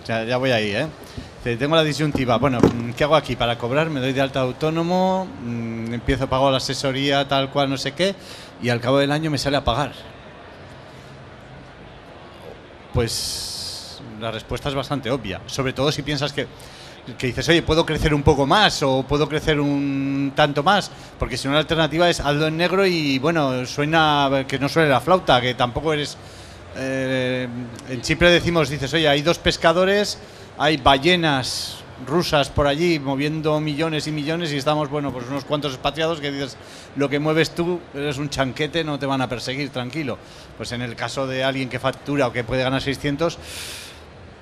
O 0.02 0.06
sea, 0.06 0.24
ya 0.24 0.36
voy 0.36 0.50
ahí, 0.50 0.70
¿eh? 0.70 0.86
Te- 1.44 1.56
Tengo 1.56 1.76
la 1.76 1.84
disyuntiva. 1.84 2.38
Bueno, 2.38 2.60
¿qué 2.96 3.04
hago 3.04 3.14
aquí? 3.16 3.36
Para 3.36 3.58
cobrar, 3.58 3.90
me 3.90 4.00
doy 4.00 4.12
de 4.12 4.20
alta 4.20 4.40
autónomo, 4.40 5.26
mm, 5.44 5.92
empiezo 5.94 6.24
a 6.24 6.26
pagar 6.28 6.50
la 6.52 6.56
asesoría, 6.58 7.26
tal 7.28 7.50
cual, 7.50 7.68
no 7.68 7.76
sé 7.76 7.92
qué, 7.92 8.14
y 8.62 8.68
al 8.68 8.80
cabo 8.80 8.98
del 8.98 9.12
año 9.12 9.30
me 9.30 9.38
sale 9.38 9.56
a 9.56 9.64
pagar. 9.64 9.92
Pues 12.92 14.00
la 14.20 14.30
respuesta 14.30 14.68
es 14.68 14.74
bastante 14.74 15.10
obvia. 15.10 15.40
Sobre 15.46 15.72
todo 15.72 15.90
si 15.90 16.02
piensas 16.02 16.32
que, 16.32 16.46
que 17.18 17.26
dices, 17.26 17.48
oye, 17.48 17.62
puedo 17.62 17.84
crecer 17.84 18.14
un 18.14 18.22
poco 18.22 18.46
más 18.46 18.82
o 18.82 19.02
puedo 19.02 19.28
crecer 19.28 19.58
un 19.60 20.32
tanto 20.34 20.62
más, 20.62 20.90
porque 21.18 21.36
si 21.36 21.48
no 21.48 21.54
la 21.54 21.60
alternativa 21.60 22.08
es 22.08 22.20
hazlo 22.20 22.46
en 22.46 22.56
negro 22.56 22.86
y 22.86 23.18
bueno, 23.18 23.66
suena 23.66 24.44
que 24.46 24.58
no 24.58 24.68
suene 24.68 24.88
la 24.88 25.00
flauta, 25.00 25.40
que 25.40 25.54
tampoco 25.54 25.92
eres... 25.92 26.16
eh, 26.76 27.48
en 27.88 28.00
Chipre 28.02 28.30
decimos, 28.30 28.68
dices, 28.68 28.92
oye, 28.94 29.08
hay 29.08 29.22
dos 29.22 29.38
pescadores, 29.38 30.18
hay 30.58 30.76
ballenas 30.76 31.81
rusas 32.06 32.50
por 32.50 32.66
allí 32.66 32.98
moviendo 32.98 33.60
millones 33.60 34.06
y 34.06 34.12
millones 34.12 34.52
y 34.52 34.56
estamos, 34.56 34.88
bueno, 34.88 35.12
pues 35.12 35.26
unos 35.28 35.44
cuantos 35.44 35.72
expatriados 35.72 36.20
que 36.20 36.30
dices, 36.30 36.56
lo 36.96 37.08
que 37.08 37.18
mueves 37.18 37.54
tú 37.54 37.80
eres 37.94 38.18
un 38.18 38.28
chanquete, 38.28 38.84
no 38.84 38.98
te 38.98 39.06
van 39.06 39.20
a 39.20 39.28
perseguir, 39.28 39.70
tranquilo. 39.70 40.18
Pues 40.56 40.72
en 40.72 40.82
el 40.82 40.96
caso 40.96 41.26
de 41.26 41.44
alguien 41.44 41.68
que 41.68 41.78
factura 41.78 42.26
o 42.26 42.32
que 42.32 42.44
puede 42.44 42.62
ganar 42.62 42.82
600, 42.82 43.38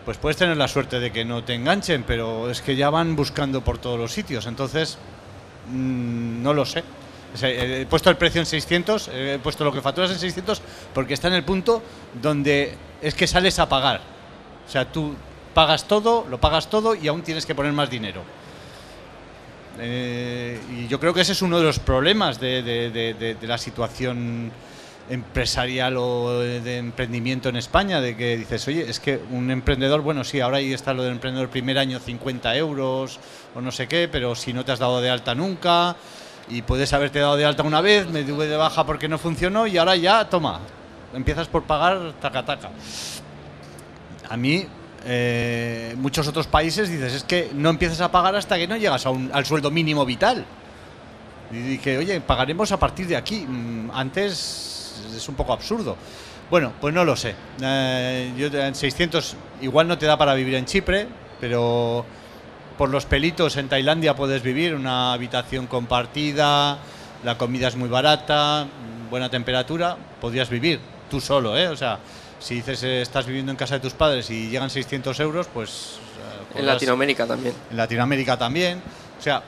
pues 0.05 0.19
puedes 0.19 0.37
tener 0.37 0.57
la 0.57 0.69
suerte 0.69 1.01
de 1.01 1.13
que 1.13 1.25
no 1.25 1.45
te 1.45 1.55
enganchen, 1.55 2.05
pero 2.05 2.51
es 2.51 2.61
que 2.63 2.77
ya 2.77 2.91
van 2.91 3.17
buscando 3.17 3.63
por 3.63 3.79
todos 3.79 3.99
los 3.99 4.13
sitios, 4.13 4.47
entonces 4.47 4.99
mm, 5.71 6.43
no 6.43 6.55
lo 6.55 6.65
sé. 6.65 6.83
Sea, 7.35 7.49
He 7.49 7.87
puesto 7.87 8.11
el 8.11 8.17
precio 8.17 8.41
en 8.41 8.47
600, 8.47 9.11
he 9.13 9.39
puesto 9.41 9.65
lo 9.65 9.73
que 9.73 9.81
facturas 9.81 10.11
en 10.11 10.19
600 10.19 10.61
porque 10.93 11.15
está 11.15 11.29
en 11.29 11.35
el 11.35 11.45
punto 11.45 11.83
donde 12.21 12.75
es 13.01 13.15
que 13.15 13.27
sales 13.27 13.59
a 13.59 13.69
pagar. 13.69 14.01
O 14.67 14.71
sea, 14.71 14.91
tú 14.91 15.15
pagas 15.55 15.87
todo, 15.87 16.27
lo 16.29 16.41
pagas 16.41 16.69
todo 16.69 16.95
y 16.95 17.09
aún 17.09 17.23
tienes 17.23 17.47
que 17.47 17.55
poner 17.55 17.73
más 17.73 17.91
dinero. 17.91 18.23
Eh, 19.79 20.61
y 20.71 20.89
yo 20.89 21.01
creo 21.01 21.15
que 21.15 21.23
ese 21.23 21.33
es 21.33 21.43
uno 21.43 21.59
de 21.59 21.65
los 21.65 21.79
problemas 21.79 22.39
de, 22.41 23.37
la 23.43 23.59
situación 23.59 24.51
empresarial 25.09 25.97
o 25.97 26.39
de 26.39 26.79
emprendimiento 26.79 27.49
en 27.49 27.57
España, 27.57 28.01
de 28.01 28.17
que 28.17 28.37
dices, 28.37 28.69
oye, 28.69 28.89
es 28.89 29.01
que 29.01 29.21
un 29.31 29.51
emprendedor, 29.51 30.03
bueno, 30.03 30.23
sí, 30.23 30.41
ahora 30.41 30.59
ahí 30.59 30.73
está 30.73 30.95
lo 30.95 31.03
del 31.03 31.13
emprendedor 31.13 31.49
primer 31.49 31.79
año 31.79 31.99
50 31.99 32.57
euros 32.57 33.19
o 33.55 33.61
no 33.61 33.73
sé 33.73 33.89
qué, 33.89 34.09
pero 34.11 34.35
si 34.35 34.53
no 34.53 34.65
te 34.65 34.73
has 34.73 34.79
dado 34.79 35.01
de 35.01 35.11
alta 35.11 35.35
nunca 35.35 35.97
y 36.49 36.63
puedes 36.63 36.93
haberte 36.93 37.19
dado 37.19 37.37
de 37.37 37.45
alta 37.45 37.63
una 37.63 37.81
vez, 37.81 38.09
me 38.09 38.23
tuve 38.23 38.47
de 38.47 38.57
baja 38.57 38.85
porque 38.85 39.09
no 39.09 39.19
funcionó 39.19 39.67
y 39.67 39.79
ahora 39.79 39.97
ya, 39.97 40.29
toma, 40.29 40.61
empiezas 41.15 41.49
por 41.49 41.65
pagar 41.65 42.13
taca 42.21 42.45
taca. 42.45 42.71
A 44.29 44.37
mí, 44.37 44.67
eh, 45.05 45.95
muchos 45.97 46.27
otros 46.29 46.47
países 46.47 46.89
dices, 46.91 47.13
es 47.15 47.25
que 47.25 47.51
no 47.55 47.71
empiezas 47.71 48.01
a 48.01 48.11
pagar 48.13 48.35
hasta 48.37 48.57
que 48.59 48.67
no 48.67 48.77
llegas 48.77 49.07
a 49.07 49.11
un- 49.11 49.31
al 49.33 49.45
sueldo 49.47 49.71
mínimo 49.71 50.05
vital. 50.05 50.45
Y 51.53 51.57
dije, 51.57 51.99
oye, 51.99 52.21
pagaremos 52.21 52.71
a 52.73 52.79
partir 52.79 53.07
de 53.07 53.17
aquí. 53.17 53.45
Mm, 53.47 53.91
Antes 53.93 55.03
es 55.17 55.29
un 55.29 55.35
poco 55.35 55.53
absurdo. 55.53 55.97
Bueno, 56.51 56.73
pues 56.81 56.93
no 56.95 57.05
lo 57.05 57.17
sé. 57.17 57.35
Eh, 57.63 58.33
yo 58.37 58.47
en 58.47 58.75
600 58.75 59.37
igual 59.63 59.87
no 59.89 59.97
te 59.99 60.07
da 60.07 60.17
para 60.17 60.35
vivir 60.35 60.55
en 60.55 60.65
Chipre, 60.67 61.07
pero 61.41 62.05
por 62.77 62.89
los 62.91 63.05
pelitos 63.07 63.57
en 63.57 63.69
Tailandia 63.69 64.15
puedes 64.15 64.43
vivir, 64.43 64.75
una 64.75 65.13
habitación 65.13 65.67
compartida, 65.67 66.79
la 67.25 67.37
comida 67.39 67.69
es 67.69 67.77
muy 67.77 67.89
barata, 67.89 68.67
buena 69.11 69.29
temperatura, 69.29 69.97
podrías 70.21 70.49
vivir 70.49 70.81
tú 71.11 71.21
solo, 71.21 71.57
¿eh? 71.59 71.69
O 71.69 71.77
sea, 71.77 71.99
si 72.41 72.57
dices 72.57 72.83
eh, 72.83 73.03
estás 73.03 73.27
viviendo 73.27 73.53
en 73.53 73.57
casa 73.57 73.75
de 73.75 73.81
tus 73.81 73.93
padres 73.93 74.29
y 74.31 74.49
llegan 74.49 74.69
600 74.71 75.21
euros, 75.21 75.47
pues... 75.55 75.99
eh, 76.55 76.59
En 76.59 76.67
Latinoamérica 76.67 77.27
también. 77.27 77.55
en 77.71 77.77
Latinoamérica 77.77 78.37
también. 78.37 78.83
O 79.19 79.23
sea, 79.23 79.43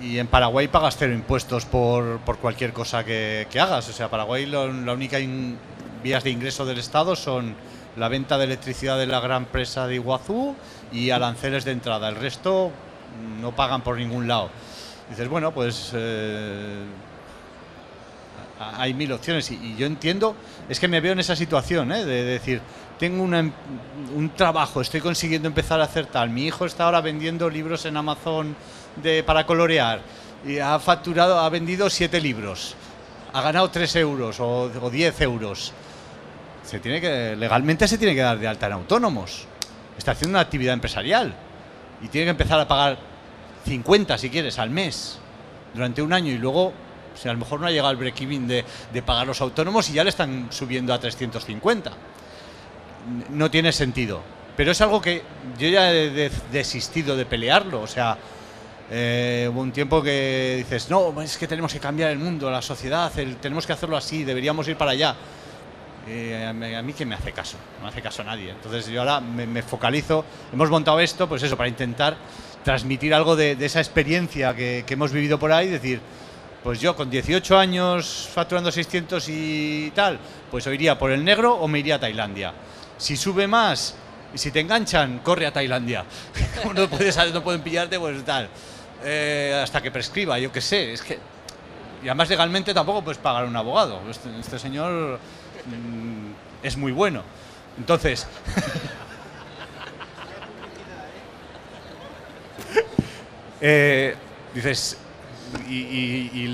y 0.00 0.18
en 0.18 0.28
Paraguay 0.28 0.68
pagas 0.68 0.96
cero 0.98 1.12
impuestos 1.12 1.66
por, 1.66 2.20
por 2.20 2.38
cualquier 2.38 2.72
cosa 2.72 3.04
que, 3.04 3.46
que 3.50 3.60
hagas. 3.60 3.88
O 3.88 3.92
sea, 3.92 4.08
Paraguay 4.08 4.46
lo- 4.46 4.72
la 4.72 4.92
única 4.94 5.20
in- 5.20 5.58
vías 6.02 6.24
de 6.24 6.30
ingreso 6.30 6.64
del 6.64 6.78
Estado 6.78 7.14
son 7.16 7.54
la 7.96 8.08
venta 8.08 8.38
de 8.38 8.44
electricidad 8.44 8.96
de 8.98 9.06
la 9.06 9.20
gran 9.20 9.44
presa 9.46 9.86
de 9.86 9.96
Iguazú 9.96 10.54
y 10.92 11.10
aranceles 11.10 11.64
de 11.66 11.72
entrada. 11.72 12.08
El 12.08 12.16
resto 12.16 12.70
no 13.42 13.54
pagan 13.54 13.82
por 13.82 13.98
ningún 13.98 14.26
lado. 14.26 14.48
Dices, 15.10 15.28
bueno, 15.28 15.52
pues 15.52 15.90
eh, 15.92 16.78
hay 18.80 18.94
mil 18.94 19.12
opciones 19.12 19.50
y, 19.50 19.76
yo 19.76 19.86
entiendo, 19.86 20.34
es 20.68 20.80
que 20.80 20.88
me 20.88 21.00
veo 21.00 21.12
en 21.12 21.20
esa 21.20 21.36
situación, 21.36 21.92
¿eh? 21.92 22.04
de, 22.04 22.24
decir, 22.24 22.62
tengo 22.98 23.24
em- 23.36 23.52
un 24.16 24.30
trabajo, 24.30 24.80
estoy 24.80 25.00
consiguiendo 25.00 25.48
empezar 25.48 25.80
a 25.80 25.84
hacer 25.84 26.06
tal, 26.06 26.30
mi 26.30 26.46
hijo 26.46 26.64
está 26.64 26.84
ahora 26.84 27.00
vendiendo 27.00 27.50
libros 27.50 27.84
en 27.84 27.96
Amazon 27.96 28.56
de, 29.02 29.22
para 29.22 29.44
colorear 29.44 30.00
y 30.46 30.58
ha 30.58 30.78
facturado, 30.78 31.38
ha 31.38 31.48
vendido 31.50 31.90
siete 31.90 32.20
libros, 32.20 32.74
ha 33.32 33.42
ganado 33.42 33.70
3 33.70 33.96
euros 33.96 34.40
o, 34.40 34.70
o 34.80 34.90
10 34.90 35.20
euros. 35.20 35.72
Se 36.64 36.80
tiene 36.80 37.00
que, 37.00 37.36
legalmente 37.36 37.86
se 37.86 37.98
tiene 37.98 38.14
que 38.14 38.20
dar 38.20 38.38
de 38.38 38.48
alta 38.48 38.66
en 38.66 38.72
autónomos. 38.72 39.46
Está 39.98 40.12
haciendo 40.12 40.36
una 40.36 40.40
actividad 40.40 40.74
empresarial 40.74 41.34
y 42.02 42.08
tiene 42.08 42.26
que 42.26 42.30
empezar 42.30 42.58
a 42.58 42.66
pagar 42.66 42.98
50 43.66 44.16
si 44.16 44.30
quieres 44.30 44.58
al 44.58 44.70
mes 44.70 45.18
durante 45.74 46.00
un 46.00 46.12
año 46.12 46.32
y 46.32 46.38
luego 46.38 46.72
sea, 47.20 47.30
a 47.30 47.34
lo 47.34 47.40
mejor 47.40 47.60
no 47.60 47.66
ha 47.66 47.70
llegado 47.70 47.88
al 47.88 47.96
break-even 47.96 48.48
de, 48.48 48.64
de 48.92 49.02
pagar 49.02 49.26
los 49.26 49.40
autónomos 49.40 49.88
y 49.90 49.92
ya 49.94 50.04
le 50.04 50.10
están 50.10 50.48
subiendo 50.50 50.92
a 50.94 50.98
350. 50.98 51.90
N- 51.90 53.24
No 53.30 53.50
tiene 53.50 53.72
sentido. 53.72 54.20
Pero 54.56 54.72
es 54.72 54.80
algo 54.80 55.00
que 55.00 55.22
yo 55.58 55.68
ya 55.68 55.92
he 55.92 56.10
de- 56.10 56.30
desistido 56.52 57.16
de 57.16 57.24
pelearlo. 57.26 57.80
O 57.82 57.86
sea, 57.86 58.16
eh, 58.90 59.48
hubo 59.50 59.60
un 59.60 59.72
tiempo 59.72 60.02
que 60.02 60.56
dices, 60.58 60.90
no, 60.90 61.20
es 61.22 61.38
que 61.38 61.46
tenemos 61.46 61.72
que 61.72 61.78
cambiar 61.78 62.10
el 62.10 62.18
mundo, 62.18 62.50
la 62.50 62.60
sociedad, 62.62 63.10
el- 63.18 63.36
tenemos 63.36 63.66
que 63.66 63.72
hacerlo 63.72 63.96
así, 63.96 64.24
deberíamos 64.24 64.66
ir 64.68 64.76
para 64.76 64.90
allá. 64.92 65.14
Eh, 66.08 66.44
a, 66.48 66.52
mí, 66.52 66.74
a 66.74 66.96
que 66.96 67.06
me 67.06 67.14
hace 67.14 67.30
caso, 67.32 67.56
no 67.78 67.84
me 67.84 67.88
hace 67.90 68.02
caso 68.02 68.24
nadie. 68.24 68.50
Entonces 68.50 68.86
yo 68.88 69.00
ahora 69.00 69.20
me, 69.20 69.62
focalizo, 69.62 70.24
hemos 70.52 70.68
montado 70.70 70.98
esto, 70.98 71.28
pues 71.28 71.42
eso, 71.42 71.56
para 71.56 71.68
intentar 71.68 72.16
transmitir 72.64 73.14
algo 73.14 73.36
de, 73.36 73.52
esa 73.60 73.80
experiencia 73.80 74.54
que 74.56 74.84
hemos 74.88 75.12
vivido 75.12 75.38
por 75.38 75.52
ahí, 75.52 75.68
decir, 75.68 76.00
pues 76.62 76.80
yo 76.80 76.94
con 76.94 77.08
18 77.08 77.58
años 77.58 78.28
facturando 78.32 78.70
600 78.70 79.24
y 79.28 79.92
tal, 79.94 80.18
pues 80.50 80.66
o 80.66 80.72
iría 80.72 80.98
por 80.98 81.10
el 81.10 81.24
negro 81.24 81.54
o 81.54 81.66
me 81.68 81.78
iría 81.78 81.96
a 81.96 82.00
Tailandia. 82.00 82.52
Si 82.98 83.16
sube 83.16 83.46
más 83.46 83.94
y 84.34 84.38
si 84.38 84.50
te 84.50 84.60
enganchan, 84.60 85.20
corre 85.20 85.46
a 85.46 85.52
Tailandia. 85.52 86.04
No, 86.74 86.88
puedes, 86.88 87.16
no 87.32 87.42
pueden 87.42 87.62
pillarte, 87.62 87.98
pues 87.98 88.22
tal. 88.24 88.48
Eh, 89.02 89.58
hasta 89.62 89.80
que 89.80 89.90
prescriba, 89.90 90.38
yo 90.38 90.52
qué 90.52 90.60
sé, 90.60 90.92
es 90.92 91.02
que... 91.02 91.18
Y 92.02 92.08
además 92.08 92.28
legalmente 92.28 92.72
tampoco 92.74 93.02
puedes 93.02 93.18
pagar 93.18 93.44
a 93.44 93.46
un 93.46 93.56
abogado. 93.56 94.00
Este, 94.10 94.28
este 94.38 94.58
señor 94.58 95.18
mm, 95.66 96.32
es 96.62 96.76
muy 96.76 96.92
bueno. 96.92 97.22
Entonces... 97.78 98.26
Eh, 103.62 104.16
dices, 104.54 104.96
y, 105.68 106.48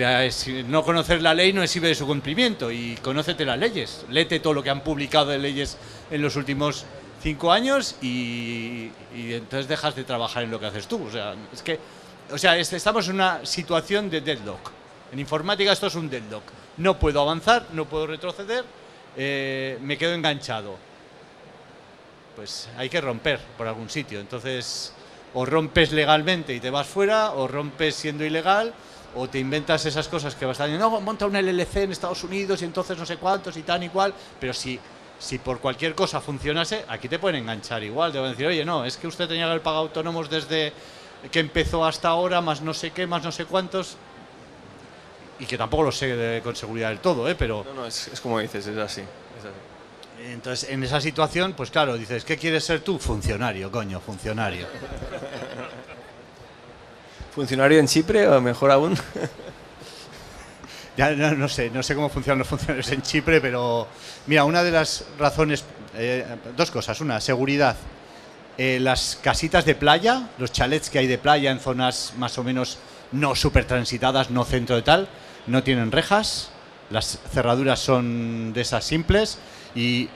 no 0.68 0.84
conocer 0.84 1.22
la 1.22 1.34
ley 1.34 1.52
no 1.52 1.62
exhibe 1.62 1.88
de 1.88 1.94
su 1.94 2.06
cumplimiento. 2.06 2.70
Y 2.70 2.96
conócete 3.02 3.44
las 3.44 3.58
leyes. 3.58 4.04
Léete 4.10 4.40
todo 4.40 4.54
lo 4.54 4.62
que 4.62 4.70
han 4.70 4.82
publicado 4.82 5.26
de 5.26 5.38
leyes 5.38 5.76
en 6.10 6.22
los 6.22 6.36
últimos 6.36 6.84
cinco 7.22 7.50
años 7.52 7.96
y, 8.02 8.90
entonces 9.14 9.68
dejas 9.68 9.96
de 9.96 10.04
trabajar 10.04 10.44
en 10.44 10.50
lo 10.50 10.60
que 10.60 10.66
haces 10.66 10.86
tú. 10.86 11.04
O 11.04 11.10
sea, 11.10 11.34
es 11.52 11.62
que, 11.62 11.78
o 12.30 12.38
sea, 12.38 12.56
es- 12.56 12.72
estamos 12.72 13.08
en 13.08 13.14
una 13.14 13.44
situación 13.44 14.10
de 14.10 14.20
deadlock. 14.20 14.70
En 15.12 15.18
informática 15.18 15.72
esto 15.72 15.86
es 15.86 15.94
un 15.94 16.10
deadlock. 16.10 16.44
No 16.78 16.98
puedo 16.98 17.20
avanzar, 17.20 17.66
no 17.72 17.86
puedo 17.86 18.06
retroceder, 18.06 18.64
eh, 19.16 19.78
me 19.80 19.96
quedo 19.96 20.12
enganchado. 20.14 20.76
Pues 22.34 22.68
hay 22.76 22.88
que 22.90 23.00
romper 23.00 23.40
por 23.56 23.66
algún 23.66 23.88
sitio. 23.88 24.20
Entonces, 24.20 24.92
o 25.38 25.44
rompes 25.44 25.92
legalmente 25.92 26.54
y 26.54 26.60
te 26.60 26.70
vas 26.70 26.86
fuera, 26.86 27.32
o 27.32 27.46
rompes 27.46 27.94
siendo 27.94 28.24
ilegal, 28.24 28.72
o 29.14 29.28
te 29.28 29.38
inventas 29.38 29.84
esas 29.84 30.08
cosas 30.08 30.34
que 30.34 30.46
vas 30.46 30.58
a 30.60 30.64
decir, 30.64 30.80
no, 30.80 30.98
monta 31.00 31.26
un 31.26 31.34
LLC 31.36 31.76
en 31.84 31.92
Estados 31.92 32.24
Unidos 32.24 32.62
y 32.62 32.64
entonces 32.64 32.96
no 32.96 33.04
sé 33.04 33.18
cuántos 33.18 33.54
y 33.58 33.62
tal 33.62 33.84
y 33.84 33.90
cual, 33.90 34.14
pero 34.40 34.54
si, 34.54 34.80
si 35.18 35.36
por 35.38 35.60
cualquier 35.60 35.94
cosa 35.94 36.22
funcionase, 36.22 36.86
aquí 36.88 37.06
te 37.06 37.18
pueden 37.18 37.42
enganchar 37.42 37.82
igual, 37.82 38.12
te 38.12 38.18
van 38.18 38.30
decir, 38.30 38.46
oye, 38.46 38.64
no, 38.64 38.86
es 38.86 38.96
que 38.96 39.06
usted 39.06 39.28
tenía 39.28 39.44
que 39.44 39.50
haber 39.52 39.62
autónomos 39.66 40.30
desde 40.30 40.72
que 41.30 41.40
empezó 41.40 41.84
hasta 41.84 42.08
ahora, 42.08 42.40
más 42.40 42.62
no 42.62 42.72
sé 42.72 42.92
qué, 42.92 43.06
más 43.06 43.22
no 43.22 43.30
sé 43.30 43.44
cuántos, 43.44 43.96
y 45.38 45.44
que 45.44 45.58
tampoco 45.58 45.82
lo 45.82 45.92
sé 45.92 46.16
de- 46.16 46.40
con 46.40 46.56
seguridad 46.56 46.88
del 46.88 47.00
todo, 47.00 47.28
¿eh? 47.28 47.34
pero... 47.34 47.62
No, 47.68 47.74
no, 47.82 47.86
es, 47.86 48.08
es 48.08 48.20
como 48.22 48.38
dices, 48.38 48.66
es 48.66 48.78
así. 48.78 49.02
Entonces, 50.24 50.70
en 50.70 50.82
esa 50.82 51.00
situación, 51.00 51.54
pues 51.54 51.70
claro, 51.70 51.96
dices, 51.96 52.24
¿qué 52.24 52.36
quieres 52.36 52.64
ser 52.64 52.80
tú? 52.80 52.98
Funcionario, 52.98 53.70
coño, 53.70 54.00
funcionario. 54.00 54.66
¿Funcionario 57.34 57.78
en 57.78 57.86
Chipre 57.86 58.26
o 58.28 58.40
mejor 58.40 58.70
aún? 58.70 58.96
Ya 60.96 61.10
no, 61.10 61.32
no 61.32 61.46
sé, 61.46 61.68
no 61.68 61.82
sé 61.82 61.94
cómo 61.94 62.08
funcionan 62.08 62.38
los 62.38 62.48
funcionarios 62.48 62.90
en 62.90 63.02
Chipre, 63.02 63.40
pero 63.42 63.86
mira, 64.26 64.44
una 64.44 64.62
de 64.62 64.70
las 64.70 65.04
razones, 65.18 65.62
eh, 65.94 66.24
dos 66.56 66.70
cosas. 66.70 66.98
Una, 67.02 67.20
seguridad. 67.20 67.76
Eh, 68.56 68.78
las 68.80 69.18
casitas 69.22 69.66
de 69.66 69.74
playa, 69.74 70.30
los 70.38 70.52
chalets 70.52 70.88
que 70.88 70.98
hay 70.98 71.06
de 71.06 71.18
playa 71.18 71.50
en 71.50 71.60
zonas 71.60 72.14
más 72.16 72.38
o 72.38 72.44
menos 72.44 72.78
no 73.12 73.34
súper 73.34 73.66
transitadas, 73.66 74.30
no 74.30 74.44
centro 74.44 74.76
de 74.76 74.82
tal, 74.82 75.08
no 75.46 75.62
tienen 75.62 75.92
rejas, 75.92 76.50
las 76.90 77.18
cerraduras 77.32 77.80
son 77.80 78.52
de 78.52 78.60
esas 78.60 78.84
simples 78.84 79.38
y 79.74 80.08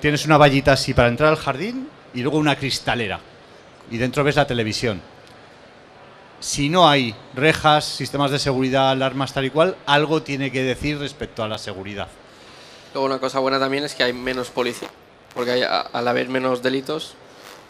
tienes 0.00 0.26
una 0.26 0.36
vallita 0.36 0.72
así 0.72 0.94
para 0.94 1.08
entrar 1.08 1.30
al 1.30 1.36
jardín 1.36 1.88
y 2.14 2.22
luego 2.22 2.38
una 2.38 2.56
cristalera 2.56 3.20
y 3.90 3.98
dentro 3.98 4.24
ves 4.24 4.36
la 4.36 4.46
televisión. 4.46 5.00
Si 6.40 6.68
no 6.68 6.88
hay 6.88 7.14
rejas, 7.34 7.84
sistemas 7.84 8.30
de 8.32 8.38
seguridad, 8.38 8.90
alarmas 8.90 9.32
tal 9.32 9.44
y 9.44 9.50
cual, 9.50 9.76
algo 9.86 10.22
tiene 10.22 10.50
que 10.50 10.62
decir 10.64 10.98
respecto 10.98 11.44
a 11.44 11.48
la 11.48 11.58
seguridad. 11.58 12.08
Luego 12.92 13.06
una 13.06 13.20
cosa 13.20 13.38
buena 13.38 13.60
también 13.60 13.84
es 13.84 13.94
que 13.94 14.02
hay 14.02 14.12
menos 14.12 14.50
policía, 14.50 14.88
porque 15.34 15.52
hay- 15.52 15.62
al 15.62 16.08
haber 16.08 16.28
menos 16.28 16.62
delitos 16.62 17.14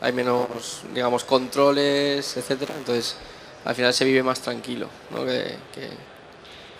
hay 0.00 0.12
menos, 0.12 0.82
digamos, 0.92 1.22
controles, 1.22 2.36
etcétera. 2.36 2.74
Entonces, 2.76 3.16
al 3.64 3.74
final 3.76 3.94
se 3.94 4.04
vive 4.04 4.20
más 4.24 4.40
tranquilo, 4.40 4.88
¿no? 5.12 5.24
Que 5.24 5.56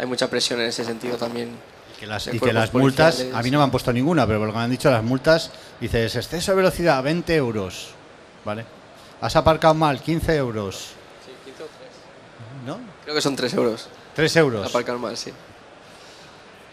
hay 0.03 0.09
mucha 0.09 0.29
presión 0.29 0.61
en 0.61 0.67
ese 0.67 0.85
sentido 0.85 1.17
también. 1.17 1.51
Que 1.99 2.09
las- 2.09 2.27
y 2.27 2.41
que 2.41 2.53
las 2.53 2.75
multas, 2.75 3.25
a 3.33 3.41
mí 3.41 3.51
no 3.53 3.59
me 3.59 3.65
han 3.65 3.71
puesto 3.71 3.93
ninguna, 3.93 4.27
pero 4.27 4.41
por 4.41 4.49
lo 4.49 4.53
que 4.53 4.59
me 4.59 4.65
han 4.65 4.71
dicho 4.73 4.91
las 4.91 5.05
multas, 5.05 5.53
dices, 5.81 6.17
exceso 6.17 6.51
de 6.51 6.57
velocidad, 6.57 7.01
20 7.05 7.37
euros. 7.37 7.91
¿Vale? 8.45 8.65
Has 9.21 9.37
aparcado 9.37 9.75
mal, 9.75 10.01
15 10.03 10.35
euros. 10.35 10.95
¿No? 12.67 12.81
Creo 13.05 13.15
que 13.15 13.23
son 13.23 13.37
3 13.37 13.55
euros. 13.55 13.89
3 14.17 14.35
euros. 14.37 14.67
Aparcar 14.69 14.99
mal, 14.99 15.17
sí. 15.17 15.33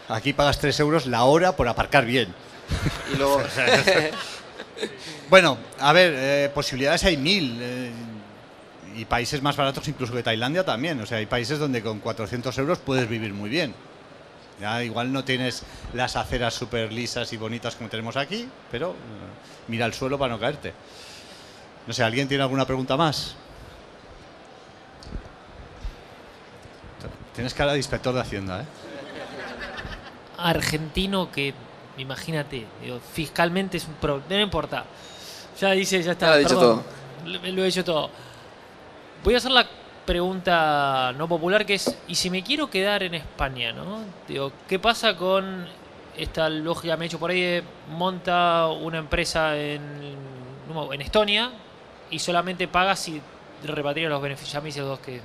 Aquí 0.08 0.34
pagas 0.34 0.58
3 0.58 0.80
euros 0.80 1.06
la 1.06 1.24
hora 1.26 1.56
por 1.56 1.68
aparcar 1.68 2.06
bien. 2.06 2.34
Y 3.14 3.18
luego, 3.18 3.44
Bueno, 5.30 5.60
a 5.80 5.94
ver, 5.94 6.14
eh, 6.18 6.52
posibilidades 6.56 7.04
hay 7.04 7.18
mil. 7.18 7.60
eh, 7.62 7.92
y 9.00 9.06
países 9.06 9.42
más 9.42 9.56
baratos 9.56 9.88
incluso 9.88 10.14
que 10.14 10.24
Tailandia 10.24 10.66
también. 10.66 11.00
O 11.00 11.06
sea, 11.06 11.20
hay 11.20 11.26
países 11.26 11.58
donde 11.58 11.82
con 11.82 12.00
400 12.00 12.58
euros 12.58 12.80
puedes 12.80 13.08
vivir 13.08 13.34
muy 13.34 13.50
bien. 13.50 13.74
Ya 14.60 14.84
igual 14.84 15.14
no 15.14 15.24
tienes 15.24 15.64
las 15.94 16.18
aceras 16.18 16.54
súper 16.54 16.92
lisas 16.92 17.32
y 17.32 17.38
bonitas 17.38 17.78
como 17.78 17.90
tenemos 17.90 18.18
aquí, 18.18 18.50
pero 18.70 18.92
eh, 18.92 18.96
mira 19.70 19.86
el 19.86 19.94
suelo 19.94 20.20
para 20.20 20.34
no 20.34 20.40
caerte. 20.40 20.74
No 21.88 21.94
sé, 21.94 22.04
¿alguien 22.04 22.28
tiene 22.28 22.44
alguna 22.44 22.66
pregunta 22.66 22.98
más? 22.98 23.36
Tienes 27.34 27.54
cara 27.54 27.72
de 27.72 27.78
inspector 27.78 28.14
de 28.14 28.20
Hacienda, 28.20 28.62
¿eh? 28.62 28.66
argentino 30.38 31.32
que, 31.32 31.54
imagínate, 31.98 32.66
digo, 32.82 33.00
fiscalmente 33.14 33.78
es 33.78 33.86
un 33.88 33.94
problema, 33.94 34.26
no 34.30 34.42
importa. 34.42 34.86
Ya 35.60 35.72
dice, 35.72 36.04
ya 36.04 36.12
está. 36.12 36.26
Ya 36.26 36.32
lo 36.32 36.36
ha 36.36 36.38
dicho 36.40 36.60
perdón, 36.60 36.84
Lo, 37.26 37.40
lo 37.40 37.64
he 37.64 37.66
dicho 37.66 37.84
todo. 37.86 38.10
Voy 39.24 39.34
a 39.34 39.38
hacer 39.38 39.52
la 39.52 39.66
pregunta 40.06 41.14
no 41.18 41.28
popular 41.28 41.66
que 41.66 41.76
es, 41.76 41.96
¿y 42.08 42.16
si 42.16 42.30
me 42.30 42.42
quiero 42.44 42.70
quedar 42.70 43.04
en 43.04 43.14
España, 43.14 43.72
no? 43.74 44.00
Digo, 44.28 44.52
¿qué 44.68 44.80
pasa 44.80 45.16
con 45.16 45.68
esta 46.18 46.50
lógica 46.50 46.98
me 46.98 47.06
he 47.06 47.08
hecho 47.08 47.20
por 47.20 47.32
ahí 47.32 47.62
monta 47.90 48.68
una 48.68 48.98
empresa 48.98 49.56
en, 49.58 50.30
Estonia 51.00 51.52
y 52.12 52.20
solamente 52.20 52.68
paga 52.68 52.96
si 52.96 53.20
repatria 53.64 54.08
los 54.08 54.22
beneficios 54.22 54.56
a 54.56 54.62
mí 54.62 54.70
esos 54.70 54.86
dos 54.86 55.00
que 55.00 55.20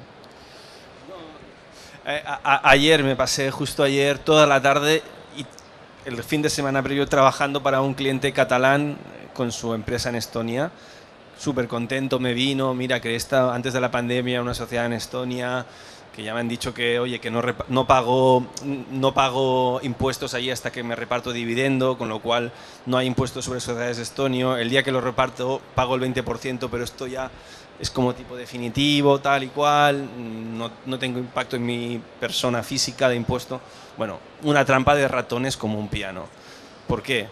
Eh, 2.07 2.23
ayer 2.45 3.03
me 3.03 3.15
pasé 3.15 3.51
justo 3.51 3.83
ayer 3.83 4.19
toda 4.19 4.47
la 4.47 4.61
tarde 4.61 5.03
y 5.37 5.45
el 6.09 6.23
fin 6.23 6.41
de 6.41 6.49
semana 6.49 6.83
previo 6.83 7.07
trabajando 7.07 7.63
para 7.63 7.83
un 7.83 7.95
cliente 7.95 8.33
catalán 8.33 8.97
con 9.35 9.53
su 9.53 9.75
empresa 9.75 10.09
en 10.09 10.17
Estonia. 10.17 10.71
Súper 11.39 11.69
contento, 11.69 12.19
me 12.19 12.33
vino, 12.33 12.75
mira 12.75 13.01
que 13.01 13.17
está 13.17 13.55
antes 13.55 13.73
de 13.73 13.81
la 13.81 13.91
pandemia 13.91 14.41
una 14.41 14.55
sociedad 14.55 14.87
en 14.87 14.93
Estonia 14.93 15.67
que 16.15 16.23
ya 16.23 16.33
me 16.33 16.41
han 16.41 16.49
dicho 16.49 16.73
que 16.73 17.01
oye 17.01 17.21
que 17.21 17.31
no, 17.31 17.43
no 17.69 17.87
pago 17.87 18.47
no 18.65 19.15
pago 19.15 19.81
impuestos 19.83 20.35
allí 20.35 20.51
hasta 20.51 20.71
que 20.71 20.83
me 20.83 20.95
reparto 20.95 21.33
dividendo, 21.33 21.99
con 21.99 22.09
lo 22.09 22.21
cual 22.21 22.53
no 22.87 22.99
hay 22.99 23.09
impuestos 23.09 23.45
sobre 23.45 23.61
sociedades 23.61 23.99
estonio. 23.99 24.57
El 24.57 24.71
día 24.71 24.83
que 24.83 24.93
lo 24.93 25.01
reparto 25.01 25.61
pago 25.75 25.97
el 25.97 26.03
20%, 26.03 26.69
pero 26.71 26.85
esto 26.85 27.07
ya 27.09 27.31
es 27.81 27.91
como 27.91 28.15
tipo 28.15 28.37
definitivo, 28.37 29.19
tal 29.21 29.43
y 29.43 29.49
cual, 29.49 30.09
no, 30.57 30.71
no 30.87 30.99
tengo 30.99 31.19
impacto 31.19 31.57
en 31.57 31.67
mi 31.67 32.01
persona 32.21 32.63
física 32.63 33.09
de 33.09 33.17
impuesto. 33.17 33.61
Bueno, 33.99 34.19
una 34.45 34.65
trampa 34.65 34.95
de 34.95 35.09
ratones 35.09 35.57
como 35.57 35.79
un 35.79 35.89
piano. 35.89 36.27
¿Por 36.87 37.03
qué? 37.03 37.29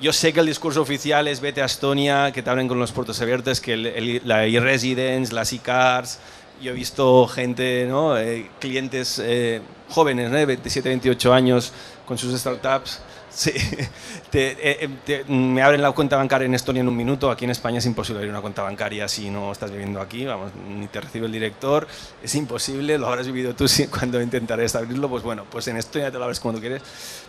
Yo 0.00 0.12
sé 0.12 0.32
que 0.32 0.40
el 0.40 0.46
discurso 0.46 0.80
oficial 0.80 1.26
es 1.26 1.40
vete 1.40 1.60
a 1.60 1.64
Estonia, 1.64 2.30
que 2.32 2.42
te 2.42 2.50
abren 2.50 2.68
con 2.68 2.78
los 2.78 2.92
puertos 2.92 3.20
abiertos, 3.20 3.60
que 3.60 3.72
el- 3.72 3.86
el- 3.86 4.22
la 4.24 4.46
e-residence, 4.46 5.34
las 5.34 5.52
e-cars. 5.52 6.20
Yo 6.62 6.70
he 6.70 6.74
visto 6.74 7.26
gente, 7.26 7.86
¿no? 7.88 8.16
Eh, 8.16 8.48
clientes 8.60 9.20
eh, 9.22 9.60
jóvenes, 9.88 10.30
¿no? 10.30 10.36
de 10.36 10.46
27, 10.46 10.88
28 10.88 11.32
años, 11.32 11.72
con 12.06 12.16
sus 12.16 12.38
startups. 12.38 13.00
Sí, 13.38 13.52
te- 14.32 14.50
eh, 14.50 14.78
eh, 14.80 14.88
te- 15.06 15.24
me 15.32 15.62
abren 15.62 15.80
la 15.80 15.92
cuenta 15.92 16.16
bancaria 16.16 16.46
en 16.46 16.54
Estonia 16.54 16.80
en 16.80 16.88
un 16.88 16.96
minuto. 16.96 17.30
Aquí 17.30 17.44
en 17.44 17.52
España 17.52 17.78
es 17.78 17.86
imposible 17.86 18.18
abrir 18.18 18.32
una 18.32 18.40
cuenta 18.40 18.62
bancaria 18.62 19.06
si 19.06 19.30
no 19.30 19.52
estás 19.52 19.70
viviendo 19.70 20.00
aquí. 20.00 20.24
Vamos, 20.24 20.50
ni 20.68 20.88
te 20.88 21.00
recibe 21.00 21.26
el 21.26 21.32
director. 21.32 21.86
Es 22.20 22.34
imposible. 22.34 22.98
Lo 22.98 23.06
habrás 23.06 23.28
vivido 23.28 23.54
tú 23.54 23.66
cuando 23.96 24.20
intentarás 24.20 24.74
abrirlo. 24.74 25.08
Pues 25.08 25.22
bueno, 25.22 25.44
pues 25.48 25.68
en 25.68 25.76
Estonia 25.76 26.10
te 26.10 26.18
lo 26.18 26.24
abres 26.24 26.40
cuando 26.40 26.60
quieres. 26.60 26.82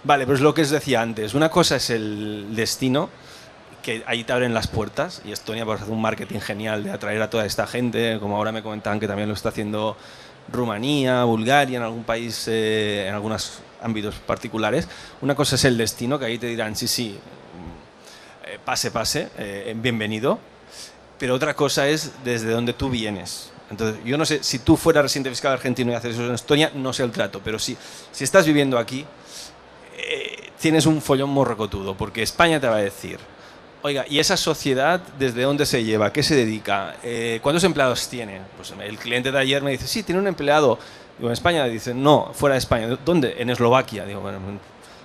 Vale, 0.04 0.26
pues 0.26 0.42
lo 0.42 0.52
que 0.56 0.64
os 0.64 0.72
decía 0.72 1.00
antes. 1.02 1.36
Una 1.36 1.50
cosa 1.50 1.76
es 1.76 1.92
el 1.92 2.56
destino 2.56 3.12
que 3.84 4.04
ahí 4.08 4.24
te 4.24 4.34
abren 4.34 4.56
las 4.56 4.66
puertas 4.68 5.22
y 5.24 5.32
Estonia 5.32 5.64
pues, 5.66 5.80
hace 5.82 5.92
un 5.92 6.02
marketing 6.02 6.40
genial 6.40 6.84
de 6.86 6.90
atraer 6.92 7.22
a 7.22 7.30
toda 7.30 7.46
esta 7.46 7.68
gente, 7.68 8.18
como 8.20 8.36
ahora 8.36 8.52
me 8.52 8.64
comentaban 8.64 9.00
que 9.00 9.08
también 9.08 9.30
lo 9.30 9.36
está 9.36 9.50
haciendo 9.50 9.96
Rumanía, 10.52 11.24
Bulgaria, 11.26 11.78
en 11.78 11.84
algún 11.84 12.04
país, 12.04 12.46
eh, 12.48 13.06
en 13.08 13.14
algunos 13.14 13.62
ámbitos 13.82 14.16
particulares. 14.16 14.88
Una 15.22 15.36
cosa 15.36 15.56
es 15.56 15.66
el 15.66 15.78
destino, 15.78 16.20
que 16.20 16.26
ahí 16.26 16.38
te 16.38 16.48
dirán, 16.48 16.76
sí, 16.76 16.88
sí, 16.88 17.18
eh, 18.46 18.60
pase, 18.64 18.92
pase, 18.92 19.30
eh, 19.38 19.76
bienvenido, 19.78 20.40
pero 21.18 21.36
otra 21.36 21.54
cosa 21.54 21.88
es 21.88 22.12
desde 22.24 22.52
donde 22.52 22.74
tú 22.74 22.90
vienes. 22.90 23.52
Entonces, 23.70 24.04
yo 24.04 24.18
no 24.18 24.26
sé, 24.26 24.44
si 24.44 24.60
tú 24.60 24.76
fueras 24.76 25.04
residente 25.04 25.30
fiscal 25.30 25.54
argentino 25.54 25.92
y 25.92 25.96
haces 25.96 26.16
eso 26.16 26.26
en 26.26 26.34
Estonia, 26.34 26.72
no 26.74 26.92
sé 26.92 27.04
el 27.04 27.12
trato, 27.12 27.40
pero 27.44 27.60
si, 27.60 27.78
si 28.12 28.24
estás 28.24 28.46
viviendo 28.46 28.80
aquí, 28.80 29.06
eh, 29.98 30.50
tienes 30.60 30.86
un 30.86 31.02
follón 31.02 31.30
morrocotudo, 31.30 31.96
porque 31.96 32.24
España 32.24 32.60
te 32.60 32.68
va 32.68 32.78
a 32.78 32.82
decir, 32.82 33.20
oiga, 33.84 34.06
¿y 34.10 34.20
esa 34.20 34.38
sociedad 34.38 35.00
desde 35.18 35.44
dónde 35.44 35.66
se 35.66 35.84
lleva? 35.84 36.08
¿A 36.08 36.14
qué 36.14 36.24
se 36.24 36.36
dedica? 36.36 36.96
Eh, 37.04 37.40
¿Cuántos 37.44 37.64
empleados 37.64 38.08
tiene? 38.08 38.42
Pues 38.58 38.74
el 38.84 38.98
cliente 38.98 39.32
de 39.32 39.38
ayer 39.38 39.62
me 39.62 39.72
dice, 39.72 39.88
sí, 39.88 40.04
tiene 40.04 40.20
un 40.20 40.28
empleado. 40.28 40.80
Digo, 41.20 41.30
¿en 41.30 41.34
España? 41.34 41.66
Dice, 41.66 41.94
no, 41.94 42.32
fuera 42.34 42.54
de 42.56 42.60
España. 42.60 42.98
¿Dónde? 43.06 43.36
En 43.38 43.50
Eslovaquia. 43.50 44.06
Digo, 44.06 44.22
bueno, 44.22 44.40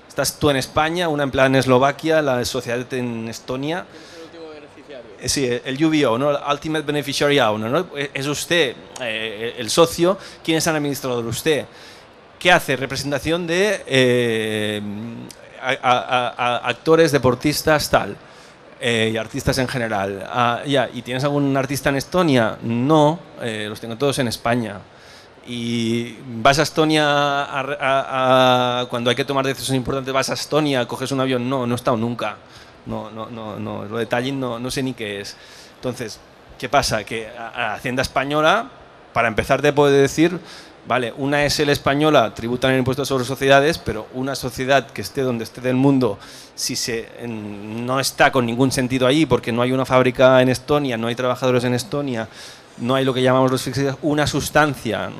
estás 0.08 0.38
tú 0.38 0.48
en 0.50 0.56
España, 0.56 1.08
una 1.08 1.24
empleada 1.24 1.48
en 1.48 1.56
Eslovaquia, 1.56 2.22
la 2.22 2.44
sociedad 2.44 2.80
en 2.94 3.28
Estonia. 3.28 3.84
Eh, 5.20 5.28
Sí, 5.28 5.48
el 5.64 5.82
UBO, 5.84 6.18
¿no? 6.18 6.38
Ultimate 6.50 6.84
Beneficiary 6.84 7.40
Owner, 7.40 7.70
¿no? 7.70 7.86
Es 8.12 8.26
usted 8.26 8.76
eh, 9.00 9.54
el 9.58 9.70
socio, 9.70 10.18
¿quién 10.44 10.58
es 10.58 10.66
el 10.66 10.76
administrador? 10.76 11.24
Usted. 11.24 11.64
¿Qué 12.38 12.52
hace? 12.52 12.76
Representación 12.76 13.46
de 13.46 13.82
eh, 13.86 14.82
a- 15.62 15.78
a- 15.82 16.28
a- 16.36 16.68
actores, 16.68 17.10
deportistas, 17.10 17.88
tal. 17.90 18.16
eh, 18.80 19.10
y 19.14 19.16
artistas 19.16 19.56
en 19.58 19.66
general. 19.66 20.28
Ah, 20.30 20.60
ya, 20.66 20.90
¿Y 20.92 21.00
tienes 21.00 21.24
algún 21.24 21.56
artista 21.56 21.88
en 21.88 21.96
Estonia? 21.96 22.58
No, 22.60 23.18
eh, 23.40 23.66
los 23.68 23.80
tengo 23.80 23.96
todos 23.96 24.18
en 24.18 24.28
España. 24.28 24.78
Y 25.46 26.16
vas 26.42 26.58
a 26.58 26.62
Estonia 26.62 27.04
a- 27.06 27.60
a- 27.60 28.80
a- 28.80 28.86
cuando 28.86 29.10
hay 29.10 29.16
que 29.16 29.24
tomar 29.24 29.44
decisiones 29.46 29.78
importantes, 29.78 30.12
vas 30.12 30.30
a 30.30 30.34
Estonia, 30.34 30.86
coges 30.86 31.12
un 31.12 31.20
avión. 31.20 31.48
No, 31.48 31.66
no 31.66 31.74
he 31.74 31.76
estado 31.76 31.96
nunca. 31.96 32.36
No, 32.86 33.10
no, 33.10 33.26
no, 33.30 33.58
no. 33.58 33.84
Lo 33.84 33.98
de 33.98 34.06
Tallinn 34.06 34.40
no, 34.40 34.58
no 34.58 34.70
sé 34.70 34.82
ni 34.82 34.94
qué 34.94 35.20
es. 35.20 35.36
Entonces, 35.76 36.18
¿qué 36.58 36.68
pasa? 36.68 37.04
Que 37.04 37.28
a, 37.28 37.74
Hacienda 37.74 38.02
Española, 38.02 38.68
para 39.12 39.28
empezar, 39.28 39.60
te 39.62 39.72
puede 39.72 40.00
decir 40.00 40.38
Vale, 40.86 41.14
una 41.16 41.42
SL 41.48 41.70
española 41.72 42.34
tributa 42.34 42.68
en 42.68 42.74
el 42.74 42.80
impuesto 42.80 43.06
sobre 43.06 43.24
sociedades, 43.24 43.78
pero 43.78 44.06
una 44.12 44.34
sociedad 44.34 44.86
que 44.90 45.00
esté 45.00 45.22
donde 45.22 45.44
esté 45.44 45.62
del 45.62 45.76
mundo, 45.76 46.18
si 46.54 46.76
se, 46.76 47.08
no 47.26 48.00
está 48.00 48.30
con 48.30 48.44
ningún 48.44 48.70
sentido 48.70 49.06
allí, 49.06 49.24
porque 49.24 49.50
no 49.50 49.62
hay 49.62 49.72
una 49.72 49.86
fábrica 49.86 50.42
en 50.42 50.50
Estonia, 50.50 50.98
no 50.98 51.06
hay 51.06 51.14
trabajadores 51.14 51.64
en 51.64 51.72
Estonia, 51.72 52.28
no 52.78 52.94
hay 52.94 53.04
lo 53.04 53.14
que 53.14 53.22
llamamos 53.22 53.50
los 53.50 53.70
una 54.02 54.26
sustancia 54.26 55.10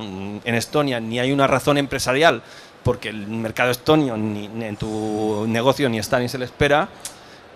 en 0.45 0.55
Estonia, 0.55 1.01
ni 1.01 1.19
hay 1.19 1.33
una 1.33 1.47
razón 1.47 1.79
empresarial, 1.79 2.43
porque 2.83 3.09
el 3.09 3.27
mercado 3.29 3.71
estonio 3.71 4.17
ni, 4.17 4.47
en 4.47 4.77
tu 4.77 5.47
negocio 5.49 5.89
ni 5.89 5.99
está 5.99 6.19
ni 6.19 6.29
se 6.29 6.39
le 6.39 6.45
espera, 6.45 6.89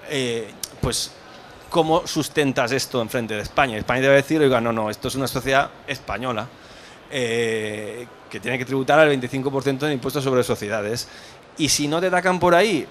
eh, 0.08 0.50
pues 0.80 1.12
¿cómo 1.68 2.06
sustentas 2.06 2.72
esto 2.72 3.02
en 3.02 3.08
frente 3.08 3.34
de 3.34 3.42
España? 3.42 3.76
España 3.76 4.00
debe 4.00 4.16
decir, 4.16 4.40
oiga, 4.40 4.60
no, 4.60 4.72
no, 4.72 4.90
esto 4.90 5.08
es 5.08 5.14
una 5.14 5.28
sociedad 5.28 5.70
española 5.86 6.48
eh, 7.10 8.06
que 8.30 8.40
tiene 8.40 8.58
que 8.58 8.64
tributar 8.64 8.98
al 8.98 9.10
25% 9.10 9.78
de 9.78 9.92
impuestos 9.92 10.24
sobre 10.24 10.42
sociedades. 10.42 11.08
Y 11.58 11.68
si 11.68 11.88
no 11.88 12.00
te 12.00 12.06
atacan 12.06 12.38
por 12.38 12.54
ahí, 12.54 12.86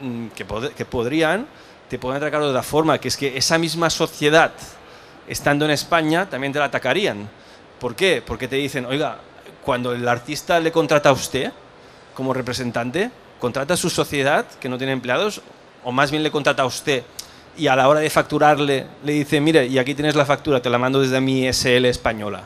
mm, 0.00 0.28
que, 0.28 0.46
que 0.76 0.84
podrían, 0.84 1.46
te 1.88 1.98
pueden 1.98 2.16
atacar 2.16 2.40
de 2.40 2.48
otra 2.48 2.62
forma, 2.62 2.98
que 2.98 3.08
es 3.08 3.16
que 3.16 3.36
esa 3.36 3.58
misma 3.58 3.90
sociedad, 3.90 4.52
estando 5.26 5.64
en 5.64 5.70
España, 5.70 6.28
también 6.28 6.52
te 6.52 6.58
la 6.58 6.66
atacarían. 6.66 7.28
¿Por 7.78 7.94
qué? 7.94 8.22
Porque 8.24 8.48
te 8.48 8.56
dicen, 8.56 8.86
oiga, 8.86 9.18
cuando 9.64 9.92
el 9.92 10.06
artista 10.08 10.60
le 10.60 10.72
contrata 10.72 11.08
a 11.08 11.12
usted 11.12 11.52
como 12.14 12.34
representante, 12.34 13.10
contrata 13.40 13.74
a 13.74 13.76
su 13.76 13.90
sociedad, 13.90 14.46
que 14.60 14.68
no 14.68 14.78
tiene 14.78 14.92
empleados, 14.92 15.40
o 15.84 15.92
más 15.92 16.10
bien 16.10 16.22
le 16.22 16.30
contrata 16.30 16.62
a 16.62 16.66
usted 16.66 17.02
y 17.56 17.66
a 17.66 17.76
la 17.76 17.88
hora 17.88 18.00
de 18.00 18.10
facturarle 18.10 18.86
le 19.04 19.12
dice, 19.12 19.40
mire, 19.40 19.66
y 19.66 19.78
aquí 19.78 19.94
tienes 19.94 20.14
la 20.14 20.24
factura, 20.24 20.60
te 20.60 20.70
la 20.70 20.78
mando 20.78 21.00
desde 21.00 21.20
mi 21.20 21.46
SL 21.52 21.84
española. 21.86 22.44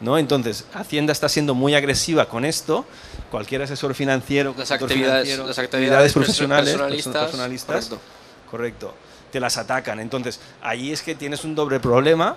¿No? 0.00 0.16
Entonces, 0.16 0.64
Hacienda 0.74 1.12
está 1.12 1.28
siendo 1.28 1.54
muy 1.54 1.74
agresiva 1.74 2.26
con 2.26 2.44
esto. 2.44 2.86
Cualquier 3.32 3.62
asesor 3.62 3.94
financiero, 3.94 4.54
las 4.56 4.70
actividades, 4.70 5.36
las 5.36 5.58
actividades 5.58 6.12
profesionales, 6.12 6.76
personalistas, 6.76 7.90
correcto. 8.50 8.94
te 9.30 9.40
las 9.40 9.58
atacan. 9.58 10.00
Entonces, 10.00 10.40
ahí 10.62 10.90
es 10.90 11.02
que 11.02 11.14
tienes 11.14 11.44
un 11.44 11.54
doble 11.54 11.80
problema 11.80 12.36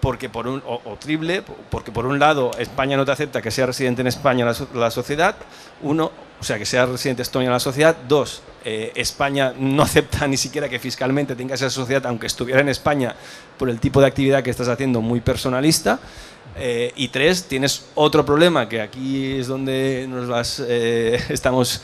porque 0.00 0.28
por 0.28 0.46
un, 0.46 0.62
o, 0.66 0.80
triple, 1.00 1.42
porque 1.70 1.90
por 1.90 2.06
un 2.06 2.18
lado 2.18 2.52
España 2.58 2.96
no 2.96 3.04
te 3.04 3.12
acepta 3.12 3.42
que 3.42 3.50
sea 3.50 3.66
residente 3.66 4.02
en 4.02 4.06
España 4.06 4.46
la, 4.74 4.90
sociedad, 4.90 5.34
uno, 5.82 6.12
o 6.40 6.44
sea, 6.44 6.58
que 6.58 6.66
sea 6.66 6.86
residente 6.86 7.22
Estonia 7.22 7.50
la 7.50 7.58
sociedad, 7.58 7.96
dos, 8.06 8.42
eh, 8.64 8.92
España 8.94 9.52
no 9.58 9.82
acepta 9.82 10.26
ni 10.28 10.36
siquiera 10.36 10.68
que 10.68 10.78
fiscalmente 10.78 11.34
tengas 11.34 11.60
esa 11.60 11.70
sociedad, 11.70 12.06
aunque 12.06 12.26
estuviera 12.26 12.60
en 12.60 12.68
España, 12.68 13.16
por 13.58 13.68
el 13.68 13.80
tipo 13.80 14.00
de 14.00 14.06
actividad 14.06 14.42
que 14.42 14.50
estás 14.50 14.68
haciendo 14.68 15.00
muy 15.00 15.20
personalista, 15.20 15.98
eh, 16.58 16.92
y 16.96 17.08
tres, 17.08 17.44
tienes 17.44 17.86
otro 17.94 18.24
problema, 18.24 18.68
que 18.68 18.80
aquí 18.80 19.40
es 19.40 19.46
donde 19.46 20.06
nos 20.08 20.28
las 20.28 20.62
eh, 20.66 21.20
estamos 21.30 21.82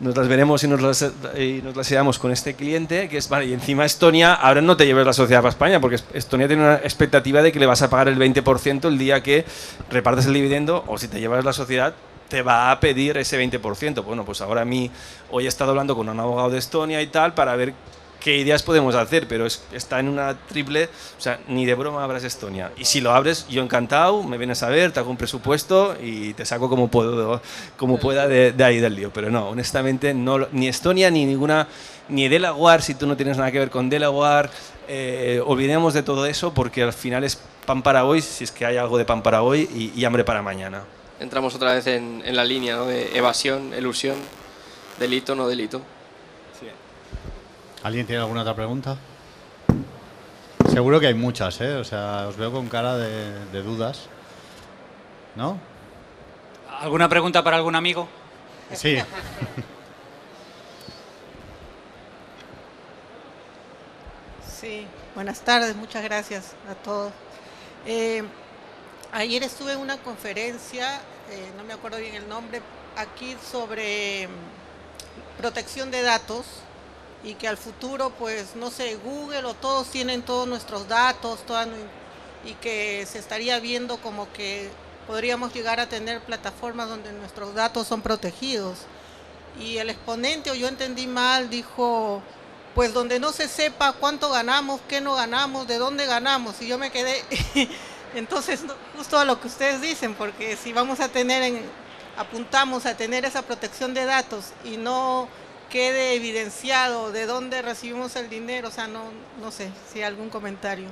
nos 0.00 0.16
las 0.16 0.28
veremos 0.28 0.62
y 0.62 0.68
nos 0.68 0.82
las, 0.82 1.12
y 1.38 1.62
llevamos 1.88 2.18
con 2.18 2.30
este 2.30 2.54
cliente, 2.54 3.08
que 3.08 3.18
es, 3.18 3.28
vale, 3.28 3.46
y 3.46 3.52
encima 3.52 3.84
Estonia, 3.84 4.34
ahora 4.34 4.60
no 4.60 4.76
te 4.76 4.86
lleves 4.86 5.06
la 5.06 5.12
sociedad 5.12 5.40
para 5.40 5.50
España, 5.50 5.80
porque 5.80 5.98
Estonia 6.12 6.46
tiene 6.46 6.62
una 6.62 6.76
expectativa 6.76 7.42
de 7.42 7.52
que 7.52 7.58
le 7.58 7.66
vas 7.66 7.82
a 7.82 7.88
pagar 7.88 8.08
el 8.08 8.18
20% 8.18 8.88
el 8.88 8.98
día 8.98 9.22
que 9.22 9.44
repartes 9.90 10.26
el 10.26 10.34
dividendo, 10.34 10.84
o 10.86 10.98
si 10.98 11.08
te 11.08 11.18
llevas 11.20 11.44
la 11.44 11.52
sociedad, 11.52 11.94
te 12.28 12.42
va 12.42 12.70
a 12.70 12.80
pedir 12.80 13.16
ese 13.16 13.40
20%. 13.40 14.04
Bueno, 14.04 14.24
pues 14.24 14.40
ahora 14.40 14.62
a 14.62 14.64
mí, 14.64 14.90
hoy 15.30 15.46
he 15.46 15.48
estado 15.48 15.70
hablando 15.70 15.94
con 15.94 16.08
un 16.08 16.20
abogado 16.20 16.50
de 16.50 16.58
Estonia 16.58 17.00
y 17.00 17.06
tal, 17.06 17.34
para 17.34 17.56
ver 17.56 17.72
qué 18.20 18.38
ideas 18.38 18.62
podemos 18.62 18.94
hacer, 18.94 19.28
pero 19.28 19.46
está 19.46 20.00
en 20.00 20.08
una 20.08 20.36
triple, 20.48 20.88
o 21.18 21.20
sea, 21.20 21.38
ni 21.48 21.66
de 21.66 21.74
broma 21.74 22.02
abras 22.02 22.24
Estonia. 22.24 22.72
Y 22.76 22.84
si 22.84 23.00
lo 23.00 23.12
abres, 23.12 23.46
yo 23.48 23.62
encantado, 23.62 24.22
me 24.22 24.38
vienes 24.38 24.62
a 24.62 24.68
ver, 24.68 24.92
te 24.92 25.00
hago 25.00 25.10
un 25.10 25.16
presupuesto 25.16 25.96
y 26.02 26.34
te 26.34 26.44
saco 26.44 26.68
como, 26.68 26.88
puedo, 26.88 27.40
como 27.76 27.98
pueda 27.98 28.26
de, 28.26 28.54
ahí 28.64 28.80
del 28.80 28.96
lío. 28.96 29.10
Pero 29.12 29.30
no, 29.30 29.48
honestamente, 29.48 30.14
no, 30.14 30.48
ni 30.52 30.68
Estonia 30.68 31.10
ni 31.10 31.24
ninguna, 31.24 31.68
ni 32.08 32.28
Delaware, 32.28 32.82
si 32.82 32.94
tú 32.94 33.06
no 33.06 33.16
tienes 33.16 33.36
nada 33.36 33.50
que 33.50 33.58
ver 33.58 33.70
con 33.70 33.88
Delaware, 33.88 34.50
eh, 34.88 35.42
olvidemos 35.44 35.94
de 35.94 36.02
todo 36.02 36.26
eso 36.26 36.54
porque 36.54 36.82
al 36.82 36.92
final 36.92 37.24
es 37.24 37.40
pan 37.66 37.82
para 37.82 38.04
hoy, 38.04 38.22
si 38.22 38.44
es 38.44 38.52
que 38.52 38.64
hay 38.64 38.76
algo 38.76 38.96
de 38.96 39.04
pan 39.04 39.22
para 39.22 39.42
hoy, 39.42 39.92
y, 39.94 40.04
hambre 40.04 40.24
para 40.24 40.40
mañana. 40.40 40.84
Entramos 41.18 41.54
otra 41.54 41.74
vez 41.74 41.86
en, 41.86 42.22
la 42.34 42.44
línea 42.44 42.78
de 42.82 43.16
evasión, 43.16 43.74
elusión, 43.74 44.16
delito, 44.98 45.34
no 45.34 45.48
delito. 45.48 45.82
¿Alguien 47.86 48.04
tiene 48.04 48.20
alguna 48.20 48.40
otra 48.40 48.56
pregunta? 48.56 48.96
Seguro 50.68 50.98
que 50.98 51.06
hay 51.06 51.14
muchas, 51.14 51.60
¿eh? 51.60 51.76
O 51.76 51.84
sea, 51.84 52.26
os 52.26 52.36
veo 52.36 52.50
con 52.50 52.68
cara 52.68 52.96
de, 52.96 53.62
dudas. 53.62 54.08
¿No? 55.36 55.56
¿Alguna 56.80 57.08
pregunta 57.08 57.44
para 57.44 57.58
algún 57.58 57.76
amigo? 57.76 58.08
Sí. 58.72 58.98
Sí, 64.60 64.86
buenas 65.14 65.42
tardes, 65.42 65.76
muchas 65.76 66.02
gracias 66.02 66.54
a 66.68 66.74
todos. 66.74 67.12
Eh, 67.86 68.24
ayer 69.12 69.44
estuve 69.44 69.74
en 69.74 69.78
una 69.78 69.98
conferencia, 69.98 70.96
eh, 71.30 71.52
no 71.56 71.62
me 71.62 71.74
acuerdo 71.74 71.98
bien 71.98 72.16
el 72.16 72.28
nombre, 72.28 72.62
aquí 72.96 73.36
sobre 73.48 74.26
mm, 74.26 75.40
protección 75.40 75.92
de 75.92 76.02
datos 76.02 76.62
y 77.24 77.34
que 77.34 77.48
al 77.48 77.56
futuro, 77.56 78.10
pues, 78.10 78.56
no 78.56 78.70
sé, 78.70 78.96
Google 78.96 79.44
o 79.44 79.54
todos 79.54 79.88
tienen 79.88 80.22
todos 80.22 80.46
nuestros 80.46 80.88
datos, 80.88 81.40
y 82.44 82.54
que 82.54 83.04
se 83.10 83.18
estaría 83.18 83.58
viendo 83.58 83.98
como 83.98 84.32
que 84.32 84.70
podríamos 85.06 85.52
llegar 85.52 85.80
a 85.80 85.88
tener 85.88 86.20
plataformas 86.20 86.88
donde 86.88 87.12
nuestros 87.12 87.54
datos 87.54 87.86
son 87.86 88.02
protegidos. 88.02 88.78
Y 89.60 89.78
el 89.78 89.90
exponente, 89.90 90.50
o 90.50 90.54
yo 90.54 90.68
entendí 90.68 91.06
mal, 91.06 91.48
dijo, 91.48 92.22
pues 92.74 92.92
donde 92.92 93.18
no 93.18 93.32
se 93.32 93.48
sepa 93.48 93.94
cuánto 93.94 94.30
ganamos, 94.30 94.80
qué 94.88 95.00
no 95.00 95.14
ganamos, 95.14 95.66
de 95.66 95.78
dónde 95.78 96.06
ganamos. 96.06 96.60
Y 96.60 96.66
yo 96.66 96.78
me 96.78 96.90
quedé, 96.90 97.24
entonces, 98.14 98.60
justo 98.96 99.18
a 99.18 99.24
lo 99.24 99.40
que 99.40 99.48
ustedes 99.48 99.80
dicen, 99.80 100.14
porque 100.14 100.56
si 100.56 100.72
vamos 100.72 101.00
a 101.00 101.08
tener, 101.08 101.42
en, 101.42 101.62
apuntamos 102.16 102.84
a 102.86 102.96
tener 102.96 103.24
esa 103.24 103.42
protección 103.42 103.94
de 103.94 104.04
datos 104.04 104.52
y 104.64 104.76
no 104.76 105.28
quede 105.70 106.14
evidenciado 106.14 107.12
de 107.12 107.26
dónde 107.26 107.62
recibimos 107.62 108.16
el 108.16 108.28
dinero, 108.28 108.68
o 108.68 108.70
sea, 108.70 108.86
no, 108.86 109.04
no 109.40 109.50
sé 109.50 109.70
si 109.92 109.98
hay 109.98 110.04
algún 110.04 110.30
comentario. 110.30 110.86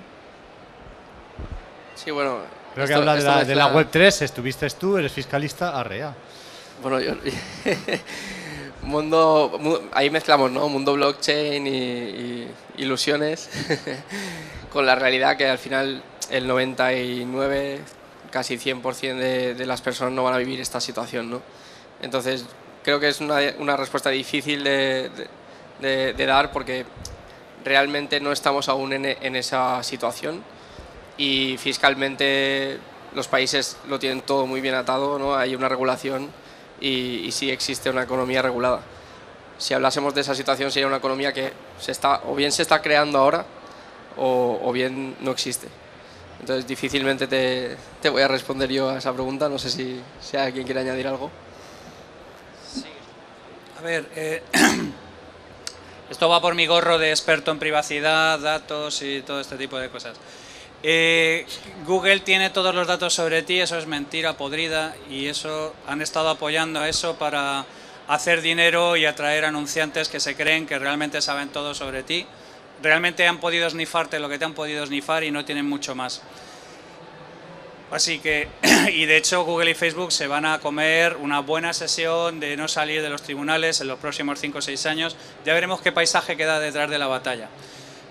Sí, 1.95 2.11
bueno. 2.11 2.39
Creo 2.75 2.87
que 2.89 2.95
habla 2.95 3.15
de 3.15 3.23
la, 3.23 3.45
de 3.45 3.55
la, 3.55 3.69
Web 3.69 3.89
3, 3.91 4.23
estuviste 4.23 4.69
tú, 4.71 4.97
eres 4.99 5.13
fiscalista, 5.13 5.79
arrea. 5.79 6.15
Bueno, 6.83 7.01
yo... 7.01 7.15
mundo, 8.83 9.89
ahí 9.93 10.11
mezclamos, 10.11 10.51
¿no? 10.51 10.69
Mundo 10.69 10.95
blockchain 10.95 11.67
y, 11.67 12.49
ilusiones 12.77 13.49
con 14.73 14.85
la 14.85 14.97
realidad 14.97 15.37
que 15.37 15.49
al 15.49 15.59
final 15.59 16.03
el 16.31 16.47
99, 16.47 17.81
casi 18.31 18.57
100% 18.57 19.17
de, 19.17 19.55
de 19.55 19.67
las 19.67 19.81
personas 19.81 20.13
no 20.13 20.25
van 20.25 20.35
a 20.35 20.39
vivir 20.39 20.61
esta 20.61 20.81
situación, 20.81 21.31
¿no? 21.31 21.41
Entonces 22.03 22.45
creo 22.85 23.01
que 23.01 23.09
es 23.09 23.21
una, 23.21 23.39
una 23.59 23.77
respuesta 23.77 24.11
difícil 24.11 24.63
de, 24.63 25.11
de, 25.81 26.27
dar 26.27 26.53
porque 26.53 26.85
realmente 27.65 28.21
no 28.21 28.31
estamos 28.31 28.69
aún 28.69 28.93
en, 28.93 29.07
en, 29.07 29.37
esa 29.37 29.83
situación 29.83 30.45
y 31.17 31.57
fiscalmente 31.59 32.79
los 33.15 33.27
países 33.27 33.79
lo 33.89 33.99
tienen 33.99 34.21
todo 34.21 34.47
muy 34.47 34.61
bien 34.61 34.75
atado, 34.75 35.19
¿no? 35.19 35.35
hay 35.35 35.57
una 35.57 35.69
regulación 35.69 36.31
y, 36.81 37.23
y 37.25 37.33
sí 37.33 37.51
existe 37.51 37.89
una 37.89 38.03
economía 38.03 38.43
regulada. 38.43 38.83
Si 39.57 39.73
hablásemos 39.73 40.15
de 40.15 40.21
esa 40.21 40.35
situación 40.35 40.71
sería 40.71 40.87
una 40.87 40.99
economía 40.99 41.33
que 41.33 41.53
se 41.81 41.93
está, 41.93 42.21
o 42.27 42.35
bien 42.35 42.53
se 42.53 42.63
está 42.63 42.83
creando 42.83 43.19
ahora 43.19 43.47
o, 44.17 44.61
o 44.63 44.73
bien 44.73 45.17
no 45.21 45.31
existe. 45.31 45.69
Entonces 46.41 46.67
difícilmente 46.67 47.27
te, 47.27 47.77
te, 48.03 48.11
voy 48.11 48.21
a 48.21 48.29
responder 48.29 48.71
yo 48.71 48.91
a 48.91 48.99
esa 48.99 49.13
pregunta, 49.15 49.49
no 49.49 49.59
sé 49.59 49.71
si, 49.71 50.03
si 50.21 50.37
alguien 50.37 50.67
quiere 50.67 50.81
añadir 50.81 51.07
algo 51.07 51.31
ver, 53.85 54.09
eh, 54.17 54.43
esto 56.11 56.29
va 56.29 56.41
por 56.41 56.55
mi 56.55 56.67
gorro 56.67 56.99
de 56.99 57.11
experto 57.11 57.51
en 57.51 57.59
privacidad, 57.59 58.39
datos 58.41 59.03
y 59.03 59.23
todo 59.23 59.41
este 59.41 59.57
tipo 59.57 59.79
de 59.79 59.91
cosas. 59.91 60.17
Eh, 60.83 61.47
Google 61.87 62.21
tiene 62.21 62.51
todos 62.51 62.75
los 62.75 62.87
datos 62.87 63.15
sobre 63.15 63.43
ti, 63.43 63.61
eso 63.61 63.79
es 63.79 63.87
mentira 63.87 64.37
podrida 64.37 64.95
y 65.09 65.27
eso 65.27 65.75
han 65.87 66.03
estado 66.03 66.31
apoyando 66.31 66.81
a 66.81 66.89
eso 66.89 67.17
para 67.17 67.65
hacer 68.09 68.43
dinero 68.43 68.97
y 68.97 69.07
atraer 69.07 69.45
anunciantes 69.45 70.09
que 70.09 70.21
se 70.21 70.35
creen 70.35 70.67
que 70.67 70.79
realmente 70.79 71.23
saben 71.23 71.51
todo 71.51 71.75
sobre 71.75 72.03
ti. 72.03 72.27
Realmente 72.83 73.27
han 73.27 73.39
podido 73.39 73.69
snifarte 73.71 74.19
lo 74.19 74.29
que 74.29 74.39
te 74.39 74.45
han 74.45 74.55
podido 74.55 74.85
snifar 74.85 75.25
y 75.25 75.31
no 75.31 75.45
tienen 75.45 75.67
mucho 75.67 75.95
más. 75.95 76.23
Así 77.95 78.19
que, 78.19 78.49
y 78.93 79.07
de 79.07 79.17
hecho 79.17 79.45
Google 79.45 79.71
y 79.71 79.75
Facebook 79.75 80.11
se 80.11 80.27
van 80.27 80.45
a 80.45 80.59
comer 80.59 81.17
una 81.17 81.39
buena 81.39 81.73
sesión 81.73 82.41
de 82.41 82.57
no 82.57 82.67
salir 82.67 83.03
de 83.03 83.09
los 83.09 83.23
tribunales 83.23 83.81
en 83.81 83.87
los 83.87 84.01
próximos 84.01 84.41
5 84.41 84.59
o 84.59 84.63
6 84.63 84.87
años. 84.87 85.17
Ya 85.45 85.55
veremos 85.55 85.81
qué 85.81 85.93
paisaje 85.93 86.37
queda 86.37 86.59
detrás 86.59 86.91
de 86.91 86.99
la 86.99 87.07
batalla. 87.07 87.49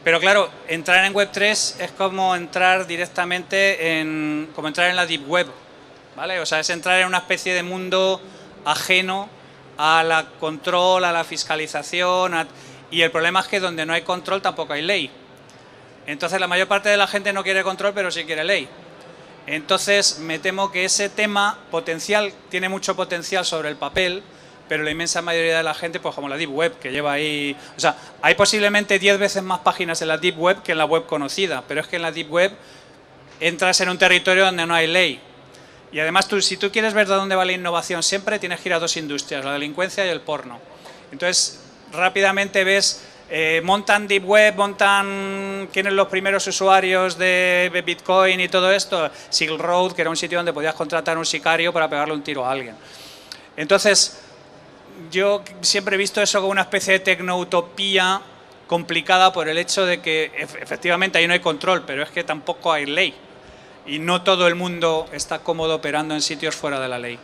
Pero 0.06 0.22
claro, 0.22 0.50
entrar 0.70 1.04
en 1.04 1.14
Web3 1.14 1.82
es 1.82 1.92
como 1.98 2.34
entrar 2.34 2.88
directamente 2.88 4.00
en, 4.00 4.50
como 4.56 4.70
entrar 4.70 4.90
en 4.90 4.96
la 4.96 5.06
Deep 5.06 5.30
Web. 5.30 5.48
¿vale? 6.16 6.40
O 6.40 6.46
sea, 6.46 6.62
es 6.62 6.70
entrar 6.70 7.02
en 7.02 7.08
una 7.08 7.18
especie 7.18 7.54
de 7.54 7.64
mundo 7.64 8.22
ajeno 8.64 9.28
a 9.78 10.02
la 10.04 10.28
control, 10.40 11.04
a 11.04 11.12
la 11.12 11.26
fiscalización, 11.26 12.48
y 12.90 13.02
el 13.02 13.12
problema 13.12 13.42
es 13.42 13.48
que 13.48 13.60
donde 13.60 13.86
no 13.86 13.92
hay 13.92 14.04
control 14.04 14.42
tampoco 14.42 14.72
hay 14.72 14.82
ley. 14.82 15.12
Entonces 16.08 16.40
la 16.40 16.48
mayor 16.48 16.70
parte 16.70 16.88
de 16.88 16.96
la 16.96 17.08
gente 17.08 17.34
no 17.34 17.44
quiere 17.44 17.64
control, 17.64 17.94
pero 17.94 18.12
sí 18.12 18.24
quiere 18.24 18.46
ley. 18.46 18.70
Entonces 19.46 20.20
me 20.20 20.40
temo 20.40 20.72
que 20.72 20.86
ese 20.86 21.10
tema 21.10 21.60
potencial 21.70 22.32
tiene 22.50 22.70
mucho 22.70 22.96
potencial 22.96 23.46
sobre 23.46 23.70
el 23.70 23.76
papel, 23.76 24.24
pero 24.70 24.84
la 24.84 24.92
inmensa 24.92 25.22
mayoría 25.22 25.58
de 25.58 25.64
la 25.64 25.74
gente, 25.74 26.00
pues 26.00 26.16
como 26.16 26.30
la 26.30 26.38
Deep 26.38 26.52
Web, 26.52 26.80
que 26.80 26.92
lleva 26.92 27.14
ahí... 27.14 27.56
O 27.76 27.80
sea, 27.80 27.98
hay 28.22 28.36
posiblemente 28.36 28.98
10 28.98 29.20
veces 29.20 29.44
más 29.44 29.60
páginas 29.60 30.02
en 30.02 30.08
la 30.08 30.18
Deep 30.18 30.40
Web 30.40 30.64
que 30.64 30.72
en 30.72 30.78
la 30.78 30.86
web 30.86 31.06
conocida, 31.06 31.64
pero 31.68 31.82
es 31.82 31.88
que 31.88 31.98
en 31.98 32.02
la 32.02 32.12
Deep 32.12 32.32
Web 32.32 32.54
entras 33.40 33.82
en 33.82 33.90
un 33.90 33.98
territorio 33.98 34.46
donde 34.46 34.66
no 34.66 34.74
hay 34.74 34.88
ley. 34.88 35.20
Y 35.92 36.00
además, 36.00 36.28
tú, 36.28 36.42
si 36.42 36.58
tú 36.58 36.72
quieres 36.72 36.94
ver 36.94 37.08
de 37.08 37.14
dónde 37.14 37.36
va 37.36 37.46
la 37.46 37.52
innovación 37.52 38.02
siempre, 38.02 38.40
tienes 38.40 38.62
que 38.62 38.70
ir 38.70 38.74
a 38.74 38.80
dos 38.80 38.98
industrias, 38.98 39.46
la 39.46 39.54
delincuencia 39.54 40.06
y 40.06 40.10
el 40.10 40.22
porno. 40.22 40.60
Entonces, 41.12 41.60
rápidamente 41.92 42.64
ves, 42.64 43.04
eh, 43.36 43.62
montan 43.64 44.08
Deep 44.08 44.26
Web, 44.26 44.56
montan 44.56 45.68
quiénes 45.74 45.94
los 45.94 46.08
primeros 46.08 46.46
usuarios 46.46 47.18
de 47.18 47.82
Bitcoin 47.84 48.40
y 48.40 48.48
todo 48.48 48.72
esto. 48.72 49.10
Silk 49.30 49.60
Road, 49.60 49.94
que 49.94 50.02
era 50.02 50.12
un 50.12 50.16
sitio 50.16 50.38
donde 50.38 50.54
podías 50.54 50.76
contratar 50.76 51.18
un 51.18 51.26
sicario 51.26 51.74
para 51.74 51.90
pegarle 51.90 52.14
un 52.14 52.22
tiro 52.22 52.46
a 52.46 52.52
alguien. 52.52 52.76
Entonces, 53.58 54.22
yo 55.10 55.42
siempre 55.62 55.96
he 55.96 55.98
visto 55.98 56.22
eso 56.22 56.40
como 56.42 56.52
una 56.52 56.62
especie 56.62 56.94
de 56.94 57.00
tecnoutopía 57.00 58.22
complicada 58.68 59.34
por 59.34 59.50
el 59.50 59.58
hecho 59.58 59.84
de 59.84 60.00
que 60.00 60.32
ef- 60.38 60.62
efectivamente 60.62 61.18
ahí 61.18 61.26
no 61.28 61.34
hay 61.34 61.40
control, 61.40 61.84
pero 61.88 62.04
es 62.04 62.12
que 62.12 62.24
tampoco 62.24 62.72
hay 62.72 62.86
ley. 62.86 63.16
Y 63.88 63.98
no 63.98 64.22
todo 64.22 64.48
el 64.48 64.54
mundo 64.54 65.08
está 65.12 65.40
cómodo 65.40 65.74
operando 65.76 66.14
en 66.14 66.22
sitios 66.22 66.56
fuera 66.56 66.80
de 66.80 66.88
la 66.88 67.00
ley. 67.00 67.18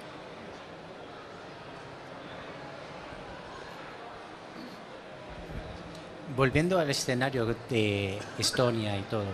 Volviendo 6.40 6.80
al 6.80 6.90
escenario 6.90 7.54
de 7.70 8.18
Estonia 8.38 8.98
y 8.98 9.02
todo, 9.02 9.26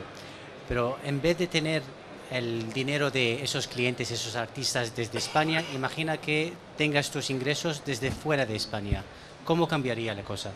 pero 0.67 0.97
en 1.05 1.21
vez 1.21 1.37
de 1.37 1.45
tener 1.45 1.83
el 2.31 2.73
dinero 2.73 3.11
de 3.11 3.43
esos 3.43 3.67
clientes, 3.67 4.09
esos 4.09 4.35
artistas 4.35 4.95
desde 4.95 5.19
España, 5.19 5.63
imagina 5.75 6.17
que 6.17 6.53
tengas 6.75 7.11
tus 7.11 7.29
ingresos 7.29 7.83
desde 7.85 8.09
fuera 8.09 8.47
de 8.47 8.55
España. 8.55 9.03
¿Cómo 9.43 9.67
cambiaría 9.67 10.15
la 10.15 10.23
cosa? 10.23 10.49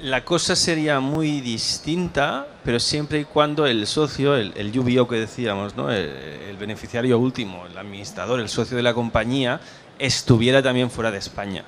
La 0.00 0.24
cosa 0.24 0.54
sería 0.54 1.00
muy 1.00 1.40
distinta, 1.40 2.46
pero 2.62 2.78
siempre 2.78 3.18
y 3.18 3.24
cuando 3.24 3.66
el 3.66 3.88
socio, 3.88 4.36
el, 4.36 4.52
el 4.54 4.78
UBO 4.78 5.08
que 5.08 5.16
decíamos, 5.16 5.74
¿no? 5.74 5.90
el, 5.90 6.56
beneficiario 6.56 7.18
último, 7.18 7.66
el 7.66 7.76
administrador, 7.76 8.38
el 8.38 8.48
socio 8.48 8.76
de 8.76 8.84
la 8.84 8.94
compañía, 8.94 9.60
estuviera 9.98 10.62
también 10.62 10.88
fuera 10.88 11.10
de 11.10 11.18
España. 11.18 11.64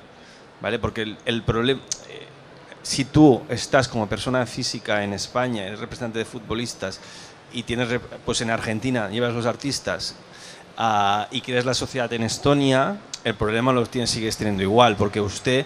¿Vale? 0.61 0.79
Porque 0.79 1.01
el, 1.01 1.17
el 1.25 1.43
problema. 1.43 1.81
Si 2.85 3.03
tú 3.05 3.41
estás 3.49 3.87
como 3.87 4.07
persona 4.07 4.45
física 4.45 5.03
en 5.03 5.13
España, 5.13 5.65
eres 5.65 5.79
representante 5.79 6.19
de 6.19 6.25
futbolistas 6.25 6.99
y 7.51 7.63
tienes, 7.63 7.87
pues 8.23 8.41
en 8.41 8.51
Argentina 8.51 9.09
llevas 9.09 9.33
los 9.33 9.47
artistas 9.47 10.13
ah, 10.77 11.27
y 11.31 11.41
quieres 11.41 11.65
la 11.65 11.73
sociedad 11.73 12.11
en 12.13 12.21
Estonia, 12.21 12.97
el 13.23 13.33
problema 13.33 13.73
lo 13.73 13.83
tienes, 13.87 14.11
sigues 14.11 14.37
teniendo 14.37 14.61
igual, 14.61 14.95
porque 14.97 15.19
usted 15.19 15.65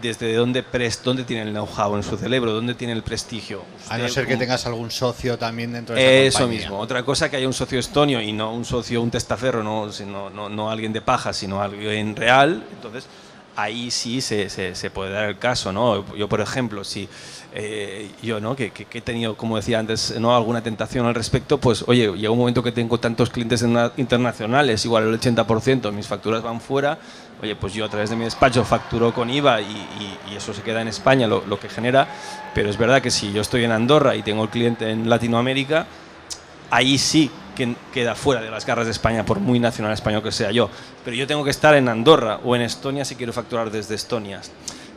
desde 0.00 0.32
dónde, 0.34 0.62
pres, 0.62 1.02
dónde 1.02 1.24
tiene 1.24 1.42
el 1.42 1.50
know-how 1.50 1.94
en 1.96 2.02
su 2.02 2.16
cerebro, 2.16 2.52
dónde 2.52 2.74
tiene 2.74 2.94
el 2.94 3.02
prestigio. 3.02 3.62
A 3.90 3.98
no 3.98 4.08
ser 4.08 4.26
que 4.26 4.38
tengas 4.38 4.64
algún 4.64 4.90
socio 4.90 5.36
también 5.36 5.72
dentro 5.72 5.94
de 5.94 6.00
esa 6.28 6.38
eso 6.38 6.38
compañía. 6.38 6.60
mismo. 6.62 6.78
Otra 6.78 7.02
cosa 7.02 7.28
que 7.28 7.36
haya 7.36 7.46
un 7.46 7.52
socio 7.52 7.78
estonio 7.78 8.20
y 8.22 8.32
no 8.32 8.54
un 8.54 8.64
socio, 8.64 9.02
un 9.02 9.10
testaferro, 9.10 9.62
no, 9.62 9.92
sino- 9.92 10.30
no, 10.30 10.48
no 10.48 10.70
alguien 10.70 10.92
de 10.94 11.02
paja, 11.02 11.32
sino 11.34 11.60
alguien 11.60 12.16
real. 12.16 12.64
Entonces, 12.72 13.04
ahí 13.60 13.90
sí 13.90 14.20
se, 14.20 14.90
puede 14.92 15.12
dar 15.12 15.28
el 15.28 15.38
caso, 15.38 15.72
¿no? 15.72 16.16
Yo, 16.16 16.28
por 16.28 16.40
ejemplo, 16.40 16.82
si 16.84 17.08
eh, 17.52 18.10
yo, 18.22 18.40
¿no? 18.40 18.56
Que, 18.56 18.72
he 18.92 19.00
tenido, 19.00 19.36
como 19.36 19.56
decía 19.56 19.78
antes, 19.78 20.18
¿no? 20.18 20.34
alguna 20.34 20.62
tentación 20.62 21.06
al 21.06 21.14
respecto, 21.14 21.58
pues, 21.58 21.84
oye, 21.86 22.10
llega 22.16 22.30
un 22.30 22.38
momento 22.38 22.62
que 22.62 22.72
tengo 22.72 22.98
tantos 22.98 23.30
clientes 23.30 23.62
en- 23.62 23.90
internacionales, 23.96 24.84
igual 24.84 25.04
el 25.04 25.20
80%, 25.20 25.92
mis 25.92 26.06
facturas 26.06 26.42
van 26.42 26.60
fuera, 26.60 26.98
oye, 27.42 27.54
pues 27.56 27.74
yo 27.74 27.84
a 27.84 27.88
través 27.88 28.10
de 28.10 28.16
mi 28.16 28.24
despacho 28.24 28.64
facturo 28.64 29.12
con 29.12 29.28
IVA 29.28 29.60
y, 29.60 29.86
eso 30.36 30.54
se 30.54 30.62
queda 30.62 30.80
en 30.80 30.88
España, 30.88 31.26
lo 31.26 31.60
que 31.60 31.68
genera, 31.68 32.08
pero 32.54 32.70
es 32.70 32.78
verdad 32.78 33.02
que 33.02 33.10
si 33.10 33.30
yo 33.30 33.42
estoy 33.42 33.64
en 33.64 33.72
Andorra 33.72 34.16
y 34.16 34.22
tengo 34.22 34.44
el 34.44 34.48
cliente 34.48 34.88
en 34.88 35.10
Latinoamérica, 35.10 35.86
ahí 36.70 36.96
sí 36.96 37.30
que 37.60 37.74
queda 37.92 38.14
fuera 38.14 38.40
de 38.40 38.50
las 38.50 38.64
garras 38.64 38.86
de 38.86 38.92
España, 38.92 39.26
por 39.26 39.38
muy 39.38 39.60
nacional 39.60 39.92
español 39.92 40.22
que 40.22 40.32
sea 40.32 40.50
yo. 40.50 40.70
Pero 41.04 41.14
yo 41.14 41.26
tengo 41.26 41.44
que 41.44 41.50
estar 41.50 41.74
en 41.74 41.88
Andorra 41.88 42.40
o 42.42 42.56
en 42.56 42.62
Estonia 42.62 43.04
si 43.04 43.16
quiero 43.16 43.34
facturar 43.34 43.70
desde 43.70 43.94
Estonia. 43.94 44.40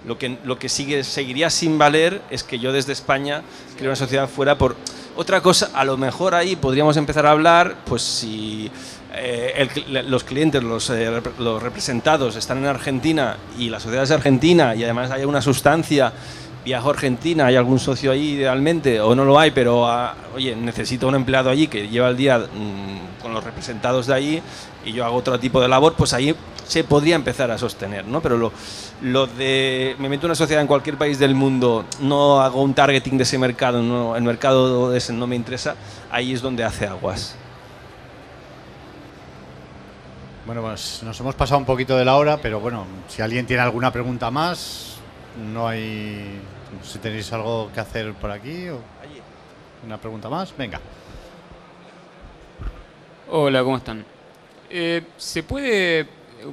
Lo 0.05 0.17
que, 0.17 0.37
lo 0.45 0.57
que 0.57 0.69
sigue, 0.69 1.03
seguiría 1.03 1.49
sin 1.49 1.77
valer 1.77 2.21
es 2.29 2.43
que 2.43 2.59
yo 2.59 2.71
desde 2.71 2.93
España 2.93 3.41
creo 3.77 3.89
una 3.89 3.95
sociedad 3.95 4.29
fuera 4.29 4.57
por... 4.57 4.75
Otra 5.15 5.41
cosa, 5.41 5.71
a 5.73 5.83
lo 5.85 5.95
mejor 5.95 6.33
ahí 6.33 6.55
podríamos 6.55 6.97
empezar 6.97 7.25
a 7.25 7.31
hablar, 7.31 7.75
pues 7.85 8.01
si 8.01 8.71
eh, 9.13 9.69
el 9.85 10.09
los 10.09 10.23
clientes, 10.23 10.63
los, 10.63 10.89
eh, 10.89 11.21
los 11.37 11.61
representados 11.61 12.35
están 12.35 12.57
en 12.59 12.65
Argentina 12.65 13.37
y 13.59 13.69
la 13.69 13.79
sociedad 13.79 14.05
es 14.05 14.11
argentina 14.11 14.73
y 14.73 14.83
además 14.83 15.11
hay 15.11 15.25
una 15.25 15.41
sustancia 15.41 16.13
viajo 16.63 16.89
a 16.89 16.93
Argentina, 16.93 17.47
¿hay 17.47 17.55
algún 17.55 17.79
socio 17.79 18.11
ahí 18.11 18.31
idealmente? 18.31 19.01
O 19.01 19.15
no 19.15 19.25
lo 19.25 19.37
hay, 19.39 19.51
pero 19.51 19.87
ah, 19.87 20.15
oye, 20.35 20.55
necesito 20.55 21.07
un 21.07 21.15
empleado 21.15 21.49
allí 21.49 21.67
que 21.67 21.87
lleva 21.87 22.09
el 22.09 22.17
día 22.17 22.39
mm, 22.39 23.21
con 23.21 23.33
los 23.33 23.43
representados 23.43 24.07
de 24.07 24.13
allí 24.13 24.41
y 24.85 24.93
yo 24.93 25.05
hago 25.05 25.15
otro 25.15 25.39
tipo 25.39 25.61
de 25.61 25.67
labor, 25.67 25.93
pues 25.97 26.13
ahí 26.13 26.35
se 26.65 26.83
podría 26.83 27.15
empezar 27.15 27.51
a 27.51 27.57
sostener, 27.57 28.05
¿no? 28.05 28.21
Pero 28.21 28.51
lo, 29.01 29.27
de 29.27 29.95
me 29.99 30.09
meto 30.09 30.27
una 30.27 30.35
sociedad 30.35 30.61
en 30.61 30.67
cualquier 30.67 30.97
país 30.97 31.19
del 31.19 31.35
mundo, 31.35 31.85
no 31.99 32.41
hago 32.41 32.61
un 32.61 32.73
targeting 32.73 33.17
de 33.17 33.23
ese 33.23 33.37
mercado, 33.37 33.81
no, 33.81 34.15
el 34.15 34.23
mercado 34.23 34.89
de 34.89 34.97
ese 34.97 35.13
no 35.13 35.27
me 35.27 35.35
interesa, 35.35 35.75
ahí 36.11 36.33
es 36.33 36.41
donde 36.41 36.63
hace 36.63 36.87
aguas. 36.87 37.35
Bueno, 40.45 40.61
pues 40.61 41.01
nos 41.03 41.17
hemos 41.21 41.35
pasado 41.35 41.57
un 41.59 41.65
poquito 41.65 41.95
de 41.97 42.03
la 42.03 42.17
hora, 42.17 42.37
pero 42.37 42.59
bueno, 42.59 42.85
si 43.07 43.21
alguien 43.21 43.45
tiene 43.45 43.61
alguna 43.61 43.91
pregunta 43.91 44.29
más, 44.29 44.97
no 45.37 45.67
hay. 45.67 46.39
Si 46.81 46.99
tenéis 46.99 47.31
algo 47.33 47.69
que 47.73 47.79
hacer 47.79 48.13
por 48.13 48.31
aquí 48.31 48.69
o. 48.69 48.79
¿Una 49.85 49.97
pregunta 49.97 50.29
más? 50.29 50.55
Venga. 50.57 50.79
Hola, 53.29 53.63
¿cómo 53.63 53.77
están? 53.77 54.05
Eh, 54.69 55.03
¿Se 55.17 55.43
puede... 55.43 56.07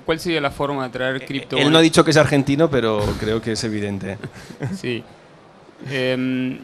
¿Cuál 0.04 0.20
sería 0.20 0.40
la 0.40 0.50
forma 0.50 0.84
de 0.84 0.90
traer 0.90 1.24
cripto? 1.26 1.56
Él 1.56 1.70
no 1.70 1.78
ha 1.78 1.80
dicho 1.80 2.04
que 2.04 2.10
es 2.12 2.16
argentino, 2.16 2.70
pero 2.70 3.00
creo 3.18 3.40
que 3.40 3.52
es 3.52 3.64
evidente. 3.64 4.18
Sí. 4.76 5.02
Em, 5.90 6.58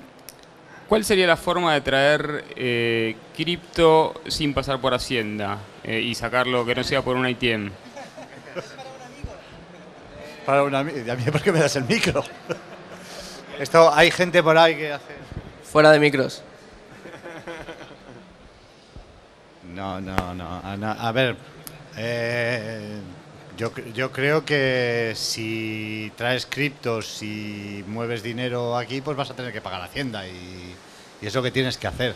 ¿Cuál 0.89 1.05
sería 1.05 1.27
la 1.27 1.37
forma 1.37 1.73
de 1.75 1.81
traer 1.81 2.45
eh, 2.57 3.17
cripto 3.37 4.15
sin 4.29 4.55
pasar 4.55 4.81
por 4.81 4.95
Hacienda 4.95 5.59
eh, 5.83 6.01
y 6.01 6.15
sacarlo 6.15 6.65
que 6.65 6.75
no 6.77 6.85
sea 6.85 7.03
por 7.03 7.17
un 7.17 7.29
ITM? 7.29 7.71
Para 10.45 10.63
una, 10.63 10.83
ami- 10.85 11.09
a 11.11 11.17
mí, 11.17 11.25
¿por 11.25 11.43
qué 11.43 11.51
me 11.51 11.59
das 11.59 11.75
el 11.77 11.85
micro? 11.85 12.23
Esto, 13.59 13.93
hay 13.93 14.11
gente 14.11 14.43
por 14.43 14.59
ahí 14.59 14.77
que 14.77 14.93
hace. 14.93 15.15
Fuera 15.65 15.91
de 15.91 15.99
micros. 15.99 16.43
No, 19.75 20.01
no, 20.01 20.35
no. 20.35 20.63
A, 20.99 21.13
ver, 21.13 21.37
eh, 21.97 22.99
yo, 23.57 23.73
yo 23.95 24.11
creo 24.11 24.45
que 24.45 25.13
si 25.15 26.13
traes 26.17 26.47
criptos 26.47 27.23
y 27.23 27.85
mueves 27.87 28.23
dinero 28.23 28.77
aquí, 28.77 29.01
pues 29.01 29.17
vas 29.17 29.31
a 29.31 29.35
tener 29.35 29.53
que 29.53 29.61
pagar 29.61 29.83
Hacienda 29.83 30.27
y, 30.27 30.75
y 31.21 31.27
es 31.27 31.35
lo 31.35 31.43
que 31.43 31.51
tienes 31.51 31.77
que 31.77 31.87
hacer. 31.87 32.15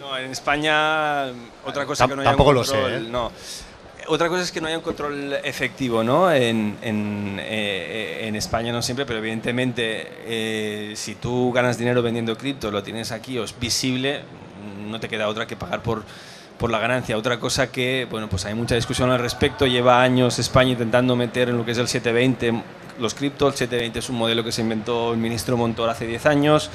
No, 0.00 0.16
en 0.16 0.30
España 0.30 1.26
otra 1.64 1.86
cosa 1.86 2.08
que 2.08 2.16
no 2.16 2.22
haya 2.22 2.30
un 2.30 2.36
tampoco 2.36 2.52
lo 2.52 2.64
sé, 2.64 2.96
¿eh? 2.96 3.00
no. 3.00 3.30
Otra 4.10 4.28
cosa 4.28 4.42
es 4.42 4.50
que 4.50 4.60
no 4.60 4.66
haya 4.66 4.76
un 4.76 4.82
control 4.82 5.34
efectivo, 5.44 6.02
¿no? 6.02 6.32
En, 6.32 6.76
en, 6.82 7.36
eh, 7.38 8.22
en 8.26 8.34
España 8.34 8.72
no 8.72 8.82
siempre, 8.82 9.06
pero 9.06 9.20
evidentemente 9.20 10.08
eh, 10.26 10.94
si 10.96 11.14
tú 11.14 11.52
ganas 11.52 11.78
dinero 11.78 12.02
vendiendo 12.02 12.36
cripto, 12.36 12.72
lo 12.72 12.82
tienes 12.82 13.12
aquí 13.12 13.38
o 13.38 13.44
es 13.44 13.56
visible, 13.56 14.22
no 14.88 14.98
te 14.98 15.08
queda 15.08 15.28
otra 15.28 15.46
que 15.46 15.54
pagar 15.54 15.80
por, 15.84 16.02
por 16.58 16.70
la 16.70 16.80
ganancia. 16.80 17.16
Otra 17.16 17.38
cosa 17.38 17.70
que, 17.70 18.08
bueno, 18.10 18.28
pues 18.28 18.44
hay 18.46 18.54
mucha 18.54 18.74
discusión 18.74 19.12
al 19.12 19.20
respecto, 19.20 19.64
lleva 19.68 20.02
años 20.02 20.40
España 20.40 20.72
intentando 20.72 21.14
meter 21.14 21.48
en 21.48 21.56
lo 21.56 21.64
que 21.64 21.70
es 21.70 21.78
el 21.78 21.86
720 21.86 22.64
los 22.98 23.14
criptos, 23.14 23.52
el 23.52 23.58
720 23.58 23.98
es 24.00 24.10
un 24.10 24.16
modelo 24.16 24.42
que 24.42 24.50
se 24.50 24.62
inventó 24.62 25.12
el 25.12 25.18
ministro 25.18 25.56
Montoro 25.56 25.88
hace 25.88 26.08
10 26.08 26.26
años, 26.26 26.68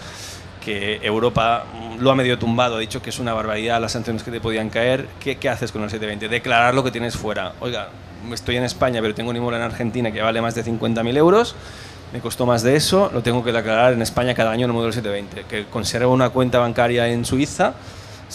que 0.65 0.99
Europa 1.03 1.63
lo 1.99 2.09
ha 2.09 2.15
medio 2.15 2.39
tumbado, 2.39 2.77
ha 2.77 2.79
dicho 2.79 2.99
que 3.01 3.11
es 3.11 3.19
una 3.19 3.33
barbaridad 3.33 3.79
las 3.79 3.91
sanciones 3.91 4.23
que 4.23 4.31
te 4.31 4.41
podían 4.41 4.69
caer. 4.69 5.07
¿Qué, 5.19 5.37
qué 5.37 5.47
haces 5.47 5.71
con 5.71 5.83
el 5.83 5.89
720? 5.91 6.27
Declarar 6.27 6.73
lo 6.73 6.83
que 6.83 6.89
tienes 6.89 7.15
fuera. 7.15 7.53
Oiga, 7.59 7.89
estoy 8.33 8.57
en 8.57 8.63
España, 8.63 8.99
pero 8.99 9.13
tengo 9.13 9.29
un 9.29 9.35
inmueble 9.35 9.59
en 9.59 9.63
Argentina 9.63 10.11
que 10.11 10.21
vale 10.21 10.41
más 10.41 10.55
de 10.55 10.65
50.000 10.65 11.17
euros. 11.17 11.55
me 12.11 12.19
costó 12.19 12.47
más 12.47 12.63
de 12.63 12.75
eso, 12.75 13.11
lo 13.13 13.21
tengo 13.21 13.43
que 13.43 13.51
declarar 13.51 13.93
en 13.93 14.01
España 14.01 14.33
cada 14.33 14.51
año 14.51 14.65
en 14.65 14.71
el 14.71 14.73
modelo 14.73 14.91
720, 14.91 15.47
que 15.47 15.69
conservo 15.69 16.11
una 16.11 16.29
cuenta 16.29 16.59
bancaria 16.59 17.07
en 17.07 17.25
Suiza, 17.25 17.73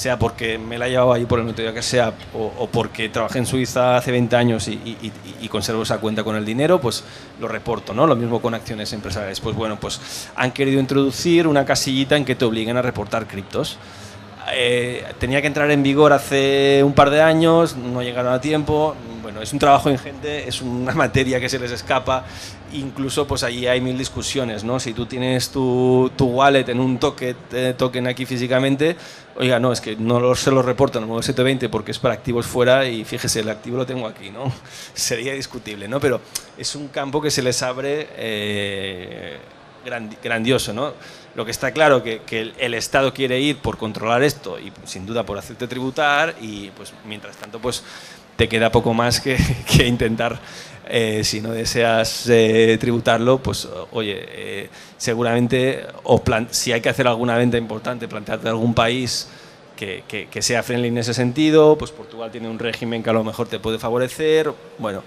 sea 0.01 0.19
porque 0.19 0.57
me 0.57 0.79
la 0.79 0.87
he 0.87 0.91
llevado 0.91 1.13
ahí 1.13 1.27
por 1.27 1.39
el 1.41 1.45
motivo 1.45 1.75
que 1.75 1.83
sea, 1.83 2.15
o, 2.33 2.67
porque 2.73 3.11
trabajé 3.11 3.39
en 3.39 3.45
Suiza 3.47 3.99
hace 3.99 4.11
20 4.11 4.35
años 4.35 4.67
y 4.67 5.49
conservo 5.51 5.83
esa 5.83 5.99
cuenta 5.99 6.25
con 6.25 6.37
el 6.37 6.45
dinero, 6.47 6.81
pues 6.81 7.05
lo 7.39 7.49
reporto, 7.49 7.93
¿no? 7.93 8.07
Lo 8.07 8.17
mismo 8.17 8.41
con 8.41 8.55
acciones 8.55 8.93
empresariales. 8.95 9.41
Pues 9.41 9.55
bueno, 9.55 9.79
pues 9.79 10.29
han 10.37 10.53
querido 10.53 10.81
introducir 10.81 11.47
una 11.47 11.67
casillita 11.67 12.17
en 12.17 12.25
que 12.25 12.35
te 12.35 12.47
obliguen 12.47 12.79
a 12.79 12.83
reportar 12.83 13.27
criptos. 13.27 13.77
Eh, 14.53 15.05
tenía 15.19 15.41
que 15.41 15.47
entrar 15.47 15.71
en 15.71 15.83
vigor 15.83 16.13
hace 16.13 16.83
un 16.85 16.93
par 16.93 17.11
de 17.11 17.21
años, 17.23 17.77
no 17.77 18.03
llegaron 18.03 18.33
a 18.33 18.41
tiempo. 18.41 18.95
Bueno, 19.23 19.43
es 19.43 19.53
un 19.53 19.59
trabajo 19.59 19.91
ingente, 19.91 20.49
es 20.49 20.61
una 20.63 20.93
materia 20.95 21.39
que 21.41 21.49
se 21.49 21.59
les 21.59 21.71
escapa. 21.71 22.25
Incluso, 22.73 23.27
pues 23.27 23.43
allí 23.43 23.67
hay 23.67 23.81
mil 23.81 23.99
discusiones, 23.99 24.63
¿no? 24.63 24.79
Si 24.79 24.93
tú 24.93 25.07
tienes 25.07 25.51
tu, 25.51 26.11
tu 26.17 26.27
wallet 26.27 26.69
en 26.69 26.79
un 26.81 26.99
token, 26.99 27.37
eh, 27.53 27.75
token 27.77 28.07
aquí 28.07 28.27
físicamente, 28.27 28.95
oiga, 29.37 29.59
no, 29.59 29.73
es 29.73 29.81
que 29.81 29.97
no 29.97 30.21
lo- 30.21 30.37
se 30.37 30.53
lo 30.53 30.63
reportan 30.63 31.07
modo 31.07 31.21
720 31.21 31.69
porque 31.69 31.91
es 31.91 31.99
para 31.99 32.15
activos 32.15 32.47
fuera 32.47 32.87
y 32.87 33.05
fíjese, 33.05 33.41
el 33.41 33.49
activo 33.51 33.77
lo 33.77 33.87
tengo 33.87 34.07
aquí, 34.07 34.31
¿no? 34.31 34.53
Sería 34.95 35.33
discutible, 35.35 35.89
¿no? 35.89 35.99
Pero 35.99 36.21
es 36.57 36.75
un 36.77 36.89
campo 36.89 37.21
que 37.21 37.31
se 37.33 37.43
les 37.43 37.61
abre 37.63 38.07
eh, 38.17 39.37
grandi- 39.85 40.17
grandioso, 40.23 40.73
¿no? 40.73 40.93
Lo 41.35 41.45
que 41.45 41.51
está 41.53 41.71
claro 41.73 42.03
que, 42.03 42.23
que 42.27 42.53
el, 42.59 42.75
Estado 42.75 43.15
quiere 43.15 43.41
ir 43.41 43.59
por 43.59 43.79
controlar 43.79 44.23
esto 44.23 44.59
y 44.59 44.73
sin 44.85 45.07
duda 45.07 45.25
por 45.25 45.39
hacerte 45.39 45.69
tributar 45.69 46.35
y 46.41 46.71
pues 46.71 46.93
mientras 47.05 47.37
tanto 47.37 47.61
pues 47.61 47.85
te 48.37 48.49
queda 48.49 48.73
poco 48.73 48.95
más 48.95 49.21
que, 49.21 49.37
intentar 49.87 50.41
eh, 50.89 51.23
si 51.23 51.41
no 51.41 51.53
deseas 51.53 52.29
eh, 52.29 52.77
tributarlo 52.81 53.39
pues 53.39 53.69
oye 53.93 54.17
eh, 54.19 54.71
seguramente 54.97 55.87
o 56.03 56.21
si 56.51 56.73
hay 56.73 56.81
que 56.81 56.89
hacer 56.89 57.07
alguna 57.07 57.37
venta 57.37 57.57
importante 57.57 58.09
plantearte 58.09 58.49
algún 58.49 58.75
país 58.75 59.29
que, 59.77 60.03
que- 60.09 60.27
que 60.29 60.43
sea 60.43 60.63
friendly 60.63 60.89
en 60.89 60.99
ese 60.99 61.15
sentido, 61.15 61.79
pues 61.79 61.91
Portugal 61.91 62.31
tiene 62.31 62.49
un 62.51 62.59
régimen 62.59 63.03
que 63.03 63.09
a 63.09 63.15
lo 63.15 63.25
mejor 63.25 63.49
te 63.49 63.59
puede 63.59 63.79
favorecer, 63.79 64.53
bueno, 64.79 65.03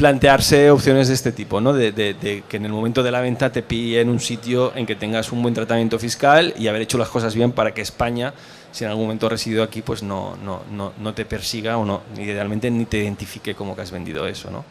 plantearse 0.00 0.70
opciones 0.70 1.08
de 1.08 1.14
este 1.14 1.30
tipo, 1.30 1.60
¿no? 1.60 1.74
De, 1.74 1.92
de- 1.92 2.14
de 2.14 2.42
que 2.48 2.56
en 2.56 2.64
el 2.64 2.72
momento 2.72 3.02
de 3.02 3.10
la 3.10 3.20
venta 3.20 3.52
te 3.52 3.62
pille 3.62 4.00
en 4.00 4.08
un 4.08 4.18
sitio 4.18 4.74
en 4.74 4.86
que 4.86 4.96
tengas 4.96 5.30
un 5.30 5.42
buen 5.42 5.52
tratamiento 5.52 5.98
fiscal 5.98 6.54
y 6.56 6.68
haber 6.68 6.80
hecho 6.80 6.96
las 6.96 7.10
cosas 7.10 7.34
bien 7.34 7.52
para 7.52 7.74
que 7.74 7.82
España, 7.82 8.32
si 8.72 8.84
en 8.84 8.90
algún 8.90 9.04
momento 9.04 9.26
ha 9.26 9.28
residido 9.28 9.62
aquí, 9.62 9.82
pues 9.82 10.02
no, 10.02 10.38
no, 10.42 10.62
no, 10.70 10.94
no 10.98 11.12
te 11.12 11.26
persiga 11.26 11.76
o 11.76 11.84
no, 11.84 12.00
idealmente 12.16 12.70
ni 12.70 12.86
te 12.86 12.96
identifique 12.96 13.54
como 13.54 13.76
que 13.76 13.82
has 13.82 13.90
vendido 13.90 14.26
eso, 14.26 14.50
¿no? 14.50 14.64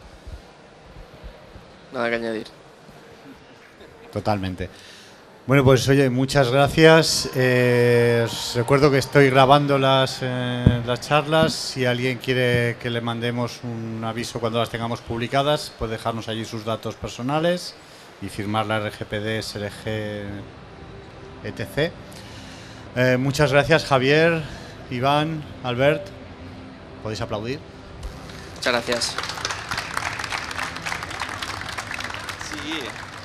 Nada 1.93 2.09
que 2.09 2.15
añadir. 2.15 2.47
Totalmente. 4.11 4.67
Bueno, 5.47 5.63
pues 5.63 5.87
oye, 5.87 6.09
muchas 6.11 6.51
gracias. 6.51 7.29
Eh, 7.35 8.21
os 8.25 8.53
recuerdo 8.55 8.91
que 8.91 8.99
estoy 8.99 9.31
grabando 9.31 9.79
las, 9.79 10.19
eh, 10.21 10.81
las 10.85 11.01
charlas. 11.01 11.53
Si 11.53 11.85
alguien 11.85 12.19
quiere 12.19 12.77
que 12.79 12.91
le 12.91 13.01
mandemos 13.01 13.61
un 13.63 14.03
aviso 14.03 14.39
cuando 14.39 14.59
las 14.59 14.69
tengamos 14.69 15.01
publicadas, 15.01 15.71
puede 15.79 15.93
dejarnos 15.93 16.27
allí 16.27 16.45
sus 16.45 16.65
datos 16.65 16.95
personales 16.95 17.73
y 18.21 18.29
firmar 18.29 18.67
la 18.67 18.79
RGPD, 18.79 19.41
SRG, 19.41 20.27
etc. 21.43 21.91
Eh, 22.95 23.17
muchas 23.17 23.51
gracias, 23.51 23.85
Javier, 23.85 24.43
Iván, 24.91 25.43
Albert. 25.63 26.05
Podéis 27.01 27.21
aplaudir. 27.21 27.59
Muchas 28.57 28.73
gracias. 28.73 29.15
Sí, 32.51 32.73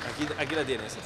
aquí, 0.09 0.27
aquí 0.41 0.55
la 0.55 0.63
tienes. 0.63 0.97